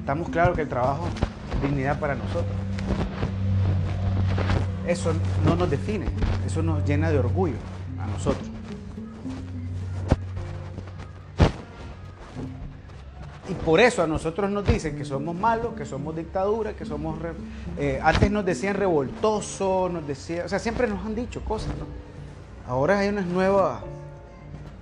estamos 0.00 0.28
claros 0.28 0.56
que 0.56 0.62
el 0.62 0.68
trabajo 0.68 1.08
es 1.54 1.62
dignidad 1.62 1.98
para 1.98 2.14
nosotros. 2.14 2.56
Eso 4.86 5.12
no 5.44 5.56
nos 5.56 5.70
define, 5.70 6.06
eso 6.46 6.62
nos 6.62 6.84
llena 6.84 7.10
de 7.10 7.18
orgullo 7.18 7.56
a 7.98 8.06
nosotros. 8.06 8.48
Y 13.48 13.54
por 13.54 13.80
eso 13.80 14.02
a 14.02 14.06
nosotros 14.06 14.50
nos 14.50 14.66
dicen 14.66 14.96
que 14.96 15.04
somos 15.04 15.34
malos, 15.34 15.74
que 15.74 15.84
somos 15.84 16.16
dictadura, 16.16 16.74
que 16.74 16.86
somos... 16.86 17.18
Eh, 17.78 18.00
antes 18.02 18.30
nos 18.30 18.44
decían 18.44 18.74
revoltosos, 18.74 19.92
nos 19.92 20.06
decían... 20.06 20.46
O 20.46 20.48
sea, 20.48 20.58
siempre 20.58 20.86
nos 20.86 21.04
han 21.04 21.14
dicho 21.14 21.44
cosas, 21.44 21.68
¿no? 21.78 21.86
Ahora 22.66 23.00
hay 23.00 23.08
unas 23.08 23.26
nuevas 23.26 23.80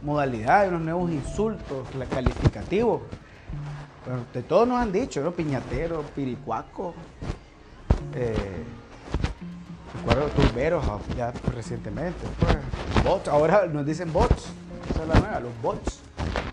modalidades, 0.03 0.71
unos 0.71 0.83
nuevos 0.83 1.11
insultos 1.11 1.89
calificativos. 2.09 3.03
Pero 4.05 4.25
de 4.33 4.43
todos 4.43 4.69
nos 4.69 4.79
han 4.81 4.93
dicho, 4.93 5.23
¿no? 5.23 5.33
Piñatero, 5.33 6.03
piricuaco, 6.15 6.95
bandoleros 10.07 10.85
ah, 10.89 10.99
ya 11.17 11.33
recientemente. 11.55 12.27
Pues, 12.41 13.05
bots, 13.05 13.29
ahora 13.29 13.67
nos 13.67 13.87
dicen 13.87 14.13
bots. 14.13 14.53
Esa 14.91 15.03
es 15.03 15.09
la 15.09 15.21
nueva, 15.21 15.41
los 15.41 15.63
bots. 15.63 16.01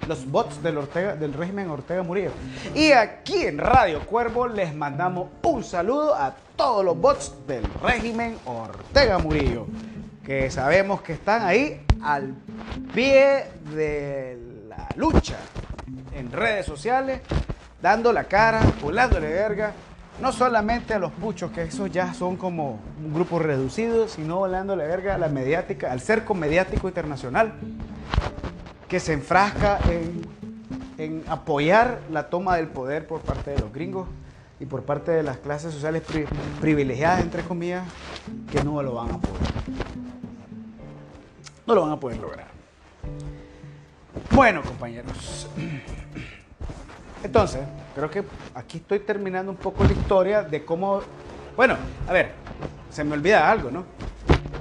Los 0.08 0.30
bots 0.30 0.64
del, 0.64 0.78
Ortega, 0.78 1.16
del 1.16 1.34
régimen 1.34 1.70
Ortega 1.70 2.04
Murillo. 2.04 2.32
Y 2.74 2.92
aquí 2.92 3.44
en 3.44 3.60
Radio 3.60 4.06
Cuervo 4.06 4.48
les 4.48 4.74
mandamos 4.74 5.30
un 5.44 5.64
saludo 5.64 6.16
a 6.16 6.34
todos 6.56 6.84
los 6.84 7.00
bots 7.00 7.34
del 7.48 7.64
régimen 7.82 8.38
Ortega 8.46 9.20
Murillo. 9.20 9.68
Que 10.26 10.50
sabemos 10.52 11.02
que 11.02 11.14
están 11.14 11.44
ahí 11.44 11.82
al 12.04 12.34
pie 12.94 13.46
de 13.76 14.38
la 14.68 14.88
lucha 14.96 15.38
en 16.14 16.32
redes 16.32 16.66
sociales, 16.66 17.22
dando 17.82 18.12
la 18.12 18.26
cara, 18.26 18.62
volándole 18.82 19.28
verga 19.28 19.74
no 20.22 20.32
solamente 20.32 20.94
a 20.94 21.00
los 21.00 21.12
puchos, 21.12 21.52
que 21.52 21.64
esos 21.64 21.92
ya 21.92 22.14
son 22.14 22.36
como 22.36 22.80
un 23.04 23.14
grupo 23.14 23.40
reducido, 23.40 24.08
sino 24.08 24.38
volándole 24.38 24.86
verga 24.86 25.16
a 25.16 25.18
la 25.18 25.30
mediática, 25.30 25.92
al 25.92 26.02
cerco 26.02 26.34
mediático 26.34 26.88
internacional, 26.88 27.54
que 28.88 29.00
se 29.00 29.14
enfrasca 29.14 29.80
en, 30.98 31.24
apoyar 31.28 32.02
la 32.12 32.30
toma 32.30 32.58
del 32.58 32.68
poder 32.68 33.08
por 33.08 33.22
parte 33.22 33.52
de 33.52 33.60
los 33.60 33.72
gringos 33.72 34.10
y 34.60 34.66
por 34.66 34.84
parte 34.84 35.12
de 35.12 35.24
las 35.24 35.38
clases 35.38 35.74
sociales 35.74 36.04
privilegiadas, 36.60 37.22
entre 37.22 37.42
comillas, 37.44 37.88
que 38.52 38.62
no 38.64 38.84
lo 38.84 38.96
van 38.96 39.12
a 39.12 39.18
poder. 39.18 39.42
No 41.66 41.76
lo 41.76 41.82
van 41.84 41.92
a 41.92 42.00
poder 42.00 42.18
lograr. 42.18 42.48
Bueno, 44.32 44.62
compañeros. 44.62 45.48
Entonces, 47.24 47.62
creo 47.96 48.10
que 48.10 48.24
aquí 48.56 48.78
estoy 48.78 49.00
terminando 49.00 49.52
un 49.52 49.58
poco 49.58 49.84
la 49.84 49.92
historia 49.92 50.42
de 50.44 50.64
cómo... 50.64 51.02
Bueno, 51.56 51.76
a 52.08 52.14
ver, 52.14 52.32
se 52.90 53.04
me 53.04 53.14
olvida 53.14 53.52
algo, 53.52 53.70
¿no? 53.72 53.84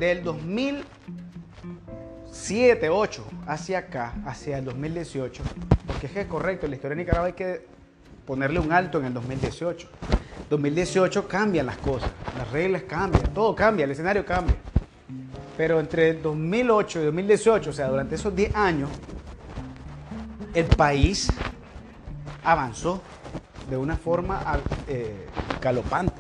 Del 0.01 0.24
2007, 0.24 2.89
8 2.89 3.24
hacia 3.47 3.78
acá, 3.78 4.14
hacia 4.26 4.59
el 4.59 4.64
2018, 4.64 5.43
porque 5.86 6.06
es 6.06 6.12
que 6.12 6.22
es 6.22 6.26
correcto, 6.26 6.66
la 6.66 6.74
historia 6.74 6.97
de 6.97 7.02
Nicaragua 7.02 7.28
hay 7.28 7.35
que 7.35 7.64
ponerle 8.26 8.59
un 8.60 8.72
alto 8.72 8.98
en 8.98 9.05
el 9.06 9.14
2018. 9.14 9.89
2018 10.51 11.28
cambian 11.28 11.66
las 11.66 11.78
cosas, 11.78 12.10
las 12.36 12.51
reglas 12.51 12.82
cambian, 12.82 13.32
todo 13.32 13.55
cambia, 13.55 13.85
el 13.85 13.93
escenario 13.93 14.26
cambia. 14.26 14.56
Pero 15.56 15.80
entre 15.80 16.12
2008 16.14 17.01
y 17.01 17.05
2018, 17.06 17.70
o 17.70 17.72
sea, 17.72 17.89
durante 17.89 18.16
esos 18.16 18.35
10 18.35 18.55
años, 18.55 18.90
el 20.55 20.66
país 20.66 21.28
avanzó 22.44 23.01
de 23.69 23.77
una 23.77 23.97
forma 23.97 24.40
eh, 24.86 25.27
galopante. 25.60 26.15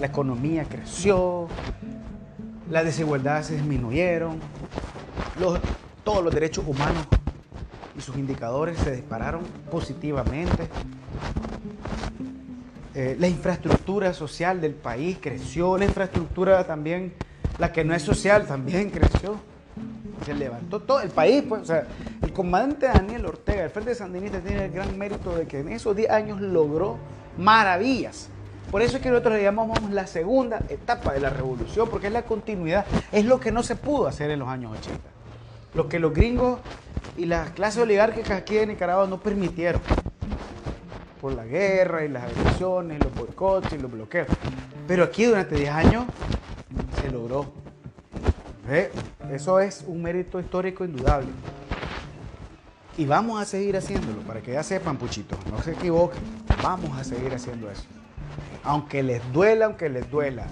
La 0.00 0.06
economía 0.06 0.64
creció, 0.64 1.48
las 2.70 2.84
desigualdades 2.84 3.46
se 3.46 3.54
disminuyeron, 3.54 4.40
todos 6.04 6.24
los 6.24 6.34
derechos 6.34 6.64
humanos 6.66 7.06
y 7.96 8.00
sus 8.00 8.16
indicadores 8.16 8.78
se 8.78 8.92
dispararon 8.92 9.42
positivamente. 9.70 10.68
Eh, 12.94 13.16
la 13.18 13.28
infraestructura 13.28 14.12
social 14.12 14.60
del 14.60 14.74
país 14.74 15.18
creció, 15.20 15.78
la 15.78 15.84
infraestructura 15.84 16.66
también, 16.66 17.14
la 17.58 17.72
que 17.72 17.84
no 17.84 17.94
es 17.94 18.02
social, 18.02 18.46
también 18.46 18.90
creció. 18.90 19.36
Se 20.24 20.34
levantó 20.34 20.80
todo 20.80 21.00
el 21.00 21.10
país, 21.10 21.44
pues, 21.48 21.70
el 21.70 22.32
comandante 22.32 22.86
Daniel 22.86 23.26
Ortega, 23.26 23.64
el 23.64 23.70
Frente 23.70 23.94
Sandinista, 23.94 24.40
tiene 24.40 24.66
el 24.66 24.72
gran 24.72 24.96
mérito 24.98 25.34
de 25.34 25.46
que 25.46 25.60
en 25.60 25.68
esos 25.70 25.94
10 25.96 26.10
años 26.10 26.40
logró 26.40 26.96
maravillas. 27.38 28.28
Por 28.70 28.82
eso 28.82 28.98
es 28.98 29.02
que 29.02 29.08
nosotros 29.08 29.34
le 29.34 29.42
llamamos 29.42 29.80
la 29.90 30.06
segunda 30.06 30.60
etapa 30.68 31.14
de 31.14 31.20
la 31.20 31.30
revolución, 31.30 31.88
porque 31.88 32.08
es 32.08 32.12
la 32.12 32.22
continuidad, 32.22 32.84
es 33.12 33.24
lo 33.24 33.40
que 33.40 33.50
no 33.50 33.62
se 33.62 33.76
pudo 33.76 34.06
hacer 34.06 34.30
en 34.30 34.40
los 34.40 34.48
años 34.48 34.76
80. 34.78 35.00
Lo 35.74 35.88
que 35.88 35.98
los 35.98 36.12
gringos 36.12 36.60
y 37.16 37.24
las 37.26 37.50
clases 37.50 37.82
oligárquicas 37.82 38.32
aquí 38.32 38.56
de 38.56 38.66
Nicaragua 38.66 39.06
no 39.06 39.20
permitieron. 39.20 39.80
Por 41.20 41.32
la 41.32 41.44
guerra 41.44 42.04
y 42.04 42.08
las 42.08 42.24
agresiones, 42.24 43.02
los 43.02 43.14
boicots 43.14 43.72
y 43.72 43.78
los 43.78 43.90
bloqueos. 43.90 44.28
Pero 44.86 45.04
aquí 45.04 45.24
durante 45.24 45.56
10 45.56 45.70
años 45.70 46.04
se 47.00 47.10
logró. 47.10 47.52
Eso 49.30 49.60
es 49.60 49.84
un 49.86 50.02
mérito 50.02 50.38
histórico 50.38 50.84
indudable. 50.84 51.28
Y 52.98 53.06
vamos 53.06 53.40
a 53.40 53.44
seguir 53.44 53.76
haciéndolo, 53.76 54.20
para 54.22 54.40
que 54.40 54.52
ya 54.52 54.62
sepan, 54.62 54.96
puchitos, 54.96 55.38
no 55.50 55.62
se 55.62 55.72
equivoquen, 55.72 56.20
vamos 56.62 56.98
a 56.98 57.04
seguir 57.04 57.32
haciendo 57.32 57.70
eso. 57.70 57.84
Aunque 58.64 59.02
les 59.02 59.22
duela, 59.32 59.66
aunque 59.66 59.88
les 59.88 60.10
duela, 60.10 60.46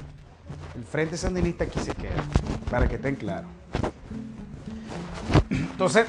el 0.77 0.85
Frente 0.85 1.17
Sandinista 1.17 1.65
aquí 1.65 1.81
se 1.81 1.93
queda, 1.93 2.23
para 2.71 2.89
que 2.89 2.95
estén 2.95 3.17
claros. 3.17 3.51
Entonces, 5.51 6.07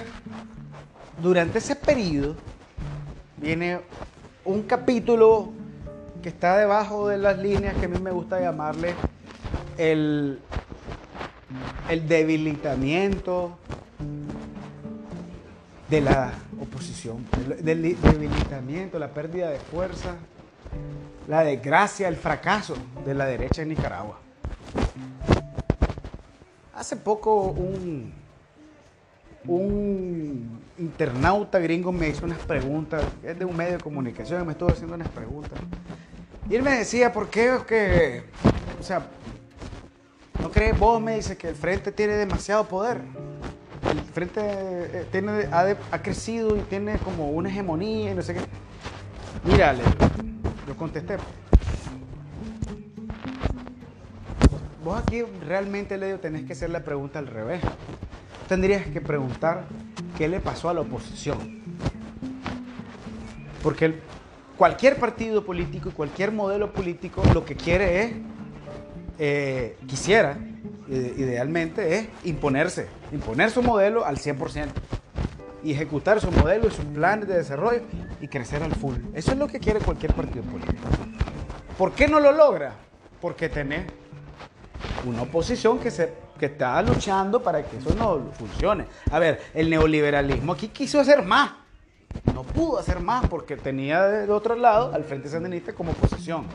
durante 1.22 1.58
ese 1.58 1.76
periodo 1.76 2.36
viene 3.38 3.82
un 4.46 4.62
capítulo 4.64 5.50
que 6.22 6.30
está 6.30 6.58
debajo 6.58 7.08
de 7.08 7.18
las 7.18 7.38
líneas 7.38 7.76
que 7.76 7.86
a 7.86 7.90
mí 7.90 8.00
me 8.00 8.12
gusta 8.12 8.40
llamarle 8.40 8.94
el, 9.78 10.40
el 11.90 12.07
debilitamiento 12.07 13.57
de 15.90 16.02
la 16.02 16.34
oposición, 16.61 17.26
del 17.61 17.82
debilitamiento, 18.02 18.99
la 18.99 19.10
pérdida 19.10 19.49
de 19.49 19.60
fuerza, 19.60 20.15
la 21.28 21.44
desgracia, 21.44 22.07
el 22.07 22.18
fracaso 22.18 22.76
de 23.06 23.14
la 23.14 23.26
derecha 23.26 23.61
en 23.61 23.69
Nicaragua. 23.69 24.19
Hace 26.76 26.95
poco 26.95 27.41
un, 27.41 28.14
un 29.45 30.60
internauta 30.78 31.60
gringo 31.60 31.91
me 31.91 32.10
hizo 32.10 32.26
unas 32.26 32.40
preguntas, 32.40 33.03
es 33.24 33.40
de 33.40 33.45
un 33.45 33.56
medio 33.56 33.74
de 33.74 33.84
comunicación, 33.84 34.45
me 34.45 34.52
estuvo 34.52 34.69
haciendo 34.69 34.95
unas 34.95 35.10
preguntas. 35.10 35.60
Y 36.49 36.56
él 36.56 36.64
me 36.64 36.72
decía, 36.72 37.11
¿por 37.11 37.30
qué 37.30 37.56
es 37.56 37.64
que, 37.64 38.24
o 38.80 38.84
sea, 38.84 39.07
no 40.42 40.52
crees, 40.52 40.78
vos 40.78 41.02
me 41.02 41.16
dice 41.16 41.38
que 41.38 41.50
el 41.50 41.56
frente 41.56 41.92
tiene 41.92 42.14
demasiado 42.14 42.68
poder? 42.68 43.02
el 43.92 44.00
frente 44.14 44.42
eh, 44.42 45.06
tiene, 45.12 45.48
ha, 45.52 46.02
crecido 46.02 46.58
y 46.58 46.62
tiene 46.62 46.98
como 46.98 47.30
una 47.30 47.50
hegemonía 47.50 48.12
y 48.12 48.16
no 48.16 48.22
sé 48.22 48.34
qué. 48.34 48.42
Mira, 49.44 49.74
le, 49.74 49.84
yo 50.68 50.76
contesté. 50.76 51.18
Vos 54.84 55.02
aquí 55.02 55.24
realmente, 55.46 55.98
le 55.98 56.18
tenés 56.18 56.46
que 56.46 56.54
hacer 56.54 56.70
la 56.70 56.84
pregunta 56.84 57.20
al 57.20 57.28
revés. 57.28 57.62
Tendrías 58.48 58.86
que 58.88 59.02
preguntar 59.02 59.66
qué 60.18 60.28
le 60.28 60.40
pasó 60.40 60.70
a 60.70 60.74
la 60.74 60.82
oposición. 60.82 61.62
Porque 63.62 64.00
cualquier 64.58 64.98
partido 64.98 65.46
político 65.46 65.90
y 65.90 65.92
cualquier 65.92 66.32
modelo 66.32 66.72
político 66.72 67.22
lo 67.34 67.46
que 67.46 67.56
quiere 67.56 68.04
es, 68.04 68.12
eh, 69.19 69.77
quisiera 69.88 70.38
idealmente 70.89 71.98
es 71.98 72.07
imponerse, 72.23 72.88
imponer 73.11 73.52
su 73.52 73.61
modelo 73.61 74.06
al 74.06 74.18
100% 74.18 74.68
y 75.64 75.73
ejecutar 75.73 76.22
su 76.22 76.31
modelo 76.31 76.68
y 76.68 76.72
sus 76.72 76.85
planes 76.85 77.27
de 77.27 77.35
desarrollo 77.35 77.81
y 78.22 78.27
crecer 78.27 78.64
al 78.64 78.73
full. 78.73 78.95
Eso 79.14 79.31
es 79.31 79.38
lo 79.38 79.48
que 79.48 79.60
quiere 79.60 79.80
cualquier 79.80 80.14
partido 80.14 80.44
político. 80.45 80.88
¿Por 81.77 81.91
qué 81.94 82.07
no 82.07 82.19
lo 82.19 82.31
logra? 82.31 82.73
Porque 83.19 83.49
tenés 83.49 83.85
una 85.06 85.23
oposición 85.23 85.80
que, 85.80 85.91
se, 85.91 86.14
que 86.39 86.48
está 86.48 86.81
luchando 86.81 87.41
para 87.41 87.64
que 87.64 87.77
eso 87.77 87.94
no 87.95 88.31
funcione. 88.34 88.85
A 89.11 89.19
ver, 89.19 89.41
el 89.53 89.69
neoliberalismo 89.69 90.53
aquí 90.53 90.69
quiso 90.69 90.99
hacer 90.99 91.23
más. 91.23 91.52
No 92.34 92.44
pudo 92.44 92.80
hacer 92.80 92.99
más 92.99 93.27
porque 93.27 93.57
tenía 93.57 94.03
de 94.07 94.31
otro 94.31 94.56
lado 94.56 94.94
al 94.94 95.03
Frente 95.03 95.30
Sandinista 95.30 95.73
como 95.73 95.91
oposición. 95.91 96.45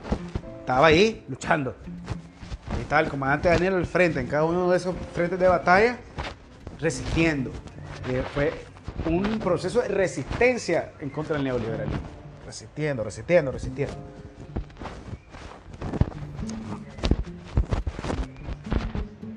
Estaba 0.60 0.86
ahí 0.86 1.24
luchando. 1.28 1.74
Ahí 2.74 2.82
estaba 2.82 3.00
el 3.02 3.08
comandante 3.08 3.48
Daniel 3.48 3.74
al 3.74 3.86
frente, 3.86 4.20
en 4.20 4.26
cada 4.26 4.44
uno 4.44 4.70
de 4.70 4.76
esos 4.76 4.94
frentes 5.14 5.38
de 5.38 5.48
batalla, 5.48 5.96
resistiendo. 6.80 7.50
Eh, 8.08 8.22
fue 8.34 8.52
un 9.06 9.38
proceso 9.38 9.80
de 9.80 9.88
resistencia 9.88 10.92
en 11.00 11.10
contra 11.10 11.36
del 11.36 11.44
neoliberalismo. 11.44 12.00
Resistiendo, 12.46 13.04
resistiendo, 13.04 13.52
resistiendo. 13.52 13.94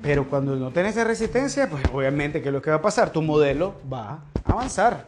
Pero 0.02 0.28
cuando 0.28 0.54
no 0.54 0.68
esa 0.68 1.02
resistencia, 1.02 1.68
pues 1.68 1.82
obviamente, 1.92 2.40
¿qué 2.40 2.48
es 2.48 2.54
lo 2.54 2.62
que 2.62 2.70
va 2.70 2.76
a 2.76 2.82
pasar? 2.82 3.10
Tu 3.10 3.22
modelo 3.22 3.74
va 3.92 4.20
a 4.44 4.52
avanzar. 4.52 5.06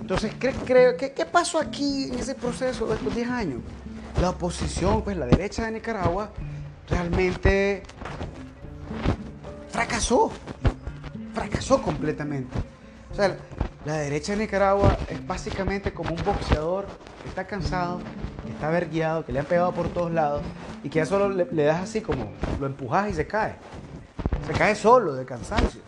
Entonces, 0.00 0.34
¿qué, 0.38 0.52
qué, 0.66 1.12
qué 1.16 1.26
pasó 1.26 1.58
aquí 1.58 2.10
en 2.12 2.18
ese 2.18 2.34
proceso 2.34 2.86
de 2.86 2.96
estos 2.96 3.14
10 3.14 3.28
años? 3.30 3.60
La 4.20 4.30
oposición, 4.30 5.02
pues 5.02 5.16
la 5.16 5.24
derecha 5.24 5.64
de 5.64 5.72
Nicaragua, 5.72 6.30
realmente 6.88 7.82
fracasó, 9.70 10.30
fracasó 11.34 11.82
completamente. 11.82 12.56
O 13.12 13.14
sea, 13.14 13.36
la 13.84 13.94
derecha 13.94 14.32
de 14.32 14.38
Nicaragua 14.38 14.96
es 15.08 15.24
básicamente 15.26 15.92
como 15.92 16.10
un 16.10 16.24
boxeador 16.24 16.86
que 17.22 17.28
está 17.28 17.46
cansado, 17.46 18.00
que 18.44 18.52
está 18.52 18.68
verguiado, 18.68 19.24
que 19.24 19.32
le 19.32 19.38
han 19.38 19.46
pegado 19.46 19.72
por 19.72 19.88
todos 19.88 20.10
lados 20.12 20.42
y 20.82 20.88
que 20.88 20.98
ya 20.98 21.06
solo 21.06 21.28
le, 21.28 21.64
das 21.64 21.82
así 21.82 22.00
como 22.00 22.32
lo 22.60 22.66
empujas 22.66 23.10
y 23.10 23.14
se 23.14 23.26
cae. 23.26 23.56
Se 24.46 24.52
cae 24.52 24.74
solo 24.74 25.14
de 25.14 25.24
cansancio. 25.24 25.80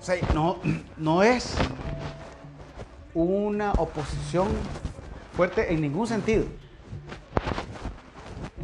O 0.00 0.02
sea, 0.02 0.16
no, 0.34 0.58
no 0.96 1.22
es 1.22 1.54
una 3.14 3.72
oposición 3.72 4.48
fuerte 5.36 5.72
en 5.72 5.80
ningún 5.80 6.06
sentido. 6.06 6.44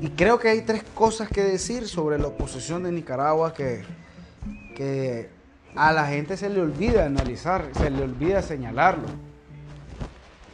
Y 0.01 0.11
creo 0.11 0.39
que 0.39 0.49
hay 0.49 0.63
tres 0.63 0.83
cosas 0.95 1.29
que 1.29 1.43
decir 1.43 1.89
sobre 1.89 2.19
la 2.19 2.27
oposición 2.27 2.83
de 2.83 2.93
Nicaragua 2.93 3.55
que, 3.55 5.31
a 5.75 5.93
la 5.93 6.07
gente 6.07 6.37
se 6.37 6.51
le 6.51 6.61
olvida 6.61 7.07
analizar, 7.07 7.71
se 7.75 7.91
le 7.91 8.03
olvida 8.03 8.43
señalarlo. 8.43 9.07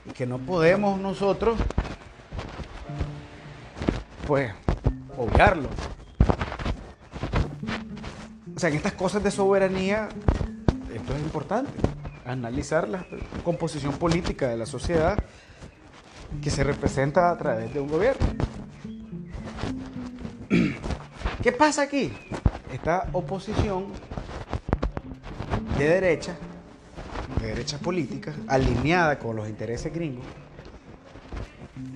Y 0.07 0.13
que 0.13 0.27
no 0.27 0.39
podemos 0.39 1.01
nosotros, 1.01 1.59
pues, 4.27 4.53
obviarlo. 5.17 5.69
O 8.55 8.61
sea, 8.61 8.69
en 8.69 8.77
estas 8.77 8.93
cosas 8.93 9.25
de 9.25 9.31
soberanía, 9.33 10.09
esto 10.95 11.15
es 11.15 11.21
importante, 11.21 11.73
analizar 12.25 12.89
la 12.89 13.05
composición 13.45 13.95
política 13.95 14.49
de 14.49 14.57
la 14.57 14.67
sociedad 14.67 15.19
que 16.41 16.51
se 16.51 16.63
representa 16.63 17.31
a 17.31 17.39
través 17.39 17.75
de 17.75 17.81
un 17.81 17.89
gobierno. 17.89 18.27
¿Qué 21.43 21.51
pasa 21.51 21.83
aquí? 21.83 22.13
Esta 22.73 23.09
oposición 23.13 23.87
de 25.77 25.89
derecha, 25.89 26.37
de 27.41 27.49
derecha 27.49 27.79
política, 27.79 28.33
alineada 28.47 29.19
con 29.19 29.35
los 29.35 29.49
intereses 29.49 29.93
gringos, 29.93 30.25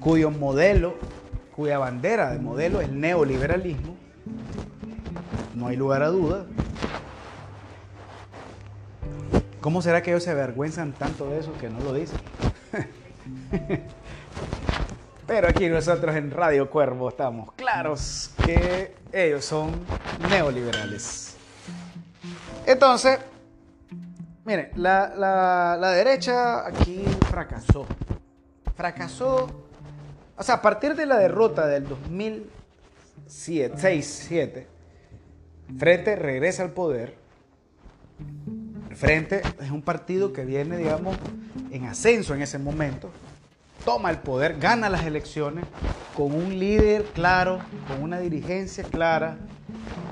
cuyo 0.01 0.33
modelo, 0.33 0.97
cuya 1.55 1.79
bandera 1.79 2.33
de 2.33 2.41
modelo 2.41 2.81
es 2.81 2.91
neoliberalismo, 2.91 3.97
no 5.55 5.69
hay 5.69 5.77
lugar 5.77 6.03
a 6.03 6.09
duda. 6.09 6.45
¿Cómo 9.61 9.81
será 9.81 10.03
que 10.03 10.11
ellos 10.11 10.25
se 10.25 10.31
avergüenzan 10.31 10.93
tanto 10.93 11.31
de 11.31 11.39
eso 11.39 11.57
que 11.61 11.71
no 11.71 11.79
lo 11.79 11.95
dicen? 11.95 12.19
Pero 15.27 15.49
aquí 15.49 15.69
nosotros 15.69 16.15
en 16.15 16.31
Radio 16.31 16.71
Cuervo 16.71 17.09
estamos 17.09 17.53
claros 17.55 18.31
que 18.45 18.95
ellos 19.13 19.45
son 19.45 19.73
neoliberales. 20.31 21.35
Entonces, 22.65 23.19
miren, 24.45 24.71
la, 24.77 25.79
derecha 25.97 26.65
aquí 26.65 27.05
fracasó. 27.29 27.87
Fracasó. 28.77 29.67
O 30.37 30.43
sea, 30.45 30.55
a 30.57 30.63
partir 30.63 30.95
de 30.95 31.07
la 31.07 31.19
derrota 31.19 31.67
del 31.67 31.89
2006-2007, 33.29 34.67
Frente 35.77 36.15
regresa 36.15 36.63
al 36.63 36.71
poder. 36.71 37.17
Frente 38.95 39.43
es 39.61 39.73
un 39.73 39.83
partido 39.83 40.33
que 40.33 40.45
viene, 40.45 40.77
digamos, 40.77 41.17
en 41.73 41.87
ascenso 41.87 42.33
en 42.33 42.43
ese 42.43 42.61
momento 42.61 43.11
toma 43.87 44.11
el 44.11 44.19
poder, 44.19 44.59
gana 44.59 44.91
las 44.91 45.05
elecciones 45.05 45.65
con 46.17 46.35
un 46.35 46.59
líder 46.59 47.05
claro, 47.15 47.61
con 47.87 48.03
una 48.03 48.19
dirigencia 48.19 48.83
clara, 48.83 49.37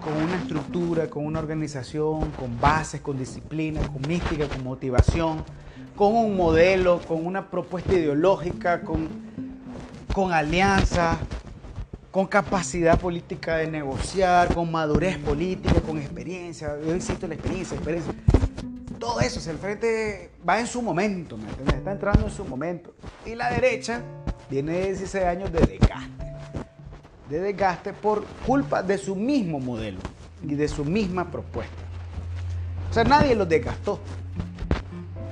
con 0.01 0.13
una 0.23 0.37
estructura, 0.37 1.11
con 1.11 1.27
una 1.27 1.41
organización, 1.41 2.31
con 2.39 2.61
bases, 2.61 3.01
con 3.01 3.19
disciplina, 3.19 3.81
con 3.81 4.01
mística, 4.07 4.47
con 4.47 4.63
motivación, 4.63 5.43
con 5.97 6.15
un 6.15 6.37
modelo, 6.37 7.01
con 7.01 7.27
una 7.27 7.51
propuesta 7.51 7.95
ideológica, 7.95 8.83
con, 8.83 9.09
con 10.15 10.33
alianza, 10.33 11.19
con 12.13 12.27
capacidad 12.27 12.97
política 13.01 13.57
de 13.57 13.67
negociar, 13.67 14.55
con 14.55 14.71
madurez 14.71 15.19
política, 15.19 15.81
con 15.81 15.99
experiencia. 15.99 16.77
Yo 16.87 16.95
insisto 16.95 17.27
en 17.27 17.31
la 17.31 17.35
experiencia, 17.35 17.75
experiencia 17.75 18.15
todo 19.05 19.21
eso, 19.21 19.51
el 19.51 19.59
frente 19.59 20.31
va 20.49 20.59
en 20.59 20.67
su 20.67 20.81
momento, 20.81 21.37
¿me 21.37 21.47
entiendes? 21.47 21.75
Está 21.77 21.93
entrando 21.93 22.25
en 22.25 22.33
su 22.33 22.43
momento. 22.43 22.95
Y 23.27 23.35
la 23.35 23.51
derecha 23.51 24.01
tiene 24.49 24.81
16 24.81 25.25
años 25.25 25.53
de 25.53 25.61
desgaste. 25.61 26.25
De 27.29 27.39
desgaste 27.39 27.93
por 27.93 28.25
culpa 28.47 28.83
de 28.83 28.97
su 28.97 29.15
mismo 29.15 29.61
modelo 29.61 29.99
y 30.43 30.55
de 30.55 30.69
su 30.69 30.87
misma 30.87 31.31
propuesta. 31.31 31.83
O 32.91 32.95
sea, 32.95 33.05
nadie 33.05 33.35
los 33.35 33.47
desgastó. 33.47 34.01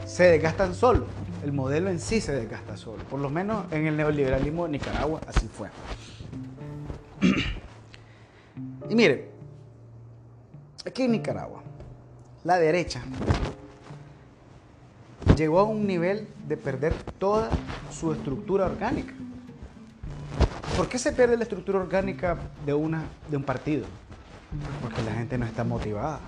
Se 0.05 0.24
desgastan 0.24 0.74
solo. 0.74 1.07
El 1.43 1.53
modelo 1.53 1.89
en 1.89 1.99
sí 1.99 2.20
se 2.20 2.32
desgasta 2.32 2.77
solo. 2.77 3.03
Por 3.05 3.20
lo 3.20 3.31
menos 3.31 3.73
en 3.73 3.86
el 3.86 3.97
neoliberalismo 3.97 4.65
de 4.65 4.73
Nicaragua 4.73 5.23
así 5.27 5.49
fue. 5.49 5.70
y 8.90 8.94
mire, 8.94 9.31
aquí 10.85 11.05
en 11.05 11.12
Nicaragua, 11.12 11.62
la 12.44 12.59
derecha 12.59 13.03
llegó 15.36 15.61
a 15.61 15.65
un 15.65 15.86
nivel 15.86 16.28
de 16.47 16.57
perder 16.57 16.94
toda 17.19 17.49
su 17.90 18.12
estructura 18.12 18.66
orgánica. 18.66 19.15
¿Por 20.77 20.89
qué 20.89 20.99
se 20.99 21.12
pierde 21.12 21.36
la 21.36 21.43
estructura 21.43 21.78
orgánica 21.78 22.36
de, 22.65 22.74
una, 22.74 23.03
de 23.31 23.36
un 23.36 23.43
partido? 23.43 23.85
Porque 24.81 25.03
la 25.03 25.12
gente 25.12 25.39
no 25.39 25.47
está 25.47 25.65
motivada. 25.65 26.20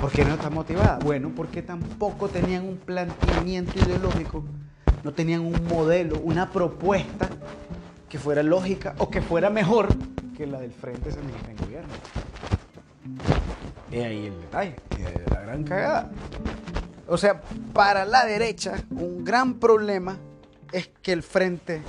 ¿Por 0.00 0.10
qué 0.10 0.24
no 0.24 0.34
está 0.34 0.50
motivada? 0.50 0.98
Bueno, 0.98 1.32
porque 1.34 1.62
tampoco 1.62 2.28
tenían 2.28 2.66
un 2.66 2.76
planteamiento 2.76 3.78
ideológico, 3.78 4.44
no 5.04 5.12
tenían 5.12 5.40
un 5.40 5.66
modelo, 5.68 6.18
una 6.20 6.50
propuesta 6.50 7.28
que 8.08 8.18
fuera 8.18 8.42
lógica 8.42 8.94
o 8.98 9.10
que 9.10 9.22
fuera 9.22 9.50
mejor 9.50 9.88
que 10.36 10.46
la 10.46 10.60
del 10.60 10.72
Frente 10.72 11.12
Sandinista 11.12 11.50
en 11.50 11.56
Gobierno. 11.56 11.92
Y 13.92 13.96
ahí 13.96 14.26
el 14.26 14.40
detalle, 14.40 14.76
la 15.30 15.40
gran 15.40 15.64
cagada. 15.64 16.10
O 17.10 17.18
sea, 17.18 17.42
para 17.72 18.04
la 18.04 18.24
derecha, 18.24 18.84
un 18.90 19.24
gran 19.24 19.54
problema 19.54 20.16
es 20.70 20.88
que 21.02 21.10
el 21.10 21.24
frente 21.24 21.82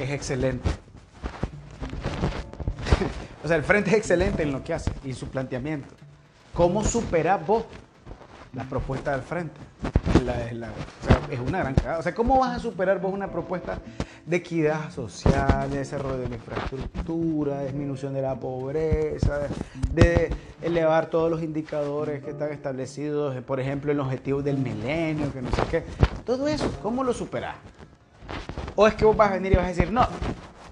es 0.00 0.10
excelente. 0.10 0.70
o 3.44 3.48
sea, 3.48 3.58
el 3.58 3.62
frente 3.62 3.90
es 3.90 3.96
excelente 3.96 4.42
en 4.42 4.52
lo 4.52 4.64
que 4.64 4.72
hace 4.72 4.90
y 5.04 5.12
su 5.12 5.28
planteamiento. 5.28 5.94
¿Cómo 6.54 6.82
superas 6.82 7.46
vos 7.46 7.64
la 8.54 8.64
propuesta 8.64 9.12
del 9.12 9.22
frente? 9.22 9.60
es 11.30 11.38
una 11.38 11.58
gran 11.58 11.74
cagada. 11.74 11.98
O 11.98 12.02
sea, 12.02 12.14
¿cómo 12.14 12.38
vas 12.38 12.56
a 12.56 12.58
superar 12.60 13.00
vos 13.00 13.12
una 13.12 13.30
propuesta 13.30 13.78
de 14.26 14.36
equidad 14.36 14.90
social, 14.90 15.70
de 15.70 15.78
desarrollo 15.78 16.18
de 16.18 16.28
la 16.28 16.36
infraestructura, 16.36 17.58
de 17.58 17.66
disminución 17.66 18.14
de 18.14 18.22
la 18.22 18.34
pobreza, 18.34 19.40
de, 19.92 20.30
elevar 20.62 21.06
todos 21.06 21.30
los 21.30 21.42
indicadores 21.42 22.24
que 22.24 22.30
están 22.30 22.50
establecidos, 22.52 23.36
por 23.44 23.60
ejemplo, 23.60 23.90
en 23.90 23.98
los 23.98 24.06
objetivos 24.06 24.42
del 24.44 24.56
milenio, 24.56 25.30
que 25.32 25.42
no 25.42 25.50
sé 25.50 25.62
qué? 25.70 25.84
Todo 26.24 26.48
eso, 26.48 26.70
¿cómo 26.82 27.04
lo 27.04 27.12
superás? 27.12 27.56
¿O 28.74 28.86
es 28.86 28.94
que 28.94 29.04
vos 29.04 29.16
vas 29.16 29.30
a 29.30 29.34
venir 29.34 29.52
y 29.52 29.56
vas 29.56 29.66
a 29.66 29.68
decir, 29.68 29.92
no, 29.92 30.06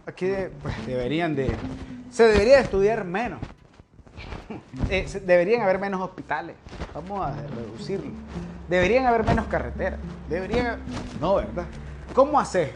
aquí 0.07 0.31
pues, 0.63 0.87
deberían 0.87 1.37
de... 1.37 1.55
Se 2.11 2.25
debería 2.25 2.59
estudiar 2.59 3.05
menos. 3.05 3.39
Eh, 4.91 5.07
deberían 5.25 5.63
haber 5.63 5.79
menos 5.79 6.01
hospitales. 6.01 6.57
Vamos 6.95 7.27
a 7.27 7.35
reducirlo. 7.35 8.11
Deberían 8.69 9.07
haber 9.07 9.25
menos 9.25 9.47
carreteras. 9.47 9.99
Deberían. 10.29 10.81
No, 11.21 11.37
¿verdad? 11.37 11.67
¿Cómo 12.15 12.39
hacer? 12.39 12.73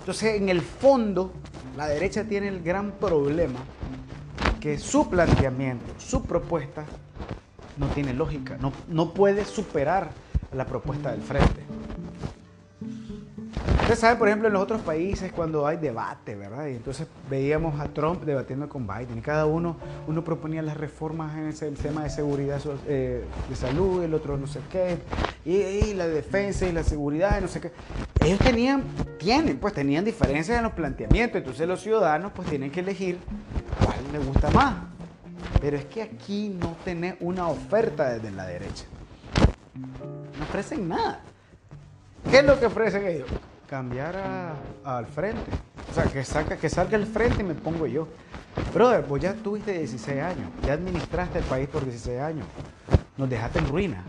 Entonces, 0.00 0.40
en 0.40 0.48
el 0.48 0.60
fondo, 0.60 1.32
la 1.76 1.88
derecha 1.88 2.24
tiene 2.24 2.48
el 2.48 2.62
gran 2.62 2.92
problema 2.92 3.60
que 4.60 4.78
su 4.78 5.08
planteamiento, 5.08 5.94
su 5.98 6.24
propuesta, 6.24 6.84
no 7.76 7.86
tiene 7.88 8.12
lógica, 8.12 8.58
no, 8.60 8.72
no 8.88 9.14
puede 9.14 9.44
superar 9.44 10.10
la 10.52 10.66
propuesta 10.66 11.12
del 11.12 11.22
frente. 11.22 11.62
Usted 13.90 14.02
sabe, 14.02 14.16
por 14.20 14.28
ejemplo, 14.28 14.46
en 14.46 14.54
los 14.54 14.62
otros 14.62 14.82
países 14.82 15.32
cuando 15.32 15.66
hay 15.66 15.76
debate, 15.76 16.36
¿verdad? 16.36 16.68
Y 16.68 16.76
entonces 16.76 17.08
veíamos 17.28 17.80
a 17.80 17.88
Trump 17.88 18.22
debatiendo 18.22 18.68
con 18.68 18.86
Biden 18.86 19.18
y 19.18 19.20
cada 19.20 19.46
uno, 19.46 19.76
uno 20.06 20.22
proponía 20.22 20.62
las 20.62 20.76
reformas 20.76 21.36
en 21.36 21.48
ese 21.48 21.68
tema 21.72 22.04
de 22.04 22.10
seguridad 22.10 22.60
eh, 22.86 23.24
de 23.48 23.56
salud, 23.56 24.04
el 24.04 24.14
otro 24.14 24.36
no 24.36 24.46
sé 24.46 24.60
qué, 24.70 24.98
y, 25.44 25.94
la 25.94 26.06
defensa 26.06 26.68
y 26.68 26.72
la 26.72 26.84
seguridad, 26.84 27.40
no 27.40 27.48
sé 27.48 27.60
qué. 27.60 27.72
Ellos 28.24 28.38
tenían, 28.38 28.84
tienen, 29.18 29.58
pues 29.58 29.74
tenían 29.74 30.04
diferencias 30.04 30.56
en 30.56 30.62
los 30.62 30.72
planteamientos, 30.74 31.38
entonces 31.38 31.66
los 31.66 31.80
ciudadanos 31.80 32.30
pues 32.32 32.48
tienen 32.48 32.70
que 32.70 32.78
elegir 32.78 33.18
cuál 33.84 33.98
les 34.12 34.24
gusta 34.24 34.52
más. 34.52 34.84
Pero 35.60 35.76
es 35.76 35.86
que 35.86 36.02
aquí 36.02 36.56
no 36.60 36.76
tiene 36.84 37.16
una 37.18 37.48
oferta 37.48 38.08
desde 38.10 38.30
la 38.30 38.46
derecha. 38.46 38.84
No 39.74 40.44
ofrecen 40.44 40.86
nada. 40.86 41.22
¿Qué 42.30 42.38
es 42.38 42.44
lo 42.44 42.60
que 42.60 42.66
ofrecen 42.66 43.04
ellos? 43.04 43.28
Cambiar 43.70 44.56
al 44.84 45.06
frente. 45.06 45.48
O 45.88 45.94
sea, 45.94 46.02
que, 46.04 46.24
saca, 46.24 46.56
que 46.56 46.68
salga 46.68 46.96
el 46.96 47.06
frente 47.06 47.42
y 47.42 47.44
me 47.44 47.54
pongo 47.54 47.86
yo. 47.86 48.08
Brother, 48.74 49.04
vos 49.06 49.20
ya 49.20 49.32
tuviste 49.32 49.78
16 49.78 50.20
años, 50.20 50.50
ya 50.66 50.72
administraste 50.72 51.38
el 51.38 51.44
país 51.44 51.68
por 51.68 51.84
16 51.84 52.20
años. 52.20 52.46
Nos 53.16 53.30
dejaste 53.30 53.60
en 53.60 53.68
ruina. 53.68 54.02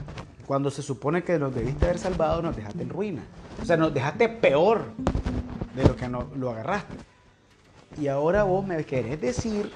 Cuando 0.48 0.72
se 0.72 0.82
supone 0.82 1.24
que 1.24 1.38
nos 1.38 1.54
debiste 1.54 1.86
haber 1.86 2.00
salvado, 2.00 2.42
nos 2.42 2.56
dejaste 2.56 2.82
en 2.82 2.90
ruina. 2.90 3.22
O 3.62 3.66
sea, 3.66 3.78
nos 3.78 3.94
dejaste 3.94 4.30
peor 4.30 4.86
de 5.76 5.84
lo 5.84 5.96
que 5.96 6.10
lo 6.10 6.50
agarraste. 6.50 6.96
Y 8.00 8.08
ahora 8.08 8.42
vos 8.44 8.66
me 8.66 8.84
querés 8.84 9.22
decir 9.22 9.72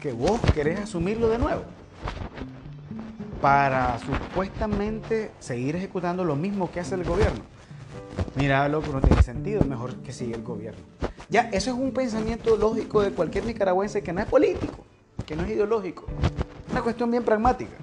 que 0.00 0.12
vos 0.12 0.38
querés 0.52 0.80
asumirlo 0.80 1.30
de 1.30 1.38
nuevo. 1.38 1.62
para 3.40 3.98
supuestamente 4.00 5.30
seguir 5.38 5.74
ejecutando 5.76 6.24
lo 6.24 6.36
mismo 6.36 6.70
que 6.70 6.80
hace 6.80 6.94
el 6.94 7.04
gobierno. 7.04 7.40
Mira, 8.40 8.66
loco, 8.70 8.90
no 8.90 9.02
tiene 9.02 9.22
sentido, 9.22 9.62
mejor 9.64 9.96
que 9.96 10.14
siga 10.14 10.34
el 10.34 10.42
gobierno. 10.42 10.80
Ya, 11.28 11.50
eso 11.52 11.72
es 11.72 11.76
un 11.76 11.92
pensamiento 11.92 12.56
lógico 12.56 13.02
de 13.02 13.10
cualquier 13.10 13.44
nicaragüense 13.44 14.02
que 14.02 14.14
no 14.14 14.22
es 14.22 14.26
político, 14.26 14.86
que 15.26 15.36
no 15.36 15.42
es 15.42 15.50
ideológico. 15.50 16.06
Una 16.70 16.80
cuestión 16.80 17.10
bien 17.10 17.22
pragmática. 17.22 17.76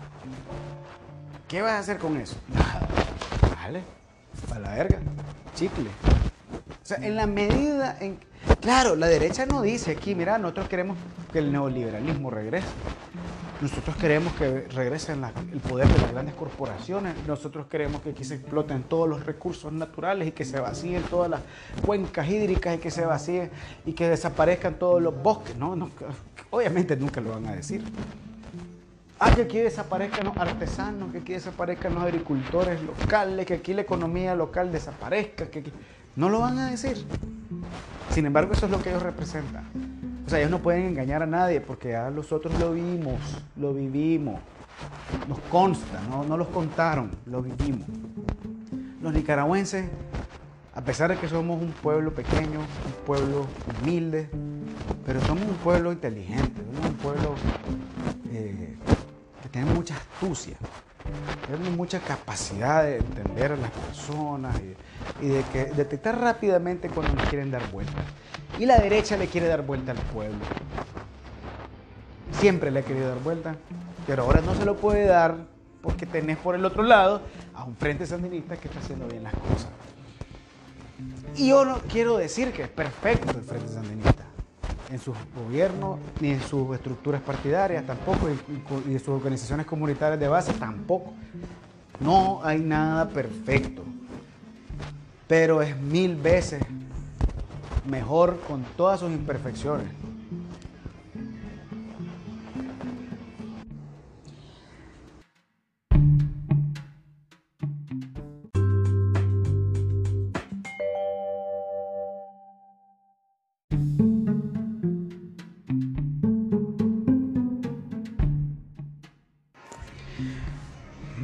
¿Qué 1.47 1.61
vas 1.61 1.73
a 1.73 1.79
hacer 1.79 1.99
con 1.99 2.17
eso? 2.17 2.35
Nada. 2.51 2.87
Vale, 3.55 3.83
para 4.49 4.61
la 4.61 4.73
verga, 4.73 4.97
chicle. 5.53 5.89
O 6.81 6.85
sea, 6.85 6.97
en 7.05 7.15
la 7.15 7.27
medida 7.27 7.95
en... 7.99 8.17
Claro, 8.59 8.95
la 8.95 9.07
derecha 9.07 9.45
no 9.45 9.61
dice 9.61 9.91
aquí, 9.91 10.15
mira, 10.15 10.39
nosotros 10.39 10.67
queremos 10.69 10.97
que 11.37 11.43
el 11.43 11.51
neoliberalismo 11.51 12.31
regrese. 12.31 12.65
Nosotros 13.61 13.95
queremos 13.97 14.33
que 14.33 14.61
regrese 14.73 15.13
el 15.13 15.59
poder 15.59 15.87
de 15.87 16.01
las 16.01 16.11
grandes 16.11 16.33
corporaciones. 16.33 17.13
Nosotros 17.27 17.67
queremos 17.67 18.01
que 18.01 18.09
aquí 18.09 18.23
se 18.23 18.35
exploten 18.35 18.81
todos 18.81 19.07
los 19.07 19.23
recursos 19.23 19.71
naturales 19.71 20.29
y 20.29 20.31
que 20.31 20.45
se 20.45 20.59
vacíen 20.59 21.03
todas 21.03 21.29
las 21.29 21.41
cuencas 21.85 22.27
hídricas 22.27 22.77
y 22.77 22.77
que 22.79 22.89
se 22.89 23.05
vacíen 23.05 23.51
y 23.85 23.93
que 23.93 24.09
desaparezcan 24.09 24.79
todos 24.79 24.99
los 24.99 25.21
bosques. 25.21 25.55
No 25.55 25.77
obviamente 26.49 26.95
nunca 26.95 27.21
lo 27.21 27.29
van 27.29 27.45
a 27.45 27.55
decir. 27.55 27.83
Ah, 29.19 29.35
que 29.35 29.43
aquí 29.43 29.59
desaparezcan 29.59 30.25
los 30.25 30.37
artesanos, 30.37 31.11
que 31.11 31.19
aquí 31.19 31.33
desaparezcan 31.33 31.93
los 31.93 32.03
agricultores 32.03 32.81
locales, 32.81 33.45
que 33.45 33.53
aquí 33.53 33.75
la 33.75 33.81
economía 33.81 34.33
local 34.33 34.71
desaparezca, 34.71 35.51
que 35.51 35.71
No 36.15 36.29
lo 36.29 36.39
van 36.39 36.57
a 36.57 36.71
decir. 36.71 37.05
Sin 38.09 38.25
embargo, 38.25 38.53
eso 38.53 38.65
es 38.65 38.71
lo 38.71 38.81
que 38.81 38.89
ellos 38.89 39.03
representan. 39.03 39.86
O 40.27 40.29
sea, 40.29 40.39
ellos 40.39 40.51
no 40.51 40.59
pueden 40.59 40.87
engañar 40.87 41.23
a 41.23 41.25
nadie 41.25 41.61
porque 41.61 41.91
ya 41.91 42.11
nosotros 42.11 42.53
lo 42.59 42.73
vimos, 42.73 43.15
lo 43.55 43.73
vivimos. 43.73 44.41
Nos 45.29 45.39
consta, 45.49 46.01
no, 46.09 46.25
no 46.25 46.35
los 46.35 46.49
contaron, 46.49 47.11
lo 47.27 47.41
vivimos. 47.41 47.87
Los 49.01 49.13
nicaragüenses, 49.13 49.89
a 50.75 50.81
pesar 50.81 51.11
de 51.11 51.17
que 51.17 51.29
somos 51.29 51.61
un 51.61 51.71
pueblo 51.71 52.11
pequeño, 52.11 52.59
un 52.59 53.05
pueblo 53.05 53.47
humilde, 53.81 54.29
pero 55.05 55.21
somos 55.21 55.45
un 55.45 55.55
pueblo 55.63 55.93
inteligente, 55.93 56.61
somos 56.73 56.89
un 56.89 56.97
pueblo 56.97 57.35
eh, 58.29 58.75
que 59.41 59.47
tiene 59.47 59.71
mucha 59.71 59.95
astucia, 59.95 60.57
tenemos 61.45 61.69
mucha 61.75 61.99
capacidad 61.99 62.83
de 62.83 62.97
entender 62.97 63.53
a 63.53 63.55
las 63.55 63.71
personas 63.71 64.55
y, 65.21 65.27
de 65.27 65.43
detectar 65.75 66.19
rápidamente 66.19 66.89
cuando 66.89 67.13
nos 67.13 67.27
quieren 67.29 67.51
dar 67.51 67.71
vueltas. 67.71 68.03
Y 68.59 68.65
la 68.65 68.77
derecha 68.77 69.17
le 69.17 69.27
quiere 69.27 69.47
dar 69.47 69.65
vuelta 69.65 69.91
al 69.91 69.97
pueblo. 69.97 70.39
Siempre 72.33 72.71
le 72.71 72.81
ha 72.81 72.83
querido 72.83 73.09
dar 73.09 73.19
vuelta, 73.19 73.55
pero 74.05 74.23
ahora 74.23 74.41
no 74.41 74.53
se 74.55 74.65
lo 74.65 74.75
puede 74.75 75.05
dar 75.05 75.37
porque 75.81 76.05
tenés 76.05 76.37
por 76.37 76.55
el 76.55 76.65
otro 76.65 76.83
lado 76.83 77.21
a 77.53 77.63
un 77.63 77.75
frente 77.75 78.05
sandinista 78.05 78.57
que 78.57 78.67
está 78.67 78.79
haciendo 78.79 79.07
bien 79.07 79.23
las 79.23 79.33
cosas. 79.33 79.69
Y 81.35 81.49
yo 81.49 81.65
no 81.65 81.79
quiero 81.89 82.17
decir 82.17 82.51
que 82.51 82.63
es 82.63 82.69
perfecto 82.69 83.31
el 83.31 83.43
frente 83.43 83.69
sandinista 83.69 84.26
en 84.89 84.99
sus 84.99 85.15
gobiernos 85.35 85.99
ni 86.19 86.29
en 86.29 86.41
sus 86.41 86.75
estructuras 86.75 87.21
partidarias 87.21 87.85
tampoco 87.85 88.29
y, 88.29 88.91
en 88.91 88.99
sus 88.99 89.09
organizaciones 89.09 89.65
comunitarias 89.65 90.19
de 90.19 90.27
base 90.27 90.53
tampoco. 90.53 91.13
No 91.99 92.41
hay 92.43 92.59
nada 92.59 93.09
perfecto, 93.09 93.83
pero 95.27 95.61
es 95.61 95.75
mil 95.77 96.15
veces 96.15 96.61
mejor 97.85 98.39
con 98.47 98.63
todas 98.75 98.99
sus 98.99 99.11
imperfecciones. 99.11 99.87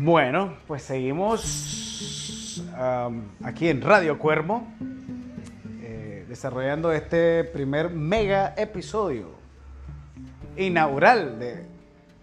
Bueno, 0.04 0.56
pues 0.68 0.84
seguimos 0.84 2.62
aquí 3.42 3.70
en 3.70 3.82
Radio 3.82 4.20
Cuervo 4.20 4.68
desarrollando 6.28 6.92
este 6.92 7.46
primer 7.46 7.90
mega 7.90 8.54
episodio 8.58 9.30
inaugural 10.58 11.40
de 11.40 11.66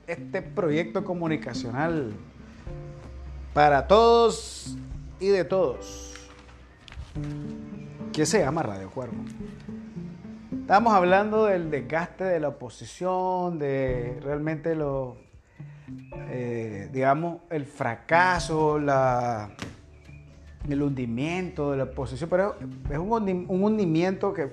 este 0.07 0.43
proyecto 0.43 1.07
comunicacional 1.07 2.13
para 3.55 3.87
todos 3.87 4.77
y 5.19 5.29
de 5.29 5.45
todos, 5.47 6.29
que 8.13 8.27
se 8.27 8.41
llama 8.41 8.63
Radio 8.63 8.91
Cuervo. 8.91 9.25
Estamos 10.53 10.93
hablando 10.93 11.47
del 11.47 11.71
desgaste 11.71 12.25
de 12.25 12.41
la 12.41 12.49
oposición, 12.49 13.59
de 13.59 14.21
realmente 14.23 14.75
lo, 14.75 15.30
eh, 16.31 16.89
digamos, 16.93 17.39
el 17.51 17.67
fracaso, 17.67 18.79
la 18.79 19.51
el 20.69 20.83
hundimiento 20.83 21.71
de 21.71 21.79
la 21.79 21.85
oposición, 21.85 22.29
pero 22.29 22.57
es 22.91 22.99
un, 22.99 23.47
hundimiento 23.49 24.33
que 24.33 24.53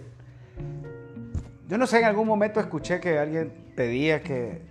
yo 1.67 1.77
no 1.77 1.85
sé, 1.85 1.99
en 1.99 2.05
algún 2.05 2.27
momento 2.27 2.59
escuché 2.59 2.99
que 3.01 3.19
alguien 3.19 3.73
pedía 3.75 4.23
que 4.23 4.61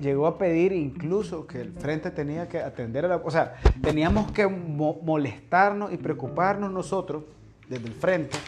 llegó 0.00 0.28
a 0.28 0.38
pedir 0.38 0.72
incluso 0.72 1.46
que 1.46 1.60
el 1.60 1.72
frente 1.72 2.10
tenía 2.12 2.48
que 2.48 2.60
atender 2.60 3.04
a 3.04 3.08
la... 3.08 3.16
O 3.16 3.30
sea, 3.30 3.54
teníamos 3.82 4.30
que 4.30 4.46
molestarnos 4.46 5.92
y 5.92 5.96
preocuparnos 5.96 6.70
nosotros 6.70 7.24
desde 7.68 7.86
el 7.86 7.94
frente, 7.94 8.38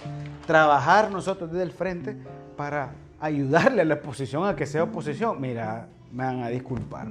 trabajar 0.46 1.10
nosotros 1.10 1.50
desde 1.50 1.64
el 1.64 1.72
frente 1.72 2.16
para 2.56 2.92
ayudarle 3.18 3.82
a 3.82 3.84
la 3.84 3.94
oposición 3.94 4.46
a 4.46 4.54
que 4.54 4.66
sea 4.66 4.84
oposición. 4.84 5.40
Mira, 5.40 5.88
me 6.12 6.24
van 6.24 6.42
a 6.42 6.48
disculpar. 6.48 7.08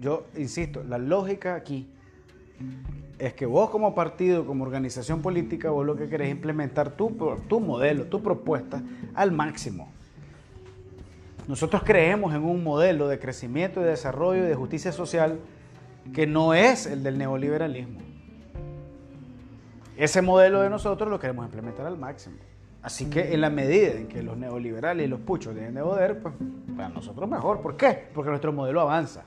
Yo 0.00 0.26
insisto, 0.36 0.82
la 0.84 0.98
lógica 0.98 1.54
aquí 1.54 1.88
es 3.18 3.34
que 3.34 3.46
vos 3.46 3.70
como 3.70 3.94
partido, 3.94 4.46
como 4.46 4.64
organización 4.64 5.22
política, 5.22 5.70
vos 5.70 5.84
lo 5.84 5.96
que 5.96 6.08
querés 6.08 6.30
implementar 6.30 6.96
tu, 6.96 7.10
tu 7.48 7.60
modelo, 7.60 8.06
tu 8.06 8.22
propuesta 8.22 8.82
al 9.14 9.32
máximo. 9.32 9.90
Nosotros 11.48 11.82
creemos 11.84 12.34
en 12.34 12.44
un 12.44 12.62
modelo 12.62 13.08
de 13.08 13.18
crecimiento 13.18 13.80
de 13.80 13.90
desarrollo 13.90 14.44
y 14.44 14.48
de 14.48 14.54
justicia 14.54 14.92
social 14.92 15.40
que 16.12 16.26
no 16.26 16.54
es 16.54 16.86
el 16.86 17.02
del 17.02 17.18
neoliberalismo. 17.18 18.00
Ese 19.96 20.22
modelo 20.22 20.60
de 20.60 20.70
nosotros 20.70 21.10
lo 21.10 21.18
queremos 21.18 21.44
implementar 21.46 21.86
al 21.86 21.98
máximo. 21.98 22.36
Así 22.82 23.10
que 23.10 23.34
en 23.34 23.40
la 23.40 23.50
medida 23.50 23.92
en 23.92 24.06
que 24.06 24.22
los 24.22 24.36
neoliberales 24.36 25.06
y 25.06 25.08
los 25.08 25.20
puchos 25.20 25.54
dejen 25.54 25.74
de 25.74 25.82
poder, 25.82 26.20
pues 26.20 26.34
para 26.76 26.88
nosotros 26.88 27.28
mejor. 27.28 27.60
¿Por 27.60 27.76
qué? 27.76 28.08
Porque 28.14 28.30
nuestro 28.30 28.52
modelo 28.52 28.80
avanza. 28.80 29.24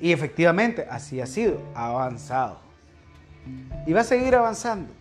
Y 0.00 0.12
efectivamente, 0.12 0.86
así 0.90 1.20
ha 1.20 1.26
sido, 1.26 1.60
avanzado. 1.74 2.58
Y 3.86 3.92
va 3.92 4.00
a 4.00 4.04
seguir 4.04 4.34
avanzando. 4.34 4.92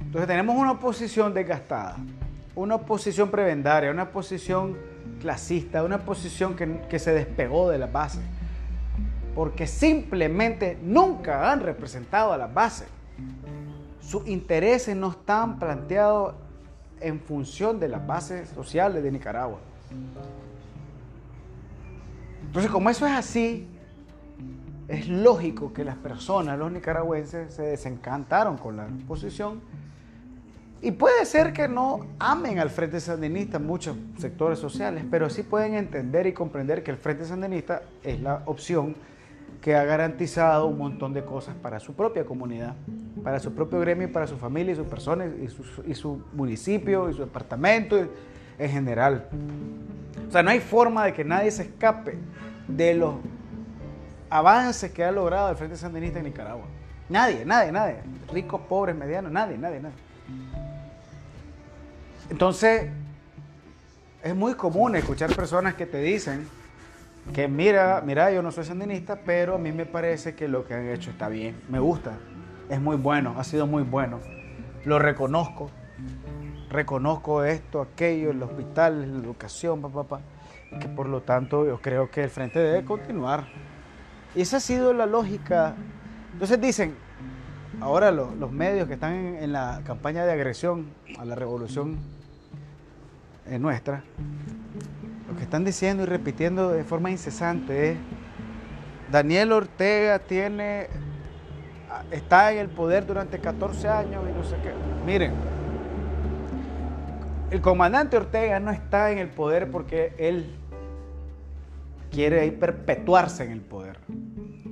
Entonces 0.00 0.26
tenemos 0.26 0.56
una 0.56 0.72
oposición 0.72 1.32
desgastada, 1.32 1.96
una 2.54 2.74
oposición 2.74 3.30
prebendaria, 3.30 3.90
una 3.90 4.04
oposición 4.04 4.76
clasista, 5.20 5.82
una 5.82 5.96
oposición 5.96 6.54
que, 6.54 6.80
que 6.88 6.98
se 6.98 7.12
despegó 7.12 7.70
de 7.70 7.78
la 7.78 7.86
base. 7.86 8.20
Porque 9.34 9.66
simplemente 9.66 10.76
nunca 10.82 11.50
han 11.50 11.60
representado 11.60 12.32
a 12.32 12.36
la 12.36 12.46
base. 12.46 12.95
Sus 14.06 14.24
intereses 14.28 14.94
no 14.94 15.10
están 15.10 15.58
planteados 15.58 16.36
en 17.00 17.18
función 17.18 17.80
de 17.80 17.88
las 17.88 18.06
bases 18.06 18.48
sociales 18.50 19.02
de 19.02 19.10
Nicaragua. 19.10 19.58
Entonces, 22.46 22.70
como 22.70 22.88
eso 22.88 23.04
es 23.04 23.12
así, 23.12 23.66
es 24.86 25.08
lógico 25.08 25.72
que 25.72 25.84
las 25.84 25.96
personas, 25.96 26.56
los 26.56 26.70
nicaragüenses, 26.70 27.52
se 27.52 27.62
desencantaron 27.62 28.56
con 28.58 28.76
la 28.76 28.86
posición. 29.08 29.60
Y 30.80 30.92
puede 30.92 31.24
ser 31.26 31.52
que 31.52 31.66
no 31.66 32.06
amen 32.20 32.60
al 32.60 32.70
Frente 32.70 33.00
Sandinista 33.00 33.58
muchos 33.58 33.96
sectores 34.18 34.60
sociales, 34.60 35.04
pero 35.10 35.28
sí 35.28 35.42
pueden 35.42 35.74
entender 35.74 36.28
y 36.28 36.32
comprender 36.32 36.84
que 36.84 36.92
el 36.92 36.96
Frente 36.96 37.24
Sandinista 37.24 37.82
es 38.04 38.20
la 38.20 38.42
opción 38.46 38.94
que 39.60 39.74
ha 39.74 39.84
garantizado 39.84 40.66
un 40.66 40.78
montón 40.78 41.12
de 41.12 41.24
cosas 41.24 41.54
para 41.54 41.80
su 41.80 41.94
propia 41.94 42.24
comunidad, 42.24 42.74
para 43.22 43.40
su 43.40 43.52
propio 43.52 43.80
gremio, 43.80 44.10
para 44.12 44.26
su 44.26 44.36
familia 44.36 44.72
y 44.72 44.76
sus 44.76 44.86
personas, 44.86 45.30
y 45.42 45.48
su, 45.48 45.64
y 45.86 45.94
su 45.94 46.22
municipio, 46.32 47.10
y 47.10 47.14
su 47.14 47.20
departamento 47.20 47.96
en 48.58 48.70
general. 48.70 49.28
O 50.28 50.32
sea, 50.32 50.42
no 50.42 50.50
hay 50.50 50.60
forma 50.60 51.04
de 51.06 51.12
que 51.12 51.24
nadie 51.24 51.50
se 51.50 51.62
escape 51.62 52.18
de 52.68 52.94
los 52.94 53.14
avances 54.30 54.90
que 54.92 55.04
ha 55.04 55.12
logrado 55.12 55.50
el 55.50 55.56
Frente 55.56 55.76
Sandinista 55.76 56.18
en 56.18 56.26
Nicaragua. 56.26 56.66
Nadie, 57.08 57.44
nadie, 57.44 57.72
nadie. 57.72 57.96
Ricos, 58.32 58.60
pobres, 58.62 58.96
medianos, 58.96 59.30
nadie, 59.30 59.56
nadie, 59.56 59.80
nadie. 59.80 59.96
Entonces, 62.28 62.90
es 64.22 64.34
muy 64.34 64.54
común 64.54 64.96
escuchar 64.96 65.34
personas 65.34 65.74
que 65.74 65.86
te 65.86 65.98
dicen 65.98 66.48
que 67.32 67.48
mira, 67.48 68.02
mira, 68.04 68.30
yo 68.30 68.42
no 68.42 68.50
soy 68.50 68.64
sandinista, 68.64 69.20
pero 69.24 69.56
a 69.56 69.58
mí 69.58 69.72
me 69.72 69.86
parece 69.86 70.34
que 70.34 70.48
lo 70.48 70.64
que 70.64 70.74
han 70.74 70.88
hecho 70.88 71.10
está 71.10 71.28
bien, 71.28 71.60
me 71.68 71.78
gusta, 71.78 72.12
es 72.68 72.80
muy 72.80 72.96
bueno, 72.96 73.34
ha 73.36 73.44
sido 73.44 73.66
muy 73.66 73.82
bueno, 73.82 74.20
lo 74.84 74.98
reconozco, 74.98 75.70
reconozco 76.70 77.44
esto, 77.44 77.80
aquello, 77.80 78.30
el 78.30 78.42
hospital, 78.42 79.00
la 79.00 79.24
educación, 79.24 79.80
papá, 79.82 80.04
papá, 80.04 80.20
y 80.70 80.78
que 80.78 80.88
por 80.88 81.08
lo 81.08 81.22
tanto 81.22 81.66
yo 81.66 81.80
creo 81.80 82.10
que 82.10 82.24
el 82.24 82.30
frente 82.30 82.58
debe 82.58 82.84
continuar. 82.84 83.46
Y 84.34 84.42
esa 84.42 84.58
ha 84.58 84.60
sido 84.60 84.92
la 84.92 85.06
lógica. 85.06 85.74
Entonces 86.32 86.60
dicen, 86.60 86.94
ahora 87.80 88.10
los 88.10 88.52
medios 88.52 88.86
que 88.86 88.94
están 88.94 89.14
en, 89.14 89.52
la 89.52 89.80
campaña 89.84 90.24
de 90.24 90.32
agresión 90.32 90.86
a 91.18 91.24
la 91.24 91.34
revolución 91.34 91.98
eh, 93.46 93.58
nuestra, 93.58 94.02
que 95.36 95.44
están 95.44 95.64
diciendo 95.64 96.02
y 96.02 96.06
repitiendo 96.06 96.70
de 96.70 96.84
forma 96.84 97.10
incesante 97.10 97.92
es, 97.92 97.98
Daniel 99.10 99.52
Ortega 99.52 100.18
tiene, 100.18 100.88
está 102.10 102.52
en 102.52 102.58
el 102.58 102.68
poder 102.68 103.06
durante 103.06 103.38
14 103.38 103.88
años 103.88 104.24
y 104.28 104.36
no 104.36 104.44
sé 104.44 104.56
qué. 104.62 104.72
Miren, 105.04 105.32
el 107.50 107.60
comandante 107.60 108.16
Ortega 108.16 108.58
no 108.58 108.72
está 108.72 109.12
en 109.12 109.18
el 109.18 109.28
poder 109.28 109.70
porque 109.70 110.14
él 110.18 110.56
quiere 112.10 112.50
perpetuarse 112.52 113.44
en 113.44 113.52
el 113.52 113.60
poder. 113.60 113.98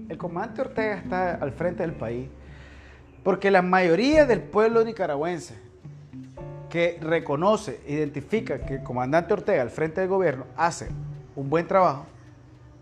El 0.09 0.19
comandante 0.19 0.63
Ortega 0.63 0.95
está 0.97 1.35
al 1.35 1.53
frente 1.53 1.83
del 1.83 1.93
país 1.93 2.29
porque 3.23 3.51
la 3.51 3.63
mayoría 3.63 4.27
del 4.27 4.41
pueblo 4.41 4.85
nicaragüense 4.85 5.64
que 6.75 6.99
reconoce, 7.01 7.79
identifica 7.87 8.59
que 8.59 8.75
el 8.75 8.83
comandante 8.83 9.33
Ortega 9.33 9.63
al 9.63 9.71
frente 9.71 10.01
del 10.01 10.11
gobierno 10.11 10.45
hace 10.57 10.89
un 11.37 11.49
buen 11.49 11.69
trabajo, 11.69 12.05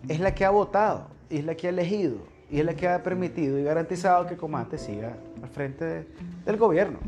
es 0.09 0.19
la 0.19 0.35
que 0.35 0.47
ha 0.47 0.51
votado, 0.51 1.09
es 1.29 1.45
la 1.45 1.55
que 1.55 1.67
ha 1.67 1.71
elegido 1.71 2.17
y 2.51 2.61
es 2.61 2.65
la 2.65 2.73
que 2.73 2.89
ha 2.89 3.03
permitido 3.03 3.59
y 3.59 3.65
garantizado 3.65 4.25
que 4.25 4.33
el 4.33 4.41
comandante 4.41 4.79
siga 4.79 5.13
al 5.43 5.49
frente 5.51 6.07
del 6.47 6.57
gobierno. 6.57 7.01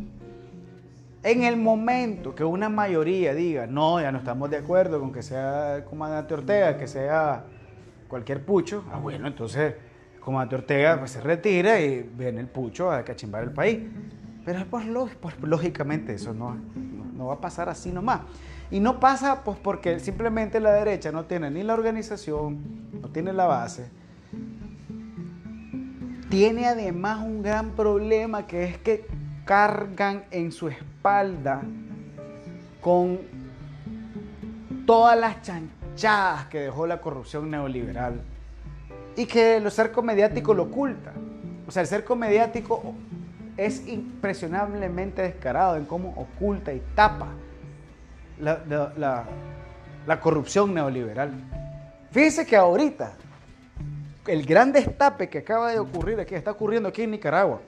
En 1.23 1.44
el 1.44 1.56
momento 1.56 2.35
que 2.35 2.44
una 2.44 2.69
mayoría 2.69 3.32
diga, 3.32 3.66
no, 3.66 3.98
ya 3.98 4.12
no 4.12 4.19
estamos 4.19 4.51
de 4.51 4.59
acuerdo 4.59 5.01
con 5.01 5.11
que 5.11 5.23
sea 5.23 5.77
el 5.77 5.85
comandante 5.85 6.35
Ortega, 6.35 6.77
que 6.77 6.86
sea 6.86 7.44
cualquier 8.09 8.44
pucho, 8.44 8.85
ah, 8.93 8.98
bueno, 8.98 9.27
entonces 9.27 9.77
el 10.16 10.20
comandante 10.20 10.56
Ortega 10.56 10.98
pues, 10.98 11.12
se 11.12 11.23
retira 11.23 11.81
y 11.81 12.02
viene 12.02 12.43
el 12.43 12.48
pucho 12.48 12.93
a 12.93 13.02
cachimbar 13.02 13.44
el 13.44 13.52
país. 13.52 13.78
Pero 14.45 14.66
pues, 14.66 14.87
lógicamente 15.43 16.15
eso 16.15 16.35
no, 16.35 16.57
no, 17.16 17.27
va 17.27 17.35
a 17.35 17.41
pasar 17.41 17.69
así 17.69 17.91
nomás. 17.91 18.21
Y 18.71 18.81
no 18.81 19.01
pasa 19.01 19.43
pues 19.43 19.59
porque 19.59 20.01
simplemente 20.01 20.61
la 20.61 20.73
derecha 20.73 21.12
no 21.12 21.25
tiene 21.25 21.51
ni 21.51 21.62
la 21.62 21.75
organización, 21.75 22.59
no 23.01 23.09
tiene 23.09 23.33
la 23.33 23.47
base. 23.47 23.89
Tiene 26.29 26.66
además 26.66 27.21
un 27.25 27.43
gran 27.43 27.71
problema 27.71 28.47
que 28.47 28.65
es 28.65 28.79
que 28.79 29.07
cargan 29.45 30.25
en 30.31 30.53
su 30.53 30.69
espalda 30.69 31.62
con 32.81 33.21
todas 34.87 35.19
las 35.19 35.41
chanchadas 35.43 36.47
que 36.47 36.61
dejó 36.61 36.87
la 36.87 37.01
corrupción 37.01 37.51
neoliberal 37.51 38.21
y 39.16 39.27
que 39.27 39.57
el 39.57 39.71
cerco 39.71 40.03
mediático 40.03 40.53
lo 40.53 40.65
oculta. 40.65 41.12
O 41.66 41.71
sea, 41.71 41.83
el 41.83 41.89
cerco 41.89 42.16
mediático 42.16 42.95
es 43.56 43.86
impresionablemente 43.86 45.22
descarado 45.22 45.76
en 45.76 45.85
cómo 45.85 46.10
oculta 46.16 46.72
y 46.72 46.82
tapa 46.94 47.28
la, 48.40 50.20
corrupción 50.20 50.74
neoliberal. 50.74 51.32
Fíjense 52.10 52.47
que 52.47 52.56
ahorita 52.56 53.12
el 54.26 54.44
gran 54.44 54.72
destape 54.72 55.28
que 55.28 55.39
acaba 55.39 55.70
de 55.70 55.78
ocurrir 55.78 56.18
aquí, 56.20 56.35
está 56.35 56.51
ocurriendo 56.51 56.89
aquí 56.89 57.02
en 57.02 57.12
Nicaragua, 57.12 57.60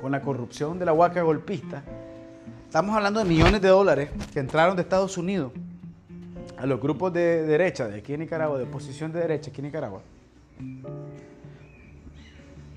con 0.00 0.12
la 0.12 0.20
corrupción 0.20 0.78
de 0.78 0.84
la 0.84 0.92
huaca 0.92 1.22
golpista, 1.22 1.82
estamos 2.66 2.96
hablando 2.96 3.20
de 3.20 3.26
millones 3.26 3.60
de 3.60 3.68
dólares 3.68 4.10
que 4.32 4.40
entraron 4.40 4.74
de 4.76 4.82
Estados 4.82 5.16
Unidos 5.16 5.52
a 6.58 6.66
los 6.66 6.80
grupos 6.80 7.12
de 7.12 7.42
derecha 7.42 7.86
de 7.86 7.98
aquí 7.98 8.14
en 8.14 8.20
Nicaragua, 8.20 8.58
de 8.58 8.64
oposición 8.64 9.12
de 9.12 9.20
derecha 9.20 9.50
aquí 9.50 9.60
en 9.60 9.66
Nicaragua. 9.66 10.02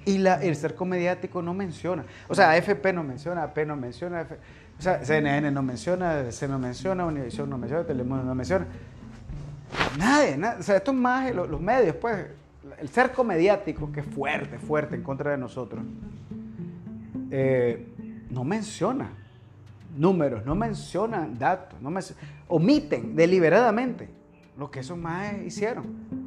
Y 0.06 0.20
la, 0.20 0.36
el 0.36 0.56
cerco 0.56 0.86
mediático 0.86 1.42
no 1.42 1.54
menciona. 1.54 2.06
O 2.28 2.36
sea, 2.36 2.52
AFP 2.52 2.94
no 2.94 3.04
menciona, 3.04 3.44
AP 3.44 3.66
no 3.66 3.76
menciona, 3.76 4.28
o 4.78 4.82
sea, 4.82 5.04
CNN 5.04 5.50
no 5.52 5.64
menciona, 5.64 6.32
C 6.32 6.48
no 6.48 6.60
menciona, 6.60 7.06
Univision 7.06 7.50
no 7.50 7.58
menciona, 7.58 7.84
Telemundo 7.86 8.24
no 8.24 8.36
menciona. 8.36 8.68
Nadie, 9.98 10.38
nada. 10.38 10.58
O 10.60 10.64
sea, 10.64 10.78
esto 10.78 10.92
es 10.92 10.98
más 10.98 11.34
los, 11.34 11.50
los 11.50 11.62
medios, 11.62 11.96
pues. 11.96 12.28
El 12.80 12.90
cerco 12.90 13.24
mediático, 13.24 13.92
que 13.92 14.02
es 14.02 14.06
fuerte, 14.06 14.58
fuerte 14.58 14.96
en 14.96 15.04
contra 15.04 15.32
de 15.32 15.38
nosotros. 15.38 15.84
Eh, 17.32 17.88
no 18.30 18.44
menciona 18.44 19.10
números, 19.96 20.46
no 20.46 20.56
menciona 20.56 21.28
datos, 21.28 21.80
no 21.82 21.92
omiten 22.48 23.16
deliberadamente 23.16 24.10
lo 24.58 24.70
que 24.70 24.82
esos 24.82 24.98
más 24.98 25.34
hicieron. 25.46 26.25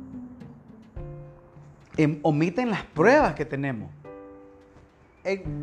Em, 1.98 2.20
omiten 2.22 2.70
las 2.70 2.84
pruebas 2.84 3.34
que 3.34 3.44
tenemos, 3.44 3.90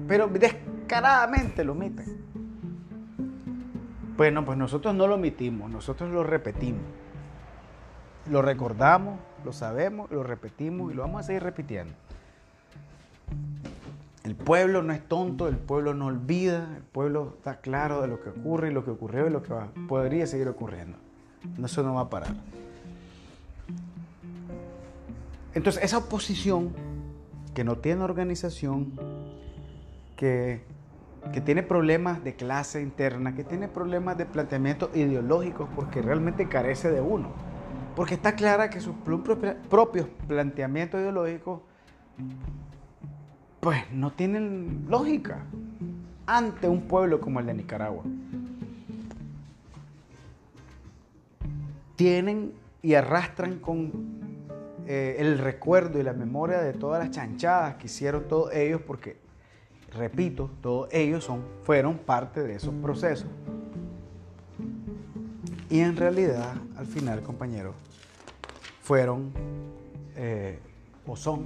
pero 0.05 0.27
descaradamente 0.27 1.63
lo 1.63 1.71
omiten. 1.71 2.17
Bueno, 4.17 4.43
pues 4.43 4.57
nosotros 4.57 4.93
no 4.93 5.07
lo 5.07 5.15
omitimos, 5.15 5.71
nosotros 5.71 6.11
lo 6.11 6.25
repetimos. 6.25 6.83
Lo 8.29 8.41
recordamos, 8.41 9.17
lo 9.45 9.53
sabemos, 9.53 10.11
lo 10.11 10.23
repetimos 10.23 10.91
y 10.91 10.95
lo 10.95 11.03
vamos 11.03 11.21
a 11.21 11.23
seguir 11.23 11.43
repitiendo. 11.43 11.93
El 14.25 14.35
pueblo 14.35 14.83
no 14.83 14.91
es 14.91 15.07
tonto, 15.07 15.47
el 15.47 15.55
pueblo 15.55 15.93
no 15.93 16.07
olvida, 16.07 16.67
el 16.75 16.83
pueblo 16.83 17.35
está 17.37 17.61
claro 17.61 18.01
de 18.01 18.09
lo 18.09 18.21
que 18.21 18.29
ocurre 18.29 18.71
y 18.71 18.73
lo 18.73 18.83
que 18.83 18.91
ocurrió 18.91 19.27
y 19.27 19.29
lo 19.29 19.41
que 19.41 19.53
podría 19.87 20.27
seguir 20.27 20.49
ocurriendo. 20.49 20.97
Eso 21.63 21.81
no 21.81 21.93
va 21.93 22.01
a 22.01 22.09
parar. 22.09 22.35
Entonces, 25.55 25.81
esa 25.83 25.97
oposición 25.97 26.73
que 27.53 27.63
no 27.63 27.77
tiene 27.77 28.03
organización, 28.03 28.91
que, 30.17 30.61
que 31.31 31.39
tiene 31.39 31.63
problemas 31.63 32.23
de 32.25 32.35
clase 32.35 32.81
interna, 32.81 33.33
que 33.33 33.45
tiene 33.45 33.69
problemas 33.69 34.17
de 34.17 34.25
planteamiento 34.25 34.91
ideológicos 34.93 35.69
porque 35.73 36.01
realmente 36.01 36.49
carece 36.49 36.91
de 36.91 36.99
uno, 36.99 37.29
porque 37.95 38.15
está 38.15 38.35
clara 38.35 38.69
que 38.69 38.81
sus 38.81 38.95
propios 38.97 40.07
planteamientos 40.27 40.99
ideológicos 40.99 41.61
pues 43.61 43.89
no 43.91 44.11
tienen 44.11 44.85
lógica 44.89 45.45
ante 46.27 46.67
un 46.67 46.81
pueblo 46.81 47.21
como 47.21 47.39
el 47.39 47.45
de 47.45 47.53
Nicaragua. 47.53 48.03
Tienen 51.95 52.51
y 52.81 52.93
arrastran 52.93 53.59
con 53.59 54.24
eh, 54.87 55.17
el 55.19 55.37
recuerdo 55.39 55.99
y 55.99 56.03
la 56.03 56.13
memoria 56.13 56.61
de 56.61 56.73
todas 56.73 57.03
las 57.03 57.15
chanchadas 57.15 57.75
que 57.75 57.87
hicieron 57.87 58.27
todos 58.27 58.53
ellos, 58.53 58.81
porque, 58.85 59.17
repito, 59.91 60.51
todos 60.61 60.89
ellos 60.91 61.23
son, 61.23 61.43
fueron 61.63 61.97
parte 61.97 62.43
de 62.43 62.55
esos 62.55 62.73
procesos. 62.75 63.27
Y 65.69 65.79
en 65.79 65.97
realidad, 65.97 66.53
al 66.77 66.85
final, 66.85 67.21
compañeros, 67.21 67.75
fueron 68.83 69.31
eh, 70.15 70.59
o 71.07 71.15
son 71.15 71.45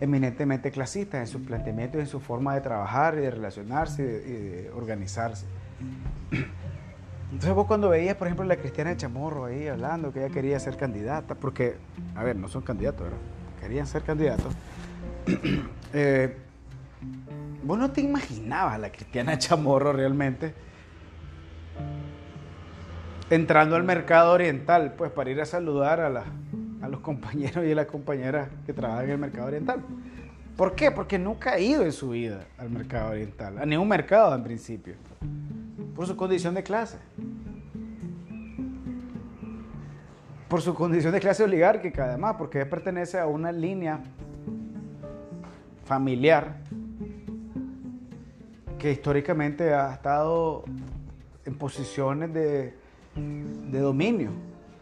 eminentemente 0.00 0.70
clasistas 0.70 1.20
en 1.20 1.26
sus 1.26 1.42
planteamientos, 1.42 2.00
en 2.00 2.06
su 2.06 2.20
forma 2.20 2.54
de 2.54 2.60
trabajar 2.60 3.14
y 3.14 3.22
de 3.22 3.30
relacionarse 3.30 4.02
y 4.02 4.06
de, 4.06 4.70
organizarse. 4.70 5.46
Entonces 7.30 7.54
vos 7.54 7.66
cuando 7.66 7.90
veías, 7.90 8.16
por 8.16 8.26
ejemplo, 8.26 8.44
la 8.46 8.56
Cristiana 8.56 8.96
Chamorro 8.96 9.44
ahí 9.44 9.68
hablando 9.68 10.12
que 10.12 10.24
ella 10.24 10.32
quería 10.32 10.58
ser 10.58 10.76
candidata, 10.76 11.34
porque, 11.34 11.76
a 12.14 12.24
ver, 12.24 12.36
no 12.36 12.48
son 12.48 12.62
candidatos, 12.62 13.02
¿verdad? 13.02 13.18
Querían 13.60 13.86
ser 13.86 14.02
candidatos. 14.02 14.54
eh, 15.92 16.36
vos 17.62 17.78
no 17.78 17.90
te 17.90 18.00
imaginabas 18.00 18.74
a 18.74 18.78
la 18.78 18.90
Cristiana 18.90 19.36
Chamorro 19.36 19.92
realmente 19.92 20.54
entrando 23.30 23.76
al 23.76 23.84
mercado 23.84 24.32
oriental, 24.32 24.94
pues 24.96 25.10
para 25.10 25.30
ir 25.30 25.40
a 25.40 25.44
saludar 25.44 26.00
a 26.00 26.08
la, 26.08 26.24
a 26.80 26.88
los 26.88 27.00
compañeros 27.00 27.64
y 27.64 27.72
a 27.72 27.74
las 27.74 27.86
compañeras 27.86 28.48
que 28.64 28.72
trabajan 28.72 29.04
en 29.04 29.10
el 29.10 29.18
mercado 29.18 29.48
oriental. 29.48 29.82
¿Por 30.56 30.74
qué? 30.74 30.90
Porque 30.90 31.18
nunca 31.18 31.52
ha 31.52 31.60
ido 31.60 31.84
en 31.84 31.92
su 31.92 32.10
vida 32.10 32.46
al 32.56 32.70
mercado 32.70 33.10
oriental, 33.10 33.58
a 33.58 33.66
ningún 33.66 33.86
mercado 33.86 34.34
en 34.34 34.42
principio, 34.42 34.94
por 35.98 36.06
su 36.06 36.14
condición 36.14 36.54
de 36.54 36.62
clase. 36.62 36.96
Por 40.46 40.62
su 40.62 40.72
condición 40.72 41.12
de 41.12 41.18
clase 41.18 41.42
oligárquica, 41.42 42.04
además, 42.04 42.36
porque 42.38 42.64
pertenece 42.66 43.18
a 43.18 43.26
una 43.26 43.50
línea 43.50 43.98
familiar 45.84 46.58
que 48.78 48.92
históricamente 48.92 49.74
ha 49.74 49.92
estado 49.92 50.62
en 51.44 51.58
posiciones 51.58 52.32
de, 52.32 52.74
de 53.16 53.80
dominio 53.80 54.30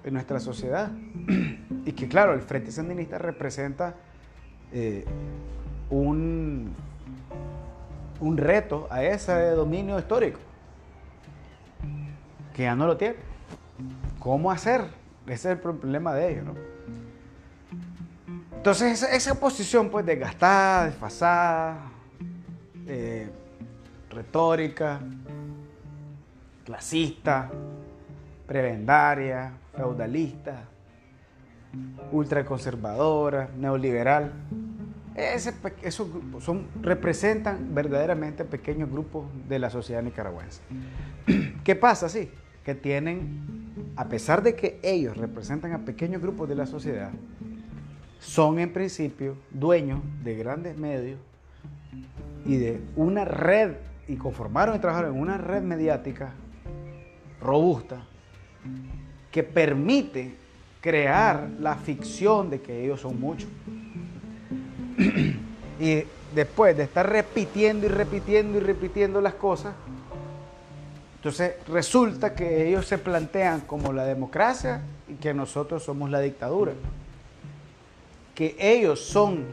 en 0.05 0.13
nuestra 0.13 0.39
sociedad. 0.39 0.93
y 1.87 1.93
que 1.93 2.09
claro, 2.09 2.35
el 2.35 2.43
Frente 2.43 2.71
Sandinista 2.71 3.17
representa 3.17 3.95
eh, 4.71 5.07
un, 5.89 6.75
un 8.21 8.37
reto 8.37 8.87
a 8.91 9.03
ese 9.03 9.33
dominio 9.53 9.99
histórico, 9.99 10.41
que 12.57 12.63
ya 12.63 12.75
no 12.75 12.87
lo 12.87 12.97
tiene. 12.97 13.17
¿Cómo 14.19 14.51
hacer? 14.51 14.81
Ese 15.27 15.35
es 15.35 15.45
el 15.45 15.59
problema 15.59 16.15
de 16.15 16.33
ellos, 16.33 16.47
¿no? 16.47 16.55
Entonces, 18.57 19.03
esa, 19.03 19.39
posición, 19.39 19.91
pues, 19.91 20.07
desgastada, 20.07 20.87
desfasada, 20.87 21.91
eh, 22.87 23.29
retórica, 24.11 25.01
clasista, 26.65 27.51
prebendaria, 28.47 29.53
feudalista, 29.77 30.65
ultraconservadora, 32.11 33.51
neoliberal. 33.55 34.33
Esos 35.15 36.09
son, 36.41 36.69
representan 36.81 37.75
verdaderamente 37.75 38.47
pequeños 38.47 38.91
grupos 38.91 39.27
de 39.47 39.59
la 39.59 39.69
sociedad 39.69 40.03
nicaragüense. 40.03 40.63
¿Qué 41.65 41.77
pasa? 41.77 42.09
Sí, 42.09 42.31
que 42.67 42.75
tienen, 42.75 43.93
a 43.95 44.09
pesar 44.09 44.43
de 44.43 44.57
que 44.57 44.81
ellos 44.83 45.17
representan 45.17 45.73
a 45.73 45.85
pequeños 45.85 46.21
grupos 46.21 46.49
de 46.49 46.57
la 46.57 46.67
sociedad, 46.67 47.13
son 48.19 48.59
en 48.59 48.73
principio 48.73 49.37
dueños 49.53 50.01
de 50.25 50.35
grandes 50.35 50.77
medios 50.77 51.21
y 52.45 52.57
de 52.57 52.81
una 52.97 53.25
red, 53.25 53.75
y 54.09 54.17
conformaron 54.17 54.75
y 54.75 54.81
trabajaron 54.81 55.15
en 55.15 55.21
una 55.21 55.39
red 55.39 55.63
mediática 55.63 56.33
robusta 57.41 58.05
que 59.31 59.45
permite 59.45 60.35
crear 60.81 61.49
la 61.61 61.77
ficción 61.77 62.51
de 62.51 62.61
que 62.63 62.83
ellos 62.83 63.01
son 63.01 63.21
muchos. 63.21 63.49
y 65.79 66.03
después 66.35 66.77
de 66.77 66.83
estar 66.83 67.09
repitiendo 67.09 67.87
y 67.87 67.91
repitiendo 67.91 68.59
y 68.59 68.61
repitiendo 68.61 69.21
las 69.21 69.35
cosas, 69.35 69.73
entonces 71.17 71.55
resulta 71.67 72.35
que 72.35 72.69
ellos 72.69 72.87
se 72.87 72.99
plantean 72.99 73.63
como 73.63 73.93
la 73.93 74.05
democracia 74.05 74.83
y 75.09 75.15
que 75.15 75.33
nosotros 75.33 75.83
somos 75.83 76.11
la 76.11 76.21
dictadura. 76.21 76.73
Que 78.35 78.55
ellos 78.61 79.01
son 79.01 79.47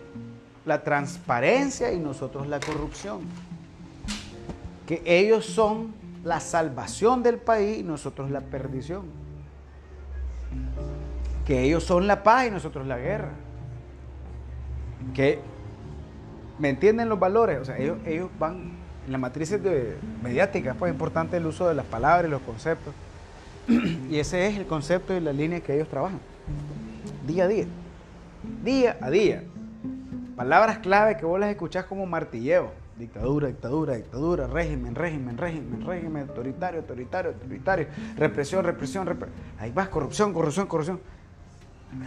la 0.65 0.83
transparencia 0.83 1.91
y 1.93 1.99
nosotros 1.99 2.47
la 2.47 2.59
corrupción. 2.59 3.21
Que 4.85 5.01
ellos 5.05 5.45
son 5.45 5.93
la 6.23 6.41
salvación 6.41 7.23
del 7.23 7.37
país 7.37 7.79
y 7.79 7.83
nosotros 7.83 8.29
la 8.29 8.41
perdición. 8.41 9.05
Que 11.45 11.63
ellos 11.63 11.85
son 11.85 12.07
la 12.07 12.23
paz 12.23 12.47
y 12.47 12.51
nosotros 12.51 12.85
la 12.85 12.97
guerra. 12.97 13.31
Que, 15.13 15.39
¿me 16.59 16.69
entienden 16.69 17.07
los 17.07 17.19
valores? 17.19 17.59
O 17.61 17.65
sea, 17.65 17.77
ellos, 17.77 17.97
ellos 18.05 18.29
van 18.37 18.82
en 19.05 19.11
las 19.11 19.19
matrices 19.21 19.61
de 19.61 19.97
mediáticas, 20.21 20.75
pues 20.77 20.89
es 20.89 20.95
importante 20.95 21.37
el 21.37 21.45
uso 21.45 21.67
de 21.67 21.73
las 21.73 21.85
palabras 21.85 22.27
y 22.27 22.31
los 22.31 22.41
conceptos. 22.41 22.93
Y 24.09 24.19
ese 24.19 24.47
es 24.47 24.57
el 24.57 24.65
concepto 24.65 25.15
y 25.15 25.19
la 25.19 25.33
línea 25.33 25.59
que 25.61 25.75
ellos 25.75 25.87
trabajan. 25.87 26.19
Día 27.25 27.45
a 27.45 27.47
día. 27.47 27.65
Día 28.63 28.97
a 29.01 29.09
día. 29.09 29.43
Palabras 30.35 30.79
clave 30.79 31.17
que 31.17 31.25
vos 31.25 31.39
las 31.39 31.49
escuchás 31.49 31.85
como 31.85 32.05
martilleo. 32.05 32.71
Dictadura, 32.97 33.47
dictadura, 33.47 33.95
dictadura, 33.95 34.47
régimen, 34.47 34.93
régimen, 34.93 35.37
régimen, 35.37 35.83
régimen, 35.85 36.29
autoritario, 36.29 36.81
autoritario, 36.81 37.31
autoritario, 37.31 37.87
represión, 38.15 38.63
represión, 38.63 39.05
represión. 39.07 39.39
Ahí 39.59 39.71
vas, 39.71 39.89
corrupción, 39.89 40.31
corrupción, 40.31 40.67
corrupción. 40.67 40.99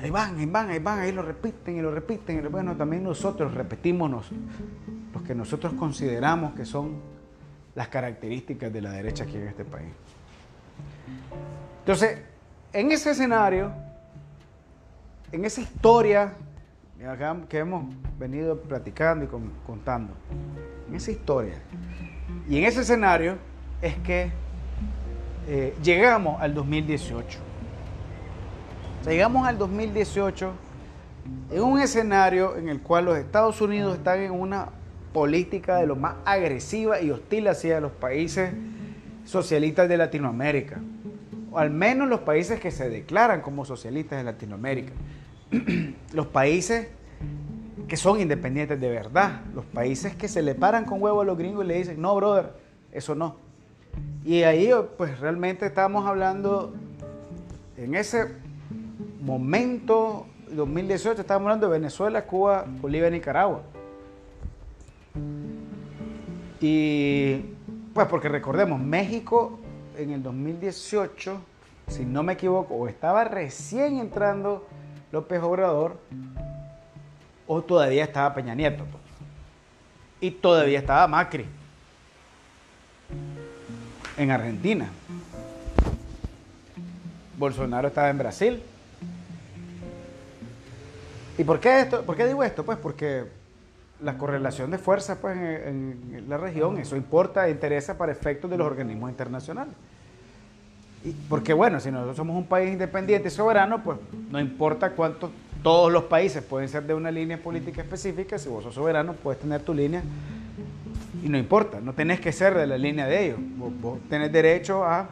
Ahí 0.02 0.10
van, 0.10 0.38
ahí 0.38 0.46
van, 0.46 0.70
ahí 0.70 0.78
van, 0.78 0.98
ahí 0.98 1.12
lo 1.12 1.22
repiten 1.22 1.76
y 1.76 1.80
lo 1.80 1.90
repiten. 1.90 2.44
Y 2.44 2.48
bueno, 2.48 2.76
también 2.76 3.02
nosotros 3.04 3.54
repetimos 3.54 4.10
los 4.10 4.26
que 5.26 5.34
nosotros 5.34 5.72
consideramos 5.74 6.54
que 6.54 6.64
son 6.64 7.00
las 7.74 7.88
características 7.88 8.72
de 8.72 8.80
la 8.80 8.90
derecha 8.92 9.24
aquí 9.24 9.36
en 9.36 9.48
este 9.48 9.64
país. 9.64 9.92
Entonces, 11.80 12.20
en 12.72 12.92
ese 12.92 13.10
escenario, 13.10 13.72
en 15.32 15.44
esa 15.44 15.60
historia 15.60 16.32
que 17.48 17.58
hemos 17.58 17.84
venido 18.18 18.60
platicando 18.60 19.24
y 19.24 19.28
contando, 19.66 20.14
en 20.88 20.94
esa 20.94 21.10
historia 21.10 21.54
y 22.48 22.58
en 22.58 22.64
ese 22.64 22.80
escenario 22.80 23.36
es 23.82 23.96
que 23.98 24.30
eh, 25.48 25.76
llegamos 25.82 26.40
al 26.40 26.54
2018 26.54 27.38
llegamos 29.10 29.46
al 29.46 29.56
2018 29.56 30.52
en 31.52 31.62
un 31.62 31.80
escenario 31.80 32.56
en 32.56 32.68
el 32.68 32.80
cual 32.80 33.04
los 33.04 33.16
Estados 33.18 33.60
Unidos 33.60 33.96
están 33.96 34.20
en 34.20 34.32
una 34.32 34.70
política 35.12 35.76
de 35.76 35.86
lo 35.86 35.96
más 35.96 36.16
agresiva 36.24 37.00
y 37.00 37.10
hostil 37.10 37.48
hacia 37.48 37.80
los 37.80 37.92
países 37.92 38.52
socialistas 39.24 39.88
de 39.88 39.96
Latinoamérica, 39.96 40.80
o 41.52 41.58
al 41.58 41.70
menos 41.70 42.08
los 42.08 42.20
países 42.20 42.60
que 42.60 42.70
se 42.70 42.90
declaran 42.90 43.42
como 43.42 43.64
socialistas 43.64 44.18
de 44.18 44.24
Latinoamérica, 44.24 44.92
los 46.12 46.26
países 46.26 46.88
que 47.88 47.96
son 47.96 48.20
independientes 48.20 48.80
de 48.80 48.90
verdad, 48.90 49.42
los 49.54 49.64
países 49.64 50.16
que 50.16 50.26
se 50.26 50.42
le 50.42 50.54
paran 50.56 50.84
con 50.84 51.00
huevo 51.00 51.20
a 51.20 51.24
los 51.24 51.38
gringos 51.38 51.64
y 51.64 51.68
le 51.68 51.78
dicen, 51.78 52.00
no, 52.00 52.14
brother, 52.16 52.52
eso 52.90 53.14
no. 53.14 53.36
Y 54.24 54.42
ahí 54.42 54.70
pues 54.98 55.20
realmente 55.20 55.64
estamos 55.66 56.06
hablando 56.06 56.74
en 57.76 57.94
ese 57.94 58.45
momento 59.26 60.26
2018 60.50 61.20
estábamos 61.20 61.46
hablando 61.46 61.66
de 61.66 61.72
Venezuela, 61.72 62.24
Cuba, 62.24 62.64
Bolivia, 62.80 63.10
Nicaragua. 63.10 63.62
Y 66.60 67.38
pues 67.92 68.06
porque 68.06 68.28
recordemos, 68.28 68.80
México 68.80 69.58
en 69.98 70.10
el 70.10 70.22
2018, 70.22 71.40
si 71.88 72.04
no 72.04 72.22
me 72.22 72.34
equivoco, 72.34 72.86
estaba 72.86 73.24
recién 73.24 73.98
entrando 73.98 74.64
López 75.10 75.42
Obrador 75.42 75.98
o 77.48 77.62
todavía 77.62 78.04
estaba 78.04 78.32
Peña 78.32 78.54
Nieto. 78.54 78.84
Pues. 78.84 79.02
Y 80.20 80.30
todavía 80.30 80.78
estaba 80.78 81.08
Macri 81.08 81.46
en 84.16 84.30
Argentina. 84.30 84.88
Bolsonaro 87.36 87.88
estaba 87.88 88.08
en 88.08 88.18
Brasil. 88.18 88.62
¿Y 91.38 91.44
por 91.44 91.60
qué, 91.60 91.80
esto, 91.80 92.02
por 92.02 92.16
qué 92.16 92.26
digo 92.26 92.42
esto? 92.42 92.64
Pues 92.64 92.78
porque 92.78 93.24
la 94.02 94.16
correlación 94.18 94.70
de 94.70 94.78
fuerzas 94.78 95.18
pues, 95.20 95.36
en, 95.36 96.24
la 96.28 96.36
región, 96.36 96.78
eso 96.78 96.96
importa 96.96 97.46
e 97.46 97.50
interesa 97.50 97.96
para 97.96 98.12
efectos 98.12 98.50
de 98.50 98.56
los 98.56 98.66
organismos 98.66 99.10
internacionales. 99.10 99.74
Y 101.04 101.10
porque 101.28 101.52
bueno, 101.52 101.78
si 101.78 101.90
nosotros 101.90 102.16
somos 102.16 102.36
un 102.36 102.46
país 102.46 102.72
independiente 102.72 103.28
y 103.28 103.30
soberano, 103.30 103.82
pues 103.82 103.98
no 104.30 104.40
importa 104.40 104.90
cuánto 104.90 105.30
todos 105.62 105.92
los 105.92 106.04
países 106.04 106.42
pueden 106.42 106.68
ser 106.68 106.84
de 106.84 106.94
una 106.94 107.10
línea 107.10 107.38
política 107.42 107.82
específica, 107.82 108.38
si 108.38 108.48
vos 108.48 108.64
sos 108.64 108.74
soberano 108.74 109.12
puedes 109.14 109.40
tener 109.40 109.62
tu 109.62 109.74
línea 109.74 110.02
y 111.22 111.28
no 111.28 111.38
importa, 111.38 111.80
no 111.80 111.92
tenés 111.92 112.20
que 112.20 112.32
ser 112.32 112.54
de 112.54 112.66
la 112.66 112.78
línea 112.78 113.06
de 113.06 113.26
ellos, 113.26 113.38
vos, 113.56 113.72
vos 113.80 113.98
tenés 114.08 114.32
derecho 114.32 114.84
a 114.84 115.08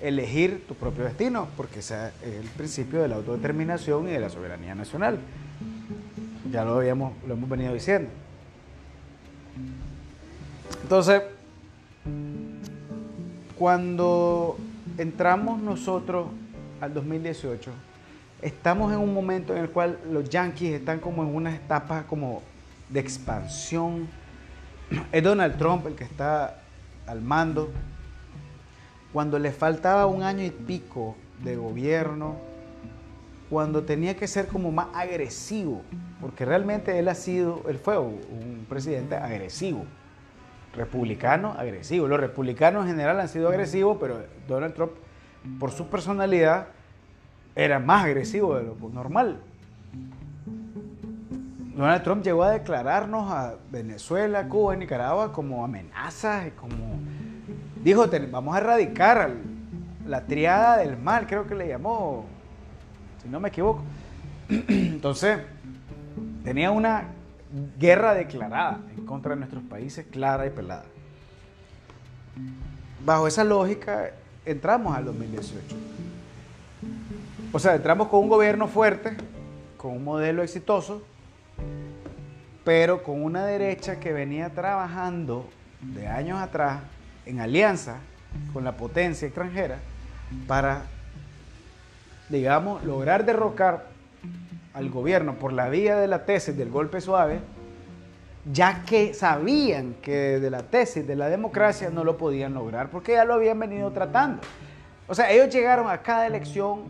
elegir 0.00 0.64
tu 0.66 0.74
propio 0.74 1.04
destino, 1.04 1.48
porque 1.56 1.80
ese 1.80 2.08
es 2.22 2.34
el 2.34 2.48
principio 2.56 3.00
de 3.00 3.08
la 3.08 3.16
autodeterminación 3.16 4.08
y 4.08 4.12
de 4.12 4.20
la 4.20 4.28
soberanía 4.28 4.74
nacional. 4.74 5.18
Ya 6.50 6.64
lo, 6.64 6.76
habíamos, 6.76 7.12
lo 7.26 7.34
hemos 7.34 7.48
venido 7.48 7.72
diciendo. 7.72 8.10
Entonces, 10.82 11.22
cuando 13.56 14.56
entramos 14.98 15.60
nosotros 15.60 16.28
al 16.80 16.92
2018, 16.92 17.70
estamos 18.42 18.92
en 18.92 18.98
un 18.98 19.12
momento 19.14 19.56
en 19.56 19.62
el 19.62 19.70
cual 19.70 19.98
los 20.10 20.28
Yankees 20.28 20.74
están 20.74 21.00
como 21.00 21.22
en 21.22 21.34
una 21.34 21.54
etapa 21.54 22.04
como 22.06 22.42
de 22.88 23.00
expansión. 23.00 24.08
Es 25.12 25.22
Donald 25.22 25.56
Trump 25.58 25.86
el 25.86 25.94
que 25.94 26.04
está 26.04 26.60
al 27.06 27.22
mando 27.22 27.70
cuando 29.16 29.38
le 29.38 29.50
faltaba 29.50 30.04
un 30.04 30.22
año 30.22 30.44
y 30.44 30.50
pico 30.50 31.16
de 31.42 31.56
gobierno, 31.56 32.36
cuando 33.48 33.82
tenía 33.82 34.14
que 34.14 34.28
ser 34.28 34.46
como 34.46 34.70
más 34.70 34.88
agresivo, 34.92 35.80
porque 36.20 36.44
realmente 36.44 36.98
él 36.98 37.08
ha 37.08 37.14
sido, 37.14 37.62
él 37.66 37.78
fue 37.78 37.98
un 37.98 38.66
presidente 38.68 39.16
agresivo, 39.16 39.86
republicano 40.74 41.54
agresivo. 41.56 42.06
Los 42.06 42.20
republicanos 42.20 42.84
en 42.84 42.90
general 42.90 43.18
han 43.18 43.30
sido 43.30 43.48
agresivos, 43.48 43.96
pero 43.98 44.18
Donald 44.46 44.74
Trump, 44.74 44.92
por 45.58 45.70
su 45.70 45.86
personalidad, 45.88 46.66
era 47.54 47.78
más 47.78 48.04
agresivo 48.04 48.54
de 48.54 48.64
lo 48.64 48.76
normal. 48.90 49.40
Donald 51.74 52.02
Trump 52.02 52.22
llegó 52.22 52.42
a 52.42 52.50
declararnos 52.50 53.32
a 53.32 53.54
Venezuela, 53.70 54.46
Cuba 54.46 54.74
y 54.74 54.78
Nicaragua 54.78 55.32
como 55.32 55.64
amenazas 55.64 56.48
y 56.48 56.50
como 56.50 56.98
dijo, 57.86 58.04
vamos 58.32 58.56
a 58.56 58.58
erradicar 58.58 59.30
la 60.08 60.26
triada 60.26 60.78
del 60.78 60.96
mal, 60.96 61.24
creo 61.28 61.46
que 61.46 61.54
le 61.54 61.68
llamó, 61.68 62.26
si 63.22 63.28
no 63.28 63.38
me 63.38 63.48
equivoco. 63.48 63.84
Entonces, 64.48 65.38
tenía 66.42 66.72
una 66.72 67.04
guerra 67.78 68.14
declarada 68.14 68.80
en 68.96 69.06
contra 69.06 69.34
de 69.34 69.36
nuestros 69.36 69.62
países, 69.62 70.04
clara 70.10 70.46
y 70.46 70.50
pelada. 70.50 70.84
Bajo 73.04 73.28
esa 73.28 73.44
lógica, 73.44 74.10
entramos 74.44 74.96
al 74.96 75.04
2018. 75.04 75.76
O 77.52 77.58
sea, 77.60 77.76
entramos 77.76 78.08
con 78.08 78.18
un 78.18 78.28
gobierno 78.28 78.66
fuerte, 78.66 79.16
con 79.76 79.92
un 79.92 80.02
modelo 80.02 80.42
exitoso, 80.42 81.02
pero 82.64 83.04
con 83.04 83.22
una 83.22 83.46
derecha 83.46 84.00
que 84.00 84.12
venía 84.12 84.50
trabajando 84.50 85.48
de 85.80 86.08
años 86.08 86.40
atrás 86.40 86.80
en 87.26 87.40
alianza 87.40 87.96
con 88.52 88.64
la 88.64 88.76
potencia 88.76 89.26
extranjera 89.26 89.78
para, 90.46 90.82
digamos, 92.28 92.84
lograr 92.84 93.24
derrocar 93.24 93.86
al 94.74 94.90
gobierno 94.90 95.34
por 95.34 95.52
la 95.52 95.68
vía 95.68 95.96
de 95.96 96.06
la 96.06 96.24
tesis 96.24 96.56
del 96.56 96.70
golpe 96.70 97.00
suave, 97.00 97.40
ya 98.52 98.84
que 98.84 99.14
sabían 99.14 99.94
que 100.02 100.38
de 100.38 100.50
la 100.50 100.62
tesis 100.62 101.06
de 101.06 101.16
la 101.16 101.28
democracia 101.28 101.90
no 101.90 102.04
lo 102.04 102.16
podían 102.16 102.54
lograr, 102.54 102.90
porque 102.90 103.12
ya 103.12 103.24
lo 103.24 103.34
habían 103.34 103.58
venido 103.58 103.90
tratando. 103.90 104.42
O 105.08 105.14
sea, 105.14 105.30
ellos 105.30 105.52
llegaron 105.52 105.88
a 105.88 105.98
cada 105.98 106.26
elección, 106.26 106.84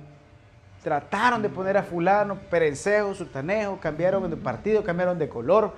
trataron 0.83 1.43
de 1.43 1.49
poner 1.49 1.77
a 1.77 1.83
fulano, 1.83 2.37
perencejo, 2.51 3.15
sutanejo, 3.15 3.79
cambiaron 3.79 4.29
de 4.29 4.37
partido, 4.37 4.83
cambiaron 4.85 5.19
de 5.19 5.29
color, 5.29 5.75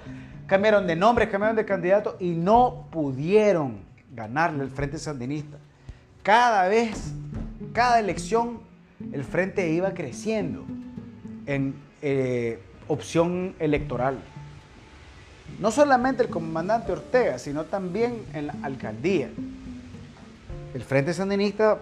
cambiaron 0.46 0.86
de 0.86 0.96
nombre, 0.96 1.28
cambiaron 1.28 1.56
de 1.56 1.64
candidato 1.64 2.16
y 2.18 2.30
no 2.30 2.86
pudieron 2.90 3.87
ganarle 4.18 4.64
al 4.64 4.70
Frente 4.70 4.98
Sandinista. 4.98 5.56
Cada 6.22 6.68
vez, 6.68 7.12
cada 7.72 8.00
elección, 8.00 8.60
el 9.12 9.24
Frente 9.24 9.70
iba 9.70 9.94
creciendo 9.94 10.64
en 11.46 11.74
eh, 12.02 12.58
opción 12.88 13.54
electoral. 13.60 14.18
No 15.60 15.70
solamente 15.70 16.24
el 16.24 16.28
comandante 16.28 16.92
Ortega, 16.92 17.38
sino 17.38 17.64
también 17.64 18.24
en 18.34 18.48
la 18.48 18.54
alcaldía. 18.62 19.30
El 20.74 20.82
Frente 20.82 21.14
Sandinista 21.14 21.78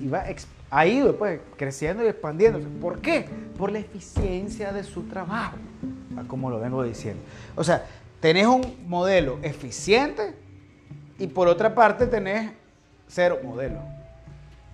iba, 0.00 0.24
ha 0.70 0.86
ido 0.86 1.16
pues, 1.18 1.40
creciendo 1.56 2.04
y 2.04 2.06
expandiéndose. 2.06 2.66
¿Por 2.80 3.00
qué? 3.00 3.28
Por 3.58 3.72
la 3.72 3.80
eficiencia 3.80 4.72
de 4.72 4.84
su 4.84 5.02
trabajo, 5.02 5.56
como 6.28 6.48
lo 6.48 6.60
vengo 6.60 6.82
diciendo. 6.84 7.20
O 7.56 7.64
sea, 7.64 7.84
tenés 8.20 8.46
un 8.46 8.62
modelo 8.86 9.38
eficiente 9.42 10.45
y 11.18 11.26
por 11.26 11.48
otra 11.48 11.74
parte 11.74 12.06
tenés 12.06 12.52
cero 13.06 13.38
modelo, 13.42 13.80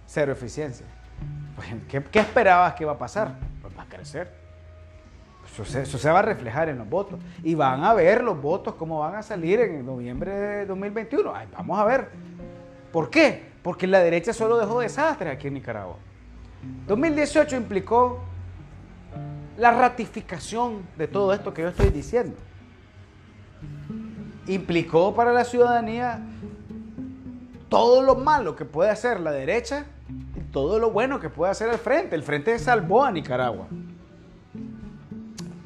cero 0.07 0.33
eficiencia. 0.33 0.87
Pues, 1.57 1.69
¿qué, 1.89 2.03
¿qué, 2.03 2.19
esperabas 2.21 2.75
que 2.75 2.85
iba 2.85 2.93
a 2.93 2.99
pasar? 2.99 3.35
Pues 3.61 3.77
va 3.77 3.83
a 3.83 3.87
crecer. 3.87 4.43
Eso 5.61 5.99
se, 5.99 6.11
va 6.11 6.21
a 6.21 6.23
reflejar 6.23 6.69
en 6.71 6.79
los 6.79 6.89
votos. 6.89 7.21
Y 7.43 7.55
van 7.55 7.85
a 7.85 7.93
ver 7.93 8.25
los 8.25 8.41
votos 8.41 8.75
cómo 8.75 9.01
van 9.01 9.17
a 9.17 9.23
salir 9.23 9.61
en 9.61 9.85
noviembre 9.85 10.33
de 10.33 10.67
2021. 10.67 11.33
vamos 11.53 11.79
a 11.79 11.85
ver. 11.85 12.09
¿Por 12.91 13.11
qué? 13.11 13.51
Porque 13.63 13.87
la 13.87 14.01
derecha 14.01 14.33
solo 14.33 14.59
dejó 14.59 14.81
desastres 14.81 15.33
aquí 15.33 15.49
en 15.49 15.55
Nicaragua. 15.55 15.97
2018 16.87 17.57
implicó 17.57 18.21
la 19.59 19.73
ratificación 19.73 20.83
de 20.97 21.07
todo 21.07 21.35
esto 21.35 21.53
que 21.53 21.63
yo 21.63 21.69
estoy 21.69 21.91
diciendo. 21.91 22.37
Implicó 24.47 25.15
para 25.15 25.33
la 25.33 25.45
ciudadanía 25.45 26.21
todo 27.69 28.03
lo 28.03 28.17
malo 28.17 28.57
que 28.57 28.65
puede 28.65 28.91
hacer 28.91 29.21
la 29.21 29.31
derecha 29.31 29.87
y 30.37 30.41
todo 30.51 30.79
lo 30.79 30.91
bueno 30.91 31.21
que 31.21 31.31
puede 31.31 31.53
hacer 31.53 31.69
el 31.71 31.79
frente. 31.79 32.17
El 32.17 32.23
frente 32.23 32.59
salvó 32.59 33.05
a 33.05 33.11
Nicaragua. 33.11 33.67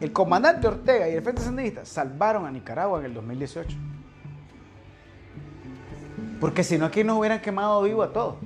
El 0.01 0.12
comandante 0.12 0.69
Ortega 0.69 1.09
y 1.09 1.15
el 1.15 1.23
Frente 1.23 1.43
Sandinista 1.43 1.85
salvaron 1.86 2.44
a 2.44 2.51
Nicaragua 2.51 3.01
en 3.01 3.07
el 3.07 3.15
2018. 3.15 3.77
Porque 6.39 6.62
si 6.62 6.77
no, 6.77 6.85
aquí 6.85 7.03
nos 7.03 7.19
hubieran 7.19 7.40
quemado 7.40 7.82
vivo 7.82 8.03
a 8.03 8.12
todos. 8.12 8.36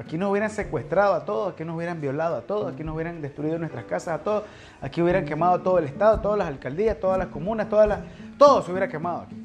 Aquí 0.00 0.16
nos 0.16 0.30
hubieran 0.30 0.48
secuestrado 0.48 1.12
a 1.12 1.26
todos, 1.26 1.52
aquí 1.52 1.62
nos 1.62 1.76
hubieran 1.76 2.00
violado 2.00 2.36
a 2.36 2.40
todos, 2.40 2.72
aquí 2.72 2.82
nos 2.82 2.94
hubieran 2.94 3.20
destruido 3.20 3.58
nuestras 3.58 3.84
casas 3.84 4.20
a 4.20 4.24
todos, 4.24 4.44
aquí 4.80 5.02
hubieran 5.02 5.26
quemado 5.26 5.60
todo 5.60 5.78
el 5.78 5.84
Estado, 5.84 6.20
todas 6.20 6.38
las 6.38 6.48
alcaldías, 6.48 6.98
todas 6.98 7.18
las 7.18 7.28
comunas, 7.28 7.68
todas 7.68 7.86
las, 7.86 8.00
todo 8.38 8.62
se 8.62 8.70
hubiera 8.70 8.88
quemado 8.88 9.20
aquí. 9.20 9.36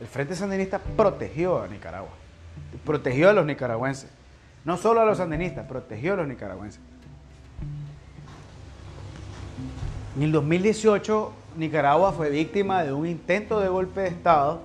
El 0.00 0.06
Frente 0.06 0.36
Sandinista 0.36 0.78
protegió 0.78 1.60
a 1.60 1.66
Nicaragua, 1.66 2.12
protegió 2.84 3.28
a 3.28 3.32
los 3.32 3.44
nicaragüenses, 3.44 4.08
no 4.64 4.76
solo 4.76 5.00
a 5.00 5.04
los 5.04 5.18
sandinistas, 5.18 5.66
protegió 5.66 6.12
a 6.12 6.16
los 6.18 6.28
nicaragüenses. 6.28 6.80
En 10.16 10.22
el 10.22 10.30
2018, 10.30 11.32
Nicaragua 11.56 12.12
fue 12.12 12.30
víctima 12.30 12.84
de 12.84 12.92
un 12.92 13.08
intento 13.08 13.58
de 13.58 13.68
golpe 13.68 14.02
de 14.02 14.08
Estado 14.08 14.60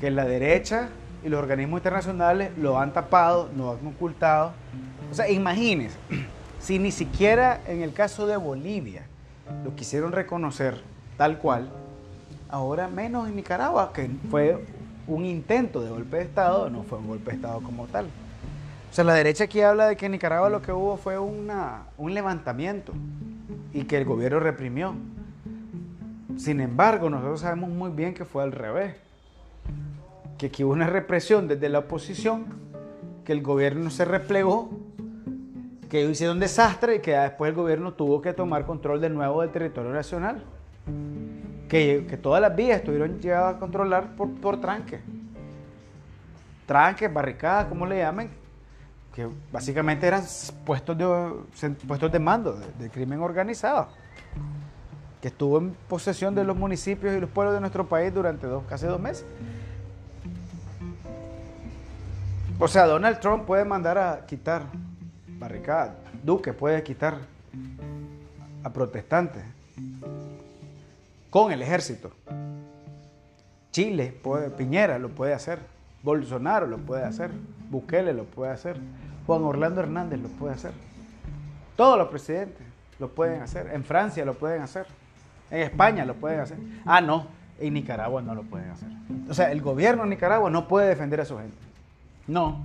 que 0.00 0.10
la 0.10 0.24
derecha 0.24 0.88
y 1.26 1.28
los 1.28 1.40
organismos 1.40 1.80
internacionales 1.80 2.52
lo 2.56 2.78
han 2.78 2.92
tapado, 2.92 3.50
lo 3.56 3.72
han 3.72 3.84
ocultado. 3.84 4.52
O 5.10 5.14
sea, 5.14 5.28
imagínense, 5.28 5.96
si 6.60 6.78
ni 6.78 6.92
siquiera 6.92 7.60
en 7.66 7.82
el 7.82 7.92
caso 7.92 8.28
de 8.28 8.36
Bolivia 8.36 9.02
lo 9.64 9.74
quisieron 9.74 10.12
reconocer 10.12 10.80
tal 11.16 11.38
cual, 11.38 11.68
ahora 12.48 12.86
menos 12.86 13.28
en 13.28 13.34
Nicaragua, 13.34 13.92
que 13.92 14.08
fue 14.30 14.64
un 15.08 15.24
intento 15.24 15.80
de 15.80 15.90
golpe 15.90 16.18
de 16.18 16.22
Estado, 16.22 16.70
no 16.70 16.84
fue 16.84 16.98
un 16.98 17.08
golpe 17.08 17.32
de 17.32 17.36
Estado 17.38 17.60
como 17.60 17.86
tal. 17.88 18.04
O 18.04 18.94
sea, 18.94 19.02
la 19.02 19.14
derecha 19.14 19.44
aquí 19.44 19.60
habla 19.62 19.88
de 19.88 19.96
que 19.96 20.06
en 20.06 20.12
Nicaragua 20.12 20.48
lo 20.48 20.62
que 20.62 20.70
hubo 20.70 20.96
fue 20.96 21.18
una, 21.18 21.86
un 21.98 22.14
levantamiento 22.14 22.92
y 23.72 23.82
que 23.82 23.98
el 23.98 24.04
gobierno 24.04 24.38
reprimió. 24.38 24.94
Sin 26.36 26.60
embargo, 26.60 27.10
nosotros 27.10 27.40
sabemos 27.40 27.70
muy 27.70 27.90
bien 27.90 28.14
que 28.14 28.24
fue 28.24 28.44
al 28.44 28.52
revés. 28.52 29.05
Que 30.38 30.46
aquí 30.46 30.64
hubo 30.64 30.72
una 30.72 30.86
represión 30.86 31.48
desde 31.48 31.68
la 31.68 31.80
oposición, 31.80 32.46
que 33.24 33.32
el 33.32 33.42
gobierno 33.42 33.90
se 33.90 34.04
replegó, 34.04 34.70
que 35.88 36.00
ellos 36.00 36.12
hicieron 36.12 36.40
desastre 36.40 36.96
y 36.96 36.98
que 37.00 37.12
después 37.16 37.50
el 37.50 37.54
gobierno 37.54 37.94
tuvo 37.94 38.20
que 38.20 38.32
tomar 38.32 38.66
control 38.66 39.00
de 39.00 39.10
nuevo 39.10 39.42
del 39.42 39.50
territorio 39.50 39.92
nacional. 39.92 40.44
Que, 41.68 42.18
todas 42.22 42.40
las 42.40 42.54
vías 42.54 42.78
estuvieron 42.78 43.20
llevadas 43.20 43.56
a 43.56 43.58
controlar 43.58 44.14
por, 44.16 44.32
por 44.34 44.60
tranques. 44.60 45.00
Tranques, 46.66 47.12
barricadas, 47.12 47.66
como 47.66 47.86
le 47.86 47.98
llamen, 47.98 48.30
que 49.16 49.26
básicamente 49.50 50.06
eran 50.06 50.22
puestos 50.66 50.98
de, 50.98 51.76
puestos 51.88 52.12
de 52.12 52.18
mando 52.18 52.52
del 52.78 52.90
crimen 52.90 53.20
organizado, 53.20 53.88
que 55.22 55.28
estuvo 55.28 55.56
en 55.56 55.74
posesión 55.88 56.34
de 56.34 56.44
los 56.44 56.54
municipios 56.54 57.16
y 57.16 57.20
los 57.20 57.30
pueblos 57.30 57.54
de 57.54 57.60
nuestro 57.60 57.88
país 57.88 58.12
durante 58.12 58.46
dos, 58.46 58.64
casi 58.68 58.84
dos 58.84 59.00
meses. 59.00 59.24
O 62.58 62.68
sea, 62.68 62.86
Donald 62.86 63.20
Trump 63.20 63.44
puede 63.44 63.66
mandar 63.66 63.98
a 63.98 64.24
quitar 64.24 64.62
barricadas, 65.28 65.92
Duque 66.22 66.54
puede 66.54 66.82
quitar 66.82 67.18
a 68.64 68.72
protestantes 68.72 69.42
con 71.28 71.52
el 71.52 71.60
ejército. 71.60 72.12
Chile, 73.72 74.18
puede, 74.22 74.48
Piñera 74.48 74.98
lo 74.98 75.10
puede 75.10 75.34
hacer, 75.34 75.58
Bolsonaro 76.02 76.66
lo 76.66 76.78
puede 76.78 77.04
hacer, 77.04 77.30
Bukele 77.68 78.14
lo 78.14 78.24
puede 78.24 78.52
hacer. 78.52 78.78
Juan 79.26 79.42
Orlando 79.42 79.82
Hernández 79.82 80.18
lo 80.20 80.28
puede 80.28 80.54
hacer. 80.54 80.72
Todos 81.76 81.98
los 81.98 82.08
presidentes 82.08 82.66
lo 82.98 83.08
pueden 83.08 83.42
hacer. 83.42 83.68
En 83.74 83.84
Francia 83.84 84.24
lo 84.24 84.32
pueden 84.32 84.62
hacer. 84.62 84.86
En 85.50 85.60
España 85.60 86.06
lo 86.06 86.14
pueden 86.14 86.40
hacer. 86.40 86.56
Ah, 86.86 87.02
no, 87.02 87.26
en 87.60 87.74
Nicaragua 87.74 88.22
no 88.22 88.34
lo 88.34 88.44
pueden 88.44 88.70
hacer. 88.70 88.88
O 89.28 89.34
sea, 89.34 89.52
el 89.52 89.60
gobierno 89.60 90.04
de 90.04 90.08
Nicaragua 90.08 90.48
no 90.48 90.66
puede 90.66 90.88
defender 90.88 91.20
a 91.20 91.26
su 91.26 91.36
gente. 91.36 91.65
No. 92.26 92.60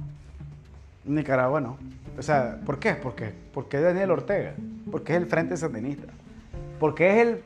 Nicaragua 1.05 1.61
no. 1.61 1.77
O 2.17 2.21
sea, 2.21 2.59
¿por 2.65 2.79
qué? 2.79 2.93
Porque, 2.93 3.33
porque 3.53 3.77
es 3.77 3.83
Daniel 3.83 4.11
Ortega. 4.11 4.53
Porque 4.91 5.13
es 5.13 5.21
el 5.21 5.27
Frente 5.27 5.57
Sandinista. 5.57 6.07
Porque 6.79 7.09
es 7.09 7.27
el 7.27 7.43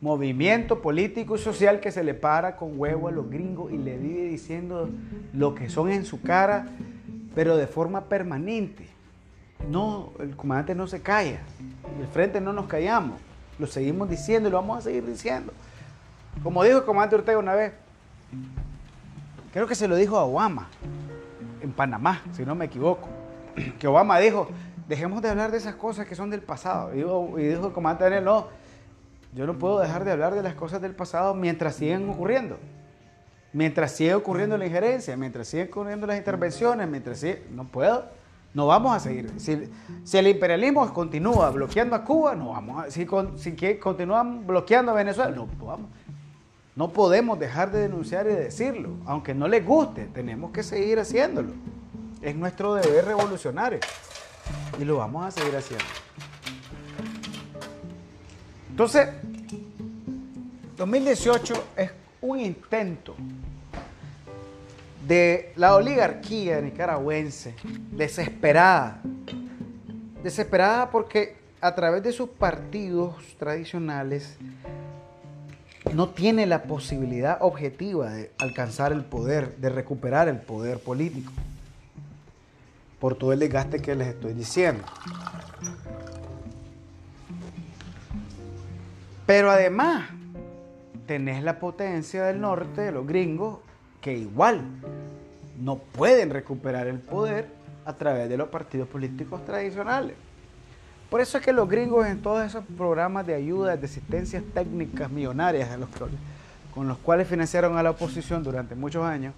movimiento 0.00 0.82
político 0.82 1.36
y 1.36 1.38
social 1.38 1.80
que 1.80 1.90
se 1.90 2.04
le 2.04 2.14
para 2.14 2.56
con 2.56 2.78
huevo 2.78 3.08
a 3.08 3.10
los 3.10 3.30
gringos 3.30 3.72
y 3.72 3.78
le 3.78 3.96
vive 3.96 4.24
diciendo 4.24 4.90
lo 5.32 5.54
que 5.54 5.70
son 5.70 5.90
en 5.90 6.04
su 6.04 6.20
cara 6.20 6.66
pero 7.36 7.58
de 7.58 7.66
forma 7.66 8.04
permanente. 8.04 8.88
No, 9.70 10.10
el 10.20 10.34
comandante 10.34 10.74
no 10.74 10.86
se 10.86 11.02
calla. 11.02 11.40
El 12.00 12.06
frente 12.08 12.40
no 12.40 12.54
nos 12.54 12.66
callamos. 12.66 13.20
Lo 13.58 13.66
seguimos 13.66 14.08
diciendo 14.08 14.48
y 14.48 14.52
lo 14.52 14.56
vamos 14.56 14.78
a 14.78 14.80
seguir 14.80 15.04
diciendo. 15.04 15.52
Como 16.42 16.64
dijo 16.64 16.78
el 16.78 16.84
comandante 16.84 17.16
Ortega 17.16 17.38
una 17.38 17.54
vez, 17.54 17.74
creo 19.52 19.66
que 19.66 19.74
se 19.74 19.86
lo 19.86 19.96
dijo 19.96 20.16
a 20.16 20.24
Obama 20.24 20.66
en 21.66 21.72
Panamá, 21.72 22.22
si 22.32 22.44
no 22.44 22.54
me 22.54 22.66
equivoco. 22.66 23.08
Que 23.78 23.86
Obama 23.86 24.18
dijo, 24.18 24.48
dejemos 24.88 25.22
de 25.22 25.28
hablar 25.28 25.50
de 25.50 25.58
esas 25.58 25.74
cosas 25.74 26.06
que 26.06 26.14
son 26.14 26.30
del 26.30 26.42
pasado. 26.42 26.94
Y 26.94 26.98
dijo, 26.98 27.38
el 27.38 27.72
comandante 27.72 28.20
no, 28.20 28.48
yo 29.34 29.46
no 29.46 29.58
puedo 29.58 29.78
dejar 29.80 30.04
de 30.04 30.12
hablar 30.12 30.34
de 30.34 30.42
las 30.42 30.54
cosas 30.54 30.80
del 30.80 30.94
pasado 30.94 31.34
mientras 31.34 31.76
siguen 31.76 32.08
ocurriendo. 32.08 32.58
Mientras 33.52 33.92
sigue 33.92 34.14
ocurriendo 34.14 34.58
la 34.58 34.66
injerencia, 34.66 35.16
mientras 35.16 35.48
sigue 35.48 35.64
ocurriendo 35.64 36.06
las 36.06 36.18
intervenciones, 36.18 36.88
mientras 36.88 37.18
sigue... 37.18 37.46
No 37.50 37.64
puedo. 37.64 38.04
No 38.52 38.66
vamos 38.66 38.96
a 38.96 39.00
seguir. 39.00 39.32
Si, 39.36 39.70
si, 40.04 40.18
el 40.18 40.28
imperialismo 40.28 40.92
continúa 40.94 41.50
bloqueando 41.50 41.94
a 41.94 42.04
Cuba, 42.04 42.34
no 42.34 42.50
vamos 42.50 42.84
a. 42.84 42.90
Si, 42.90 43.04
con, 43.04 43.38
si 43.38 43.52
que 43.52 43.78
continúan 43.78 44.46
bloqueando 44.46 44.92
a 44.92 44.94
Venezuela, 44.94 45.30
no 45.30 45.46
vamos. 45.60 45.90
No 46.76 46.90
podemos 46.90 47.38
dejar 47.38 47.72
de 47.72 47.80
denunciar 47.80 48.26
y 48.26 48.34
de 48.34 48.44
decirlo. 48.44 48.90
Aunque 49.06 49.34
no 49.34 49.48
les 49.48 49.64
guste, 49.64 50.08
tenemos 50.12 50.52
que 50.52 50.62
seguir 50.62 50.98
haciéndolo. 51.00 51.54
Es 52.20 52.36
nuestro 52.36 52.74
deber 52.74 53.06
revolucionario. 53.06 53.80
Y 54.78 54.84
lo 54.84 54.98
vamos 54.98 55.24
a 55.24 55.30
seguir 55.30 55.56
haciendo. 55.56 55.86
Entonces, 58.68 59.08
2018 60.76 61.54
es 61.78 61.90
un 62.20 62.40
intento 62.40 63.14
de 65.08 65.54
la 65.56 65.76
oligarquía 65.76 66.60
nicaragüense, 66.60 67.54
desesperada, 67.92 69.00
desesperada 70.22 70.90
porque 70.90 71.36
a 71.62 71.74
través 71.74 72.02
de 72.02 72.12
sus 72.12 72.28
partidos 72.28 73.14
tradicionales 73.38 74.36
no 75.94 76.08
tiene 76.10 76.46
la 76.46 76.64
posibilidad 76.64 77.38
objetiva 77.40 78.10
de 78.10 78.32
alcanzar 78.38 78.92
el 78.92 79.04
poder, 79.04 79.56
de 79.56 79.68
recuperar 79.68 80.28
el 80.28 80.38
poder 80.38 80.78
político, 80.78 81.32
por 82.98 83.16
todo 83.16 83.32
el 83.32 83.38
desgaste 83.38 83.80
que 83.80 83.94
les 83.94 84.08
estoy 84.08 84.32
diciendo. 84.32 84.84
Pero 89.26 89.50
además, 89.50 90.08
tenés 91.06 91.42
la 91.42 91.58
potencia 91.58 92.24
del 92.24 92.40
norte, 92.40 92.80
de 92.80 92.92
los 92.92 93.06
gringos, 93.06 93.58
que 94.00 94.16
igual 94.16 94.62
no 95.60 95.78
pueden 95.78 96.30
recuperar 96.30 96.86
el 96.86 96.98
poder 96.98 97.48
a 97.84 97.94
través 97.94 98.28
de 98.28 98.36
los 98.36 98.48
partidos 98.48 98.88
políticos 98.88 99.44
tradicionales. 99.44 100.14
Por 101.10 101.20
eso 101.20 101.38
es 101.38 101.44
que 101.44 101.52
los 101.52 101.68
gringos 101.68 102.06
en 102.06 102.20
todos 102.20 102.44
esos 102.44 102.64
programas 102.76 103.26
de 103.26 103.34
ayuda, 103.34 103.76
de 103.76 103.86
asistencias 103.86 104.42
técnicas 104.52 105.10
millonarias 105.10 105.68
con 106.74 106.88
los 106.88 106.98
cuales 106.98 107.28
financiaron 107.28 107.78
a 107.78 107.82
la 107.82 107.90
oposición 107.90 108.42
durante 108.42 108.74
muchos 108.74 109.04
años, 109.04 109.32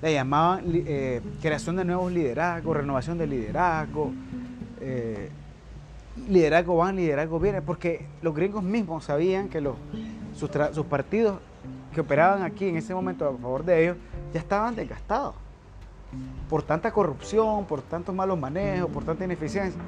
le 0.00 0.14
llamaban 0.14 0.64
eh, 0.66 1.20
creación 1.42 1.76
de 1.76 1.84
nuevos 1.84 2.10
liderazgos, 2.10 2.76
renovación 2.76 3.18
de 3.18 3.26
liderazgo, 3.26 4.12
eh, 4.80 5.30
liderazgo 6.28 6.76
van, 6.76 6.96
liderazgo 6.96 7.38
viene, 7.38 7.60
porque 7.60 8.06
los 8.22 8.34
gringos 8.34 8.62
mismos 8.62 9.04
sabían 9.04 9.48
que 9.48 9.60
los, 9.60 9.76
sus, 10.34 10.86
partidos 10.86 11.38
que 11.94 12.00
operaban 12.00 12.42
aquí 12.42 12.66
en 12.66 12.76
ese 12.76 12.94
momento 12.94 13.28
a 13.28 13.36
favor 13.36 13.64
de 13.64 13.82
ellos 13.82 13.96
ya 14.32 14.40
estaban 14.40 14.74
desgastados 14.74 15.34
por 16.48 16.62
tanta 16.62 16.90
corrupción, 16.92 17.66
por 17.66 17.82
tantos 17.82 18.14
malos 18.14 18.38
manejos, 18.38 18.90
por 18.90 19.04
tanta 19.04 19.24
ineficiencia. 19.24 19.80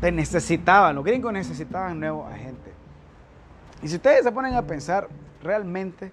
Te 0.00 0.12
necesitaban, 0.12 0.94
los 0.94 1.04
gringos 1.04 1.32
necesitaban 1.32 1.98
nuevos 1.98 2.30
agentes. 2.32 2.72
Y 3.82 3.88
si 3.88 3.96
ustedes 3.96 4.24
se 4.24 4.32
ponen 4.32 4.54
a 4.54 4.62
pensar 4.62 5.08
realmente, 5.42 6.12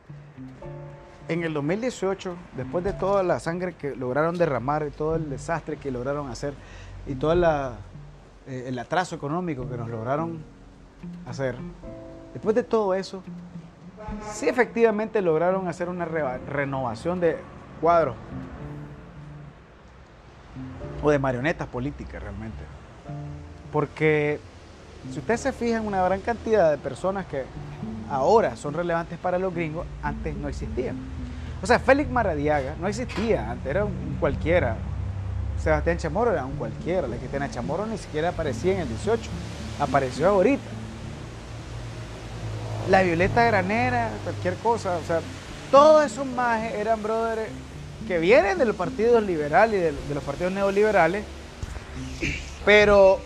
en 1.27 1.43
el 1.43 1.53
2018, 1.53 2.35
después 2.57 2.83
de 2.83 2.93
toda 2.93 3.23
la 3.23 3.39
sangre 3.39 3.73
que 3.73 3.95
lograron 3.95 4.37
derramar 4.37 4.85
y 4.87 4.91
todo 4.91 5.15
el 5.15 5.29
desastre 5.29 5.77
que 5.77 5.89
lograron 5.91 6.29
hacer 6.29 6.53
y 7.07 7.15
todo 7.15 7.33
eh, 7.33 8.65
el 8.67 8.77
atraso 8.77 9.15
económico 9.15 9.67
que 9.69 9.77
nos 9.77 9.89
lograron 9.89 10.43
hacer, 11.25 11.55
después 12.33 12.55
de 12.55 12.63
todo 12.63 12.93
eso, 12.93 13.23
sí 14.33 14.49
efectivamente 14.49 15.21
lograron 15.21 15.67
hacer 15.67 15.87
una 15.87 16.05
renovación 16.05 17.19
de 17.19 17.37
cuadros 17.79 18.15
o 21.01 21.09
de 21.09 21.19
marionetas 21.19 21.67
políticas 21.67 22.21
realmente. 22.21 22.72
Porque 23.73 24.39
si 25.11 25.19
usted 25.19 25.35
se 25.35 25.51
fija 25.51 25.77
en 25.77 25.85
una 25.85 26.01
gran 26.03 26.21
cantidad 26.21 26.71
de 26.71 26.77
personas 26.77 27.25
que 27.25 27.43
ahora 28.09 28.55
son 28.55 28.73
relevantes 28.73 29.19
para 29.19 29.37
los 29.37 29.53
gringos, 29.53 29.85
antes 30.01 30.33
no 30.37 30.47
existían. 30.47 30.95
O 31.61 31.65
sea, 31.65 31.79
Félix 31.79 32.09
Maradiaga 32.09 32.75
no 32.79 32.87
existía 32.87 33.51
antes, 33.51 33.69
era 33.69 33.83
un 33.83 34.17
cualquiera. 34.19 34.77
Sebastián 35.61 35.97
Chamorro 35.97 36.31
era 36.31 36.45
un 36.45 36.55
cualquiera. 36.57 37.07
La 37.07 37.17
Cristina 37.17 37.49
Chamorro 37.49 37.85
ni 37.85 37.97
siquiera 37.97 38.29
aparecía 38.29 38.73
en 38.73 38.81
el 38.81 38.89
18, 38.89 39.29
apareció 39.79 40.27
ahorita. 40.29 40.63
La 42.89 43.01
Violeta 43.01 43.43
Granera, 43.45 44.09
cualquier 44.23 44.55
cosa. 44.55 44.97
O 44.97 45.03
sea, 45.07 45.21
todos 45.71 46.05
esos 46.05 46.25
majes 46.25 46.75
eran 46.75 47.01
brothers 47.01 47.49
que 48.07 48.19
vienen 48.19 48.57
de 48.57 48.65
los 48.65 48.75
partidos 48.75 49.23
liberales 49.23 49.79
y 49.79 50.07
de, 50.09 50.13
los 50.13 50.23
partidos 50.23 50.51
neoliberales, 50.51 51.23
pero 52.65 53.19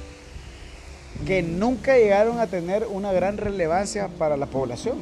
que 1.26 1.42
nunca 1.42 1.96
llegaron 1.98 2.40
a 2.40 2.48
tener 2.48 2.86
una 2.90 3.12
gran 3.12 3.38
relevancia 3.38 4.08
para 4.08 4.38
la 4.38 4.46
población. 4.46 4.98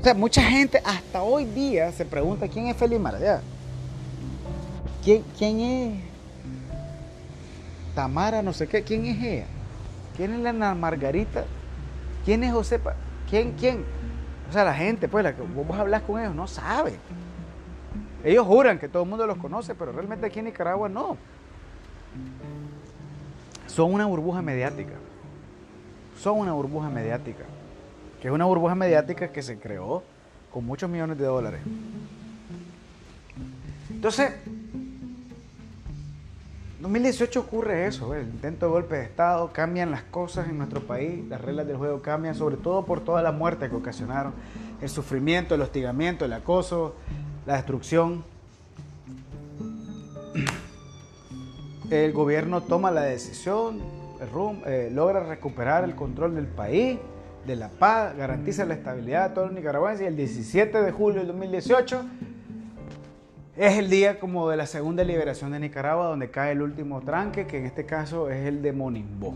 O 0.00 0.04
sea, 0.04 0.14
mucha 0.14 0.42
gente 0.42 0.80
hasta 0.84 1.22
hoy 1.22 1.44
día 1.44 1.92
se 1.92 2.04
pregunta 2.04 2.48
quién 2.48 2.66
es 2.66 2.76
Félix 2.76 3.00
Maradea. 3.00 3.40
¿Quién, 5.04 5.24
¿Quién 5.38 5.60
es 5.60 6.00
Tamara, 7.94 8.42
no 8.42 8.52
sé 8.52 8.66
qué? 8.66 8.82
¿Quién 8.82 9.06
es 9.06 9.22
ella? 9.22 9.46
¿Quién 10.16 10.34
es 10.34 10.40
la 10.40 10.74
Margarita? 10.74 11.44
¿Quién 12.24 12.42
es 12.42 12.52
Josepa? 12.52 12.94
¿Quién, 13.28 13.52
quién? 13.52 13.84
O 14.48 14.52
sea, 14.52 14.64
la 14.64 14.74
gente, 14.74 15.08
pues, 15.08 15.24
la 15.24 15.34
que 15.34 15.42
vos 15.42 15.78
hablas 15.78 16.02
con 16.02 16.20
ellos, 16.20 16.34
no 16.34 16.46
sabe. 16.46 16.96
Ellos 18.24 18.46
juran 18.46 18.78
que 18.78 18.88
todo 18.88 19.04
el 19.04 19.08
mundo 19.08 19.26
los 19.26 19.38
conoce, 19.38 19.74
pero 19.74 19.92
realmente 19.92 20.26
aquí 20.26 20.40
en 20.40 20.46
Nicaragua 20.46 20.88
no. 20.88 21.16
Son 23.66 23.92
una 23.92 24.06
burbuja 24.06 24.42
mediática. 24.42 24.94
Son 26.18 26.38
una 26.38 26.52
burbuja 26.52 26.88
mediática. 26.88 27.44
Que 28.20 28.28
es 28.28 28.34
una 28.34 28.44
burbuja 28.44 28.74
mediática 28.74 29.28
que 29.28 29.42
se 29.42 29.58
creó 29.58 30.02
con 30.52 30.64
muchos 30.64 30.88
millones 30.88 31.18
de 31.18 31.24
dólares. 31.24 31.60
Entonces, 33.90 34.32
2018 36.80 37.40
ocurre 37.40 37.86
eso, 37.86 38.14
el 38.14 38.28
intento 38.28 38.66
de 38.66 38.72
golpe 38.72 38.96
de 38.96 39.02
Estado, 39.04 39.50
cambian 39.52 39.90
las 39.90 40.02
cosas 40.02 40.48
en 40.48 40.58
nuestro 40.58 40.86
país, 40.86 41.24
las 41.28 41.40
reglas 41.40 41.66
del 41.66 41.76
juego 41.76 42.00
cambian, 42.00 42.34
sobre 42.34 42.56
todo 42.56 42.84
por 42.84 43.00
toda 43.00 43.22
la 43.22 43.32
muerte 43.32 43.68
que 43.68 43.74
ocasionaron, 43.74 44.34
el 44.80 44.88
sufrimiento, 44.88 45.54
el 45.54 45.62
hostigamiento, 45.62 46.24
el 46.24 46.32
acoso, 46.32 46.94
la 47.46 47.56
destrucción. 47.56 48.24
El 51.90 52.12
gobierno 52.12 52.62
toma 52.62 52.90
la 52.90 53.02
decisión, 53.02 53.80
eh, 54.66 54.90
logra 54.92 55.24
recuperar 55.24 55.84
el 55.84 55.94
control 55.94 56.34
del 56.34 56.46
país, 56.46 56.98
de 57.46 57.56
la 57.56 57.68
paz, 57.68 58.16
garantiza 58.16 58.64
la 58.64 58.74
estabilidad 58.74 59.28
de 59.28 59.34
todos 59.34 59.48
los 59.48 59.56
nicaragüenses 59.56 60.02
y 60.02 60.06
el 60.06 60.16
17 60.16 60.82
de 60.82 60.92
julio 60.92 61.20
del 61.20 61.28
2018 61.28 62.04
es 63.56 63.78
el 63.78 63.88
día 63.88 64.20
como 64.20 64.50
de 64.50 64.56
la 64.58 64.66
segunda 64.66 65.02
liberación 65.02 65.50
de 65.52 65.58
Nicaragua 65.58 66.08
donde 66.08 66.30
cae 66.30 66.52
el 66.52 66.60
último 66.60 67.00
tranque, 67.00 67.46
que 67.46 67.56
en 67.56 67.64
este 67.64 67.86
caso 67.86 68.28
es 68.28 68.44
el 68.44 68.60
de 68.60 68.72
Monimbó. 68.72 69.34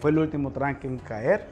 Fue 0.00 0.10
el 0.10 0.18
último 0.18 0.52
tranque 0.52 0.88
en 0.88 0.98
caer 0.98 1.46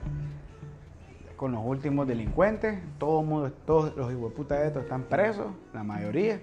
con 1.36 1.52
los 1.52 1.60
últimos 1.62 2.08
delincuentes. 2.08 2.78
Todo 2.98 3.22
mundo, 3.22 3.52
todos 3.66 3.94
los 3.96 4.10
hijueputas 4.10 4.60
de 4.60 4.68
estos 4.68 4.84
están 4.84 5.02
presos, 5.02 5.48
la 5.74 5.84
mayoría. 5.84 6.40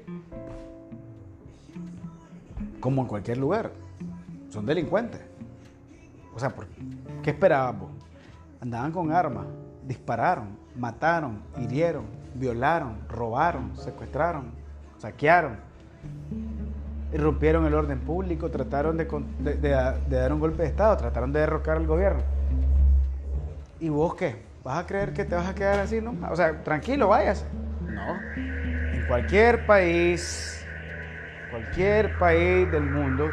Como 2.79 3.01
en 3.01 3.07
cualquier 3.07 3.39
lugar. 3.39 3.71
Son 4.49 4.65
delincuentes. 4.67 5.30
O 6.35 6.39
sea, 6.39 6.53
¿qué 7.23 7.31
esperábamos? 7.31 7.91
Andaban 8.61 8.91
con 8.91 9.11
armas, 9.11 9.45
dispararon, 9.87 10.57
mataron, 10.75 11.41
hirieron, 11.59 12.05
violaron, 12.35 12.99
robaron, 13.09 13.75
secuestraron, 13.75 14.51
saquearon, 14.97 15.57
irrumpieron 17.11 17.65
el 17.65 17.73
orden 17.73 17.99
público, 17.99 18.49
trataron 18.49 18.97
de, 18.97 19.05
de 19.05 20.15
dar 20.15 20.31
un 20.31 20.39
golpe 20.39 20.63
de 20.63 20.69
Estado, 20.69 20.95
trataron 20.97 21.33
de 21.33 21.41
derrocar 21.41 21.77
al 21.77 21.87
gobierno. 21.87 22.21
¿Y 23.79 23.89
vos 23.89 24.13
qué? 24.13 24.51
¿Vas 24.63 24.77
a 24.77 24.85
creer 24.85 25.11
que 25.11 25.25
te 25.25 25.33
vas 25.33 25.49
a 25.49 25.55
quedar 25.55 25.79
así, 25.79 25.99
no? 26.01 26.15
O 26.29 26.35
sea, 26.35 26.61
tranquilo, 26.63 27.07
váyase. 27.07 27.45
No. 27.81 28.15
En 28.35 29.07
cualquier 29.07 29.65
país, 29.65 30.63
cualquier 31.49 32.15
país 32.19 32.71
del 32.71 32.83
mundo, 32.83 33.31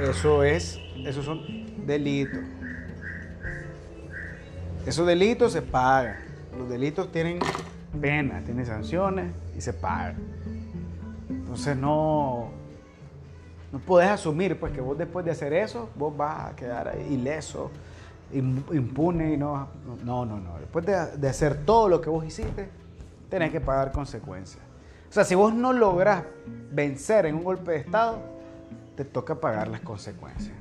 eso 0.00 0.42
es, 0.44 0.79
esos 1.06 1.24
son 1.24 1.86
delitos. 1.86 2.40
Esos 4.86 5.06
delitos 5.06 5.52
se 5.52 5.62
pagan. 5.62 6.16
Los 6.56 6.68
delitos 6.68 7.10
tienen 7.12 7.38
pena, 8.00 8.42
tienen 8.44 8.66
sanciones 8.66 9.32
y 9.56 9.60
se 9.60 9.72
pagan. 9.72 10.16
Entonces 11.28 11.76
no, 11.76 12.50
no 13.72 13.78
puedes 13.78 14.08
asumir 14.10 14.58
pues 14.58 14.72
que 14.72 14.80
vos 14.80 14.96
después 14.96 15.24
de 15.24 15.32
hacer 15.32 15.52
eso, 15.52 15.90
vos 15.96 16.16
vas 16.16 16.52
a 16.52 16.56
quedar 16.56 16.96
ileso 17.10 17.70
impune 18.32 19.34
y 19.34 19.36
no, 19.36 19.68
no, 20.04 20.24
no, 20.24 20.38
no. 20.38 20.58
Después 20.58 20.86
de, 20.86 21.28
hacer 21.28 21.64
todo 21.64 21.88
lo 21.88 22.00
que 22.00 22.10
vos 22.10 22.24
hiciste, 22.24 22.68
tenés 23.28 23.50
que 23.50 23.60
pagar 23.60 23.92
consecuencias. 23.92 24.62
O 25.08 25.12
sea, 25.12 25.24
si 25.24 25.34
vos 25.34 25.52
no 25.52 25.72
lográs 25.72 26.24
vencer 26.70 27.26
en 27.26 27.34
un 27.34 27.44
golpe 27.44 27.72
de 27.72 27.78
Estado, 27.78 28.20
te 28.96 29.04
toca 29.04 29.34
pagar 29.34 29.68
las 29.68 29.80
consecuencias. 29.80 30.54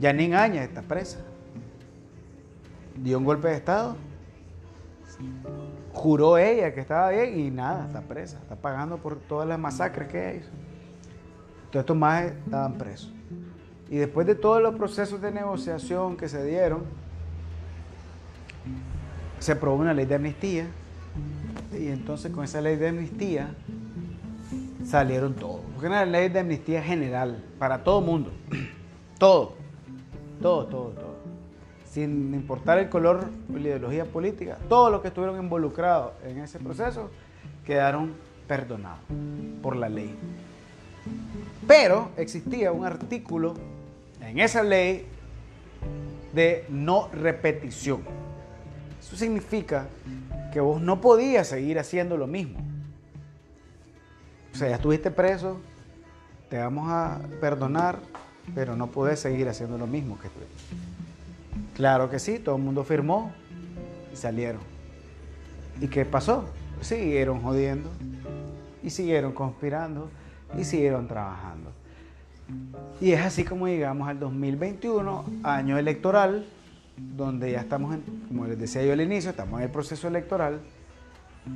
Janine 0.00 0.36
Áñez 0.36 0.62
está 0.68 0.82
presa. 0.82 1.18
Dio 2.96 3.18
un 3.18 3.24
golpe 3.24 3.48
de 3.48 3.54
Estado. 3.54 3.96
Juró 5.92 6.36
ella 6.36 6.74
que 6.74 6.80
estaba 6.80 7.10
bien 7.10 7.38
y 7.38 7.50
nada, 7.50 7.86
está 7.86 8.02
presa. 8.02 8.38
Está 8.42 8.56
pagando 8.56 8.98
por 8.98 9.16
todas 9.16 9.48
las 9.48 9.58
masacres 9.58 10.08
que 10.08 10.18
ella 10.18 10.38
hizo. 10.40 10.50
Todos 11.70 11.82
estos 11.82 11.96
más 11.96 12.24
estaban 12.24 12.74
presos. 12.74 13.12
Y 13.90 13.96
después 13.96 14.26
de 14.26 14.34
todos 14.34 14.60
los 14.62 14.74
procesos 14.74 15.20
de 15.20 15.30
negociación 15.30 16.16
que 16.16 16.28
se 16.28 16.44
dieron, 16.44 16.84
se 19.38 19.52
aprobó 19.52 19.76
una 19.76 19.94
ley 19.94 20.06
de 20.06 20.14
amnistía. 20.16 20.66
Y 21.72 21.88
entonces 21.88 22.32
con 22.32 22.44
esa 22.44 22.60
ley 22.60 22.76
de 22.76 22.88
amnistía 22.88 23.54
salieron 24.84 25.34
todos. 25.34 25.60
Porque 25.72 25.86
era 25.86 26.02
una 26.02 26.06
ley 26.06 26.28
de 26.28 26.40
amnistía 26.40 26.82
general 26.82 27.42
para 27.58 27.82
todo 27.84 28.00
mundo. 28.00 28.32
Todo. 29.18 29.54
Todo, 30.40 30.66
todo, 30.66 30.90
todo. 30.90 31.16
Sin 31.90 32.34
importar 32.34 32.78
el 32.78 32.88
color 32.88 33.28
o 33.52 33.56
la 33.56 33.60
ideología 33.60 34.04
política, 34.04 34.58
todos 34.68 34.90
los 34.92 35.00
que 35.00 35.08
estuvieron 35.08 35.42
involucrados 35.42 36.12
en 36.24 36.38
ese 36.38 36.58
proceso 36.58 37.10
quedaron 37.64 38.14
perdonados 38.46 39.00
por 39.62 39.76
la 39.76 39.88
ley. 39.88 40.14
Pero 41.66 42.10
existía 42.16 42.72
un 42.72 42.84
artículo 42.84 43.54
en 44.20 44.38
esa 44.38 44.62
ley 44.62 45.06
de 46.32 46.66
no 46.68 47.08
repetición. 47.12 48.02
Eso 49.00 49.16
significa 49.16 49.86
que 50.52 50.60
vos 50.60 50.80
no 50.80 51.00
podías 51.00 51.48
seguir 51.48 51.78
haciendo 51.78 52.16
lo 52.16 52.26
mismo. 52.26 52.60
O 54.52 54.56
sea, 54.56 54.68
ya 54.68 54.76
estuviste 54.76 55.10
preso, 55.10 55.58
te 56.48 56.58
vamos 56.58 56.88
a 56.88 57.20
perdonar, 57.40 57.98
pero 58.54 58.76
no 58.76 58.88
podés 58.88 59.20
seguir 59.20 59.48
haciendo 59.48 59.78
lo 59.78 59.86
mismo 59.86 60.18
que 60.18 60.28
estuviste. 60.28 60.54
Claro 61.74 62.10
que 62.10 62.18
sí, 62.18 62.38
todo 62.38 62.56
el 62.56 62.62
mundo 62.62 62.84
firmó 62.84 63.32
y 64.12 64.16
salieron. 64.16 64.60
¿Y 65.80 65.88
qué 65.88 66.04
pasó? 66.04 66.46
Siguieron 66.80 67.42
jodiendo 67.42 67.90
y 68.82 68.90
siguieron 68.90 69.32
conspirando 69.32 70.10
y 70.58 70.64
siguieron 70.64 71.06
trabajando. 71.06 71.72
Y 73.00 73.12
es 73.12 73.20
así 73.20 73.44
como 73.44 73.66
llegamos 73.66 74.08
al 74.08 74.18
2021, 74.20 75.24
año 75.42 75.78
electoral, 75.78 76.46
donde 76.96 77.52
ya 77.52 77.60
estamos, 77.60 77.94
en, 77.94 78.02
como 78.28 78.46
les 78.46 78.58
decía 78.58 78.82
yo 78.84 78.92
al 78.92 79.00
inicio, 79.00 79.30
estamos 79.30 79.60
en 79.60 79.66
el 79.66 79.70
proceso 79.70 80.08
electoral 80.08 80.60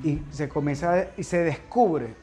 y 0.05 0.21
se 0.31 0.49
comienza 0.49 1.07
y 1.17 1.23
se 1.23 1.39
descubre 1.39 2.15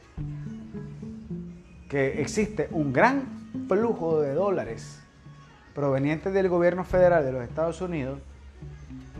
que 1.88 2.20
existe 2.20 2.68
un 2.70 2.92
gran 2.92 3.37
flujo 3.66 4.20
de 4.20 4.34
dólares 4.34 5.00
provenientes 5.74 6.32
del 6.32 6.48
gobierno 6.48 6.84
federal 6.84 7.24
de 7.24 7.32
los 7.32 7.42
Estados 7.42 7.80
Unidos 7.80 8.20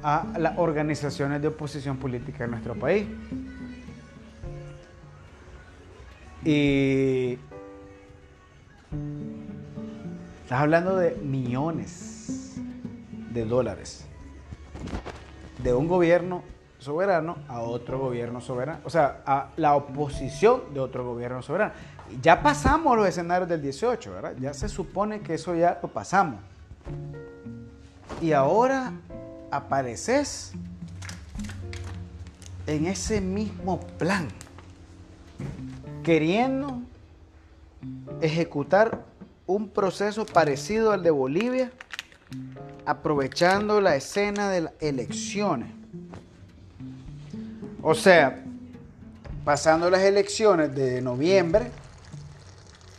a 0.03 0.27
las 0.39 0.59
organizaciones 0.59 1.43
de 1.43 1.49
oposición 1.49 1.97
política 1.97 2.45
en 2.45 2.51
nuestro 2.51 2.75
país. 2.75 3.07
Y 6.45 7.39
estás 10.43 10.61
hablando 10.61 10.97
de 10.97 11.15
millones 11.17 12.61
de 13.33 13.45
dólares 13.45 14.07
de 15.63 15.75
un 15.75 15.89
gobierno 15.89 16.43
soberano 16.79 17.37
a 17.49 17.61
otro 17.61 17.99
gobierno 17.99 18.41
soberano, 18.41 18.81
o 18.85 18.91
sea, 18.91 19.23
a 19.27 19.51
la 19.57 19.75
oposición 19.75 20.73
de 20.73 20.81
otro 20.81 21.05
gobierno 21.05 21.43
soberano. 21.43 21.73
Ya 22.23 22.43
pasamos 22.43 22.97
los 22.97 23.07
escenarios 23.07 23.49
del 23.49 23.63
18, 23.63 24.13
¿verdad? 24.13 24.35
Ya 24.41 24.55
se 24.55 24.69
supone 24.69 25.21
que 25.21 25.35
eso 25.35 25.55
ya 25.55 25.79
lo 25.83 25.89
pasamos. 25.89 26.41
Y 28.21 28.33
ahora 28.33 28.93
apareces 29.51 30.53
en 32.67 32.87
ese 32.87 33.21
mismo 33.21 33.81
plan, 33.81 34.29
queriendo 36.03 36.81
ejecutar 38.21 39.05
un 39.47 39.69
proceso 39.69 40.27
parecido 40.27 40.93
al 40.93 41.03
de 41.03 41.11
Bolivia, 41.11 41.71
aprovechando 42.85 43.81
la 43.81 43.97
escena 43.97 44.51
de 44.51 44.63
las 44.63 44.73
elecciones. 44.81 45.71
O 47.83 47.95
sea, 47.95 48.45
pasando 49.45 49.89
las 49.89 50.03
elecciones 50.03 50.75
de 50.75 51.01
noviembre, 51.01 51.71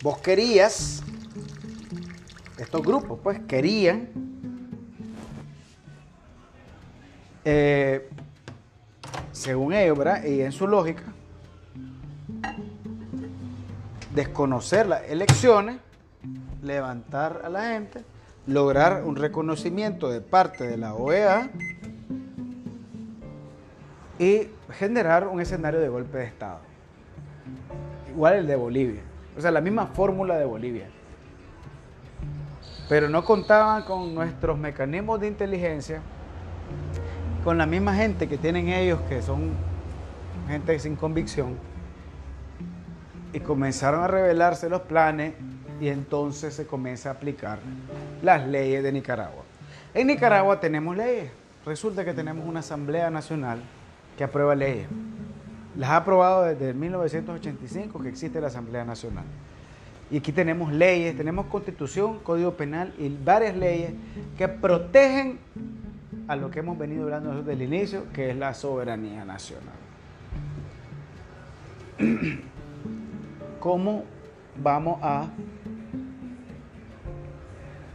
vos 0.01 0.17
querías, 0.19 1.03
estos 2.57 2.81
grupos 2.81 3.19
pues 3.21 3.39
querían 3.47 4.09
eh, 7.45 8.07
según 9.31 9.73
ellos, 9.73 9.97
¿verdad? 9.97 10.23
Y 10.23 10.41
en 10.41 10.51
su 10.51 10.67
lógica, 10.67 11.03
desconocer 14.13 14.87
las 14.87 15.03
elecciones, 15.03 15.77
levantar 16.61 17.41
a 17.43 17.49
la 17.49 17.69
gente, 17.69 18.03
lograr 18.47 19.03
un 19.03 19.15
reconocimiento 19.15 20.09
de 20.09 20.21
parte 20.21 20.67
de 20.67 20.77
la 20.77 20.93
OEA 20.93 21.49
y 24.19 24.49
generar 24.71 25.27
un 25.27 25.39
escenario 25.39 25.79
de 25.79 25.87
golpe 25.87 26.17
de 26.17 26.25
Estado. 26.25 26.59
Igual 28.09 28.35
el 28.35 28.47
de 28.47 28.55
Bolivia. 28.55 29.08
O 29.39 29.41
sea, 29.41 29.51
la 29.51 29.61
misma 29.61 29.85
fórmula 29.87 30.35
de 30.35 30.43
Bolivia. 30.43 30.89
Pero 32.89 33.07
no 33.07 33.23
contaban 33.23 33.83
con 33.83 34.13
nuestros 34.13 34.59
mecanismos 34.59 35.21
de 35.21 35.29
inteligencia, 35.29 36.01
con 37.45 37.57
la 37.57 37.65
misma 37.65 37.95
gente 37.95 38.27
que 38.27 38.37
tienen 38.37 38.67
ellos, 38.67 38.99
que 39.07 39.21
son 39.21 39.51
gente 40.49 40.77
sin 40.77 40.97
convicción, 40.97 41.55
y 43.31 43.39
comenzaron 43.39 44.03
a 44.03 44.07
revelarse 44.07 44.67
los 44.67 44.81
planes 44.81 45.35
y 45.79 45.87
entonces 45.87 46.53
se 46.53 46.67
comienza 46.67 47.07
a 47.07 47.13
aplicar 47.13 47.59
las 48.21 48.45
leyes 48.45 48.83
de 48.83 48.91
Nicaragua. 48.91 49.43
En 49.93 50.07
Nicaragua 50.07 50.59
tenemos 50.59 50.97
leyes. 50.97 51.31
Resulta 51.65 52.03
que 52.03 52.13
tenemos 52.13 52.45
una 52.45 52.59
Asamblea 52.59 53.09
Nacional 53.09 53.61
que 54.17 54.25
aprueba 54.25 54.53
leyes. 54.53 54.89
Las 55.79 55.91
ha 55.91 55.95
aprobado 55.95 56.43
desde 56.43 56.73
1985 56.73 58.01
que 58.01 58.09
existe 58.09 58.41
la 58.41 58.47
Asamblea 58.47 58.83
Nacional. 58.83 59.23
Y 60.11 60.17
aquí 60.17 60.33
tenemos 60.33 60.73
leyes, 60.73 61.15
tenemos 61.15 61.45
constitución, 61.45 62.19
código 62.19 62.55
penal 62.55 62.93
y 62.97 63.07
varias 63.07 63.55
leyes 63.55 63.93
que 64.37 64.49
protegen 64.49 65.39
a 66.27 66.35
lo 66.35 66.51
que 66.51 66.59
hemos 66.59 66.77
venido 66.77 67.03
hablando 67.03 67.33
desde 67.33 67.53
el 67.53 67.61
inicio, 67.61 68.11
que 68.11 68.29
es 68.29 68.35
la 68.35 68.53
soberanía 68.53 69.23
nacional. 69.23 69.75
¿Cómo 73.61 74.03
vamos 74.61 74.99
a 75.01 75.29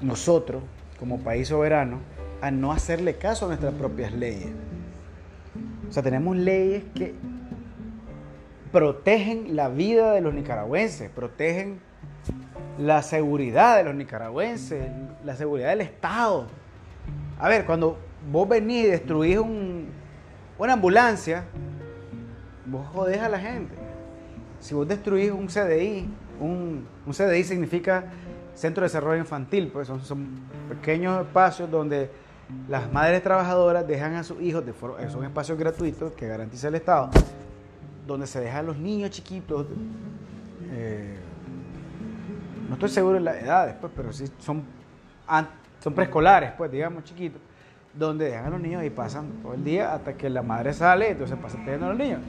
nosotros, 0.01 0.63
como 0.99 1.19
país 1.19 1.49
soberano, 1.49 1.99
a 2.41 2.51
no 2.51 2.73
hacerle 2.73 3.17
caso 3.19 3.45
a 3.45 3.49
nuestras 3.49 3.75
propias 3.75 4.15
leyes? 4.15 4.53
O 5.87 5.93
sea, 5.93 6.03
tenemos 6.03 6.35
leyes 6.35 6.83
que 6.95 7.15
protegen 8.75 9.55
la 9.55 9.69
vida 9.69 10.11
de 10.15 10.21
los 10.21 10.35
nicaragüenses, 10.35 11.09
protegen 11.09 11.79
la 12.77 13.03
seguridad 13.03 13.77
de 13.77 13.85
los 13.85 13.95
nicaragüenses, 13.95 14.91
la 15.25 15.37
seguridad 15.37 15.69
del 15.69 15.83
Estado. 15.83 16.49
A 17.39 17.49
ver, 17.49 17.67
cuando 17.67 17.97
vos 18.33 18.49
venís 18.49 18.87
y 18.87 18.89
destruís 18.89 19.39
una 19.39 20.73
ambulancia, 20.73 21.45
vos 22.67 22.85
jodés 22.89 23.21
a 23.21 23.29
la 23.29 23.39
gente. 23.39 23.77
Si 24.59 24.75
vos 24.75 24.89
destruís 24.89 25.31
un 25.31 25.47
CDI, 25.47 26.09
un, 26.41 26.85
CDI 27.13 27.45
significa 27.45 28.07
Centro 28.57 28.83
de 28.83 28.87
Desarrollo 28.87 29.21
Infantil, 29.21 29.71
pues 29.73 29.87
son, 29.87 30.01
son 30.01 30.27
pequeños 30.69 31.25
espacios 31.25 31.71
donde 31.71 32.11
las 32.69 32.93
madres 32.93 33.23
trabajadoras 33.23 33.87
dejan 33.87 34.15
a 34.15 34.25
sus 34.25 34.43
hijos, 34.43 34.67
de 34.67 34.75
son 35.09 35.23
espacios 35.23 35.57
gratuitos 35.57 36.13
que 36.15 36.27
garantiza 36.27 36.67
el 36.67 36.75
Estado, 36.75 37.11
donde 38.07 38.27
se 38.27 38.41
dejan 38.41 38.67
los 38.67 38.77
niños 38.77 39.11
chiquitos. 39.11 39.67
Eh, 40.71 41.17
no 42.69 42.75
estoy 42.75 42.89
seguro 42.89 43.15
de 43.15 43.21
las 43.21 43.37
edades, 43.37 43.75
pues, 43.81 43.93
pero 43.95 44.13
sí 44.13 44.25
son, 44.39 44.65
son 45.81 45.95
preescolares, 45.95 46.53
pues, 46.53 46.71
digamos, 46.71 47.05
chiquitos, 47.05 47.41
donde 47.93 48.27
dejan 48.27 48.47
a 48.47 48.51
los 48.51 48.61
niños 48.61 48.85
y 48.85 48.91
pasan 48.91 49.29
todo 49.43 49.55
el 49.55 49.65
día 49.65 49.95
hasta 49.95 50.15
que 50.15 50.29
la 50.31 50.43
madre 50.43 50.73
sale, 50.73 51.11
entonces 51.11 51.37
pasan 51.41 51.65
teniendo 51.65 51.87
a 51.87 51.89
los 51.91 51.99
niños. 51.99 52.21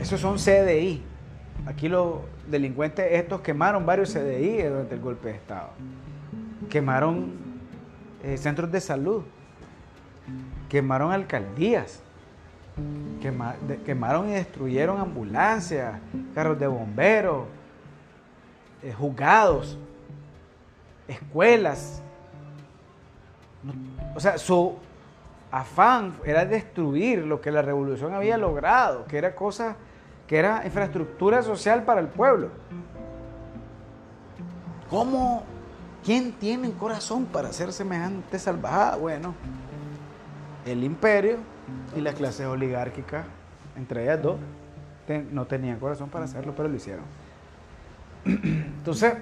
Esos 0.00 0.20
son 0.20 0.36
CDI. 0.36 1.02
Aquí 1.66 1.88
los 1.88 2.16
delincuentes 2.50 3.06
estos 3.12 3.40
quemaron 3.40 3.86
varios 3.86 4.12
CDI 4.12 4.62
durante 4.62 4.94
el 4.94 5.00
golpe 5.00 5.28
de 5.28 5.34
Estado. 5.34 5.70
Quemaron 6.70 7.32
eh, 8.22 8.36
centros 8.36 8.70
de 8.72 8.80
salud, 8.80 9.22
quemaron 10.68 11.12
alcaldías, 11.12 12.02
quemaron 13.84 14.28
y 14.28 14.32
destruyeron 14.32 15.00
ambulancias, 15.00 15.94
carros 16.34 16.58
de 16.58 16.66
bomberos, 16.66 17.44
eh, 18.82 18.92
juzgados, 18.92 19.78
escuelas. 21.06 22.02
o 24.14 24.20
sea, 24.20 24.38
su 24.38 24.76
afán 25.50 26.14
era 26.24 26.44
destruir 26.44 27.24
lo 27.24 27.40
que 27.40 27.50
la 27.50 27.62
revolución 27.62 28.14
había 28.14 28.36
logrado, 28.38 29.04
que 29.04 29.18
era 29.18 29.34
cosa, 29.34 29.76
que 30.26 30.38
era 30.38 30.62
infraestructura 30.64 31.42
social 31.42 31.84
para 31.84 32.00
el 32.00 32.08
pueblo. 32.08 32.48
¿Cómo? 34.88 35.44
¿Quién 36.04 36.32
tiene 36.32 36.72
corazón 36.72 37.26
para 37.26 37.50
hacer 37.50 37.72
semejante 37.72 38.38
salvajada? 38.38 38.96
Bueno, 38.96 39.34
el 40.66 40.82
imperio 40.82 41.36
y 41.96 42.00
las 42.00 42.14
clases 42.14 42.46
oligárquicas, 42.46 43.24
entre 43.76 44.04
ellas 44.04 44.22
dos, 44.22 44.36
no 45.30 45.46
tenían 45.46 45.78
corazón 45.78 46.08
para 46.08 46.24
hacerlo, 46.24 46.54
pero 46.56 46.68
lo 46.68 46.76
hicieron. 46.76 47.04
Entonces, 48.24 49.14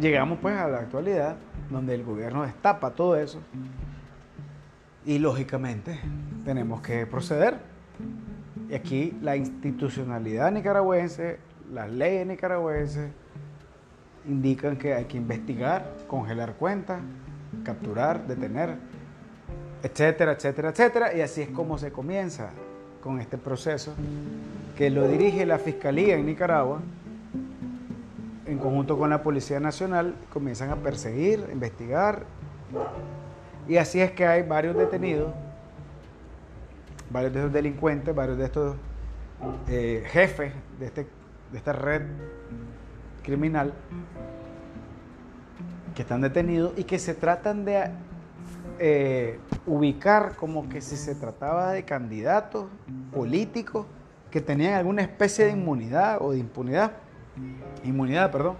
llegamos 0.00 0.38
pues 0.40 0.56
a 0.56 0.68
la 0.68 0.78
actualidad, 0.78 1.36
donde 1.70 1.94
el 1.94 2.04
gobierno 2.04 2.42
destapa 2.42 2.90
todo 2.90 3.16
eso 3.16 3.40
y 5.04 5.18
lógicamente 5.18 5.98
tenemos 6.44 6.80
que 6.80 7.06
proceder. 7.06 7.58
Y 8.68 8.74
aquí 8.74 9.18
la 9.20 9.36
institucionalidad 9.36 10.50
nicaragüense, 10.52 11.38
las 11.72 11.90
leyes 11.90 12.26
nicaragüenses 12.26 13.10
indican 14.26 14.76
que 14.76 14.94
hay 14.94 15.04
que 15.06 15.16
investigar, 15.16 15.92
congelar 16.06 16.54
cuentas, 16.54 17.00
capturar, 17.64 18.26
detener, 18.26 18.76
etcétera, 19.82 20.32
etcétera, 20.32 20.70
etcétera. 20.70 21.14
Y 21.14 21.20
así 21.20 21.42
es 21.42 21.48
como 21.48 21.78
se 21.78 21.92
comienza 21.92 22.50
con 23.02 23.20
este 23.20 23.36
proceso 23.36 23.94
que 24.76 24.90
lo 24.90 25.08
dirige 25.08 25.44
la 25.44 25.58
Fiscalía 25.58 26.16
en 26.16 26.26
Nicaragua, 26.26 26.80
en 28.46 28.58
conjunto 28.58 28.98
con 28.98 29.10
la 29.10 29.22
Policía 29.22 29.60
Nacional, 29.60 30.14
comienzan 30.32 30.70
a 30.70 30.76
perseguir, 30.76 31.48
investigar. 31.52 32.24
Y 33.68 33.76
así 33.76 34.00
es 34.00 34.12
que 34.12 34.26
hay 34.26 34.42
varios 34.42 34.76
detenidos, 34.76 35.32
varios 37.10 37.32
de 37.32 37.40
estos 37.40 37.52
delincuentes, 37.52 38.14
varios 38.14 38.38
de 38.38 38.44
estos 38.44 38.76
eh, 39.68 40.04
jefes 40.06 40.52
de, 40.78 40.86
este, 40.86 41.06
de 41.50 41.58
esta 41.58 41.72
red 41.72 42.02
criminal 43.22 43.72
que 45.94 46.02
están 46.02 46.20
detenidos 46.20 46.72
y 46.76 46.84
que 46.84 46.98
se 46.98 47.14
tratan 47.14 47.64
de 47.64 47.90
eh, 48.78 49.38
ubicar 49.66 50.36
como 50.36 50.68
que 50.68 50.80
si 50.80 50.96
se 50.96 51.14
trataba 51.14 51.72
de 51.72 51.84
candidatos 51.84 52.66
políticos 53.12 53.86
que 54.30 54.40
tenían 54.40 54.74
alguna 54.74 55.02
especie 55.02 55.44
de 55.44 55.52
inmunidad 55.52 56.18
o 56.20 56.32
de 56.32 56.38
impunidad, 56.38 56.92
inmunidad, 57.84 58.30
perdón, 58.30 58.56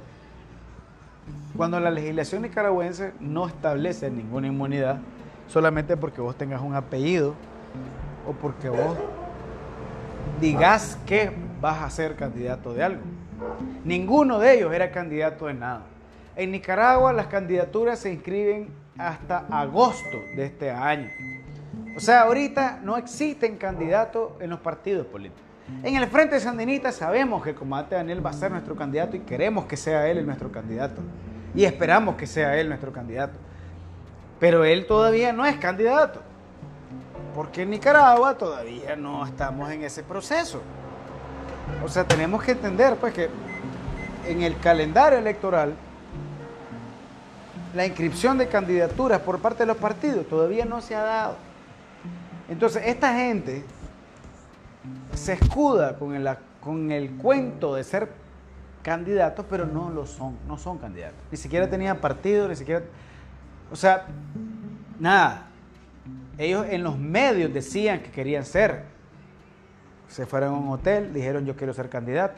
cuando 1.56 1.78
la 1.80 1.90
legislación 1.90 2.42
nicaragüense 2.42 3.12
no 3.20 3.46
establece 3.46 4.10
ninguna 4.10 4.48
inmunidad 4.48 4.98
solamente 5.48 5.96
porque 5.96 6.20
vos 6.20 6.36
tengas 6.36 6.60
un 6.60 6.74
apellido 6.74 7.34
o 8.26 8.32
porque 8.32 8.68
vos 8.68 8.96
digas 10.40 10.98
que 11.06 11.32
vas 11.60 11.82
a 11.82 11.90
ser 11.90 12.16
candidato 12.16 12.74
de 12.74 12.84
algo. 12.84 13.02
Ninguno 13.84 14.38
de 14.38 14.54
ellos 14.54 14.72
era 14.72 14.90
candidato 14.90 15.46
de 15.46 15.54
nada. 15.54 15.82
En 16.36 16.52
Nicaragua 16.52 17.12
las 17.12 17.26
candidaturas 17.26 17.98
se 17.98 18.12
inscriben 18.12 18.68
hasta 18.98 19.46
agosto 19.50 20.22
de 20.36 20.46
este 20.46 20.70
año. 20.70 21.10
O 21.96 22.00
sea, 22.00 22.22
ahorita 22.22 22.80
no 22.82 22.96
existen 22.96 23.56
candidatos 23.56 24.32
en 24.40 24.50
los 24.50 24.60
partidos 24.60 25.06
políticos. 25.06 25.42
En 25.82 25.96
el 25.96 26.06
Frente 26.08 26.38
Sandinista 26.40 26.92
sabemos 26.92 27.42
que 27.42 27.50
el 27.50 27.56
comandante 27.56 27.94
Daniel 27.94 28.24
va 28.24 28.30
a 28.30 28.34
ser 28.34 28.50
nuestro 28.50 28.74
candidato 28.74 29.16
y 29.16 29.20
queremos 29.20 29.66
que 29.66 29.76
sea 29.76 30.08
él 30.08 30.24
nuestro 30.26 30.50
candidato. 30.50 31.00
Y 31.54 31.64
esperamos 31.64 32.16
que 32.16 32.26
sea 32.26 32.56
él 32.58 32.68
nuestro 32.68 32.92
candidato. 32.92 33.38
Pero 34.38 34.64
él 34.64 34.86
todavía 34.86 35.32
no 35.32 35.46
es 35.46 35.56
candidato. 35.56 36.20
Porque 37.34 37.62
en 37.62 37.70
Nicaragua 37.70 38.36
todavía 38.36 38.96
no 38.96 39.24
estamos 39.24 39.70
en 39.70 39.84
ese 39.84 40.02
proceso. 40.02 40.60
O 41.84 41.88
sea, 41.88 42.04
tenemos 42.04 42.42
que 42.42 42.52
entender 42.52 42.96
pues 42.96 43.14
que 43.14 43.28
en 44.26 44.42
el 44.42 44.58
calendario 44.58 45.18
electoral 45.18 45.74
la 47.74 47.86
inscripción 47.86 48.38
de 48.38 48.48
candidaturas 48.48 49.20
por 49.20 49.40
parte 49.40 49.60
de 49.62 49.66
los 49.66 49.76
partidos 49.76 50.26
todavía 50.26 50.64
no 50.64 50.80
se 50.80 50.94
ha 50.94 51.02
dado. 51.02 51.36
Entonces, 52.48 52.82
esta 52.86 53.14
gente 53.14 53.64
se 55.14 55.34
escuda 55.34 55.96
con 55.96 56.90
el, 56.92 57.10
cuento 57.12 57.74
de 57.74 57.84
ser 57.84 58.10
candidatos, 58.82 59.46
pero 59.48 59.64
no 59.64 59.90
lo 59.90 60.06
son, 60.06 60.36
no 60.46 60.58
son 60.58 60.78
candidatos. 60.78 61.18
Ni 61.30 61.36
siquiera 61.36 61.68
tenían 61.70 61.98
partido, 61.98 62.48
ni 62.48 62.56
siquiera... 62.56 62.82
O 63.70 63.76
sea, 63.76 64.06
nada. 64.98 65.46
Ellos 66.36 66.66
en 66.68 66.82
los 66.82 66.98
medios 66.98 67.52
decían 67.54 68.00
que 68.00 68.10
querían 68.10 68.44
ser. 68.44 68.84
Se 70.08 70.26
fueron 70.26 70.54
a 70.54 70.58
un 70.58 70.68
hotel, 70.68 71.12
dijeron 71.14 71.46
yo 71.46 71.56
quiero 71.56 71.72
ser 71.72 71.88
candidato, 71.88 72.34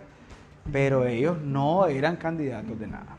pero 0.71 1.07
ellos 1.07 1.41
no 1.41 1.87
eran 1.87 2.17
candidatos 2.17 2.79
de 2.79 2.87
nada. 2.87 3.17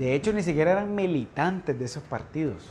De 0.00 0.14
hecho, 0.14 0.32
ni 0.32 0.42
siquiera 0.42 0.72
eran 0.72 0.94
militantes 0.94 1.78
de 1.78 1.84
esos 1.84 2.02
partidos. 2.02 2.70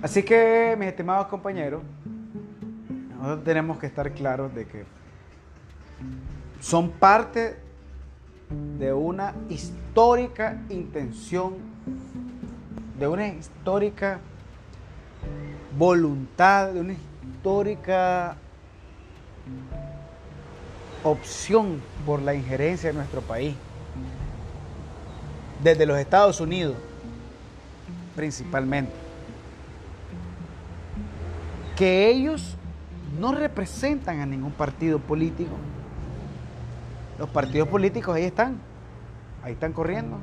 Así 0.00 0.22
que, 0.22 0.76
mis 0.78 0.86
estimados 0.86 1.26
compañeros, 1.26 1.82
nosotros 3.10 3.42
tenemos 3.42 3.80
que 3.80 3.86
estar 3.86 4.12
claros 4.12 4.54
de 4.54 4.64
que 4.64 4.84
son 6.60 6.90
parte 6.92 7.56
de 8.78 8.92
una 8.92 9.34
histórica 9.48 10.62
intención, 10.68 11.54
de 12.96 13.08
una 13.08 13.26
histórica 13.26 14.20
voluntad, 15.76 16.74
de 16.74 16.80
una 16.80 16.92
histórica 16.92 18.36
opción 21.02 21.82
por 22.06 22.22
la 22.22 22.36
injerencia 22.36 22.90
de 22.90 22.94
nuestro 22.94 23.20
país 23.20 23.56
desde 25.64 25.86
los 25.86 25.98
Estados 25.98 26.40
Unidos, 26.42 26.76
principalmente, 28.14 28.92
que 31.74 32.10
ellos 32.10 32.54
no 33.18 33.32
representan 33.32 34.20
a 34.20 34.26
ningún 34.26 34.52
partido 34.52 34.98
político. 34.98 35.56
Los 37.18 37.30
partidos 37.30 37.66
políticos 37.68 38.14
ahí 38.14 38.24
están, 38.24 38.58
ahí 39.42 39.54
están 39.54 39.72
corriendo. 39.72 40.18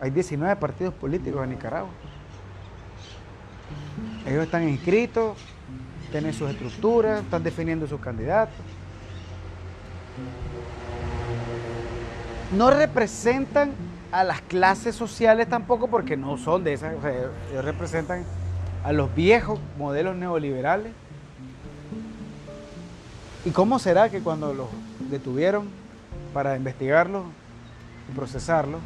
Hay 0.00 0.10
19 0.10 0.54
partidos 0.56 0.94
políticos 0.94 1.42
en 1.42 1.50
Nicaragua. 1.50 1.90
Ellos 4.26 4.44
están 4.44 4.68
inscritos, 4.68 5.36
tienen 6.12 6.32
sus 6.32 6.48
estructuras, 6.48 7.22
están 7.22 7.42
definiendo 7.42 7.88
sus 7.88 8.00
candidatos. 8.00 8.54
No 12.56 12.70
representan 12.70 13.72
a 14.14 14.22
las 14.22 14.42
clases 14.42 14.94
sociales 14.94 15.48
tampoco 15.48 15.88
porque 15.88 16.16
no 16.16 16.38
son 16.38 16.62
de 16.62 16.74
esas, 16.74 16.94
ellos 17.50 17.64
representan 17.64 18.24
a 18.84 18.92
los 18.92 19.12
viejos 19.12 19.58
modelos 19.76 20.14
neoliberales. 20.14 20.92
¿Y 23.44 23.50
cómo 23.50 23.80
será 23.80 24.10
que 24.10 24.20
cuando 24.20 24.54
los 24.54 24.68
detuvieron 25.10 25.68
para 26.32 26.56
investigarlos 26.56 27.24
y 28.08 28.14
procesarlos, 28.14 28.80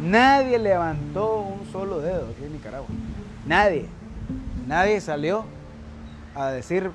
nadie 0.00 0.60
levantó 0.60 1.40
un 1.40 1.66
solo 1.72 1.98
dedo 1.98 2.28
aquí 2.28 2.44
en 2.44 2.52
Nicaragua? 2.52 2.88
Nadie. 3.46 3.88
Nadie 4.68 5.00
salió 5.00 5.44
a 6.36 6.52
decir, 6.52 6.92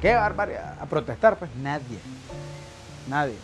qué 0.00 0.14
barbaridad, 0.14 0.76
a 0.80 0.86
protestar, 0.86 1.36
pues 1.36 1.50
nadie. 1.56 1.98
Nadie. 3.08 3.34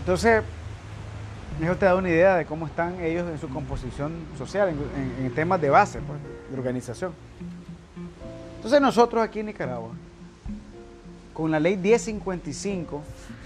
Entonces, 0.00 0.42
eso 1.60 1.76
te 1.76 1.86
da 1.86 1.94
una 1.94 2.08
idea 2.08 2.36
de 2.36 2.44
cómo 2.44 2.66
están 2.66 3.00
ellos 3.00 3.28
en 3.30 3.38
su 3.38 3.48
composición 3.48 4.12
social, 4.36 4.74
en, 5.18 5.34
temas 5.34 5.60
de 5.60 5.70
base, 5.70 6.00
pues, 6.00 6.18
de 6.50 6.56
organización. 6.56 7.12
Entonces 8.56 8.80
nosotros 8.80 9.22
aquí 9.22 9.40
en 9.40 9.46
Nicaragua, 9.46 9.90
con 11.32 11.50
la 11.50 11.60
ley 11.60 11.76
1055 11.76 13.02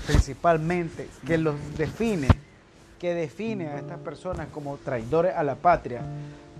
principalmente, 0.07 1.09
que 1.27 1.39
los 1.39 1.55
define, 1.77 2.29
que 2.99 3.15
define 3.15 3.69
a 3.69 3.79
estas 3.79 3.99
personas 3.99 4.49
como 4.53 4.77
traidores 4.79 5.35
a 5.35 5.43
la 5.43 5.55
patria, 5.55 6.03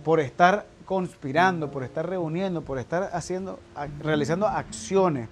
por 0.05 0.21
estar 0.21 0.67
conspirando, 0.85 1.71
por 1.71 1.85
estar 1.85 2.09
reuniendo, 2.09 2.63
por 2.63 2.79
estar 2.79 3.11
haciendo, 3.13 3.59
realizando 4.03 4.47
acciones 4.47 5.29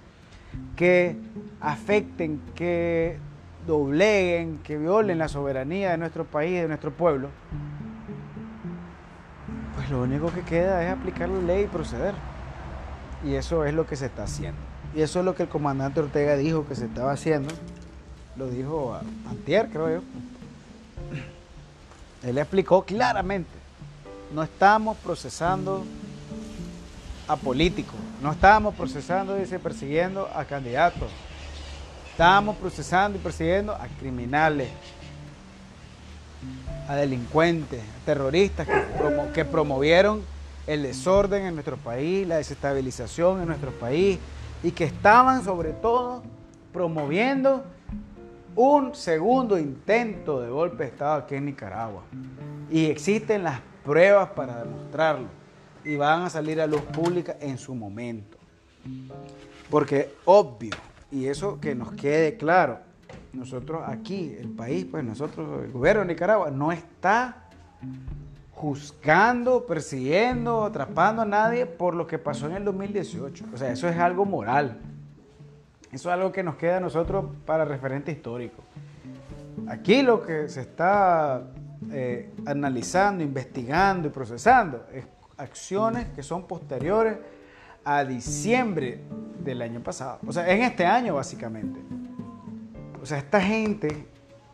que 0.75 1.15
afecten, 1.59 2.41
que 2.55 3.17
dobleguen, 3.69 4.59
que 4.63 4.77
violen 4.77 5.19
la 5.19 5.27
soberanía 5.27 5.91
de 5.91 5.97
nuestro 5.97 6.25
país, 6.25 6.61
de 6.61 6.67
nuestro 6.67 6.91
pueblo, 6.91 7.29
pues 9.75 9.91
lo 9.91 10.01
único 10.01 10.33
que 10.33 10.41
queda 10.41 10.83
es 10.83 10.91
aplicar 10.91 11.29
la 11.29 11.39
ley 11.41 11.65
y 11.65 11.67
proceder. 11.67 12.15
Y 13.23 13.35
eso 13.35 13.65
es 13.65 13.73
lo 13.73 13.85
que 13.85 13.95
se 13.95 14.07
está 14.07 14.23
haciendo. 14.23 14.59
Y 14.95 15.01
eso 15.01 15.19
es 15.19 15.25
lo 15.25 15.35
que 15.35 15.43
el 15.43 15.49
comandante 15.49 15.99
Ortega 15.99 16.35
dijo 16.35 16.67
que 16.67 16.73
se 16.73 16.85
estaba 16.85 17.11
haciendo. 17.11 17.53
Lo 18.37 18.47
dijo 18.47 18.95
a 18.95 19.01
antier, 19.29 19.69
creo 19.69 19.89
yo. 19.89 20.01
Él 22.23 22.37
explicó 22.39 22.83
claramente, 22.83 23.51
no 24.33 24.41
estamos 24.41 24.97
procesando 24.97 25.85
a 27.27 27.35
políticos, 27.35 27.95
no 28.23 28.31
estamos 28.31 28.73
procesando, 28.73 29.35
dice, 29.35 29.59
persiguiendo 29.59 30.27
a 30.33 30.43
candidatos, 30.45 31.09
estamos 32.19 32.57
procesando 32.57 33.17
y 33.17 33.21
persiguiendo 33.21 33.71
a 33.73 33.87
criminales, 33.97 34.67
a 36.89 36.95
delincuentes, 36.97 37.79
a 37.81 38.05
terroristas 38.05 38.67
que, 38.67 39.31
que 39.33 39.45
promovieron 39.45 40.21
el 40.67 40.83
desorden 40.83 41.45
en 41.45 41.53
nuestro 41.53 41.77
país, 41.77 42.27
la 42.27 42.35
desestabilización 42.35 43.39
en 43.39 43.47
nuestro 43.47 43.71
país 43.71 44.19
y 44.61 44.71
que 44.71 44.83
estaban 44.83 45.45
sobre 45.45 45.71
todo 45.71 46.21
promoviendo 46.73 47.63
un 48.53 48.93
segundo 48.95 49.57
intento 49.57 50.41
de 50.41 50.49
golpe 50.49 50.83
de 50.83 50.89
Estado 50.89 51.21
aquí 51.21 51.35
en 51.35 51.45
Nicaragua. 51.45 52.03
Y 52.69 52.87
existen 52.87 53.45
las 53.45 53.61
pruebas 53.85 54.31
para 54.31 54.61
demostrarlo. 54.61 55.29
Y 55.85 55.95
van 55.95 56.23
a 56.23 56.29
salir 56.29 56.59
a 56.59 56.67
luz 56.67 56.81
pública 56.81 57.37
en 57.39 57.57
su 57.57 57.73
momento. 57.73 58.37
Porque 59.69 60.13
obvio, 60.25 60.75
y 61.11 61.27
eso 61.27 61.59
que 61.59 61.75
nos 61.75 61.91
quede 61.93 62.37
claro, 62.37 62.79
nosotros 63.33 63.81
aquí, 63.85 64.35
el 64.39 64.49
país, 64.49 64.85
pues 64.89 65.03
nosotros, 65.03 65.63
el 65.65 65.71
gobierno 65.71 66.01
de 66.01 66.07
Nicaragua, 66.07 66.51
no 66.51 66.71
está 66.71 67.49
juzgando, 68.51 69.65
persiguiendo, 69.65 70.65
atrapando 70.65 71.21
a 71.21 71.25
nadie 71.25 71.65
por 71.65 71.95
lo 71.95 72.05
que 72.05 72.17
pasó 72.17 72.47
en 72.47 72.53
el 72.53 72.65
2018. 72.65 73.45
O 73.53 73.57
sea, 73.57 73.71
eso 73.71 73.87
es 73.87 73.97
algo 73.97 74.25
moral. 74.25 74.77
Eso 75.91 76.09
es 76.09 76.13
algo 76.13 76.31
que 76.31 76.43
nos 76.43 76.55
queda 76.55 76.77
a 76.77 76.79
nosotros 76.79 77.25
para 77.45 77.65
referente 77.65 78.11
histórico. 78.11 78.61
Aquí 79.67 80.01
lo 80.01 80.21
que 80.21 80.49
se 80.49 80.61
está 80.61 81.43
eh, 81.91 82.31
analizando, 82.45 83.23
investigando 83.23 84.07
y 84.07 84.11
procesando 84.11 84.85
es 84.93 85.05
acciones 85.37 86.07
que 86.09 86.21
son 86.21 86.45
posteriores 86.45 87.17
a 87.83 88.03
diciembre 88.03 89.01
del 89.43 89.61
año 89.61 89.81
pasado. 89.81 90.19
O 90.27 90.33
sea, 90.33 90.49
en 90.49 90.61
este 90.61 90.85
año 90.85 91.15
básicamente. 91.15 91.79
O 93.01 93.05
sea, 93.05 93.17
esta 93.17 93.41
gente 93.41 94.07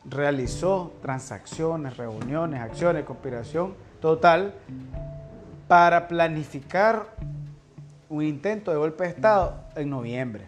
realizó 0.05 0.93
transacciones, 1.01 1.97
reuniones, 1.97 2.61
acciones, 2.61 3.03
conspiración 3.05 3.73
total 3.99 4.53
para 5.67 6.07
planificar 6.07 7.07
un 8.09 8.23
intento 8.23 8.71
de 8.71 8.77
golpe 8.77 9.03
de 9.03 9.09
Estado 9.09 9.55
en 9.75 9.89
noviembre. 9.89 10.45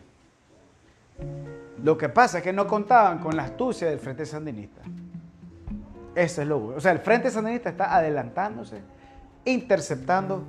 Lo 1.84 1.98
que 1.98 2.10
pasa 2.10 2.40
es 2.40 2.44
que 2.44 2.54
no 2.54 2.68
contaban 2.68 3.20
con 3.20 3.36
la 3.36 3.44
astucia 3.44 3.88
del 3.90 4.00
Frente 4.00 4.26
Sandinista. 4.26 4.82
Eso 6.16 6.42
es 6.42 6.48
lo 6.48 6.60
bueno. 6.60 6.78
O 6.78 6.82
sea, 6.82 6.92
el 6.92 7.00
Frente 7.00 7.32
Sandinista 7.32 7.70
está 7.70 7.96
adelantándose, 7.96 8.82
interceptando 9.46 10.44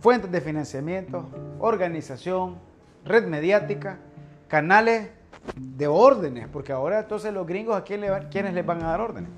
fuentes 0.00 0.30
de 0.30 0.40
financiamiento, 0.40 1.28
organización, 1.58 2.56
red 3.04 3.26
mediática, 3.26 3.98
canales 4.48 5.10
de 5.56 5.86
órdenes, 5.86 6.48
porque 6.48 6.72
ahora 6.72 7.00
entonces 7.00 7.32
los 7.32 7.46
gringos 7.46 7.76
a 7.76 7.84
quién 7.84 8.02
quiénes 8.30 8.54
les 8.54 8.64
van 8.64 8.82
a 8.82 8.88
dar 8.88 9.00
órdenes. 9.00 9.30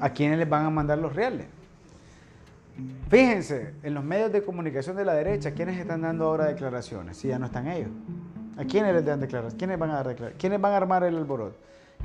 ¿A 0.00 0.10
quiénes 0.10 0.38
les 0.38 0.48
van 0.48 0.66
a 0.66 0.70
mandar 0.70 0.98
los 0.98 1.14
reales? 1.14 1.46
Fíjense, 3.08 3.74
en 3.82 3.94
los 3.94 4.02
medios 4.02 4.32
de 4.32 4.42
comunicación 4.42 4.96
de 4.96 5.04
la 5.04 5.14
derecha, 5.14 5.52
¿quiénes 5.52 5.78
están 5.78 6.02
dando 6.02 6.24
ahora 6.26 6.46
declaraciones? 6.46 7.16
Si 7.16 7.28
ya 7.28 7.38
no 7.38 7.46
están 7.46 7.68
ellos. 7.68 7.90
¿A 8.56 8.64
quiénes 8.64 8.94
les 8.94 9.04
dan 9.04 9.20
declaraciones? 9.20 9.58
¿Quiénes 9.58 9.78
van 9.78 9.90
a 9.90 9.94
dar 9.94 10.08
declaraciones? 10.08 10.40
¿Quiénes 10.40 10.60
van 10.60 10.72
a 10.72 10.76
armar 10.76 11.04
el 11.04 11.16
alboroto? 11.16 11.56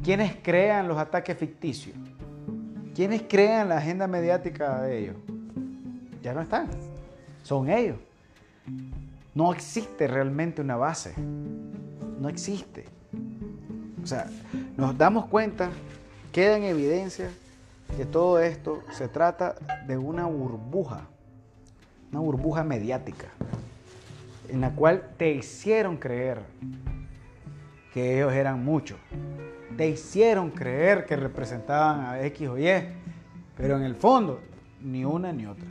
¿Quiénes 0.03 0.37
crean 0.41 0.87
los 0.87 0.97
ataques 0.97 1.35
ficticios? 1.37 1.95
¿Quiénes 2.93 3.23
crean 3.27 3.69
la 3.69 3.77
agenda 3.77 4.07
mediática 4.07 4.81
de 4.81 4.97
ellos? 4.99 5.15
Ya 6.21 6.33
no 6.33 6.41
están. 6.41 6.67
Son 7.43 7.69
ellos. 7.69 7.97
No 9.33 9.53
existe 9.53 10.07
realmente 10.07 10.61
una 10.61 10.75
base. 10.75 11.13
No 12.19 12.29
existe. 12.29 12.85
O 14.03 14.07
sea, 14.07 14.27
nos 14.77 14.97
damos 14.97 15.25
cuenta, 15.25 15.69
queda 16.31 16.57
en 16.57 16.63
evidencia 16.63 17.29
que 17.95 18.05
todo 18.05 18.39
esto 18.39 18.83
se 18.91 19.07
trata 19.07 19.55
de 19.87 19.97
una 19.97 20.25
burbuja, 20.25 21.07
una 22.11 22.21
burbuja 22.21 22.63
mediática, 22.63 23.27
en 24.47 24.61
la 24.61 24.71
cual 24.71 25.09
te 25.17 25.31
hicieron 25.31 25.97
creer 25.97 26.39
que 27.93 28.17
ellos 28.17 28.33
eran 28.33 28.63
muchos, 28.63 28.97
te 29.75 29.89
hicieron 29.89 30.51
creer 30.51 31.05
que 31.05 31.15
representaban 31.15 32.05
a 32.05 32.21
X 32.25 32.47
o 32.47 32.57
Y, 32.57 32.69
pero 33.57 33.77
en 33.77 33.83
el 33.83 33.95
fondo 33.95 34.39
ni 34.81 35.03
una 35.03 35.33
ni 35.33 35.45
otra. 35.45 35.67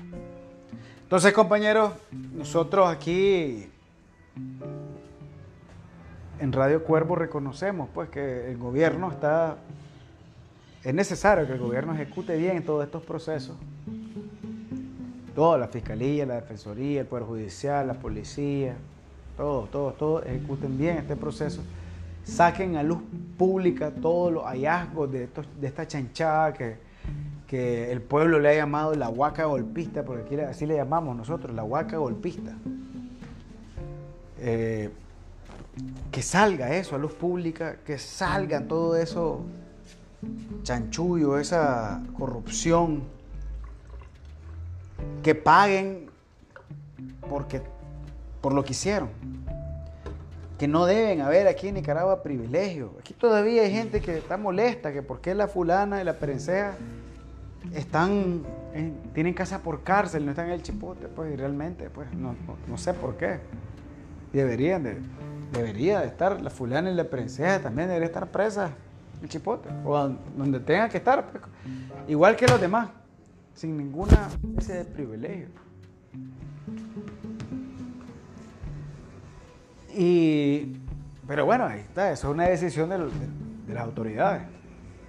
Entonces, 1.09 1.33
compañeros, 1.33 1.95
nosotros 2.35 2.87
aquí 2.87 3.67
en 6.39 6.53
Radio 6.53 6.85
Cuervo 6.85 7.17
reconocemos 7.17 7.89
pues 7.95 8.11
que 8.11 8.51
el 8.51 8.59
gobierno 8.59 9.11
está 9.11 9.57
es 10.85 10.93
necesario 10.93 11.47
que 11.47 11.55
el 11.55 11.61
gobierno 11.61 11.95
ejecute 11.95 12.37
bien 12.37 12.63
todos 12.63 12.85
estos 12.85 13.03
procesos. 13.05 13.57
Toda 15.35 15.57
la 15.57 15.69
fiscalía, 15.69 16.27
la 16.27 16.35
defensoría, 16.35 17.01
el 17.01 17.07
poder 17.07 17.25
judicial, 17.25 17.87
la 17.87 17.95
policía, 17.95 18.77
todos, 19.35 19.71
todos, 19.71 19.97
todos 19.97 20.27
ejecuten 20.27 20.77
bien 20.77 20.99
este 20.99 21.17
proceso. 21.17 21.63
Saquen 22.23 22.77
a 22.77 22.83
luz 22.83 22.99
pública 23.39 23.91
todos 23.91 24.31
los 24.31 24.45
hallazgos 24.45 25.11
de, 25.11 25.27
esta 25.63 25.87
chanchada 25.89 26.53
que, 26.53 26.88
que 27.49 27.91
el 27.91 28.03
pueblo 28.03 28.39
le 28.39 28.51
ha 28.51 28.55
llamado 28.55 28.95
la 28.95 29.09
huaca 29.09 29.47
golpista, 29.47 30.05
porque 30.05 30.43
así 30.43 30.67
le 30.67 30.77
llamamos 30.77 31.17
nosotros, 31.17 31.57
la 31.57 31.65
huaca 31.65 31.97
golpista. 31.97 32.53
Eh, 34.39 34.91
que 36.13 36.23
salga 36.23 36.77
eso 36.77 36.95
a 36.95 36.99
luz 36.99 37.15
pública, 37.15 37.77
que 37.87 37.99
salga 37.99 38.61
todo 38.69 38.97
eso 38.97 39.45
chanchullo, 40.63 41.39
esa 41.39 42.03
corrupción, 42.19 43.05
que 45.23 45.35
paguen 45.35 46.11
porque, 47.31 47.63
por 48.43 48.53
lo 48.53 48.63
que 48.63 48.73
hicieron. 48.73 49.09
Que 50.59 50.69
no 50.69 50.85
deben 50.85 51.23
haber 51.23 51.47
aquí 51.47 51.69
en 51.69 51.77
Nicaragua 51.77 52.23
privilegios. 52.23 52.91
Aquí 52.99 53.15
todavía 53.15 53.63
hay 53.63 53.73
gente 53.73 54.03
que 54.03 54.19
está 54.19 54.37
molesta, 54.37 54.93
que 54.93 55.03
por 55.03 55.23
qué 55.23 55.35
la 55.35 55.49
fulana 55.49 56.03
y 56.03 56.05
la 56.05 56.15
perenceja 56.19 56.77
están, 57.75 58.43
tienen 59.15 59.35
casa 59.35 59.63
por 59.63 59.83
cárcel, 59.83 60.25
no 60.25 60.31
están 60.31 60.47
en 60.47 60.53
el 60.53 60.63
chipote, 60.63 61.09
pues, 61.09 61.33
y 61.33 61.37
realmente, 61.37 61.91
pues, 61.91 62.09
no, 62.15 62.35
sé 62.79 62.95
por 62.95 63.17
qué. 63.17 63.41
deberían 64.33 64.83
de, 64.83 64.99
debería 65.53 66.01
de 66.01 66.07
estar 66.07 66.41
la 66.41 66.51
fulana 66.51 66.91
y 66.91 66.95
la 66.95 67.05
perenceja, 67.05 67.61
también 67.61 67.89
debería 67.89 68.07
estar 68.07 68.27
presa 68.31 68.71
el 69.23 69.29
chipote, 69.29 69.69
o 69.85 70.11
donde 70.37 70.61
tenga 70.61 70.89
que 70.89 70.99
estar, 70.99 71.31
pues, 71.31 71.43
igual 72.07 72.37
que 72.37 72.47
los 72.47 72.61
demás, 72.61 72.91
sin 73.55 73.77
ninguna 73.77 74.29
especie 74.43 74.75
de 74.77 74.85
privilegio. 74.85 75.49
Y, 79.95 80.77
pero 81.27 81.45
bueno, 81.45 81.65
ahí 81.65 81.81
está, 81.81 82.13
eso 82.13 82.29
es 82.29 82.35
una 82.35 82.45
decisión 82.45 82.89
de, 82.89 82.99
de 82.99 83.75
las 83.75 83.83
autoridades. 83.83 84.58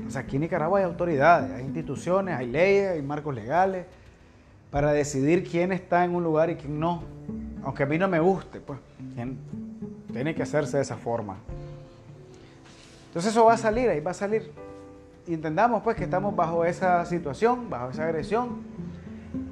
O 0.08 0.10
sea, 0.10 0.22
aquí 0.22 0.38
en 0.38 0.44
Nicaragua 0.44 0.80
hay 0.80 0.86
autoridades, 0.86 1.52
hay 1.52 1.64
instituciones, 1.64 2.36
hay 2.38 2.48
leyes, 2.48 2.92
hay 2.92 3.02
marcos 3.02 3.36
legales 3.36 3.86
para 4.72 4.92
decidir 4.92 5.48
quién 5.48 5.72
está 5.72 6.06
en 6.06 6.16
un 6.16 6.24
lugar 6.24 6.50
y 6.50 6.56
quién 6.56 6.80
no. 6.80 7.04
Aunque 7.64 7.84
a 7.84 7.86
mí 7.86 7.98
no 7.98 8.08
me 8.08 8.20
guste, 8.20 8.62
pues, 8.62 8.80
tiene 10.12 10.36
que 10.36 10.44
hacerse 10.44 10.78
de 10.78 10.84
esa 10.84 10.98
forma. 10.98 11.38
Entonces 13.08 13.32
eso 13.32 13.46
va 13.46 13.54
a 13.54 13.58
salir, 13.58 13.90
ahí 13.90 14.00
va 14.00 14.12
a 14.12 14.16
salir. 14.16 14.52
Y 15.28 15.34
entendamos 15.34 15.84
pues 15.84 15.96
que 15.96 16.04
estamos 16.04 16.36
bajo 16.36 16.64
esa 16.64 17.04
situación, 17.06 17.70
bajo 17.70 17.90
esa 17.90 18.04
agresión. 18.04 18.62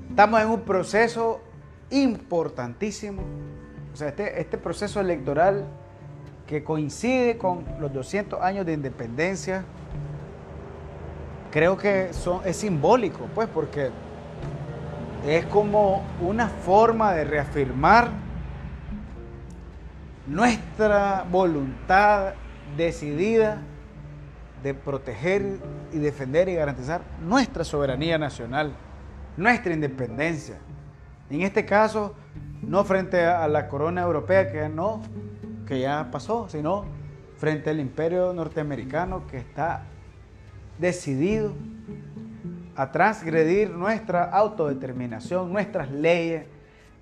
Estamos 0.09 0.42
en 0.42 0.50
un 0.50 0.61
proceso 0.61 1.42
importantísimo. 1.90 3.24
O 3.93 3.95
sea, 3.95 4.09
este, 4.09 4.40
este 4.40 4.58
proceso 4.58 5.00
electoral 5.00 5.66
que 6.45 6.64
coincide 6.64 7.38
con 7.38 7.66
los 7.80 7.92
200 7.93 8.42
años 8.42 8.66
de 8.66 8.74
independencia, 8.74 9.66
creo 11.58 11.76
que 11.76 12.11
es 12.45 12.56
simbólico, 12.56 13.27
pues, 13.34 13.50
porque 13.50 13.90
es 15.26 15.44
como 15.48 16.03
una 16.22 16.50
forma 16.50 17.14
de 17.14 17.24
reafirmar 17.24 18.11
nuestra 20.27 21.26
voluntad 21.32 22.36
decidida 22.77 23.60
de 24.61 24.76
proteger 24.76 25.58
y 25.92 25.98
defender 25.98 26.48
y 26.48 26.53
garantizar 26.53 27.02
nuestra 27.22 27.64
soberanía 27.64 28.19
nacional, 28.19 28.74
nuestra 29.36 29.74
independencia. 29.74 30.60
En 31.32 31.42
este 31.42 31.66
caso, 31.66 32.14
no 32.61 32.84
frente 32.84 33.26
a 33.26 33.48
la 33.48 33.68
corona 33.68 34.03
europea, 34.03 34.52
que 34.52 34.69
no, 34.69 35.02
que 35.66 35.80
ya 35.80 36.10
pasó, 36.11 36.48
sino 36.50 36.86
frente 37.38 37.72
al 37.72 37.80
imperio 37.80 38.32
norteamericano 38.32 39.26
que 39.26 39.38
está 39.38 39.86
decidido 40.80 41.53
a 42.75 42.91
transgredir 42.91 43.72
nuestra 43.72 44.25
autodeterminación, 44.25 45.51
nuestras 45.51 45.89
leyes 45.91 46.45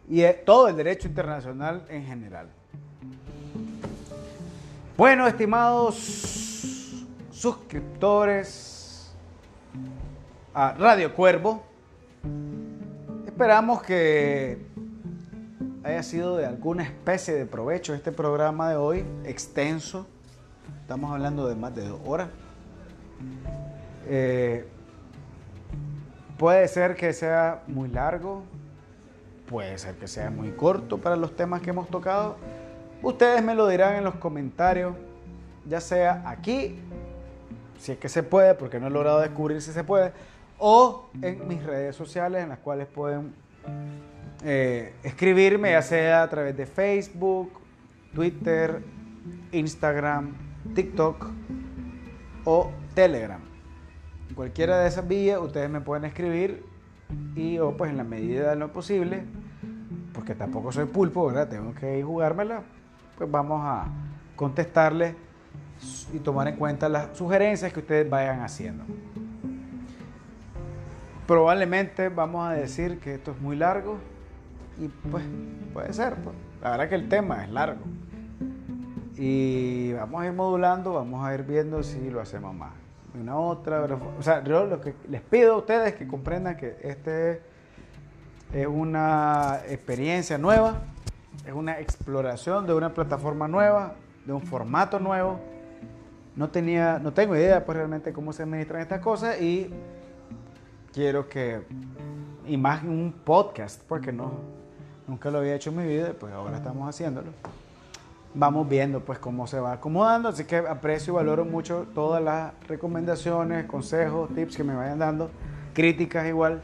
y 0.09 0.23
todo 0.45 0.69
el 0.69 0.75
derecho 0.75 1.07
internacional 1.07 1.85
en 1.89 2.05
general. 2.05 2.47
Bueno, 4.97 5.27
estimados 5.27 5.95
suscriptores 7.31 9.13
a 10.53 10.71
Radio 10.71 11.13
Cuervo, 11.13 11.61
esperamos 13.25 13.83
que 13.83 14.65
haya 15.83 16.01
sido 16.01 16.37
de 16.37 16.45
alguna 16.45 16.83
especie 16.83 17.33
de 17.33 17.45
provecho 17.45 17.93
este 17.93 18.13
programa 18.13 18.69
de 18.69 18.77
hoy, 18.77 19.05
extenso. 19.25 20.07
Estamos 20.79 21.11
hablando 21.11 21.47
de 21.47 21.55
más 21.55 21.75
de 21.75 21.85
dos 21.87 21.99
horas. 22.05 22.29
Eh, 24.07 24.65
puede 26.37 26.67
ser 26.67 26.95
que 26.95 27.13
sea 27.13 27.63
muy 27.67 27.89
largo, 27.89 28.43
puede 29.47 29.77
ser 29.77 29.95
que 29.95 30.07
sea 30.07 30.29
muy 30.29 30.51
corto 30.51 30.97
para 30.97 31.15
los 31.15 31.35
temas 31.35 31.61
que 31.61 31.69
hemos 31.69 31.89
tocado. 31.89 32.37
Ustedes 33.01 33.43
me 33.43 33.55
lo 33.55 33.67
dirán 33.67 33.95
en 33.95 34.03
los 34.03 34.15
comentarios, 34.15 34.95
ya 35.67 35.79
sea 35.79 36.23
aquí, 36.25 36.79
si 37.79 37.93
es 37.93 37.97
que 37.97 38.09
se 38.09 38.23
puede, 38.23 38.55
porque 38.55 38.79
no 38.79 38.87
he 38.87 38.89
logrado 38.89 39.19
descubrir 39.19 39.61
si 39.61 39.71
se 39.71 39.83
puede, 39.83 40.11
o 40.57 41.09
en 41.21 41.47
mis 41.47 41.63
redes 41.63 41.95
sociales 41.95 42.43
en 42.43 42.49
las 42.49 42.59
cuales 42.59 42.87
pueden 42.87 43.33
eh, 44.43 44.93
escribirme, 45.03 45.71
ya 45.71 45.81
sea 45.81 46.23
a 46.23 46.29
través 46.29 46.55
de 46.55 46.65
Facebook, 46.65 47.51
Twitter, 48.13 48.81
Instagram, 49.51 50.33
TikTok 50.73 51.27
o 52.45 52.71
Telegram. 52.95 53.41
En 54.30 54.35
cualquiera 54.35 54.80
de 54.80 54.88
esas 54.88 55.07
vías 55.07 55.40
ustedes 55.40 55.69
me 55.69 55.82
pueden 55.82 56.06
escribir 56.06 56.65
y 57.35 57.59
o 57.59 57.77
pues 57.77 57.91
en 57.91 57.98
la 57.98 58.03
medida 58.03 58.49
de 58.49 58.56
lo 58.56 58.74
posible, 58.74 59.24
porque 60.14 60.33
tampoco 60.33 60.72
soy 60.72 60.85
pulpo, 60.85 61.27
¿verdad? 61.27 61.49
Tengo 61.49 61.75
que 61.75 62.01
jugármela, 62.01 62.64
pues 63.17 63.30
vamos 63.30 63.61
a 63.64 63.88
contestarles 64.35 65.15
y 66.14 66.19
tomar 66.19 66.48
en 66.48 66.56
cuenta 66.56 66.90
las 66.90 67.15
sugerencias 67.17 67.72
que 67.72 67.82
ustedes 67.82 68.09
vayan 68.09 68.41
haciendo. 68.41 68.83
Probablemente 71.27 72.09
vamos 72.09 72.48
a 72.48 72.53
decir 72.53 72.99
que 72.99 73.15
esto 73.15 73.32
es 73.32 73.41
muy 73.41 73.56
largo 73.56 73.98
y 74.80 74.88
pues 75.09 75.24
puede 75.74 75.91
ser, 75.93 76.15
pues. 76.15 76.35
la 76.61 76.72
verdad 76.72 76.90
que 76.90 76.95
el 76.95 77.09
tema 77.09 77.43
es 77.43 77.51
largo. 77.51 77.82
Y 79.17 79.93
vamos 79.93 80.22
a 80.22 80.25
ir 80.27 80.33
modulando, 80.33 80.93
vamos 80.93 81.25
a 81.25 81.33
ir 81.33 81.43
viendo 81.43 81.82
si 81.83 82.09
lo 82.09 82.22
hacemos 82.22 82.53
más. 82.53 82.84
Una 83.19 83.37
otra, 83.37 83.85
o 84.17 84.21
sea, 84.21 84.43
yo 84.43 84.65
lo 84.65 84.81
que 84.81 84.93
les 85.09 85.21
pido 85.21 85.53
a 85.53 85.57
ustedes 85.57 85.93
es 85.93 85.95
que 85.95 86.07
comprendan 86.07 86.57
que 86.57 86.77
este 86.81 87.41
es 88.53 88.67
una 88.67 89.61
experiencia 89.67 90.37
nueva, 90.37 90.81
es 91.45 91.53
una 91.53 91.79
exploración 91.79 92.67
de 92.67 92.73
una 92.73 92.93
plataforma 92.93 93.47
nueva, 93.47 93.95
de 94.25 94.33
un 94.33 94.41
formato 94.41 94.99
nuevo. 94.99 95.39
No 96.35 96.49
tenía, 96.49 96.99
no 96.99 97.13
tengo 97.13 97.35
idea 97.35 97.65
pues 97.65 97.77
realmente 97.77 98.11
cómo 98.11 98.33
se 98.33 98.43
administran 98.43 98.81
estas 98.81 98.99
cosas 98.99 99.41
y 99.41 99.69
quiero 100.93 101.29
que, 101.29 101.61
y 102.45 102.57
más 102.57 102.83
un 102.83 103.13
podcast, 103.23 103.81
porque 103.87 104.11
no, 104.11 104.33
nunca 105.07 105.31
lo 105.31 105.39
había 105.39 105.55
hecho 105.55 105.69
en 105.69 105.77
mi 105.77 105.87
vida, 105.87 106.13
pues 106.19 106.33
ahora 106.33 106.57
estamos 106.57 106.89
haciéndolo. 106.89 107.31
Vamos 108.38 108.67
viendo 108.67 108.99
pues 108.99 109.17
cómo 109.17 109.47
se 109.47 109.61
va 109.61 109.72
acomodando, 109.72 110.27
así 110.27 110.43
que 110.43 110.57
aprecio 110.57 111.14
y 111.14 111.15
valoro 111.15 111.45
mucho 111.45 111.88
todas 111.95 112.22
las 112.22 112.51
recomendaciones, 112.67 113.65
consejos, 113.65 114.30
tips 114.35 114.57
que 114.57 114.64
me 114.65 114.75
vayan 114.75 114.99
dando, 114.99 115.31
críticas 115.73 116.27
igual, 116.27 116.61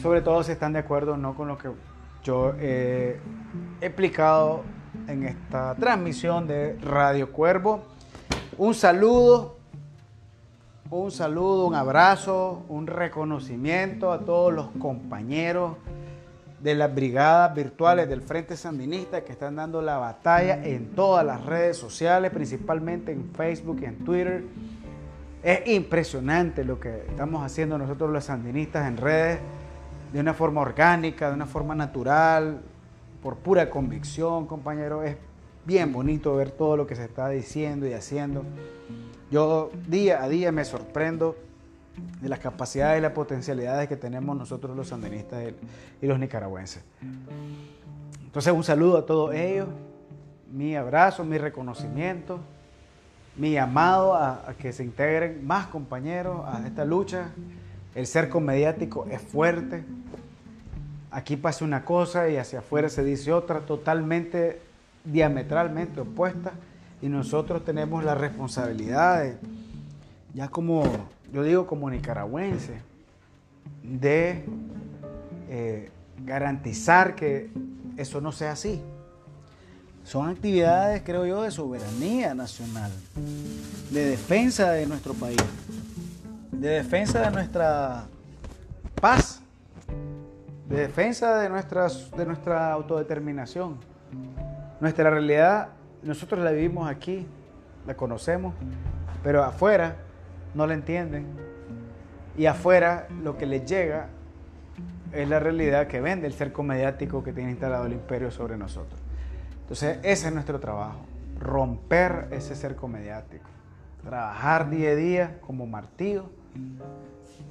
sobre 0.00 0.22
todo 0.22 0.44
si 0.44 0.52
están 0.52 0.74
de 0.74 0.78
acuerdo 0.78 1.14
o 1.14 1.16
no 1.16 1.34
con 1.34 1.48
lo 1.48 1.58
que 1.58 1.70
yo 2.22 2.54
he 2.60 3.18
explicado 3.80 4.62
en 5.08 5.24
esta 5.24 5.74
transmisión 5.74 6.46
de 6.46 6.78
Radio 6.80 7.32
Cuervo. 7.32 7.82
Un 8.56 8.72
saludo, 8.72 9.56
un 10.88 11.10
saludo, 11.10 11.66
un 11.66 11.74
abrazo, 11.74 12.62
un 12.68 12.86
reconocimiento 12.86 14.12
a 14.12 14.20
todos 14.20 14.54
los 14.54 14.68
compañeros 14.78 15.72
de 16.66 16.74
las 16.74 16.92
brigadas 16.92 17.54
virtuales 17.54 18.08
del 18.08 18.22
Frente 18.22 18.56
Sandinista 18.56 19.22
que 19.22 19.30
están 19.30 19.54
dando 19.54 19.80
la 19.80 19.98
batalla 19.98 20.64
en 20.64 20.96
todas 20.96 21.24
las 21.24 21.46
redes 21.46 21.76
sociales, 21.76 22.32
principalmente 22.32 23.12
en 23.12 23.30
Facebook 23.34 23.78
y 23.82 23.84
en 23.84 23.98
Twitter. 23.98 24.42
Es 25.44 25.64
impresionante 25.68 26.64
lo 26.64 26.80
que 26.80 27.04
estamos 27.08 27.44
haciendo 27.44 27.78
nosotros 27.78 28.10
los 28.10 28.24
sandinistas 28.24 28.88
en 28.88 28.96
redes, 28.96 29.38
de 30.12 30.18
una 30.18 30.34
forma 30.34 30.60
orgánica, 30.60 31.28
de 31.28 31.34
una 31.34 31.46
forma 31.46 31.76
natural, 31.76 32.62
por 33.22 33.36
pura 33.36 33.70
convicción, 33.70 34.48
compañero. 34.48 35.04
Es 35.04 35.16
bien 35.66 35.92
bonito 35.92 36.34
ver 36.34 36.50
todo 36.50 36.76
lo 36.76 36.84
que 36.84 36.96
se 36.96 37.04
está 37.04 37.28
diciendo 37.28 37.86
y 37.86 37.92
haciendo. 37.92 38.42
Yo 39.30 39.70
día 39.86 40.20
a 40.20 40.28
día 40.28 40.50
me 40.50 40.64
sorprendo 40.64 41.36
de 42.20 42.28
las 42.28 42.38
capacidades 42.38 42.98
y 42.98 43.02
las 43.02 43.12
potencialidades 43.12 43.88
que 43.88 43.96
tenemos 43.96 44.36
nosotros 44.36 44.76
los 44.76 44.88
sandinistas 44.88 45.52
y 46.00 46.06
los 46.06 46.18
nicaragüenses. 46.18 46.82
Entonces 48.24 48.52
un 48.52 48.64
saludo 48.64 48.98
a 48.98 49.06
todos 49.06 49.34
ellos, 49.34 49.68
mi 50.52 50.76
abrazo, 50.76 51.24
mi 51.24 51.38
reconocimiento, 51.38 52.40
mi 53.36 53.52
llamado 53.52 54.14
a, 54.14 54.54
que 54.58 54.72
se 54.72 54.84
integren 54.84 55.46
más 55.46 55.66
compañeros 55.66 56.42
a 56.46 56.66
esta 56.66 56.84
lucha. 56.84 57.30
El 57.94 58.06
cerco 58.06 58.40
mediático 58.40 59.06
es 59.10 59.20
fuerte. 59.20 59.84
Aquí 61.10 61.36
pasa 61.36 61.64
una 61.64 61.84
cosa 61.84 62.28
y 62.28 62.36
hacia 62.36 62.58
afuera 62.58 62.88
se 62.88 63.04
dice 63.04 63.32
otra 63.32 63.60
totalmente 63.60 64.60
diametralmente 65.04 66.00
opuesta 66.00 66.52
y 67.00 67.08
nosotros 67.08 67.64
tenemos 67.64 68.04
la 68.04 68.14
responsabilidad 68.14 69.22
de, 69.22 69.36
ya 70.34 70.48
como 70.48 70.82
yo 71.32 71.42
digo 71.42 71.66
como 71.66 71.90
nicaragüense, 71.90 72.80
de 73.82 74.44
eh, 75.48 75.90
garantizar 76.24 77.14
que 77.14 77.50
eso 77.96 78.20
no 78.20 78.32
sea 78.32 78.52
así. 78.52 78.82
Son 80.04 80.28
actividades, 80.28 81.02
creo 81.04 81.26
yo, 81.26 81.42
de 81.42 81.50
soberanía 81.50 82.34
nacional, 82.34 82.92
de 83.90 84.04
defensa 84.10 84.70
de 84.70 84.86
nuestro 84.86 85.14
país, 85.14 85.42
de 86.52 86.68
defensa 86.68 87.22
de 87.22 87.30
nuestra 87.32 88.04
paz, 89.00 89.40
de 90.68 90.76
defensa 90.76 91.38
de, 91.38 91.48
nuestras, 91.48 92.10
de 92.12 92.24
nuestra 92.24 92.72
autodeterminación. 92.72 93.78
Nuestra 94.80 95.10
realidad, 95.10 95.68
nosotros 96.02 96.42
la 96.44 96.52
vivimos 96.52 96.88
aquí, 96.88 97.26
la 97.84 97.96
conocemos, 97.96 98.54
pero 99.24 99.42
afuera 99.42 99.96
no 100.56 100.66
la 100.66 100.74
entienden. 100.74 101.26
Y 102.36 102.46
afuera 102.46 103.06
lo 103.22 103.36
que 103.36 103.46
les 103.46 103.64
llega 103.66 104.08
es 105.12 105.28
la 105.28 105.38
realidad 105.38 105.86
que 105.86 106.00
vende 106.00 106.26
el 106.26 106.32
cerco 106.32 106.62
mediático 106.62 107.22
que 107.22 107.32
tiene 107.32 107.50
instalado 107.50 107.86
el 107.86 107.92
imperio 107.92 108.30
sobre 108.30 108.56
nosotros. 108.56 109.00
Entonces 109.60 109.98
ese 110.02 110.28
es 110.28 110.34
nuestro 110.34 110.58
trabajo, 110.58 111.00
romper 111.38 112.28
ese 112.30 112.54
cerco 112.54 112.88
mediático, 112.88 113.48
trabajar 114.02 114.70
día 114.70 114.90
a 114.90 114.94
día 114.94 115.38
como 115.40 115.66
martillo 115.66 116.30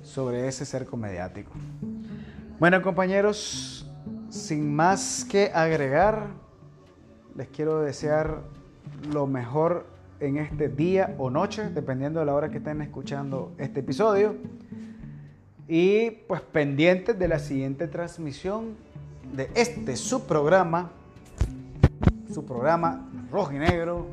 sobre 0.02 0.48
ese 0.48 0.66
cerco 0.66 0.98
mediático. 0.98 1.52
Bueno 2.60 2.82
compañeros, 2.82 3.90
sin 4.30 4.76
más 4.76 5.26
que 5.30 5.52
agregar, 5.54 6.28
les 7.36 7.48
quiero 7.50 7.82
desear 7.82 8.42
lo 9.12 9.28
mejor 9.28 9.95
en 10.28 10.38
este 10.38 10.70
día 10.70 11.16
o 11.18 11.30
noche, 11.30 11.70
dependiendo 11.70 12.20
de 12.20 12.26
la 12.26 12.34
hora 12.34 12.50
que 12.50 12.58
estén 12.58 12.82
escuchando 12.82 13.54
este 13.58 13.82
episodio. 13.82 14.36
Y 15.68 16.12
pues 16.28 16.42
pendientes 16.42 17.18
de 17.18 17.28
la 17.28 17.40
siguiente 17.40 17.88
transmisión 17.88 18.76
de 19.34 19.50
este 19.56 19.96
su 19.96 20.26
programa, 20.26 20.92
su 22.32 22.46
programa 22.46 23.10
rojo 23.32 23.54
y 23.54 23.60
negro, 23.60 24.08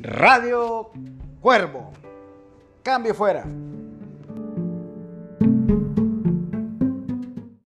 Radio 0.00 0.90
Cuervo. 1.40 1.90
Cambio 2.82 3.14
fuera. 3.14 3.44